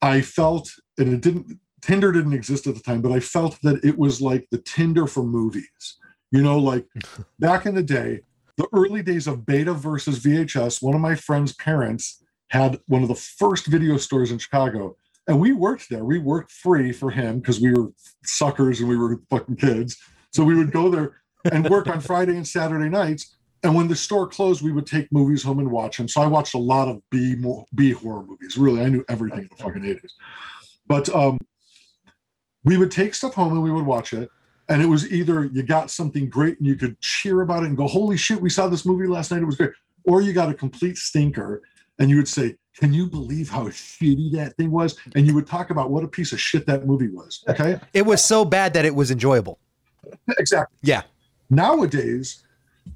I 0.00 0.20
felt, 0.20 0.70
and 0.98 1.12
it 1.14 1.20
didn't, 1.20 1.58
Tinder 1.80 2.12
didn't 2.12 2.32
exist 2.32 2.66
at 2.66 2.74
the 2.74 2.80
time, 2.80 3.02
but 3.02 3.12
I 3.12 3.20
felt 3.20 3.58
that 3.62 3.84
it 3.84 3.98
was 3.98 4.20
like 4.20 4.46
the 4.50 4.58
Tinder 4.58 5.06
for 5.06 5.22
movies. 5.22 5.96
You 6.30 6.42
know, 6.42 6.58
like 6.58 6.86
back 7.38 7.66
in 7.66 7.74
the 7.74 7.82
day, 7.82 8.20
the 8.56 8.68
early 8.72 9.02
days 9.02 9.26
of 9.26 9.46
beta 9.46 9.72
versus 9.72 10.18
VHS, 10.20 10.82
one 10.82 10.94
of 10.94 11.00
my 11.00 11.14
friend's 11.14 11.54
parents 11.54 12.22
had 12.48 12.80
one 12.88 13.02
of 13.02 13.08
the 13.08 13.14
first 13.14 13.66
video 13.66 13.96
stores 13.96 14.32
in 14.32 14.38
Chicago. 14.38 14.96
And 15.28 15.38
we 15.38 15.52
worked 15.52 15.90
there. 15.90 16.04
We 16.04 16.18
worked 16.18 16.50
free 16.50 16.90
for 16.90 17.10
him 17.10 17.40
because 17.40 17.60
we 17.60 17.72
were 17.72 17.92
suckers 18.24 18.80
and 18.80 18.88
we 18.88 18.96
were 18.96 19.20
fucking 19.30 19.56
kids. 19.56 19.96
So 20.32 20.42
we 20.42 20.56
would 20.56 20.72
go 20.72 20.90
there 20.90 21.20
and 21.52 21.68
work 21.68 21.86
on 21.86 22.00
Friday 22.00 22.34
and 22.36 22.48
Saturday 22.48 22.88
nights. 22.88 23.36
And 23.62 23.74
when 23.74 23.88
the 23.88 23.96
store 23.96 24.26
closed, 24.26 24.62
we 24.62 24.72
would 24.72 24.86
take 24.86 25.12
movies 25.12 25.42
home 25.42 25.58
and 25.58 25.70
watch 25.70 25.98
them. 25.98 26.08
So 26.08 26.20
I 26.20 26.26
watched 26.26 26.54
a 26.54 26.58
lot 26.58 26.88
of 26.88 27.02
B 27.10 27.36
B 27.74 27.92
horror 27.92 28.24
movies. 28.24 28.56
Really, 28.56 28.82
I 28.82 28.88
knew 28.88 29.04
everything 29.08 29.40
in 29.40 29.48
the 29.50 29.62
fucking 29.62 29.84
eighties. 29.84 30.14
But 30.86 31.08
um, 31.10 31.38
we 32.68 32.76
would 32.76 32.90
take 32.90 33.14
stuff 33.14 33.34
home 33.34 33.52
and 33.54 33.62
we 33.62 33.70
would 33.70 33.86
watch 33.86 34.12
it. 34.12 34.28
And 34.68 34.82
it 34.82 34.86
was 34.86 35.10
either 35.10 35.44
you 35.46 35.62
got 35.62 35.90
something 35.90 36.28
great 36.28 36.58
and 36.58 36.66
you 36.66 36.76
could 36.76 37.00
cheer 37.00 37.40
about 37.40 37.62
it 37.62 37.66
and 37.68 37.76
go, 37.76 37.86
"Holy 37.86 38.16
shit, 38.18 38.38
we 38.40 38.50
saw 38.50 38.68
this 38.68 38.84
movie 38.84 39.06
last 39.06 39.30
night; 39.30 39.40
it 39.42 39.46
was 39.46 39.56
great," 39.56 39.70
or 40.04 40.20
you 40.20 40.32
got 40.34 40.50
a 40.50 40.54
complete 40.54 40.96
stinker 40.98 41.62
and 41.98 42.10
you 42.10 42.16
would 42.16 42.28
say, 42.28 42.54
"Can 42.76 42.92
you 42.92 43.06
believe 43.06 43.48
how 43.48 43.64
shitty 43.68 44.30
that 44.32 44.56
thing 44.58 44.70
was?" 44.70 44.98
And 45.14 45.26
you 45.26 45.34
would 45.34 45.46
talk 45.46 45.70
about 45.70 45.90
what 45.90 46.04
a 46.04 46.08
piece 46.08 46.32
of 46.32 46.40
shit 46.40 46.66
that 46.66 46.86
movie 46.86 47.08
was. 47.08 47.42
Okay, 47.48 47.80
It 47.94 48.04
was 48.04 48.22
so 48.22 48.44
bad 48.44 48.74
that 48.74 48.84
it 48.84 48.94
was 48.94 49.10
enjoyable. 49.10 49.58
exactly. 50.38 50.76
Yeah. 50.82 51.02
nowadays 51.50 52.44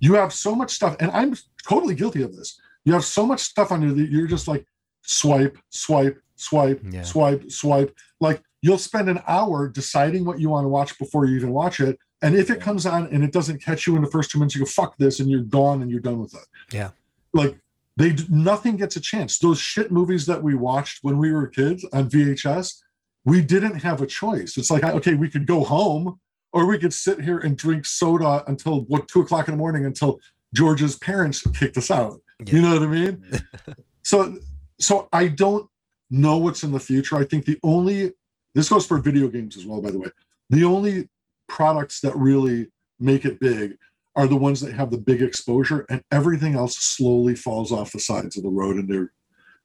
you 0.01 0.15
have 0.15 0.33
so 0.33 0.55
much 0.55 0.71
stuff 0.73 0.97
and 1.01 1.11
i'm 1.11 1.35
totally 1.69 1.95
guilty 1.95 2.23
of 2.23 2.35
this 2.37 2.61
you 2.85 2.93
have 2.93 3.05
so 3.05 3.27
much 3.27 3.41
stuff 3.41 3.71
on 3.73 3.83
you 3.83 3.93
that 3.95 4.09
you're 4.11 4.27
just 4.27 4.47
like 4.49 4.65
swipe 5.03 5.57
swipe 5.71 6.17
swipe 6.37 6.81
Yeah. 6.91 7.03
swipe 7.03 7.51
swipe 7.51 7.91
like 8.21 8.43
you'll 8.63 8.79
spend 8.79 9.09
an 9.09 9.21
hour 9.29 9.69
deciding 9.69 10.25
what 10.25 10.41
you 10.41 10.49
want 10.49 10.65
to 10.65 10.69
watch 10.69 10.99
before 10.99 11.27
you 11.27 11.37
even 11.37 11.51
watch 11.53 11.81
it 11.81 11.99
and 12.23 12.35
if 12.37 12.49
it 12.51 12.61
comes 12.61 12.87
on 12.87 13.07
and 13.09 13.23
it 13.25 13.33
doesn't 13.33 13.63
catch 13.63 13.87
you 13.87 13.97
in 13.97 14.03
the 14.03 14.11
first 14.11 14.31
two 14.31 14.39
minutes 14.39 14.55
you 14.55 14.61
go 14.63 14.67
fuck 14.67 14.97
this 14.99 15.21
and 15.21 15.31
you're 15.31 15.43
gone 15.43 15.83
and 15.83 15.91
you're 15.91 16.01
done 16.01 16.19
with 16.21 16.35
it 16.35 16.47
Yeah. 16.75 16.91
like 17.35 17.59
they 17.97 18.17
nothing 18.31 18.77
gets 18.77 18.97
a 18.97 19.01
chance 19.01 19.39
those 19.39 19.59
shit 19.59 19.91
movies 19.93 20.25
that 20.27 20.43
we 20.43 20.55
watched 20.55 21.01
when 21.03 21.19
we 21.19 21.33
were 21.33 21.47
kids 21.49 21.85
on 21.93 22.09
vhs 22.09 22.79
we 23.25 23.43
didn't 23.43 23.81
have 23.83 24.01
a 24.01 24.07
choice 24.07 24.57
it's 24.57 24.71
like 24.71 24.85
okay 24.85 25.15
we 25.15 25.29
could 25.29 25.47
go 25.47 25.63
home 25.65 26.19
or 26.55 26.67
we 26.67 26.79
could 26.79 26.93
sit 26.93 27.21
here 27.21 27.39
and 27.39 27.57
drink 27.57 27.85
soda 27.87 28.45
until 28.47 28.83
what 28.83 29.09
two 29.09 29.21
o'clock 29.23 29.49
in 29.49 29.53
the 29.55 29.59
morning 29.59 29.87
until 29.87 30.21
George's 30.55 30.99
parents 30.99 31.41
kicked 31.59 31.79
us 31.79 31.91
out. 31.91 32.21
Yeah. 32.45 32.55
You 32.57 32.61
know 32.61 32.75
what 32.75 32.83
I 32.83 32.87
mean? 32.87 33.25
so 34.03 34.37
so 34.79 35.09
I 35.15 35.29
don't 35.29 35.67
know 36.11 36.37
what's 36.37 36.63
in 36.63 36.73
the 36.73 36.79
future. 36.79 37.17
I 37.17 37.25
think 37.25 37.47
the 37.47 37.59
only 37.63 38.13
this 38.55 38.69
goes 38.69 38.87
for 38.87 38.99
video 38.99 39.29
games 39.29 39.57
as 39.57 39.67
well, 39.67 39.81
by 39.81 39.91
the 39.91 39.99
way. 39.99 40.09
The 40.51 40.65
only 40.65 41.09
products 41.49 42.01
that 42.01 42.17
really 42.17 42.69
make 43.01 43.25
it 43.25 43.41
big 43.41 43.77
are 44.15 44.27
the 44.27 44.37
ones 44.37 44.61
that 44.61 44.75
have 44.75 44.91
the 44.91 44.99
big 44.99 45.23
exposure 45.23 45.87
and 45.89 46.03
everything 46.11 46.55
else 46.55 46.77
slowly 46.77 47.35
falls 47.35 47.73
off 47.73 47.93
the 47.93 48.01
sides 48.01 48.37
of 48.37 48.43
the 48.43 48.51
road 48.51 48.77
and 48.77 48.89
they're 48.89 49.13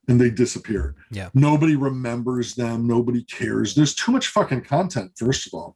and 0.10 0.22
they 0.22 0.30
disappear. 0.30 0.96
Yeah. 1.12 1.30
Nobody 1.34 1.76
remembers 1.76 2.56
them, 2.56 2.88
nobody 2.88 3.24
cares. 3.24 3.76
There's 3.76 3.94
too 3.94 4.14
much 4.14 4.28
fucking 4.28 4.62
content, 4.62 5.12
first 5.18 5.48
of 5.48 5.54
all 5.54 5.76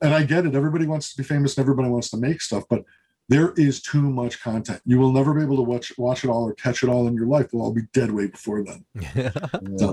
and 0.00 0.14
I 0.14 0.22
get 0.22 0.46
it. 0.46 0.54
Everybody 0.54 0.86
wants 0.86 1.10
to 1.12 1.16
be 1.16 1.24
famous 1.24 1.56
and 1.56 1.62
everybody 1.64 1.88
wants 1.88 2.10
to 2.10 2.16
make 2.16 2.40
stuff, 2.40 2.64
but 2.68 2.84
there 3.28 3.52
is 3.56 3.80
too 3.80 4.02
much 4.02 4.42
content. 4.42 4.80
You 4.84 4.98
will 4.98 5.12
never 5.12 5.34
be 5.34 5.42
able 5.42 5.56
to 5.56 5.62
watch 5.62 5.92
watch 5.98 6.24
it 6.24 6.30
all 6.30 6.48
or 6.48 6.54
catch 6.54 6.82
it 6.82 6.88
all 6.88 7.06
in 7.06 7.14
your 7.14 7.26
life. 7.26 7.48
We'll 7.52 7.62
all 7.62 7.72
be 7.72 7.82
dead 7.92 8.10
way 8.10 8.26
before 8.26 8.64
then. 8.64 8.84
Yeah. 9.14 9.92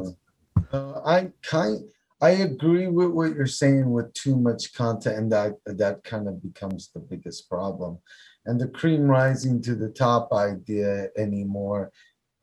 Uh, 0.74 1.02
I 1.06 1.30
kind 1.44 1.84
I 2.22 2.32
agree 2.32 2.88
with 2.88 3.10
what 3.10 3.36
you're 3.36 3.46
saying 3.46 3.92
with 3.92 4.12
too 4.14 4.36
much 4.36 4.74
content, 4.74 5.18
and 5.18 5.32
that 5.32 5.54
that 5.66 6.04
kind 6.04 6.28
of 6.28 6.42
becomes 6.42 6.90
the 6.94 7.00
biggest 7.00 7.50
problem. 7.50 8.00
And 8.46 8.60
the 8.60 8.68
cream 8.70 9.04
rising 9.04 9.62
to 9.64 9.76
the 9.76 9.90
top 9.90 10.32
idea 10.34 11.10
anymore 11.18 11.92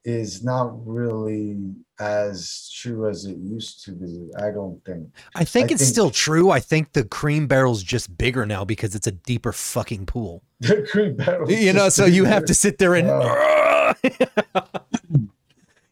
is 0.05 0.45
not 0.45 0.71
really 0.87 1.57
as 1.99 2.71
true 2.77 3.09
as 3.09 3.25
it 3.25 3.39
used 3.39 3.83
to 3.87 3.93
be. 3.93 4.29
I 4.39 4.51
don't 4.51 4.85
think. 4.85 5.09
I 5.35 5.45
think 5.45 5.71
I 5.71 5.75
it's 5.75 5.83
think- 5.83 5.93
still 5.93 6.11
true. 6.11 6.51
I 6.51 6.61
think 6.61 6.93
the 6.93 7.05
cream 7.05 7.47
barrel's 7.47 7.83
just 7.83 8.17
bigger 8.17 8.45
now 8.45 8.65
because 8.65 8.95
it's 8.95 9.07
a 9.07 9.13
deeper 9.13 9.53
fucking 9.53 10.07
pool. 10.07 10.43
The 10.61 10.87
cream 10.91 11.17
barrel. 11.17 11.51
You 11.51 11.73
know, 11.73 11.89
so 11.89 12.05
you 12.07 12.25
have 12.25 12.45
to 12.47 12.55
sit 12.55 12.79
there 12.79 12.95
and 12.95 13.07
you 14.03 15.29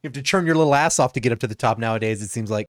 have 0.05 0.12
to 0.12 0.22
turn 0.22 0.47
your 0.47 0.55
little 0.55 0.74
ass 0.74 0.99
off 0.99 1.12
to 1.14 1.20
get 1.20 1.33
up 1.33 1.41
to 1.41 1.47
the 1.47 1.55
top 1.55 1.78
nowadays. 1.78 2.22
It 2.22 2.28
seems 2.28 2.51
like 2.51 2.66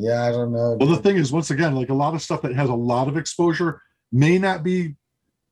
Yeah, 0.00 0.24
I 0.24 0.30
don't 0.30 0.52
know. 0.52 0.76
Well, 0.80 0.88
the 0.88 0.96
thing 0.96 1.16
is, 1.16 1.30
once 1.32 1.50
again, 1.50 1.74
like 1.74 1.90
a 1.90 1.94
lot 1.94 2.14
of 2.14 2.22
stuff 2.22 2.42
that 2.42 2.54
has 2.54 2.68
a 2.68 2.74
lot 2.74 3.08
of 3.08 3.16
exposure 3.16 3.82
may 4.12 4.38
not 4.38 4.62
be 4.62 4.96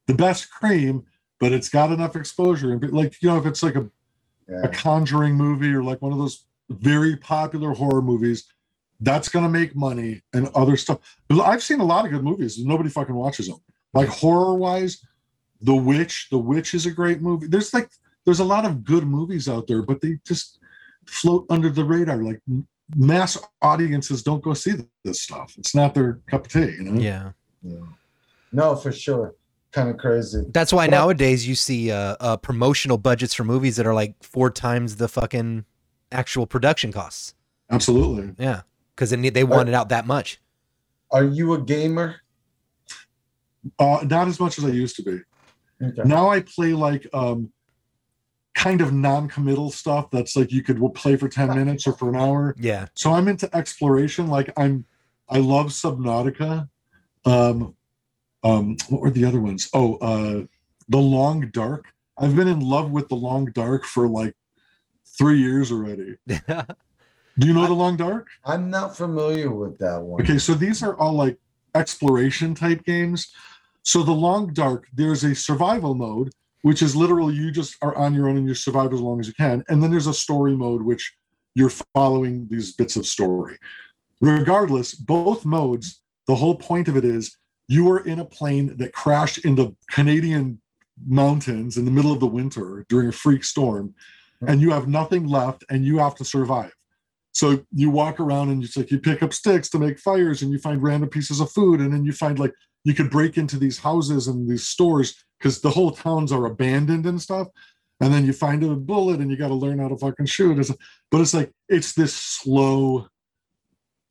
the 0.07 0.15
best 0.15 0.51
cream, 0.51 1.05
but 1.39 1.53
it's 1.53 1.69
got 1.69 1.93
enough 1.93 2.17
exposure. 2.17 2.73
And 2.73 2.91
like 2.93 3.21
you 3.23 3.29
know, 3.29 3.37
if 3.39 3.47
it's 3.47 3.63
like 3.63 3.77
a 3.77 3.89
Yeah. 4.49 4.63
a 4.65 4.69
conjuring 4.69 5.35
movie 5.35 5.73
or 5.75 5.83
like 5.83 6.01
one 6.01 6.13
of 6.13 6.19
those 6.19 6.47
very 6.71 7.17
popular 7.17 7.73
horror 7.75 8.01
movies 8.03 8.45
that's 9.01 9.29
going 9.29 9.45
to 9.45 9.51
make 9.61 9.77
money 9.77 10.23
and 10.33 10.49
other 10.55 10.77
stuff 10.77 10.99
i've 11.45 11.63
seen 11.63 11.81
a 11.81 11.85
lot 11.85 12.05
of 12.05 12.11
good 12.11 12.25
movies 12.25 12.59
and 12.59 12.67
nobody 12.67 12.91
fucking 12.91 13.15
watches 13.15 13.47
them 13.49 13.59
like 13.95 14.09
horror 14.09 14.55
wise 14.55 15.05
the 15.61 15.75
witch 15.75 16.29
the 16.31 16.39
witch 16.39 16.75
is 16.75 16.85
a 16.87 16.91
great 16.91 17.21
movie 17.23 17.47
there's 17.47 17.73
like 17.73 17.89
there's 18.25 18.41
a 18.41 18.45
lot 18.55 18.65
of 18.67 18.83
good 18.85 19.05
movies 19.07 19.49
out 19.49 19.67
there 19.69 19.83
but 19.83 20.01
they 20.01 20.19
just 20.27 20.59
float 21.07 21.47
under 21.49 21.71
the 21.71 21.85
radar 21.85 22.17
like 22.23 22.41
mass 22.97 23.37
audiences 23.63 24.23
don't 24.23 24.43
go 24.43 24.55
see 24.55 24.73
this 25.05 25.21
stuff 25.23 25.55
it's 25.59 25.75
not 25.75 25.95
their 25.95 26.21
cup 26.31 26.47
of 26.47 26.53
tea 26.53 26.61
you 26.79 26.83
know 26.85 27.01
yeah. 27.01 27.31
Yeah. 27.63 27.81
No, 28.53 28.77
for 28.77 28.93
sure. 28.93 29.35
Kind 29.73 29.91
of 29.91 29.99
crazy. 29.99 30.43
That's 30.51 30.73
why 30.73 30.87
Well- 30.87 30.93
nowadays 31.09 31.47
you 31.47 31.55
see 31.55 31.91
uh, 31.91 32.17
uh, 32.21 32.37
promotional 32.39 32.97
budgets 32.97 33.35
for 33.35 33.45
movies 33.45 33.77
that 33.77 33.87
are 33.87 33.93
like 33.93 34.15
four 34.23 34.49
times 34.51 34.97
the 34.97 35.09
fucking 35.09 35.65
actual 36.13 36.47
production 36.47 36.91
costs. 36.93 37.35
absolutely 37.71 38.33
Yeah, 38.39 38.63
because 38.95 39.11
they 39.11 39.17
need, 39.19 39.35
they 39.35 39.45
want 39.45 39.69
it 39.69 39.75
out 39.75 39.91
that 39.91 40.07
much. 40.07 40.41
Are 41.11 41.25
you 41.25 41.53
a 41.55 41.61
gamer? 41.61 42.17
uh 43.79 43.99
not 44.09 44.29
as 44.29 44.39
much 44.41 44.57
as 44.57 44.65
i 44.65 44.69
used 44.69 44.97
to 44.97 45.03
be 45.03 45.19
Okay. 45.85 46.03
now 46.09 46.29
I 46.31 46.41
play 46.41 46.73
like 46.73 47.07
um 47.13 47.53
kind 48.55 48.81
of 48.81 48.93
non-committal 48.93 49.71
stuff 49.71 50.11
that's 50.11 50.35
like 50.37 50.51
you 50.51 50.63
could 50.63 50.81
play 50.95 51.17
for 51.17 51.29
10 51.29 51.55
minutes 51.55 51.87
or 51.87 51.93
for 51.93 52.09
an 52.09 52.17
hour. 52.17 52.55
Yeah, 52.59 52.87
So 52.95 53.13
I'm 53.13 53.29
into 53.29 53.55
exploration. 53.57 54.27
Like 54.29 54.53
I'm 54.57 54.85
I 55.29 55.39
love 55.39 55.67
Subnautica. 55.69 56.69
Um 57.25 57.75
um 58.43 58.77
what 58.89 59.01
were 59.01 59.11
the 59.11 59.25
other 59.25 59.41
ones? 59.41 59.69
Oh, 59.73 59.97
uh 59.97 60.45
The 60.89 60.99
Long 60.99 61.51
Dark. 61.51 61.87
I've 62.19 62.35
been 62.35 62.49
in 62.49 62.61
love 62.61 62.91
with 62.91 63.09
The 63.09 63.15
Long 63.15 63.47
Dark 63.47 63.85
for 63.85 64.09
like 64.09 64.35
three 65.17 65.39
years 65.39 65.71
already. 65.71 66.17
Do 66.27 67.47
you 67.47 67.55
know 67.55 67.67
The 67.67 67.75
Long 67.75 67.97
Dark? 67.97 68.27
I'm 68.45 68.71
not 68.71 68.97
familiar 68.97 69.53
with 69.53 69.79
that 69.79 70.03
one. 70.03 70.23
Okay, 70.23 70.39
so 70.39 70.55
these 70.55 70.83
are 70.83 70.97
all 70.97 71.13
like 71.13 71.39
exploration 71.75 72.55
type 72.55 72.85
games. 72.85 73.33
So 73.85 74.03
the 74.03 74.13
long 74.13 74.53
dark, 74.53 74.87
there's 74.93 75.25
a 75.25 75.35
survival 75.35 75.95
mode, 75.95 76.31
which 76.63 76.83
is 76.83 76.97
literally 76.97 77.35
you 77.35 77.51
just 77.51 77.77
are 77.83 77.97
on 77.97 78.15
your 78.15 78.29
own 78.29 78.37
and 78.37 78.49
you 78.49 78.55
survive 78.55 78.93
as 78.93 79.01
long 79.01 79.21
as 79.21 79.27
you 79.27 79.35
can. 79.35 79.65
And 79.69 79.83
then 79.83 79.91
there's 79.91 80.07
a 80.07 80.15
story 80.15 80.57
mode, 80.57 80.83
which 80.83 81.15
you're 81.55 81.73
following 81.95 82.47
these 82.51 82.75
bits 82.75 82.97
of 82.97 83.07
story. 83.07 83.57
Regardless, 84.21 84.95
both 84.95 85.45
modes, 85.45 86.03
the 86.27 86.35
whole 86.35 86.57
point 86.57 86.89
of 86.89 86.97
it 86.97 87.05
is 87.05 87.37
you 87.69 87.91
are 87.91 88.01
in 88.01 88.19
a 88.19 88.25
plane 88.25 88.77
that 88.79 88.93
crashed 88.93 89.45
in 89.45 89.55
the 89.55 89.75
Canadian 89.91 90.61
mountains 91.07 91.77
in 91.77 91.85
the 91.85 91.91
middle 91.91 92.13
of 92.13 92.21
the 92.21 92.27
winter 92.27 92.85
during 92.89 93.09
a 93.09 93.13
freak 93.13 93.45
storm, 93.45 93.95
and 94.47 94.61
you 94.61 94.71
have 94.71 94.89
nothing 94.89 95.27
left 95.27 95.65
and 95.71 95.85
you 95.85 95.99
have 95.99 96.15
to 96.17 96.25
survive. 96.25 96.73
So 97.33 97.65
you 97.73 97.91
walk 97.91 98.19
around 98.19 98.49
and 98.49 98.65
it's 98.65 98.77
like 98.77 98.91
you 98.91 98.99
pick 98.99 99.23
up 99.23 99.33
sticks 99.33 99.69
to 99.71 99.79
make 99.79 100.01
fires 100.01 100.43
and 100.43 100.51
you 100.51 100.59
find 100.59 100.83
random 100.83 101.09
pieces 101.09 101.41
of 101.41 101.53
food, 101.53 101.81
and 101.81 101.93
then 101.93 102.05
you 102.05 102.13
find 102.13 102.39
like 102.39 102.53
you 102.89 102.95
could 102.95 103.11
break 103.11 103.37
into 103.37 103.59
these 103.59 103.79
houses 103.79 104.29
and 104.29 104.49
these 104.49 104.65
stores 104.67 105.15
because 105.39 105.61
the 105.61 105.69
whole 105.71 105.91
towns 105.91 106.33
are 106.33 106.47
abandoned 106.47 107.05
and 107.05 107.21
stuff. 107.21 107.49
And 108.01 108.15
then 108.15 108.25
you 108.25 108.33
find 108.33 108.63
a 108.65 108.75
bullet 108.77 109.21
and 109.21 109.31
you 109.31 109.37
got 109.37 109.49
to 109.49 109.55
learn 109.55 109.79
how 109.79 109.89
to 109.89 109.97
fucking 109.97 110.25
shoot. 110.27 110.59
It's, 110.59 110.73
but 111.11 111.21
it's 111.21 111.35
like 111.35 111.53
it's 111.69 111.93
this 111.93 112.15
slow 112.15 113.09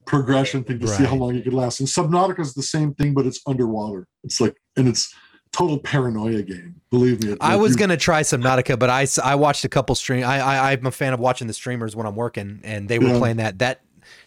progression 0.05 0.63
thing 0.63 0.79
to 0.79 0.87
see 0.87 1.03
how 1.05 1.15
long 1.15 1.35
you 1.35 1.41
could 1.41 1.53
last. 1.53 1.79
And 1.79 1.89
Subnautica 1.89 2.39
is 2.39 2.53
the 2.53 2.61
same 2.63 2.93
thing, 2.93 3.13
but 3.13 3.25
it's 3.25 3.41
underwater. 3.47 4.05
It's 4.23 4.39
like 4.39 4.55
and 4.75 4.87
it's 4.87 5.11
total 5.51 5.79
paranoia 5.79 6.43
game. 6.43 6.75
Believe 6.91 7.23
me. 7.23 7.35
I 7.41 7.55
was 7.55 7.75
gonna 7.75 7.97
try 7.97 8.21
Subnautica, 8.21 8.77
but 8.77 8.89
I, 8.89 9.07
I 9.23 9.35
watched 9.35 9.65
a 9.65 9.69
couple 9.69 9.95
stream. 9.95 10.23
I, 10.23 10.39
I 10.39 10.71
I'm 10.73 10.85
a 10.85 10.91
fan 10.91 11.13
of 11.13 11.19
watching 11.19 11.47
the 11.47 11.53
streamers 11.53 11.95
when 11.95 12.05
I'm 12.05 12.15
working, 12.15 12.59
and 12.63 12.87
they 12.87 12.99
were 12.99 13.07
Yeah. 13.07 13.17
playing 13.17 13.37
that. 13.37 13.59
That 13.59 13.81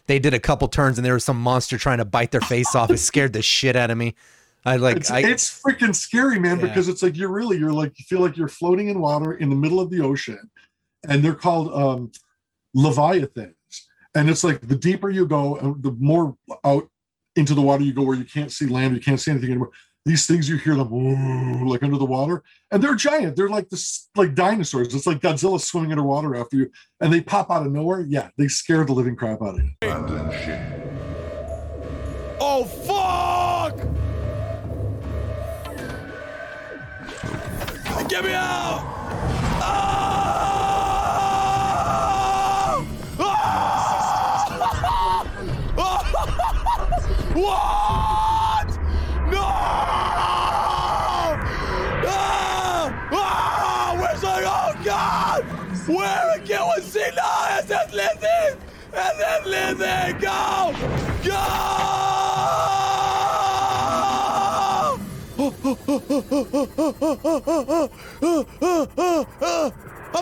they 0.07 0.19
did 0.19 0.33
a 0.33 0.39
couple 0.39 0.67
turns, 0.67 0.97
and 0.97 1.05
there 1.05 1.13
was 1.13 1.23
some 1.23 1.39
monster 1.39 1.77
trying 1.77 1.99
to 1.99 2.05
bite 2.05 2.31
their 2.31 2.41
face 2.41 2.75
off. 2.75 2.89
It 2.91 2.97
scared 2.97 3.33
the 3.33 3.41
shit 3.41 3.75
out 3.75 3.89
of 3.91 3.97
me. 3.97 4.15
I 4.65 4.75
like 4.75 4.97
it's, 4.97 5.09
I 5.11 5.19
it's 5.21 5.61
freaking 5.61 5.95
scary, 5.95 6.39
man, 6.39 6.59
Yeah. 6.59 6.67
because 6.67 6.87
it's 6.87 7.01
like 7.01 7.17
you're 7.17 7.31
really 7.31 7.57
you're 7.57 7.73
like 7.73 7.97
you 7.97 8.05
feel 8.05 8.19
like 8.19 8.37
you're 8.37 8.47
floating 8.47 8.89
in 8.89 8.99
water 8.99 9.33
in 9.33 9.49
the 9.49 9.55
middle 9.55 9.79
of 9.79 9.89
the 9.89 10.01
ocean, 10.01 10.51
and 11.07 11.23
they're 11.23 11.33
called 11.35 11.73
um, 11.73 12.11
leviathans. 12.75 13.55
And 14.13 14.29
it's 14.29 14.43
like 14.43 14.67
the 14.67 14.75
deeper 14.75 15.09
you 15.09 15.25
go, 15.25 15.55
uh, 15.55 15.73
the 15.79 15.93
more 15.99 16.35
out 16.63 16.89
into 17.35 17.53
the 17.53 17.61
water 17.61 17.83
you 17.83 17.93
go, 17.93 18.03
where 18.03 18.17
you 18.17 18.25
can't 18.25 18.51
see 18.51 18.67
land, 18.67 18.93
you 18.93 19.01
can't 19.01 19.19
see 19.19 19.31
anything 19.31 19.49
anymore. 19.51 19.71
These 20.03 20.25
things 20.25 20.49
you 20.49 20.57
hear 20.57 20.75
them 20.75 21.65
like 21.67 21.81
under 21.83 21.97
the 21.97 22.05
water, 22.05 22.43
and 22.71 22.83
they're 22.83 22.95
giant. 22.95 23.35
They're 23.35 23.49
like 23.49 23.69
this, 23.69 24.09
like 24.15 24.33
dinosaurs. 24.35 24.93
It's 24.93 25.05
like 25.07 25.19
Godzilla 25.21 25.61
swimming 25.61 25.91
underwater 25.91 26.35
after 26.35 26.57
you, 26.57 26.71
and 26.99 27.13
they 27.13 27.21
pop 27.21 27.51
out 27.51 27.65
of 27.65 27.71
nowhere. 27.71 28.01
Yeah, 28.01 28.29
they 28.37 28.47
scare 28.47 28.83
the 28.83 28.93
living 28.93 29.15
crap 29.15 29.41
out 29.41 29.59
of 29.59 29.63
you. 29.63 29.71
Oh 32.43 32.63
Get 38.11 38.25
me 38.25 38.33
out! 38.33 38.83
Ah! 39.61 40.35
What? 47.33 48.67
No! 49.31 49.39
Ah! 52.03 52.27
Ah! 53.13 53.95
Where's 53.97 54.21
my 54.23 54.43
oh 54.43 54.75
god? 54.83 55.45
Where 55.87 56.35
again 56.35 56.63
was 56.63 56.93
he? 56.93 56.99
No, 57.15 57.45
it's 57.51 57.69
just 57.69 57.93
Lizzie! 57.93 58.57
It's 58.91 59.19
just 59.19 59.45
Lizzie! 59.45 60.19
Go! 60.19 60.73
Go! 61.23 61.61
I'm 68.23 68.45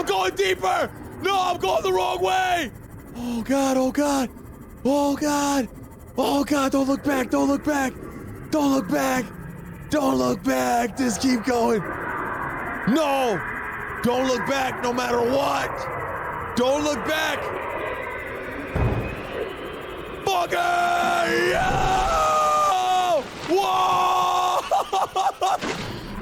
going 0.05 0.33
deeper! 0.35 0.89
No, 1.21 1.37
I'm 1.37 1.57
going 1.57 1.83
the 1.83 1.91
wrong 1.91 2.21
way! 2.21 2.71
Oh 3.17 3.41
god, 3.41 3.75
oh 3.75 3.91
god! 3.91 4.29
Oh 4.85 5.17
god! 5.17 5.67
Oh 6.17 6.45
god, 6.45 6.71
don't 6.71 6.87
look 6.87 7.03
back, 7.03 7.29
don't 7.29 7.49
look 7.49 7.65
back! 7.65 7.93
Don't 8.51 8.71
look 8.71 8.87
back! 8.87 9.25
Don't 9.89 10.15
look 10.15 10.41
back! 10.43 10.97
Just 10.97 11.21
keep 11.21 11.43
going! 11.43 11.81
No! 12.87 13.37
Don't 14.03 14.27
look 14.27 14.47
back 14.47 14.81
no 14.81 14.93
matter 14.93 15.19
what! 15.19 16.55
Don't 16.55 16.85
look 16.85 17.05
back! 17.05 17.39
Fucker! 20.23 21.27
Yo! 21.51 23.23
Whoa! 23.53 24.61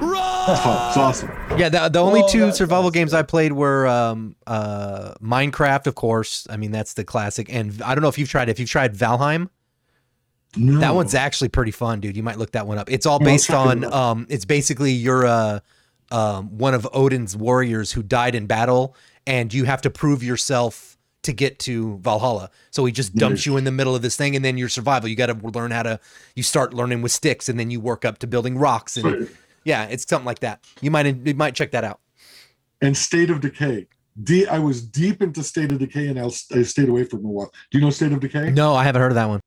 Run! 0.00 0.48
It's 0.88 0.96
awesome. 0.96 1.37
Yeah. 1.58 1.68
The, 1.68 1.88
the 1.88 1.98
only 1.98 2.20
Well, 2.20 2.28
two 2.28 2.52
survival 2.52 2.90
games. 2.90 3.12
I 3.14 3.22
played 3.22 3.52
were 3.52 3.86
um 3.86 4.36
uh 4.46 5.14
Minecraft, 5.22 5.86
of 5.86 5.94
course. 5.94 6.46
I 6.50 6.56
mean 6.56 6.70
that's 6.70 6.94
the 6.94 7.04
classic. 7.04 7.52
And 7.52 7.80
I 7.82 7.94
don't 7.94 8.02
know 8.02 8.08
if 8.08 8.18
you've 8.18 8.28
tried. 8.30 8.48
If 8.48 8.58
you've 8.60 8.70
tried 8.70 8.94
Valheim, 8.94 9.48
No. 10.56 10.78
That 10.80 10.94
one's 10.94 11.14
actually 11.14 11.48
pretty 11.50 11.70
fun, 11.72 12.00
dude. 12.00 12.16
You 12.16 12.22
might 12.22 12.38
look 12.38 12.52
that 12.52 12.66
one 12.66 12.78
up. 12.78 12.90
It's 12.90 13.06
all 13.06 13.18
based 13.18 13.50
on 13.50 13.84
um 13.92 14.26
it's 14.30 14.44
basically 14.44 14.92
you're 14.92 15.26
uh 15.26 15.60
um 16.10 16.56
one 16.56 16.74
of 16.74 16.88
Odin's 16.94 17.36
warriors 17.36 17.92
who 17.92 18.02
died 18.02 18.34
in 18.34 18.46
battle 18.46 18.96
and 19.26 19.52
you 19.52 19.64
have 19.64 19.82
to 19.82 19.90
prove 19.90 20.22
yourself 20.22 20.96
to 21.24 21.32
get 21.32 21.58
to 21.58 21.98
Valhalla. 21.98 22.48
So 22.70 22.84
he 22.86 22.92
just 22.92 23.14
dumps 23.14 23.44
you 23.44 23.56
in 23.58 23.64
the 23.64 23.72
middle 23.72 23.94
of 23.94 24.00
this 24.02 24.16
thing 24.16 24.34
and 24.36 24.42
then 24.44 24.56
your 24.56 24.68
survival. 24.70 25.08
You 25.10 25.16
got 25.16 25.26
to 25.26 25.34
learn 25.34 25.70
how 25.72 25.82
to 25.82 26.00
you 26.34 26.42
start 26.42 26.72
learning 26.72 27.02
with 27.02 27.12
sticks 27.12 27.48
and 27.48 27.58
then 27.60 27.70
you 27.70 27.80
work 27.80 28.04
up 28.04 28.18
to 28.18 28.26
building 28.26 28.56
rocks 28.56 28.96
and. 28.96 29.28
Yeah, 29.68 29.84
it's 29.92 30.08
something 30.08 30.26
like 30.26 30.40
that. 30.40 30.64
You 30.80 30.90
might 30.90 31.06
you 31.26 31.34
might 31.34 31.54
check 31.54 31.70
that 31.72 31.84
out. 31.84 32.00
and 32.80 32.96
State 32.96 33.30
of 33.30 33.40
Decay. 33.40 33.86
D, 34.28 34.46
I 34.48 34.58
was 34.58 34.82
deep 34.82 35.22
into 35.22 35.42
State 35.44 35.70
of 35.70 35.78
Decay, 35.78 36.08
and 36.08 36.18
I, 36.18 36.24
was, 36.24 36.44
I 36.52 36.62
stayed 36.62 36.88
away 36.88 37.04
from 37.04 37.20
it 37.20 37.26
a 37.26 37.28
while. 37.28 37.52
Do 37.70 37.78
you 37.78 37.84
know 37.84 37.90
State 37.90 38.10
of 38.12 38.18
Decay? 38.20 38.50
No, 38.50 38.74
I 38.74 38.82
haven't 38.82 39.00
heard 39.02 39.12
of 39.12 39.14
that 39.14 39.28
one. 39.28 39.40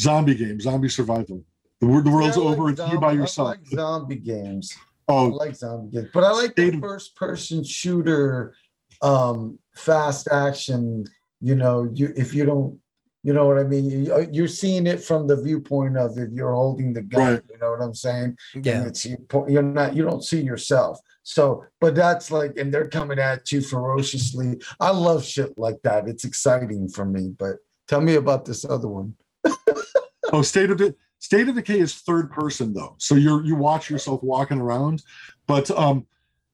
Zombie 0.00 0.34
game, 0.34 0.58
zombie 0.60 0.88
survival. 0.88 1.44
The, 1.80 1.86
the 1.86 2.10
world's 2.10 2.36
Yeah, 2.36 2.42
like 2.42 2.58
over. 2.58 2.70
It's 2.70 2.80
you 2.80 2.86
zom- 2.88 3.00
by 3.00 3.10
I 3.10 3.12
yourself. 3.12 3.48
like 3.48 3.66
zombie 3.68 4.16
games. 4.16 4.76
I 5.08 5.12
oh, 5.12 5.24
like 5.26 5.54
zombie 5.54 5.90
games, 5.96 6.08
but 6.12 6.24
I 6.24 6.30
like 6.32 6.52
State 6.52 6.72
the 6.74 6.80
first 6.80 7.14
person 7.14 7.62
shooter, 7.62 8.54
um, 9.02 9.58
fast 9.76 10.26
action. 10.32 11.04
You 11.40 11.54
know, 11.54 11.88
you 11.94 12.12
if 12.16 12.34
you 12.34 12.44
don't, 12.44 12.80
you 13.22 13.32
know 13.32 13.46
what 13.46 13.58
I 13.58 13.64
mean. 13.64 14.10
Uh, 14.10 14.26
you're 14.30 14.48
seeing 14.48 14.86
it 14.86 15.02
from 15.02 15.26
the 15.26 15.36
viewpoint 15.36 15.96
of 15.96 16.16
if 16.18 16.30
you're 16.30 16.54
holding 16.54 16.92
the 16.92 17.02
gun. 17.02 17.34
Right. 17.34 17.42
You 17.50 17.58
know 17.58 17.70
what 17.70 17.80
I'm 17.80 17.94
saying? 17.94 18.38
Yeah. 18.54 18.78
And 18.78 18.86
it's 18.86 19.04
you're 19.04 19.62
not 19.62 19.96
you 19.96 20.04
don't 20.04 20.24
see 20.24 20.40
yourself. 20.40 21.00
So, 21.24 21.64
but 21.80 21.94
that's 21.94 22.30
like, 22.30 22.56
and 22.56 22.72
they're 22.72 22.88
coming 22.88 23.18
at 23.18 23.52
you 23.52 23.60
ferociously. 23.60 24.62
I 24.80 24.90
love 24.90 25.24
shit 25.24 25.58
like 25.58 25.82
that. 25.82 26.08
It's 26.08 26.24
exciting 26.24 26.88
for 26.88 27.04
me. 27.04 27.34
But 27.38 27.56
tell 27.86 28.00
me 28.00 28.14
about 28.14 28.46
this 28.46 28.64
other 28.64 28.88
one. 28.88 29.14
oh, 30.32 30.42
State 30.42 30.70
of 30.70 30.78
De- 30.78 30.94
State 31.18 31.48
of 31.48 31.56
Decay 31.56 31.80
is 31.80 31.94
third 31.94 32.30
person 32.30 32.72
though, 32.72 32.94
so 32.98 33.16
you're 33.16 33.44
you 33.44 33.56
watch 33.56 33.90
yourself 33.90 34.22
walking 34.22 34.60
around, 34.60 35.02
but 35.46 35.70
um, 35.72 36.06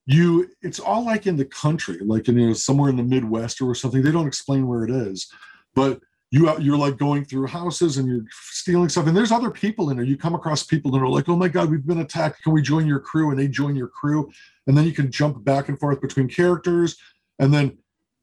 you 0.06 0.50
it's 0.62 0.80
all 0.80 1.04
like 1.04 1.26
in 1.26 1.36
the 1.36 1.44
country, 1.44 1.98
like 2.00 2.28
in 2.28 2.38
you 2.38 2.48
know 2.48 2.52
somewhere 2.54 2.90
in 2.90 2.96
the 2.96 3.02
Midwest 3.02 3.60
or 3.60 3.74
something. 3.74 4.02
They 4.02 4.10
don't 4.10 4.26
explain 4.26 4.66
where 4.66 4.84
it 4.84 4.90
is, 4.90 5.30
but 5.74 6.00
you 6.30 6.48
uh, 6.48 6.58
you're 6.58 6.76
like 6.76 6.96
going 6.96 7.24
through 7.24 7.46
houses 7.46 7.96
and 7.96 8.08
you're 8.08 8.24
stealing 8.30 8.88
stuff, 8.88 9.06
and 9.06 9.16
there's 9.16 9.32
other 9.32 9.50
people 9.50 9.90
in 9.90 9.96
there. 9.96 10.06
You 10.06 10.16
come 10.16 10.34
across 10.34 10.64
people 10.64 10.90
that 10.92 10.98
are 10.98 11.08
like, 11.08 11.28
"Oh 11.28 11.36
my 11.36 11.48
God, 11.48 11.70
we've 11.70 11.86
been 11.86 12.00
attacked. 12.00 12.42
Can 12.42 12.52
we 12.52 12.62
join 12.62 12.86
your 12.86 13.00
crew?" 13.00 13.30
And 13.30 13.38
they 13.38 13.48
join 13.48 13.76
your 13.76 13.88
crew, 13.88 14.30
and 14.66 14.76
then 14.76 14.84
you 14.84 14.92
can 14.92 15.10
jump 15.10 15.44
back 15.44 15.68
and 15.68 15.78
forth 15.78 16.00
between 16.00 16.28
characters, 16.28 16.96
and 17.38 17.52
then 17.52 17.78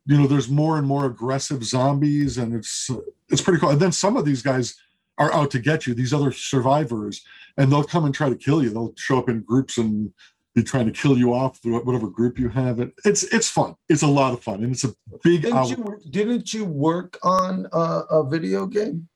you 0.05 0.17
know 0.17 0.27
there's 0.27 0.49
more 0.49 0.77
and 0.77 0.87
more 0.87 1.05
aggressive 1.05 1.63
zombies, 1.63 2.37
and 2.37 2.53
it's 2.53 2.89
uh, 2.89 2.97
it's 3.29 3.41
pretty 3.41 3.59
cool. 3.59 3.69
And 3.69 3.79
then 3.79 3.91
some 3.91 4.17
of 4.17 4.25
these 4.25 4.41
guys 4.41 4.75
are 5.17 5.33
out 5.33 5.51
to 5.51 5.59
get 5.59 5.85
you, 5.85 5.93
these 5.93 6.13
other 6.13 6.31
survivors, 6.31 7.23
and 7.57 7.71
they'll 7.71 7.83
come 7.83 8.05
and 8.05 8.13
try 8.13 8.29
to 8.29 8.35
kill 8.35 8.63
you. 8.63 8.71
They'll 8.71 8.93
show 8.97 9.19
up 9.19 9.29
in 9.29 9.41
groups 9.41 9.77
and 9.77 10.11
be 10.53 10.63
trying 10.63 10.85
to 10.85 10.91
kill 10.91 11.17
you 11.17 11.33
off 11.33 11.57
through 11.59 11.79
whatever 11.81 12.07
group 12.07 12.37
you 12.37 12.49
have. 12.49 12.79
It 12.79 12.93
it's 13.05 13.23
it's 13.23 13.49
fun. 13.49 13.75
It's 13.87 14.01
a 14.01 14.07
lot 14.07 14.33
of 14.33 14.43
fun, 14.43 14.63
and 14.63 14.73
it's 14.73 14.83
a 14.83 14.93
big. 15.23 15.43
Didn't 15.43 15.69
you 15.69 15.99
didn't 16.09 16.53
you 16.53 16.65
work 16.65 17.17
on 17.23 17.67
a, 17.71 17.79
a 18.09 18.29
video 18.29 18.65
game? 18.65 19.07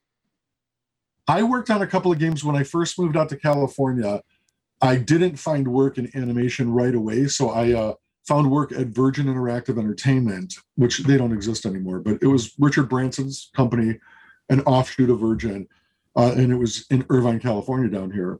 I 1.28 1.44
worked 1.44 1.70
on 1.70 1.82
a 1.82 1.88
couple 1.88 2.12
of 2.12 2.20
games 2.20 2.44
when 2.44 2.56
I 2.56 2.64
first 2.64 3.00
moved 3.00 3.18
out 3.18 3.30
to 3.30 3.38
California. 3.38 4.22
I 4.82 4.98
didn't 4.98 5.38
find 5.38 5.68
work 5.68 5.98
in 5.98 6.12
animation 6.16 6.72
right 6.72 6.94
away, 6.94 7.28
so 7.28 7.50
I 7.50 7.74
uh, 7.74 7.94
found 8.28 8.52
work 8.52 8.72
at 8.72 8.88
Virgin 8.88 9.26
Interactive 9.26 9.80
Entertainment, 9.80 10.56
which 10.76 11.00
they 11.00 11.18
don't 11.18 11.34
exist 11.34 11.66
anymore. 11.66 12.00
But 12.00 12.20
it 12.22 12.28
was 12.28 12.54
Richard 12.60 12.90
Branson's 12.90 13.50
company, 13.56 14.00
an 14.50 14.62
offshoot 14.62 15.10
of 15.10 15.20
Virgin, 15.20 15.68
uh, 16.16 16.34
and 16.38 16.52
it 16.52 16.58
was 16.58 16.86
in 16.92 17.06
Irvine, 17.10 17.40
California, 17.40 17.90
down 17.90 18.12
here. 18.12 18.40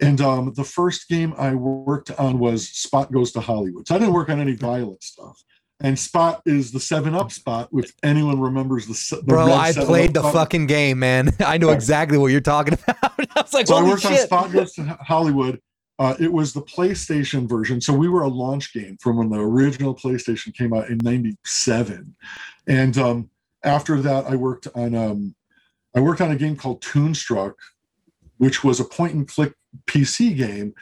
And 0.00 0.20
um, 0.20 0.52
the 0.54 0.64
first 0.64 1.08
game 1.08 1.34
I 1.36 1.54
worked 1.54 2.10
on 2.12 2.38
was 2.38 2.68
Spot 2.68 3.10
Goes 3.12 3.32
to 3.32 3.40
Hollywood. 3.40 3.86
So 3.86 3.94
I 3.94 3.98
didn't 3.98 4.14
work 4.14 4.30
on 4.30 4.40
any 4.40 4.54
violent 4.54 5.02
stuff. 5.02 5.42
And 5.82 5.98
Spot 5.98 6.42
is 6.44 6.72
the 6.72 6.80
Seven 6.80 7.14
Up 7.14 7.32
spot. 7.32 7.68
If 7.72 7.92
anyone 8.02 8.38
remembers 8.40 8.86
the, 8.86 9.16
the 9.16 9.22
Bro, 9.22 9.52
I 9.52 9.72
played 9.72 10.12
the 10.12 10.20
spot. 10.20 10.34
fucking 10.34 10.66
game, 10.66 10.98
man. 10.98 11.30
I 11.40 11.58
know 11.58 11.70
exactly 11.70 12.18
what 12.18 12.28
you're 12.28 12.40
talking 12.40 12.74
about. 12.88 13.12
I 13.36 13.42
was 13.42 13.54
like, 13.54 13.66
So 13.66 13.76
I 13.76 13.82
worked 13.82 14.04
on. 14.04 14.16
Spot 14.16 14.52
Goes 14.52 14.72
to 14.74 14.84
Hollywood. 15.00 15.60
Uh, 15.98 16.14
it 16.18 16.32
was 16.32 16.52
the 16.54 16.62
PlayStation 16.62 17.46
version. 17.48 17.80
So 17.80 17.92
we 17.92 18.08
were 18.08 18.22
a 18.22 18.28
launch 18.28 18.72
game 18.72 18.96
from 19.00 19.16
when 19.18 19.28
the 19.28 19.38
original 19.38 19.94
PlayStation 19.94 20.54
came 20.54 20.72
out 20.72 20.88
in 20.88 20.98
'97, 21.02 22.14
and 22.66 22.96
um, 22.96 23.30
after 23.62 24.00
that, 24.00 24.24
I 24.24 24.34
worked 24.36 24.66
on 24.74 24.94
um, 24.94 25.34
I 25.94 26.00
worked 26.00 26.22
on 26.22 26.30
a 26.30 26.36
game 26.36 26.56
called 26.56 26.80
Toonstruck, 26.80 27.54
which 28.38 28.64
was 28.64 28.80
a 28.80 28.84
point 28.84 29.12
and 29.14 29.28
click 29.28 29.52
PC 29.86 30.36
game, 30.36 30.74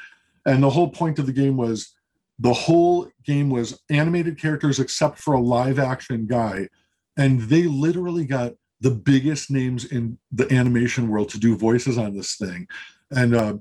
and 0.46 0.62
the 0.62 0.70
whole 0.70 0.90
point 0.90 1.18
of 1.18 1.26
the 1.26 1.32
game 1.32 1.56
was 1.56 1.94
the 2.38 2.52
whole 2.52 3.08
game 3.24 3.50
was 3.50 3.80
animated 3.90 4.40
characters 4.40 4.78
except 4.78 5.18
for 5.18 5.34
a 5.34 5.40
live 5.40 5.78
action 5.78 6.26
guy, 6.26 6.68
and 7.16 7.40
they 7.42 7.64
literally 7.64 8.24
got 8.24 8.54
the 8.80 8.90
biggest 8.90 9.50
names 9.50 9.86
in 9.86 10.18
the 10.30 10.50
animation 10.52 11.08
world 11.08 11.28
to 11.30 11.38
do 11.38 11.56
voices 11.56 11.98
on 11.98 12.16
this 12.16 12.36
thing, 12.36 12.66
and. 13.10 13.34
Uh, 13.34 13.54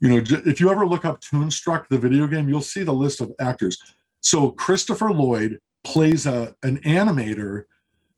you 0.00 0.08
know, 0.08 0.22
if 0.46 0.60
you 0.60 0.70
ever 0.70 0.86
look 0.86 1.04
up 1.04 1.20
Toonstruck, 1.20 1.88
the 1.88 1.98
video 1.98 2.28
game, 2.28 2.48
you'll 2.48 2.60
see 2.60 2.84
the 2.84 2.92
list 2.92 3.20
of 3.20 3.32
actors. 3.40 3.82
So 4.20 4.50
Christopher 4.52 5.10
Lloyd 5.10 5.58
plays 5.84 6.26
a, 6.26 6.54
an 6.62 6.78
animator 6.82 7.64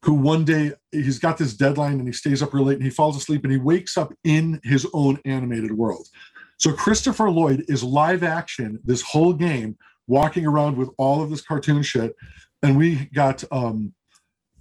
who 0.02 0.14
one 0.14 0.44
day 0.44 0.72
he's 0.92 1.18
got 1.18 1.36
this 1.36 1.54
deadline 1.54 1.98
and 1.98 2.06
he 2.06 2.12
stays 2.12 2.42
up 2.42 2.54
real 2.54 2.64
late 2.64 2.76
and 2.76 2.84
he 2.84 2.90
falls 2.90 3.16
asleep 3.16 3.44
and 3.44 3.52
he 3.52 3.58
wakes 3.58 3.96
up 3.98 4.12
in 4.24 4.60
his 4.64 4.86
own 4.94 5.18
animated 5.24 5.72
world. 5.72 6.08
So 6.60 6.72
Christopher 6.72 7.30
Lloyd 7.30 7.64
is 7.68 7.82
live 7.82 8.22
action 8.22 8.78
this 8.84 9.02
whole 9.02 9.32
game, 9.32 9.76
walking 10.06 10.46
around 10.46 10.76
with 10.76 10.90
all 10.98 11.22
of 11.22 11.30
this 11.30 11.40
cartoon 11.40 11.82
shit. 11.82 12.14
And 12.62 12.76
we 12.76 13.06
got 13.14 13.42
um 13.50 13.94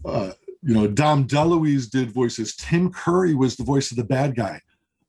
uh 0.05 0.31
you 0.61 0.73
know, 0.73 0.87
Dom 0.87 1.25
DeLuise 1.27 1.89
did 1.89 2.11
voices. 2.11 2.55
Tim 2.55 2.91
Curry 2.91 3.33
was 3.33 3.55
the 3.55 3.63
voice 3.63 3.91
of 3.91 3.97
the 3.97 4.03
bad 4.03 4.35
guy. 4.35 4.59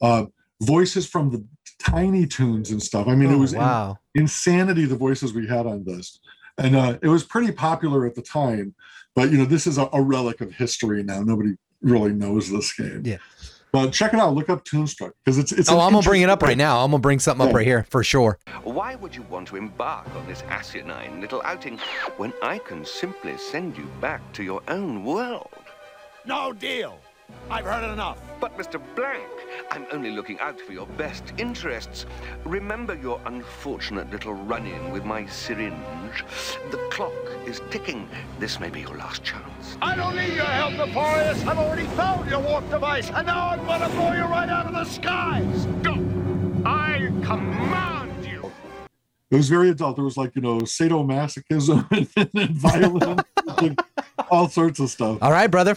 Uh, 0.00 0.26
voices 0.62 1.08
from 1.08 1.30
the 1.30 1.44
Tiny 1.80 2.24
Toons 2.24 2.70
and 2.70 2.80
stuff. 2.80 3.08
I 3.08 3.14
mean, 3.16 3.30
it 3.30 3.34
Oh, 3.34 3.38
was 3.38 3.54
wow. 3.54 3.98
insanity 4.14 4.84
the 4.84 4.96
voices 4.96 5.32
we 5.32 5.46
had 5.48 5.66
on 5.66 5.84
this 5.84 6.18
and 6.58 6.76
uh, 6.76 6.98
it 7.02 7.08
was 7.08 7.24
pretty 7.24 7.52
popular 7.52 8.04
at 8.06 8.14
the 8.16 8.22
time 8.22 8.74
but 9.14 9.30
you 9.30 9.38
know 9.38 9.44
this 9.44 9.66
is 9.68 9.78
a, 9.78 9.88
a 9.92 10.02
relic 10.02 10.40
of 10.40 10.52
history 10.52 11.02
now 11.02 11.20
nobody 11.22 11.54
really 11.80 12.12
knows 12.12 12.50
this 12.50 12.72
game 12.74 13.02
Yeah. 13.04 13.16
But 13.72 13.92
check 13.92 14.12
it 14.14 14.20
out 14.20 14.34
look 14.34 14.48
up 14.48 14.64
toonstruck 14.64 15.12
because 15.24 15.38
it's 15.38 15.52
it's 15.52 15.70
Oh, 15.70 15.80
I'm 15.80 15.92
gonna 15.92 16.02
bring 16.02 16.22
it 16.22 16.30
up 16.30 16.42
right 16.42 16.56
now. 16.56 16.84
I'm 16.84 16.90
gonna 16.90 17.00
bring 17.00 17.18
something 17.18 17.46
up 17.48 17.54
right 17.54 17.66
here 17.66 17.84
for 17.90 18.02
sure. 18.02 18.38
Why 18.64 18.94
would 18.96 19.14
you 19.14 19.22
want 19.22 19.48
to 19.48 19.56
embark 19.56 20.08
on 20.16 20.26
this 20.26 20.42
asinine 20.48 21.20
little 21.20 21.42
outing 21.44 21.78
when 22.16 22.32
I 22.42 22.58
can 22.58 22.84
simply 22.84 23.36
send 23.38 23.76
you 23.76 23.88
back 24.00 24.20
to 24.34 24.42
your 24.42 24.62
own 24.68 25.04
world? 25.04 25.50
No 26.26 26.52
deal. 26.52 26.98
I've 27.50 27.64
heard 27.64 27.84
it 27.88 27.92
enough. 27.92 28.20
But, 28.40 28.56
Mr. 28.58 28.80
Blank, 28.96 29.24
I'm 29.70 29.86
only 29.92 30.10
looking 30.10 30.38
out 30.40 30.60
for 30.60 30.72
your 30.72 30.86
best 30.86 31.32
interests. 31.38 32.06
Remember 32.44 32.94
your 32.94 33.20
unfortunate 33.26 34.10
little 34.10 34.34
run 34.34 34.66
in 34.66 34.90
with 34.90 35.04
my 35.04 35.26
syringe? 35.26 36.24
The 36.70 36.78
clock 36.90 37.12
is 37.46 37.60
ticking. 37.70 38.08
This 38.38 38.60
may 38.60 38.70
be 38.70 38.80
your 38.80 38.96
last 38.96 39.22
chance. 39.22 39.76
I 39.80 39.96
don't 39.96 40.16
need 40.16 40.34
your 40.34 40.44
help, 40.44 40.74
Nefarious. 40.74 41.44
I've 41.46 41.58
already 41.58 41.86
found 41.88 42.30
your 42.30 42.40
warp 42.40 42.68
device, 42.70 43.10
and 43.10 43.26
now 43.26 43.50
I'm 43.50 43.64
gonna 43.66 43.88
blow 43.90 44.12
you 44.12 44.24
right 44.24 44.48
out 44.48 44.66
of 44.66 44.72
the 44.72 44.84
skies. 44.84 45.66
Go! 45.82 45.92
I 46.64 47.10
command 47.22 48.26
you! 48.26 48.50
it 49.30 49.36
was 49.36 49.48
very 49.48 49.70
adult 49.70 49.96
there 49.96 50.04
was 50.04 50.16
like 50.16 50.34
you 50.34 50.42
know 50.42 50.58
sadomasochism 50.58 51.86
and, 52.16 52.30
and 52.34 52.50
violence 52.50 53.22
and 53.58 53.80
all 54.28 54.48
sorts 54.48 54.80
of 54.80 54.90
stuff 54.90 55.18
All 55.22 55.30
right, 55.32 55.50
brother. 55.50 55.76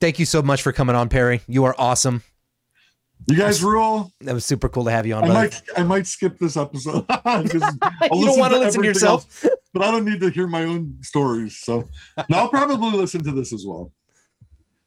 Thank 0.00 0.20
you 0.20 0.26
so 0.26 0.42
much 0.42 0.62
for 0.62 0.70
coming 0.72 0.94
on, 0.94 1.08
Perry. 1.08 1.40
You 1.48 1.64
are 1.64 1.74
awesome. 1.76 2.22
You 3.26 3.36
guys 3.36 3.62
rule 3.62 4.12
That 4.20 4.34
was 4.34 4.44
super 4.44 4.68
cool 4.68 4.84
to 4.84 4.90
have 4.90 5.06
you 5.06 5.14
on, 5.14 5.24
i 5.24 5.26
brother. 5.26 5.40
might 5.40 5.62
i 5.76 5.82
might 5.82 6.06
skip 6.06 6.38
this 6.38 6.56
episode 6.56 7.06
'cause 7.08 7.22
I'll 7.22 7.44
you 8.18 8.26
don't 8.26 8.38
want 8.38 8.52
to 8.54 8.58
listen 8.60 8.82
to 8.82 8.86
yourself. 8.88 9.44
else, 9.44 9.54
but 9.74 9.82
i 9.82 9.90
don't 9.90 10.04
need 10.04 10.20
to 10.20 10.30
hear 10.30 10.46
my 10.46 10.64
own 10.64 10.96
stories 11.02 11.58
so 11.58 11.88
now 12.28 12.38
i'll 12.40 12.48
probably 12.48 12.92
listen 12.92 13.22
to 13.24 13.32
this 13.32 13.52
as 13.52 13.64
well 13.66 13.92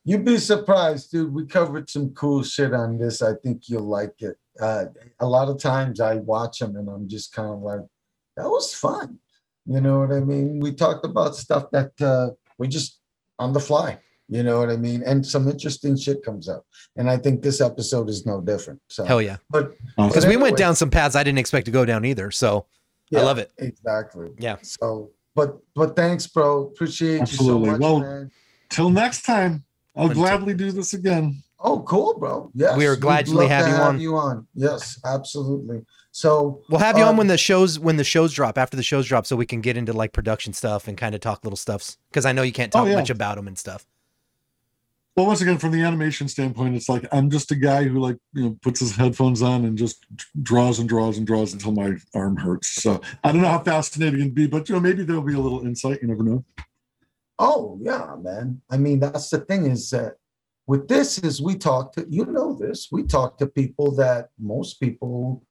You'd 0.03 0.25
be 0.25 0.39
surprised, 0.39 1.11
dude. 1.11 1.31
We 1.31 1.45
covered 1.45 1.87
some 1.87 2.09
cool 2.15 2.41
shit 2.41 2.73
on 2.73 2.97
this. 2.97 3.21
I 3.21 3.33
think 3.35 3.69
you'll 3.69 3.83
like 3.87 4.19
it. 4.23 4.35
Uh, 4.59 4.85
a 5.19 5.27
lot 5.27 5.47
of 5.47 5.59
times 5.61 6.01
I 6.01 6.15
watch 6.15 6.57
them 6.57 6.75
and 6.75 6.89
I'm 6.89 7.07
just 7.07 7.31
kind 7.35 7.49
of 7.51 7.59
like, 7.59 7.81
that 8.35 8.49
was 8.49 8.73
fun. 8.73 9.19
You 9.67 9.79
know 9.79 9.99
what 9.99 10.11
I 10.11 10.21
mean? 10.21 10.59
We 10.59 10.73
talked 10.73 11.05
about 11.05 11.35
stuff 11.35 11.69
that 11.71 11.91
uh, 12.01 12.31
we 12.57 12.67
just 12.67 12.99
on 13.37 13.53
the 13.53 13.59
fly. 13.59 13.99
You 14.31 14.43
know 14.43 14.59
what 14.59 14.69
I 14.69 14.77
mean? 14.77 15.03
And 15.05 15.25
some 15.25 15.47
interesting 15.49 15.97
shit 15.97 16.23
comes 16.23 16.47
up. 16.47 16.65
And 16.95 17.09
I 17.09 17.17
think 17.17 17.41
this 17.43 17.59
episode 17.61 18.09
is 18.09 18.25
no 18.25 18.39
different. 18.41 18.79
So, 18.87 19.03
Hell 19.03 19.21
yeah. 19.21 19.37
but 19.49 19.73
Because 19.97 20.23
but 20.25 20.29
we 20.29 20.37
went 20.37 20.55
down 20.57 20.73
some 20.75 20.89
paths 20.89 21.15
I 21.17 21.23
didn't 21.23 21.37
expect 21.39 21.65
to 21.65 21.71
go 21.71 21.83
down 21.85 22.05
either. 22.05 22.31
So 22.31 22.65
I 23.13 23.21
love 23.21 23.37
it. 23.37 23.51
Exactly. 23.57 24.29
Yeah. 24.39 24.55
So, 24.63 25.11
but 25.35 25.57
but 25.75 25.95
thanks, 25.97 26.27
bro. 26.27 26.63
Appreciate 26.73 27.21
Absolutely. 27.21 27.59
you 27.59 27.65
so 27.65 27.71
much, 27.73 27.81
Well, 27.81 27.99
man. 27.99 28.31
till 28.69 28.89
next 28.89 29.23
time 29.23 29.63
i'll 29.97 30.05
Until- 30.07 30.23
gladly 30.23 30.53
do 30.53 30.71
this 30.71 30.93
again 30.93 31.43
Oh, 31.63 31.81
cool, 31.81 32.17
bro. 32.17 32.49
Yes, 32.55 32.75
We 32.75 32.87
are 32.87 32.93
we'd 32.93 33.01
glad 33.01 33.25
to 33.27 33.35
love 33.35 33.49
have 33.49 33.67
you 33.67 33.75
on. 33.83 33.99
you 33.99 34.15
on. 34.17 34.47
Yes, 34.55 34.99
absolutely. 35.05 35.85
So 36.11 36.61
we'll 36.69 36.79
have 36.79 36.97
you 36.97 37.03
on 37.03 37.09
um, 37.09 37.17
when 37.17 37.27
the 37.27 37.37
shows 37.37 37.77
when 37.77 37.97
the 37.97 38.03
shows 38.03 38.33
drop 38.33 38.57
after 38.57 38.75
the 38.75 38.81
shows 38.81 39.05
drop, 39.07 39.27
so 39.27 39.35
we 39.35 39.45
can 39.45 39.61
get 39.61 39.77
into 39.77 39.93
like 39.93 40.11
production 40.11 40.53
stuff 40.53 40.87
and 40.87 40.97
kind 40.97 41.13
of 41.13 41.21
talk 41.21 41.43
little 41.43 41.55
stuffs. 41.57 41.97
Because 42.09 42.25
I 42.25 42.31
know 42.31 42.41
you 42.41 42.51
can't 42.51 42.73
Oh, 42.75 42.79
talk 42.79 42.87
yeah. 42.87 42.95
much 42.95 43.11
about 43.11 43.35
them 43.35 43.47
and 43.47 43.57
stuff. 43.59 43.85
Well 45.15 45.25
once 45.25 45.41
again 45.41 45.57
from 45.57 45.71
the 45.71 45.81
animation 45.81 46.27
standpoint 46.27 46.75
it's 46.75 46.89
like 46.89 47.05
i'm 47.11 47.29
just 47.29 47.51
a 47.51 47.55
guy 47.55 47.83
who 47.83 47.99
like 47.99 48.17
you 48.33 48.43
know 48.43 48.57
puts 48.61 48.79
his 48.79 48.95
headphones 48.95 49.41
on 49.41 49.65
and 49.65 49.77
just 49.77 50.05
draws 50.41 50.79
and 50.79 50.87
draws 50.87 51.17
and 51.17 51.27
draws 51.27 51.53
until 51.53 51.71
my 51.71 51.93
arm 52.13 52.35
hurts 52.37 52.69
so 52.69 52.99
i 53.23 53.31
don't 53.31 53.41
know 53.41 53.47
how 53.47 53.59
fascinating 53.59 54.19
it'd 54.19 54.35
be 54.35 54.47
but 54.47 54.67
you 54.69 54.75
know 54.75 54.81
maybe 54.81 55.03
there'll 55.03 55.21
be 55.21 55.33
a 55.33 55.39
little 55.39 55.65
insight 55.65 56.01
you 56.01 56.07
never 56.07 56.23
know 56.23 56.43
Oh 57.43 57.79
yeah, 57.81 58.15
man. 58.21 58.61
I 58.69 58.77
mean, 58.77 58.99
that's 58.99 59.31
the 59.31 59.39
thing 59.39 59.65
is 59.65 59.89
that 59.89 60.17
with 60.67 60.87
this 60.87 61.17
is 61.17 61.41
we 61.41 61.55
talk 61.55 61.91
to 61.93 62.05
you 62.07 62.25
know 62.25 62.53
this. 62.53 62.89
We 62.91 63.01
talk 63.01 63.39
to 63.39 63.47
people 63.47 63.95
that 63.95 64.29
most 64.39 64.79
people 64.79 65.43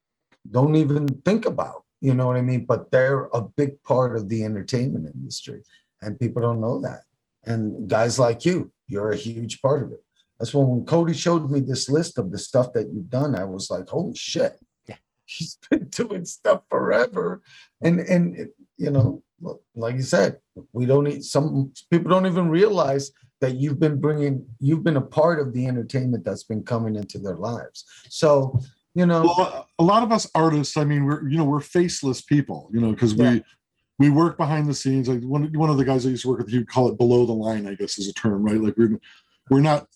don't 0.49 0.77
even 0.77 1.09
think 1.25 1.47
about. 1.47 1.83
You 2.01 2.15
know 2.15 2.29
what 2.29 2.37
I 2.37 2.43
mean? 2.43 2.65
But 2.65 2.93
they're 2.93 3.29
a 3.35 3.43
big 3.43 3.83
part 3.83 4.15
of 4.15 4.29
the 4.29 4.45
entertainment 4.45 5.13
industry, 5.13 5.63
and 6.01 6.19
people 6.19 6.41
don't 6.41 6.61
know 6.61 6.81
that. 6.81 7.01
And 7.45 7.91
guys 7.91 8.21
like 8.21 8.45
you, 8.45 8.71
you're 8.91 9.13
a 9.13 9.17
huge 9.17 9.63
part 9.63 9.83
of 9.83 9.93
it. 9.93 10.03
That's 10.39 10.53
when 10.55 10.67
when 10.69 10.85
Cody 10.85 11.15
showed 11.15 11.51
me 11.51 11.61
this 11.61 11.89
list 11.89 12.19
of 12.19 12.31
the 12.33 12.39
stuff 12.39 12.73
that 12.75 12.89
you've 12.93 13.11
done, 13.11 13.35
I 13.35 13.45
was 13.45 13.71
like, 13.71 13.89
holy 13.89 14.15
shit. 14.17 14.59
Yeah. 14.89 14.97
He's 15.27 15.59
been 15.71 15.87
doing 15.89 16.25
stuff 16.25 16.63
forever. 16.71 17.43
And 17.83 18.01
and 18.01 18.37
it- 18.37 18.55
you 18.79 18.91
know, 18.91 19.23
like 19.75 19.97
you 19.97 20.03
said, 20.03 20.39
we 20.73 20.87
don't 20.87 21.05
need 21.05 21.23
some 21.23 21.71
people 21.91 22.11
don't 22.11 22.25
even 22.27 22.49
realize 22.49 23.13
that 23.43 23.57
you've 23.57 23.79
been 23.79 24.01
bringing 24.01 24.47
you've 24.59 24.83
been 24.83 24.97
a 24.97 25.03
part 25.03 25.39
of 25.39 25.53
the 25.53 25.67
entertainment 25.67 26.25
that's 26.25 26.45
been 26.45 26.63
coming 26.63 26.97
into 26.97 27.19
their 27.19 27.37
lives. 27.37 27.85
So, 28.09 28.59
you 28.95 29.05
know, 29.05 29.23
well 29.37 29.69
a 29.79 29.85
lot 29.85 30.03
of 30.03 30.11
us 30.13 30.27
artists 30.35 30.77
i 30.79 30.85
mean 30.85 31.05
we're 31.05 31.29
you 31.29 31.37
know 31.39 31.45
we're 31.45 31.61
faceless 31.61 32.21
people 32.23 32.69
you 32.73 32.81
know 32.81 32.91
because 32.93 33.13
Yeah. 33.15 33.33
we 33.35 33.45
we 34.01 34.09
work 34.11 34.37
behind 34.37 34.67
the 34.67 34.75
scenes 34.75 35.09
like 35.09 35.23
one, 35.23 35.53
one 35.53 35.71
of 35.71 35.77
the 35.77 35.85
guys 35.85 36.05
i 36.05 36.09
used 36.09 36.23
to 36.23 36.29
work 36.31 36.39
with 36.41 36.49
he'd 36.51 36.67
call 36.69 36.89
it 36.89 36.99
below 36.99 37.25
the 37.27 37.33
line 37.33 37.69
i 37.69 37.75
guess 37.75 37.99
is 37.99 38.09
a 38.09 38.13
term 38.15 38.43
right? 38.43 38.61
Like 38.61 38.77
we're 38.77 38.99
we're 39.51 39.61
not 39.61 39.87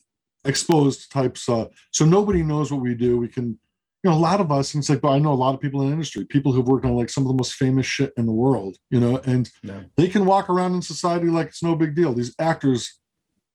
exposed 0.44 1.10
types 1.10 1.48
uh 1.48 1.66
so 1.90 2.04
nobody 2.04 2.42
knows 2.42 2.70
what 2.70 2.82
we 2.82 2.94
do. 2.94 3.16
We 3.16 3.28
can 3.28 3.58
you 4.02 4.10
know 4.10 4.16
a 4.16 4.18
lot 4.30 4.40
of 4.40 4.52
us 4.52 4.74
and 4.74 4.82
it's 4.82 4.90
like 4.90 5.00
but 5.00 5.12
i 5.12 5.18
know 5.18 5.32
a 5.32 5.42
lot 5.44 5.54
of 5.54 5.60
people 5.60 5.80
in 5.80 5.86
the 5.88 5.92
industry 5.94 6.26
people 6.26 6.52
who've 6.52 6.66
worked 6.68 6.84
on 6.84 6.94
like 6.94 7.08
some 7.08 7.24
of 7.24 7.28
the 7.28 7.34
most 7.42 7.54
famous 7.54 7.86
shit 7.86 8.12
in 8.18 8.26
the 8.26 8.32
world 8.32 8.76
you 8.90 9.00
know 9.00 9.16
and 9.24 9.50
Yeah. 9.62 9.80
they 9.96 10.08
can 10.08 10.26
walk 10.26 10.50
around 10.50 10.74
in 10.74 10.82
society 10.82 11.28
like 11.28 11.48
it's 11.48 11.62
no 11.62 11.74
big 11.74 11.94
deal. 11.94 12.12
These 12.12 12.34
actors 12.38 13.00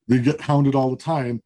they 0.08 0.18
get 0.18 0.40
hounded 0.40 0.74
all 0.74 0.90
the 0.90 0.96
time. 1.14 1.40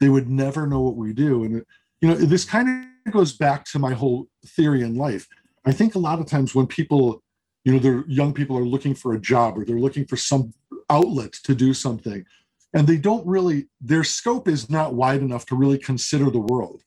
They 0.00 0.08
would 0.08 0.28
never 0.30 0.66
know 0.66 0.80
what 0.80 0.96
we 0.96 1.12
do. 1.12 1.44
And 1.44 1.56
it, 1.58 1.66
you 2.00 2.08
know 2.08 2.14
this 2.14 2.46
kind 2.46 2.68
of 3.06 3.12
goes 3.12 3.32
back 3.36 3.66
to 3.66 3.78
my 3.78 3.92
whole 3.92 4.26
theory 4.56 4.80
in 4.82 4.96
life. 4.96 5.26
I 5.66 5.72
think 5.72 5.94
a 5.94 5.98
lot 6.08 6.20
of 6.20 6.26
times 6.26 6.54
when 6.54 6.66
people 6.66 7.22
you 7.66 7.72
know 7.72 7.80
they're 7.80 8.04
young 8.06 8.32
people 8.32 8.56
are 8.56 8.64
looking 8.64 8.94
for 8.94 9.12
a 9.12 9.20
job 9.20 9.58
or 9.58 9.64
they're 9.64 9.80
looking 9.80 10.06
for 10.06 10.16
some 10.16 10.54
outlet 10.88 11.32
to 11.32 11.52
do 11.52 11.74
something. 11.74 12.24
And 12.72 12.86
they 12.86 12.96
don't 12.96 13.26
really 13.26 13.66
their 13.80 14.04
scope 14.04 14.46
is 14.46 14.70
not 14.70 14.94
wide 14.94 15.20
enough 15.20 15.46
to 15.46 15.56
really 15.56 15.76
consider 15.76 16.30
the 16.30 16.38
world. 16.38 16.84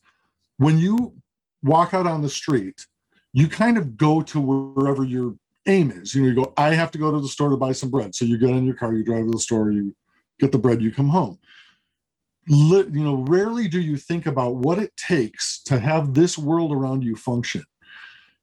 When 0.55 0.77
you 0.79 1.15
walk 1.61 1.93
out 1.93 2.07
on 2.07 2.21
the 2.21 2.29
street 2.29 2.85
you 3.33 3.47
kind 3.47 3.77
of 3.77 3.95
go 3.95 4.21
to 4.21 4.39
wherever 4.39 5.03
your 5.03 5.35
aim 5.67 5.91
is. 5.91 6.15
You 6.15 6.21
know 6.21 6.29
you 6.29 6.35
go 6.35 6.53
i 6.55 6.73
have 6.73 6.91
to 6.91 6.97
go 6.97 7.11
to 7.11 7.19
the 7.19 7.27
store 7.27 7.49
to 7.49 7.57
buy 7.57 7.73
some 7.73 7.89
bread. 7.89 8.15
So 8.15 8.23
you 8.23 8.37
get 8.37 8.51
in 8.51 8.65
your 8.65 8.75
car 8.75 8.93
you 8.93 9.03
drive 9.03 9.25
to 9.25 9.31
the 9.31 9.39
store 9.39 9.71
you 9.71 9.93
get 10.39 10.53
the 10.53 10.57
bread 10.57 10.81
you 10.81 10.93
come 10.93 11.09
home. 11.09 11.39
You 12.47 12.85
know 12.89 13.25
rarely 13.27 13.67
do 13.67 13.81
you 13.81 13.97
think 13.97 14.27
about 14.27 14.55
what 14.55 14.79
it 14.79 14.95
takes 14.95 15.61
to 15.63 15.77
have 15.77 16.13
this 16.13 16.37
world 16.37 16.71
around 16.71 17.03
you 17.03 17.17
function 17.17 17.65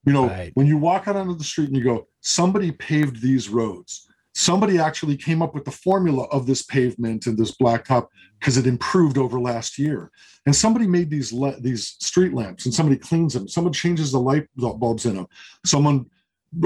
you 0.07 0.13
know 0.13 0.29
Right. 0.29 0.53
when 0.55 0.67
you 0.67 0.79
walk 0.79 1.09
out 1.09 1.17
onto 1.17 1.35
the 1.37 1.45
street 1.45 1.69
and 1.69 1.77
you 1.77 1.85
go 1.85 2.07
somebody 2.21 2.71
paved 2.73 3.21
these 3.21 3.49
roads 3.49 4.07
somebody 4.37 4.79
actually 4.79 5.17
came 5.17 5.41
up 5.41 5.55
with 5.55 5.65
the 5.65 5.71
formula 5.71 6.25
of 6.25 6.47
this 6.47 6.63
pavement 6.63 7.27
and 7.27 7.39
this 7.39 7.57
blacktop 7.57 8.09
because 8.39 8.59
it 8.59 8.67
improved 8.67 9.17
over 9.17 9.41
last 9.41 9.79
year. 9.79 10.11
And 10.45 10.55
somebody 10.55 10.87
made 10.87 11.09
these 11.09 11.33
le- 11.33 11.59
these 11.59 11.97
street 12.01 12.35
lamps, 12.35 12.67
and 12.67 12.75
somebody 12.75 12.99
cleans 12.99 13.33
them. 13.33 13.49
Someone 13.49 13.73
changes 13.73 14.13
the 14.13 14.21
light 14.21 14.47
bulbs 14.57 15.07
in 15.07 15.17
them. 15.17 15.27
Someone 15.65 16.05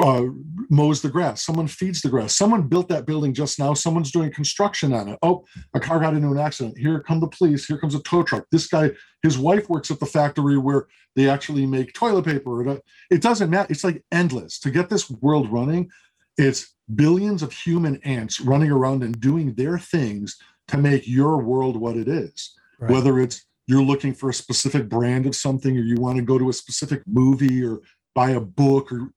uh, 0.02 0.24
mows 0.68 1.02
the 1.02 1.08
grass. 1.08 1.44
Someone 1.44 1.66
feeds 1.66 2.00
the 2.00 2.08
grass. 2.08 2.36
Someone 2.36 2.68
built 2.68 2.88
that 2.88 3.06
building 3.06 3.34
just 3.34 3.58
now. 3.58 3.74
Someone's 3.74 4.12
doing 4.12 4.32
construction 4.32 4.92
on 4.92 5.08
it. 5.08 5.18
Oh, 5.22 5.44
a 5.74 5.80
car 5.80 5.98
got 6.00 6.14
into 6.14 6.28
an 6.28 6.38
accident. 6.38 6.78
Here 6.78 7.00
come 7.00 7.20
the 7.20 7.28
police. 7.28 7.66
Here 7.66 7.78
comes 7.78 7.94
a 7.94 8.02
tow 8.02 8.22
truck. 8.22 8.44
This 8.52 8.68
guy, 8.68 8.90
his 9.22 9.38
wife 9.38 9.68
works 9.68 9.90
at 9.90 10.00
the 10.00 10.06
factory 10.06 10.58
where 10.58 10.86
they 11.16 11.28
actually 11.28 11.66
make 11.66 11.92
toilet 11.92 12.24
paper. 12.24 12.80
It 13.10 13.22
doesn't 13.22 13.50
matter. 13.50 13.68
It's 13.70 13.84
like 13.84 14.04
endless. 14.12 14.58
To 14.60 14.70
get 14.70 14.88
this 14.88 15.10
world 15.10 15.50
running, 15.50 15.90
it's 16.36 16.74
billions 16.94 17.42
of 17.42 17.52
human 17.52 18.00
ants 18.04 18.40
running 18.40 18.70
around 18.70 19.02
and 19.02 19.20
doing 19.20 19.54
their 19.54 19.78
things 19.78 20.36
to 20.68 20.78
make 20.78 21.06
your 21.06 21.38
world 21.38 21.76
what 21.76 21.96
it 21.96 22.08
is. 22.08 22.54
Right. 22.78 22.90
Whether 22.90 23.18
it's 23.18 23.44
you're 23.66 23.82
looking 23.82 24.14
for 24.14 24.30
a 24.30 24.34
specific 24.34 24.88
brand 24.88 25.26
of 25.26 25.36
something 25.36 25.76
or 25.76 25.80
you 25.80 25.96
want 25.96 26.16
to 26.16 26.24
go 26.24 26.38
to 26.38 26.48
a 26.48 26.52
specific 26.52 27.02
movie 27.06 27.64
or 27.64 27.80
buy 28.14 28.30
a 28.30 28.40
book 28.40 28.90
or 28.90 29.12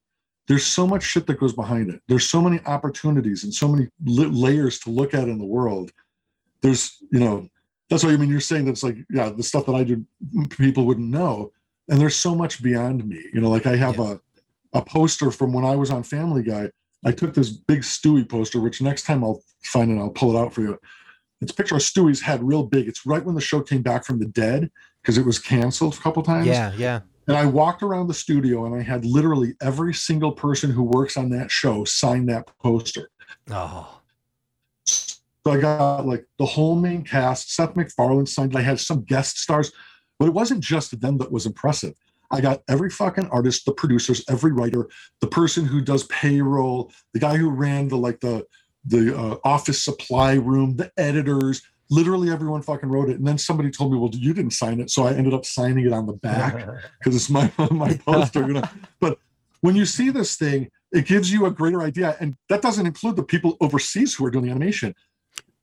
there's 0.48 0.66
so 0.66 0.86
much 0.86 1.04
shit 1.04 1.26
that 1.28 1.40
goes 1.40 1.54
behind 1.54 1.90
it. 1.90 2.02
There's 2.08 2.30
so 2.30 2.42
many 2.42 2.60
opportunities 2.66 3.44
and 3.44 3.54
so 3.54 3.68
many 3.68 3.88
layers 4.04 4.80
to 4.80 4.90
look 4.90 5.14
at 5.14 5.28
in 5.28 5.38
the 5.38 5.46
world. 5.46 5.92
There's, 6.62 6.98
you 7.12 7.20
know, 7.20 7.48
that's 7.90 8.04
what 8.04 8.14
I 8.14 8.18
mean. 8.18 8.30
You're 8.30 8.40
saying 8.40 8.66
that's 8.66 8.84
like, 8.84 8.98
yeah, 9.10 9.30
the 9.30 9.44
stuff 9.44 9.66
that 9.68 9.74
I 9.76 9.84
do, 9.84 10.06
people 10.50 10.86
wouldn't 10.86 11.10
know. 11.10 11.52
And 11.90 12.00
there's 12.00 12.16
so 12.16 12.34
much 12.36 12.64
beyond 12.64 13.08
me. 13.08 13.24
You 13.34 13.42
know, 13.42 13.50
like 13.50 13.66
I 13.66 13.76
have 13.76 13.98
yeah. 13.98 14.16
a, 14.74 14.80
a 14.80 14.82
poster 14.86 15.32
from 15.32 15.54
when 15.54 15.66
I 15.66 15.76
was 15.76 15.92
on 15.92 16.04
Family 16.04 16.44
Guy. 16.44 16.72
I 17.06 17.12
took 17.12 17.34
this 17.34 17.50
big 17.50 17.82
Stewie 17.82 18.28
poster, 18.28 18.62
which 18.62 18.82
next 18.82 19.04
time 19.04 19.24
I'll 19.24 19.42
find 19.64 19.92
it, 19.92 20.00
I'll 20.00 20.10
pull 20.10 20.36
it 20.36 20.40
out 20.40 20.54
for 20.54 20.62
you. 20.62 20.80
It's 21.42 21.52
a 21.52 21.56
picture 21.56 21.76
of 21.76 21.82
Stewie's 21.82 22.22
head, 22.22 22.42
real 22.42 22.64
big. 22.64 22.88
It's 22.88 23.06
right 23.06 23.24
when 23.24 23.36
the 23.36 23.42
show 23.42 23.62
came 23.62 23.82
back 23.82 24.06
from 24.06 24.20
the 24.20 24.26
dead 24.26 24.72
because 25.02 25.18
it 25.18 25.26
was 25.26 25.40
canceled 25.40 25.96
a 25.96 25.98
couple 25.98 26.24
times. 26.24 26.48
Yeah, 26.48 26.72
yeah. 26.78 27.02
And 27.28 27.38
I 27.38 27.46
walked 27.46 27.84
around 27.84 28.08
the 28.08 28.14
studio 28.14 28.66
and 28.66 28.76
I 28.76 28.82
had 28.82 29.06
literally 29.06 29.54
every 29.62 29.94
single 29.94 30.32
person 30.32 30.72
who 30.72 30.84
works 30.84 31.16
on 31.16 31.30
that 31.30 31.52
show 31.52 31.86
sign 31.86 32.26
that 32.28 32.50
poster. 32.60 33.10
Oh. 33.50 34.00
So 34.86 35.52
I 35.52 35.58
got 35.58 36.06
like 36.06 36.26
the 36.38 36.46
whole 36.46 36.76
main 36.76 37.04
cast. 37.04 37.54
Seth 37.54 37.76
MacFarlane 37.76 38.26
signed. 38.26 38.56
I 38.56 38.62
had 38.62 38.80
some 38.80 39.04
guest 39.04 39.40
stars, 39.40 39.72
but 40.20 40.28
it 40.28 40.34
wasn't 40.34 40.62
just 40.62 41.00
them 41.00 41.18
that 41.18 41.32
was 41.32 41.46
impressive. 41.46 41.96
I 42.32 42.42
got 42.42 42.64
every 42.68 42.90
fucking 42.90 43.28
artist, 43.28 43.66
the 43.66 43.74
producers, 43.74 44.24
every 44.30 44.52
writer, 44.52 44.90
the 45.20 45.28
person 45.28 45.66
who 45.66 45.82
does 45.82 46.06
payroll, 46.06 46.92
the 47.14 47.20
guy 47.20 47.38
who 47.38 47.50
ran 47.50 47.90
the 47.90 47.98
like 47.98 48.20
the 48.22 48.46
the 48.86 49.18
uh, 49.18 49.38
office 49.46 49.82
supply 49.82 50.34
room, 50.34 50.76
the 50.76 50.92
editors, 50.98 51.62
literally 51.90 52.30
everyone 52.30 52.62
fucking 52.62 52.90
wrote 52.90 53.10
it. 53.10 53.18
And 53.18 53.28
then 53.28 53.38
somebody 53.38 53.70
told 53.70 53.92
me, 53.92 53.98
well, 53.98 54.10
you 54.14 54.34
didn't 54.34 54.52
sign 54.52 54.80
it. 54.80 54.90
So 54.90 55.06
I 55.06 55.14
ended 55.14 55.34
up 55.34 55.46
signing 55.46 55.86
it 55.86 55.94
on 55.94 56.06
the 56.06 56.14
back 56.14 56.56
because 57.00 57.16
it's 57.16 57.30
my, 57.30 57.52
my 57.72 57.96
poster. 57.98 58.48
You 58.48 58.54
know? 58.54 58.64
But 59.00 59.18
when 59.62 59.76
you 59.76 59.86
see 59.86 60.10
this 60.10 60.36
thing, 60.36 60.70
it 60.92 61.06
gives 61.06 61.32
you 61.32 61.46
a 61.46 61.52
greater 61.52 61.82
idea. 61.82 62.16
And 62.20 62.36
that 62.50 62.62
doesn't 62.62 62.86
include 62.86 63.16
the 63.16 63.24
people 63.24 63.58
overseas 63.62 64.14
who 64.14 64.26
are 64.26 64.32
doing 64.32 64.46
the 64.46 64.52
animation. 64.52 64.94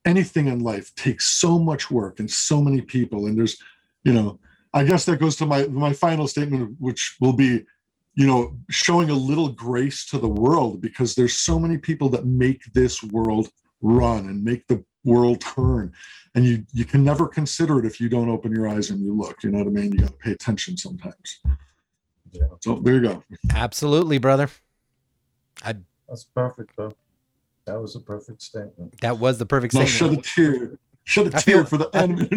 Anything 0.05 0.47
in 0.47 0.59
life 0.59 0.93
takes 0.95 1.25
so 1.25 1.59
much 1.59 1.91
work 1.91 2.19
and 2.19 2.29
so 2.29 2.61
many 2.61 2.81
people. 2.81 3.27
And 3.27 3.37
there's, 3.37 3.57
you 4.03 4.13
know, 4.13 4.39
I 4.73 4.83
guess 4.83 5.05
that 5.05 5.19
goes 5.19 5.35
to 5.37 5.45
my 5.45 5.67
my 5.67 5.93
final 5.93 6.27
statement, 6.27 6.75
which 6.79 7.17
will 7.19 7.33
be, 7.33 7.65
you 8.15 8.25
know, 8.25 8.57
showing 8.69 9.09
a 9.09 9.13
little 9.13 9.49
grace 9.49 10.05
to 10.07 10.17
the 10.17 10.27
world 10.27 10.81
because 10.81 11.13
there's 11.13 11.37
so 11.37 11.59
many 11.59 11.77
people 11.77 12.09
that 12.09 12.25
make 12.25 12.61
this 12.73 13.03
world 13.03 13.49
run 13.81 14.27
and 14.27 14.43
make 14.43 14.65
the 14.67 14.83
world 15.03 15.41
turn. 15.41 15.93
And 16.35 16.45
you 16.45 16.65
you 16.73 16.85
can 16.85 17.03
never 17.03 17.27
consider 17.27 17.79
it 17.79 17.85
if 17.85 17.99
you 17.99 18.09
don't 18.09 18.29
open 18.29 18.51
your 18.51 18.67
eyes 18.67 18.89
and 18.89 19.01
you 19.01 19.13
look 19.15 19.43
you 19.43 19.51
know 19.51 19.59
what 19.59 19.67
i 19.67 19.71
mean? 19.71 19.91
You 19.91 19.99
got 19.99 20.11
to 20.11 20.17
pay 20.17 20.31
attention 20.31 20.77
sometimes. 20.77 21.39
Yeah. 22.31 22.43
So 22.61 22.75
there 22.75 22.95
you 22.95 23.01
go. 23.01 23.23
Absolutely 23.53 24.17
brother. 24.17 24.49
I 25.63 25.75
that's 26.07 26.23
perfect 26.23 26.75
though 26.77 26.93
that 27.65 27.79
was 27.79 27.95
a 27.95 27.99
perfect 27.99 28.41
statement. 28.41 28.99
That 29.01 29.19
was 29.19 29.37
the 29.37 29.45
perfect 29.45 29.73
no, 29.73 29.85
statement. 29.85 30.25
shed 30.25 30.47
a 30.47 30.51
tear. 30.51 30.79
Shed 31.03 31.27
a 31.27 31.29
tear 31.31 31.65
feel, 31.65 31.65
for 31.65 31.77
the 31.77 31.89
enemy. 31.95 32.29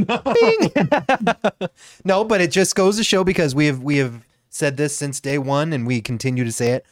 no 2.04 2.24
but 2.24 2.40
it 2.40 2.50
just 2.50 2.74
goes 2.74 2.96
to 2.96 3.04
show 3.04 3.22
because 3.24 3.54
we 3.54 3.66
have 3.66 3.82
we 3.82 3.98
have 3.98 4.24
said 4.48 4.76
this 4.76 4.96
since 4.96 5.20
day 5.20 5.38
one 5.38 5.72
and 5.72 5.86
we 5.86 6.00
continue 6.00 6.44
to 6.44 6.52
say 6.52 6.70
it 6.72 6.86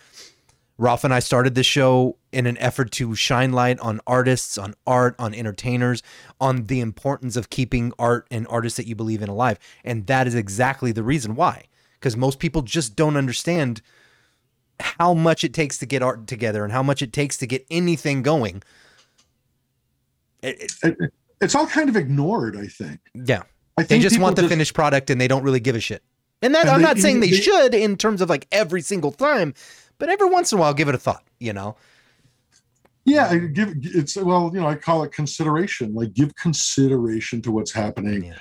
Ralph 0.78 1.04
and 1.04 1.14
I 1.14 1.20
started 1.20 1.54
this 1.54 1.66
show 1.66 2.16
in 2.32 2.46
an 2.46 2.58
effort 2.58 2.90
to 2.92 3.14
shine 3.14 3.52
light 3.52 3.78
on 3.80 4.00
artists, 4.06 4.58
on 4.58 4.74
art, 4.86 5.14
on 5.18 5.34
entertainers, 5.34 6.02
on 6.40 6.66
the 6.66 6.80
importance 6.80 7.36
of 7.36 7.50
keeping 7.50 7.92
art 7.98 8.26
and 8.30 8.46
artists 8.48 8.78
that 8.78 8.86
you 8.86 8.94
believe 8.94 9.22
in 9.22 9.28
alive. 9.28 9.58
And 9.84 10.06
that 10.06 10.26
is 10.26 10.34
exactly 10.34 10.90
the 10.92 11.02
reason 11.02 11.34
why. 11.34 11.66
Because 12.00 12.16
most 12.16 12.38
people 12.38 12.62
just 12.62 12.96
don't 12.96 13.16
understand 13.16 13.82
how 14.80 15.14
much 15.14 15.44
it 15.44 15.54
takes 15.54 15.78
to 15.78 15.86
get 15.86 16.02
art 16.02 16.26
together 16.26 16.64
and 16.64 16.72
how 16.72 16.82
much 16.82 17.02
it 17.02 17.12
takes 17.12 17.36
to 17.38 17.46
get 17.46 17.64
anything 17.70 18.22
going. 18.22 18.62
It, 20.42 20.72
it, 20.82 20.96
it's 21.40 21.54
all 21.54 21.66
kind 21.66 21.88
of 21.88 21.96
ignored, 21.96 22.56
I 22.56 22.66
think. 22.66 22.98
Yeah. 23.14 23.42
I 23.76 23.82
think 23.82 23.88
they 23.88 24.08
just 24.08 24.18
want 24.18 24.36
the 24.36 24.42
just, 24.42 24.52
finished 24.52 24.74
product 24.74 25.10
and 25.10 25.20
they 25.20 25.28
don't 25.28 25.44
really 25.44 25.60
give 25.60 25.76
a 25.76 25.80
shit. 25.80 26.02
And 26.42 26.54
that 26.54 26.62
and 26.62 26.70
I'm 26.70 26.82
they, 26.82 26.88
not 26.88 26.98
saying 26.98 27.20
they, 27.20 27.30
they 27.30 27.36
should 27.36 27.74
in 27.74 27.96
terms 27.96 28.20
of 28.20 28.28
like 28.28 28.48
every 28.50 28.82
single 28.82 29.12
time, 29.12 29.54
but 30.02 30.08
every 30.08 30.28
once 30.28 30.50
in 30.50 30.58
a 30.58 30.60
while, 30.60 30.74
give 30.74 30.88
it 30.88 30.96
a 30.96 30.98
thought. 30.98 31.22
You 31.38 31.52
know. 31.52 31.76
Yeah, 33.04 33.36
give 33.36 33.72
it's 33.82 34.16
well, 34.16 34.50
you 34.52 34.60
know, 34.60 34.66
I 34.66 34.74
call 34.74 35.04
it 35.04 35.12
consideration. 35.12 35.94
Like 35.94 36.12
give 36.12 36.34
consideration 36.34 37.40
to 37.42 37.52
what's 37.52 37.70
happening 37.70 38.24
yeah. 38.24 38.34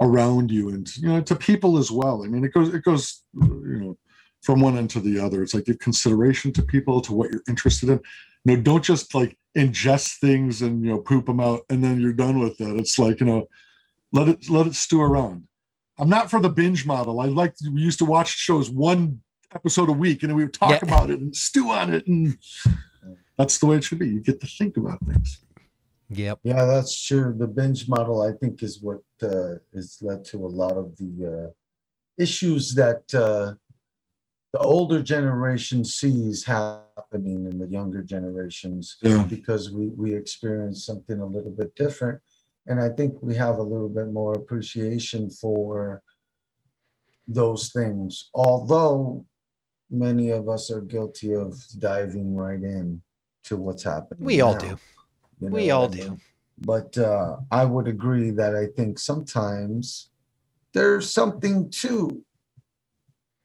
around 0.00 0.52
you, 0.52 0.68
and 0.68 0.96
you 0.96 1.08
know, 1.08 1.20
to 1.20 1.34
people 1.34 1.76
as 1.76 1.90
well. 1.90 2.22
I 2.24 2.28
mean, 2.28 2.44
it 2.44 2.54
goes 2.54 2.72
it 2.72 2.84
goes, 2.84 3.24
you 3.34 3.80
know, 3.80 3.98
from 4.42 4.60
one 4.60 4.78
end 4.78 4.90
to 4.90 5.00
the 5.00 5.18
other. 5.18 5.42
It's 5.42 5.54
like 5.54 5.64
give 5.64 5.80
consideration 5.80 6.52
to 6.52 6.62
people, 6.62 7.00
to 7.00 7.12
what 7.12 7.32
you're 7.32 7.42
interested 7.48 7.88
in. 7.88 8.00
You 8.44 8.56
know, 8.56 8.62
don't 8.62 8.84
just 8.84 9.12
like 9.12 9.36
ingest 9.56 10.20
things 10.20 10.62
and 10.62 10.84
you 10.84 10.90
know 10.92 10.98
poop 10.98 11.26
them 11.26 11.40
out 11.40 11.62
and 11.68 11.82
then 11.82 12.00
you're 12.00 12.12
done 12.12 12.38
with 12.38 12.60
it. 12.60 12.78
It's 12.78 12.96
like 12.96 13.18
you 13.18 13.26
know, 13.26 13.48
let 14.12 14.28
it 14.28 14.48
let 14.48 14.68
it 14.68 14.76
stew 14.76 15.02
around. 15.02 15.48
I'm 15.98 16.08
not 16.08 16.30
for 16.30 16.38
the 16.38 16.48
binge 16.48 16.86
model. 16.86 17.18
I 17.18 17.24
like 17.24 17.54
we 17.74 17.80
used 17.80 17.98
to 17.98 18.04
watch 18.04 18.28
shows 18.28 18.70
one 18.70 19.20
episode 19.54 19.88
a 19.88 19.92
week, 19.92 20.22
and 20.22 20.34
we 20.34 20.44
would 20.44 20.54
talk 20.54 20.70
yeah. 20.70 20.78
about 20.82 21.10
it 21.10 21.20
and 21.20 21.34
stew 21.34 21.70
on 21.70 21.92
it, 21.92 22.06
and 22.06 22.38
that's 23.36 23.58
the 23.58 23.66
way 23.66 23.76
it 23.76 23.84
should 23.84 23.98
be. 23.98 24.08
You 24.08 24.20
get 24.20 24.40
to 24.40 24.46
think 24.46 24.76
about 24.76 25.04
things. 25.04 25.40
Yep. 26.10 26.40
Yeah, 26.42 26.64
that's 26.64 26.94
sure. 26.94 27.34
The 27.34 27.46
binge 27.46 27.88
model, 27.88 28.22
I 28.22 28.32
think, 28.32 28.62
is 28.62 28.80
what 28.80 29.02
uh, 29.22 29.56
has 29.74 29.98
led 30.00 30.24
to 30.26 30.38
a 30.38 30.48
lot 30.48 30.72
of 30.72 30.96
the 30.96 31.46
uh, 31.48 31.50
issues 32.16 32.74
that 32.74 33.02
uh, 33.14 33.54
the 34.52 34.58
older 34.60 35.02
generation 35.02 35.84
sees 35.84 36.44
happening 36.44 37.46
in 37.46 37.58
the 37.58 37.66
younger 37.66 38.02
generations 38.02 38.96
yeah. 39.02 39.22
because 39.24 39.70
we 39.70 39.88
we 39.88 40.14
experience 40.14 40.86
something 40.86 41.20
a 41.20 41.26
little 41.26 41.50
bit 41.50 41.74
different, 41.74 42.20
and 42.66 42.80
I 42.80 42.88
think 42.88 43.22
we 43.22 43.34
have 43.34 43.58
a 43.58 43.62
little 43.62 43.90
bit 43.90 44.10
more 44.10 44.32
appreciation 44.32 45.28
for 45.28 46.02
those 47.26 47.70
things. 47.70 48.30
Although 48.32 49.26
many 49.90 50.30
of 50.30 50.48
us 50.48 50.70
are 50.70 50.80
guilty 50.80 51.34
of 51.34 51.62
diving 51.78 52.34
right 52.34 52.62
in 52.62 53.02
to 53.44 53.56
what's 53.56 53.82
happening. 53.82 54.24
We 54.24 54.40
all 54.40 54.56
do. 54.56 54.78
You 55.40 55.48
know 55.48 55.54
we 55.54 55.70
all 55.70 55.88
do. 55.88 56.18
But 56.60 56.98
uh, 56.98 57.36
I 57.50 57.64
would 57.64 57.86
agree 57.86 58.30
that 58.30 58.54
I 58.54 58.66
think 58.66 58.98
sometimes 58.98 60.10
there's 60.74 61.12
something 61.12 61.70
to 61.70 62.22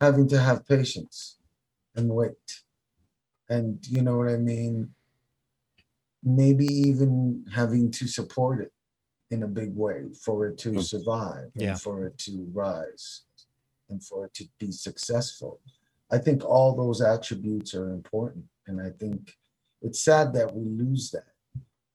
having 0.02 0.28
to 0.30 0.40
have 0.40 0.68
patience 0.68 1.38
and 1.96 2.10
wait. 2.10 2.62
And 3.50 3.86
you 3.88 4.02
know 4.02 4.18
what 4.18 4.30
I 4.30 4.38
mean? 4.38 4.90
Maybe 6.24 6.66
even 6.66 7.46
having 7.54 7.92
to 7.92 8.08
support 8.08 8.62
it 8.62 8.72
in 9.30 9.44
a 9.44 9.48
big 9.48 9.76
way 9.76 10.06
for 10.24 10.48
it 10.48 10.58
to 10.60 10.72
mm. 10.72 10.82
survive 10.84 11.50
yeah. 11.56 11.72
and 11.72 11.82
for 11.82 12.06
it 12.06 12.18
to 12.20 12.48
rise 12.54 13.22
and 13.90 14.04
for 14.04 14.26
it 14.26 14.34
to 14.36 14.46
be 14.60 14.72
successful. 14.72 15.60
I 16.14 16.20
think 16.20 16.46
all 16.46 16.76
those 16.76 17.02
attributes 17.02 17.74
are 17.74 17.90
important. 17.90 18.46
And 18.68 18.80
I 18.80 18.92
think 18.92 19.34
it's 19.82 20.04
sad 20.04 20.32
that 20.34 20.54
we 20.54 20.64
lose 20.64 21.10
that 21.10 21.26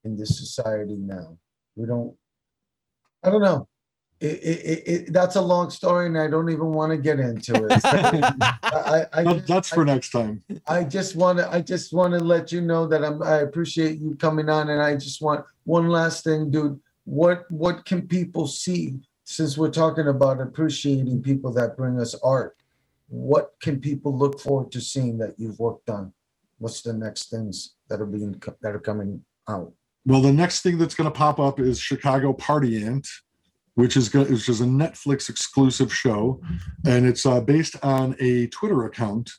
in 0.03 0.17
this 0.17 0.37
society 0.37 0.97
now. 0.97 1.39
We 1.77 1.87
don't, 1.87 2.17
I 3.23 3.31
don't 3.31 3.43
know. 3.43 3.69
It, 4.21 4.27
it, 4.43 4.83
it, 4.89 5.13
that's 5.13 5.37
a 5.37 5.41
long 5.41 5.71
story, 5.71 6.07
and 6.07 6.19
I 6.19 6.27
don't 6.27 6.51
even 6.51 6.73
want 6.73 6.91
to 6.91 6.99
get 6.99 7.21
into 7.21 7.55
it. 7.55 7.81
I, 7.85 9.07
I 9.13 9.23
just, 9.23 9.47
that's 9.47 9.69
for 9.69 9.85
next 9.85 10.11
time. 10.11 10.43
I 10.67 10.83
just 10.83 11.15
want 11.15 11.39
to. 11.39 11.49
I 11.49 11.61
just 11.61 11.93
want 11.93 12.15
to 12.15 12.19
let 12.19 12.51
you 12.51 12.61
know 12.61 12.89
that 12.89 13.05
I'm. 13.05 13.23
I 13.23 13.37
appreciate 13.37 14.01
you 14.01 14.17
coming 14.17 14.49
on, 14.49 14.71
and 14.71 14.83
I 14.83 14.95
just 14.95 15.23
want 15.23 15.45
one 15.63 15.89
last 15.89 16.25
thing, 16.25 16.51
dude. 16.51 16.81
What 17.05 17.49
what 17.49 17.85
can 17.85 18.09
people 18.09 18.49
see 18.49 18.99
since 19.23 19.57
we're 19.57 19.71
talking 19.71 20.09
about 20.09 20.41
appreciating 20.41 21.23
people 21.23 21.53
that 21.53 21.77
bring 21.77 22.01
us 22.01 22.17
art? 22.25 22.57
What 23.09 23.53
can 23.63 23.81
people 23.81 24.17
look 24.17 24.41
forward 24.41 24.71
to 24.73 24.81
seeing 24.81 25.19
that 25.19 25.35
you've 25.39 25.59
worked 25.59 25.91
on? 25.91 26.13
What's 26.59 26.83
the 26.83 26.93
next 26.93 27.31
things 27.31 27.75
that 27.89 28.01
are 28.01 28.07
being 28.07 28.41
that 28.63 28.75
are 28.75 28.81
coming 28.81 29.23
out. 29.49 29.73
Well, 30.07 30.21
the 30.21 30.33
next 30.33 30.63
thing 30.63 30.79
that's 30.79 30.95
going 30.95 31.11
to 31.11 31.17
pop 31.17 31.41
up 31.41 31.61
is 31.61 31.81
Chicago 31.81 32.33
Party 32.33 32.85
Aunt, 32.85 33.07
which 33.75 33.97
is 33.97 34.09
go- 34.09 34.25
which 34.25 34.49
is 34.49 34.61
a 34.61 34.65
Netflix 34.65 35.29
exclusive 35.29 35.93
show, 35.93 36.41
and 36.87 37.07
it's 37.07 37.27
uh, 37.27 37.41
based 37.41 37.77
on 37.83 38.17
a 38.21 38.47
Twitter 38.49 38.85
account 38.87 39.31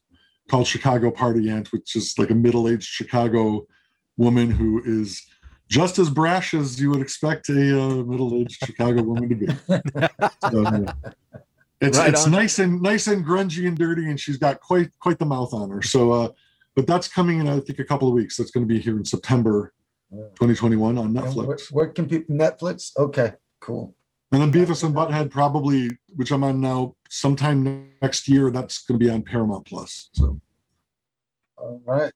called 0.50 0.68
Chicago 0.68 1.12
Party 1.12 1.50
Aunt, 1.50 1.72
which 1.72 1.96
is 1.96 2.18
like 2.18 2.32
a 2.32 2.36
middle-aged 2.36 2.84
Chicago 2.84 3.68
woman 4.18 4.50
who 4.52 4.82
is 4.84 5.26
just 5.70 6.00
as 6.00 6.10
brash 6.10 6.54
as 6.54 6.82
you 6.82 6.90
would 6.90 7.02
expect 7.02 7.50
a 7.50 7.82
uh, 7.82 7.96
middle-aged 8.04 8.58
Chicago 8.66 9.04
woman 9.04 9.30
to 9.30 9.36
be. 9.36 9.48
So, 10.52 10.62
yeah. 10.64 10.94
It's 11.82 11.98
Right 11.98 12.10
it's 12.10 12.26
on. 12.26 12.32
nice 12.32 12.60
and 12.60 12.82
nice 12.82 13.08
and 13.08 13.26
grungy 13.26 13.68
and 13.68 13.78
dirty, 13.78 14.10
and 14.10 14.20
she's 14.20 14.38
got 14.38 14.60
quite 14.60 14.92
quite 15.00 15.18
the 15.18 15.26
mouth 15.26 15.54
on 15.54 15.70
her. 15.70 15.82
So, 15.82 16.12
uh, 16.12 16.30
but 16.76 16.86
that's 16.88 17.08
coming 17.08 17.40
in 17.40 17.48
I 17.48 17.60
think 17.62 17.80
a 17.80 17.86
couple 17.86 18.08
of 18.08 18.14
weeks. 18.14 18.36
That's 18.38 18.52
going 18.52 18.68
to 18.68 18.74
be 18.74 18.80
here 18.80 18.98
in 18.98 19.06
September, 19.06 19.74
2021 20.12 20.98
on 20.98 21.06
And 21.06 21.16
Where, 21.16 21.24
Netflix. 21.24 21.72
where 21.72 21.88
can 21.88 22.08
people 22.08 22.36
Netflix? 22.36 22.92
Okay, 22.98 23.34
cool. 23.62 23.96
And 24.32 24.42
then 24.42 24.52
Beavis 24.52 24.84
and 24.84 24.94
Butthead 24.94 25.32
probably, 25.32 25.90
which 26.16 26.32
I'm 26.32 26.44
on 26.44 26.62
now, 26.62 26.96
sometime 27.10 27.90
next 28.02 28.28
year. 28.28 28.52
That's 28.52 28.86
going 28.86 29.00
to 29.00 29.04
be 29.06 29.10
on 29.10 29.24
Paramount 29.24 29.66
Plus. 29.66 30.10
So 30.14 30.40
All 31.58 31.82
right. 31.86 32.12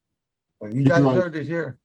Well, 0.60 0.72
you 0.72 0.84
Keep 0.84 0.90
guys 0.90 1.03
heard 1.03 1.35
it 1.35 1.48
here. 1.48 1.80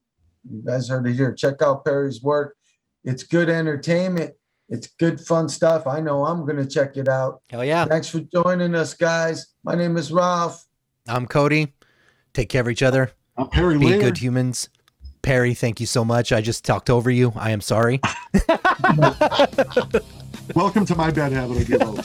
You 0.50 0.62
guys 0.66 0.88
heard 0.88 1.06
it 1.06 1.14
here. 1.14 1.32
Check 1.32 1.62
out 1.62 1.84
Perry's 1.84 2.22
work. 2.22 2.56
It's 3.04 3.22
good 3.22 3.48
entertainment. 3.48 4.34
It's 4.68 4.86
good 4.86 5.20
fun 5.20 5.48
stuff. 5.48 5.86
I 5.86 6.00
know 6.00 6.26
I'm 6.26 6.44
gonna 6.44 6.66
check 6.66 6.96
it 6.96 7.08
out. 7.08 7.40
Hell 7.48 7.64
yeah. 7.64 7.86
Thanks 7.86 8.08
for 8.08 8.20
joining 8.20 8.74
us, 8.74 8.92
guys. 8.92 9.46
My 9.64 9.74
name 9.74 9.96
is 9.96 10.12
Ralph. 10.12 10.64
I'm 11.06 11.26
Cody. 11.26 11.72
Take 12.34 12.50
care 12.50 12.60
of 12.60 12.68
each 12.68 12.82
other. 12.82 13.10
I'm 13.36 13.48
Perry 13.48 13.78
Be 13.78 13.86
later. 13.86 14.02
good 14.02 14.18
humans. 14.18 14.68
Perry, 15.22 15.54
thank 15.54 15.80
you 15.80 15.86
so 15.86 16.04
much. 16.04 16.32
I 16.32 16.40
just 16.40 16.64
talked 16.64 16.90
over 16.90 17.10
you. 17.10 17.32
I 17.34 17.50
am 17.50 17.60
sorry. 17.60 18.00
Welcome 20.54 20.84
to 20.86 20.94
my 20.94 21.10
bad 21.10 21.32
habit. 21.32 21.58
I 21.58 21.64
give 21.64 21.82
out. 21.82 22.04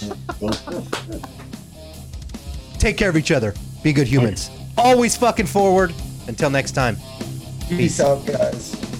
Take 2.79 2.97
care 2.97 3.09
of 3.09 3.17
each 3.17 3.31
other. 3.31 3.53
Be 3.83 3.93
good 3.93 4.07
humans. 4.07 4.49
Always 4.77 5.15
fucking 5.15 5.45
forward. 5.47 5.93
Until 6.27 6.49
next 6.49 6.71
time. 6.71 6.97
Peace 7.67 7.99
out, 7.99 8.25
guys. 8.25 8.92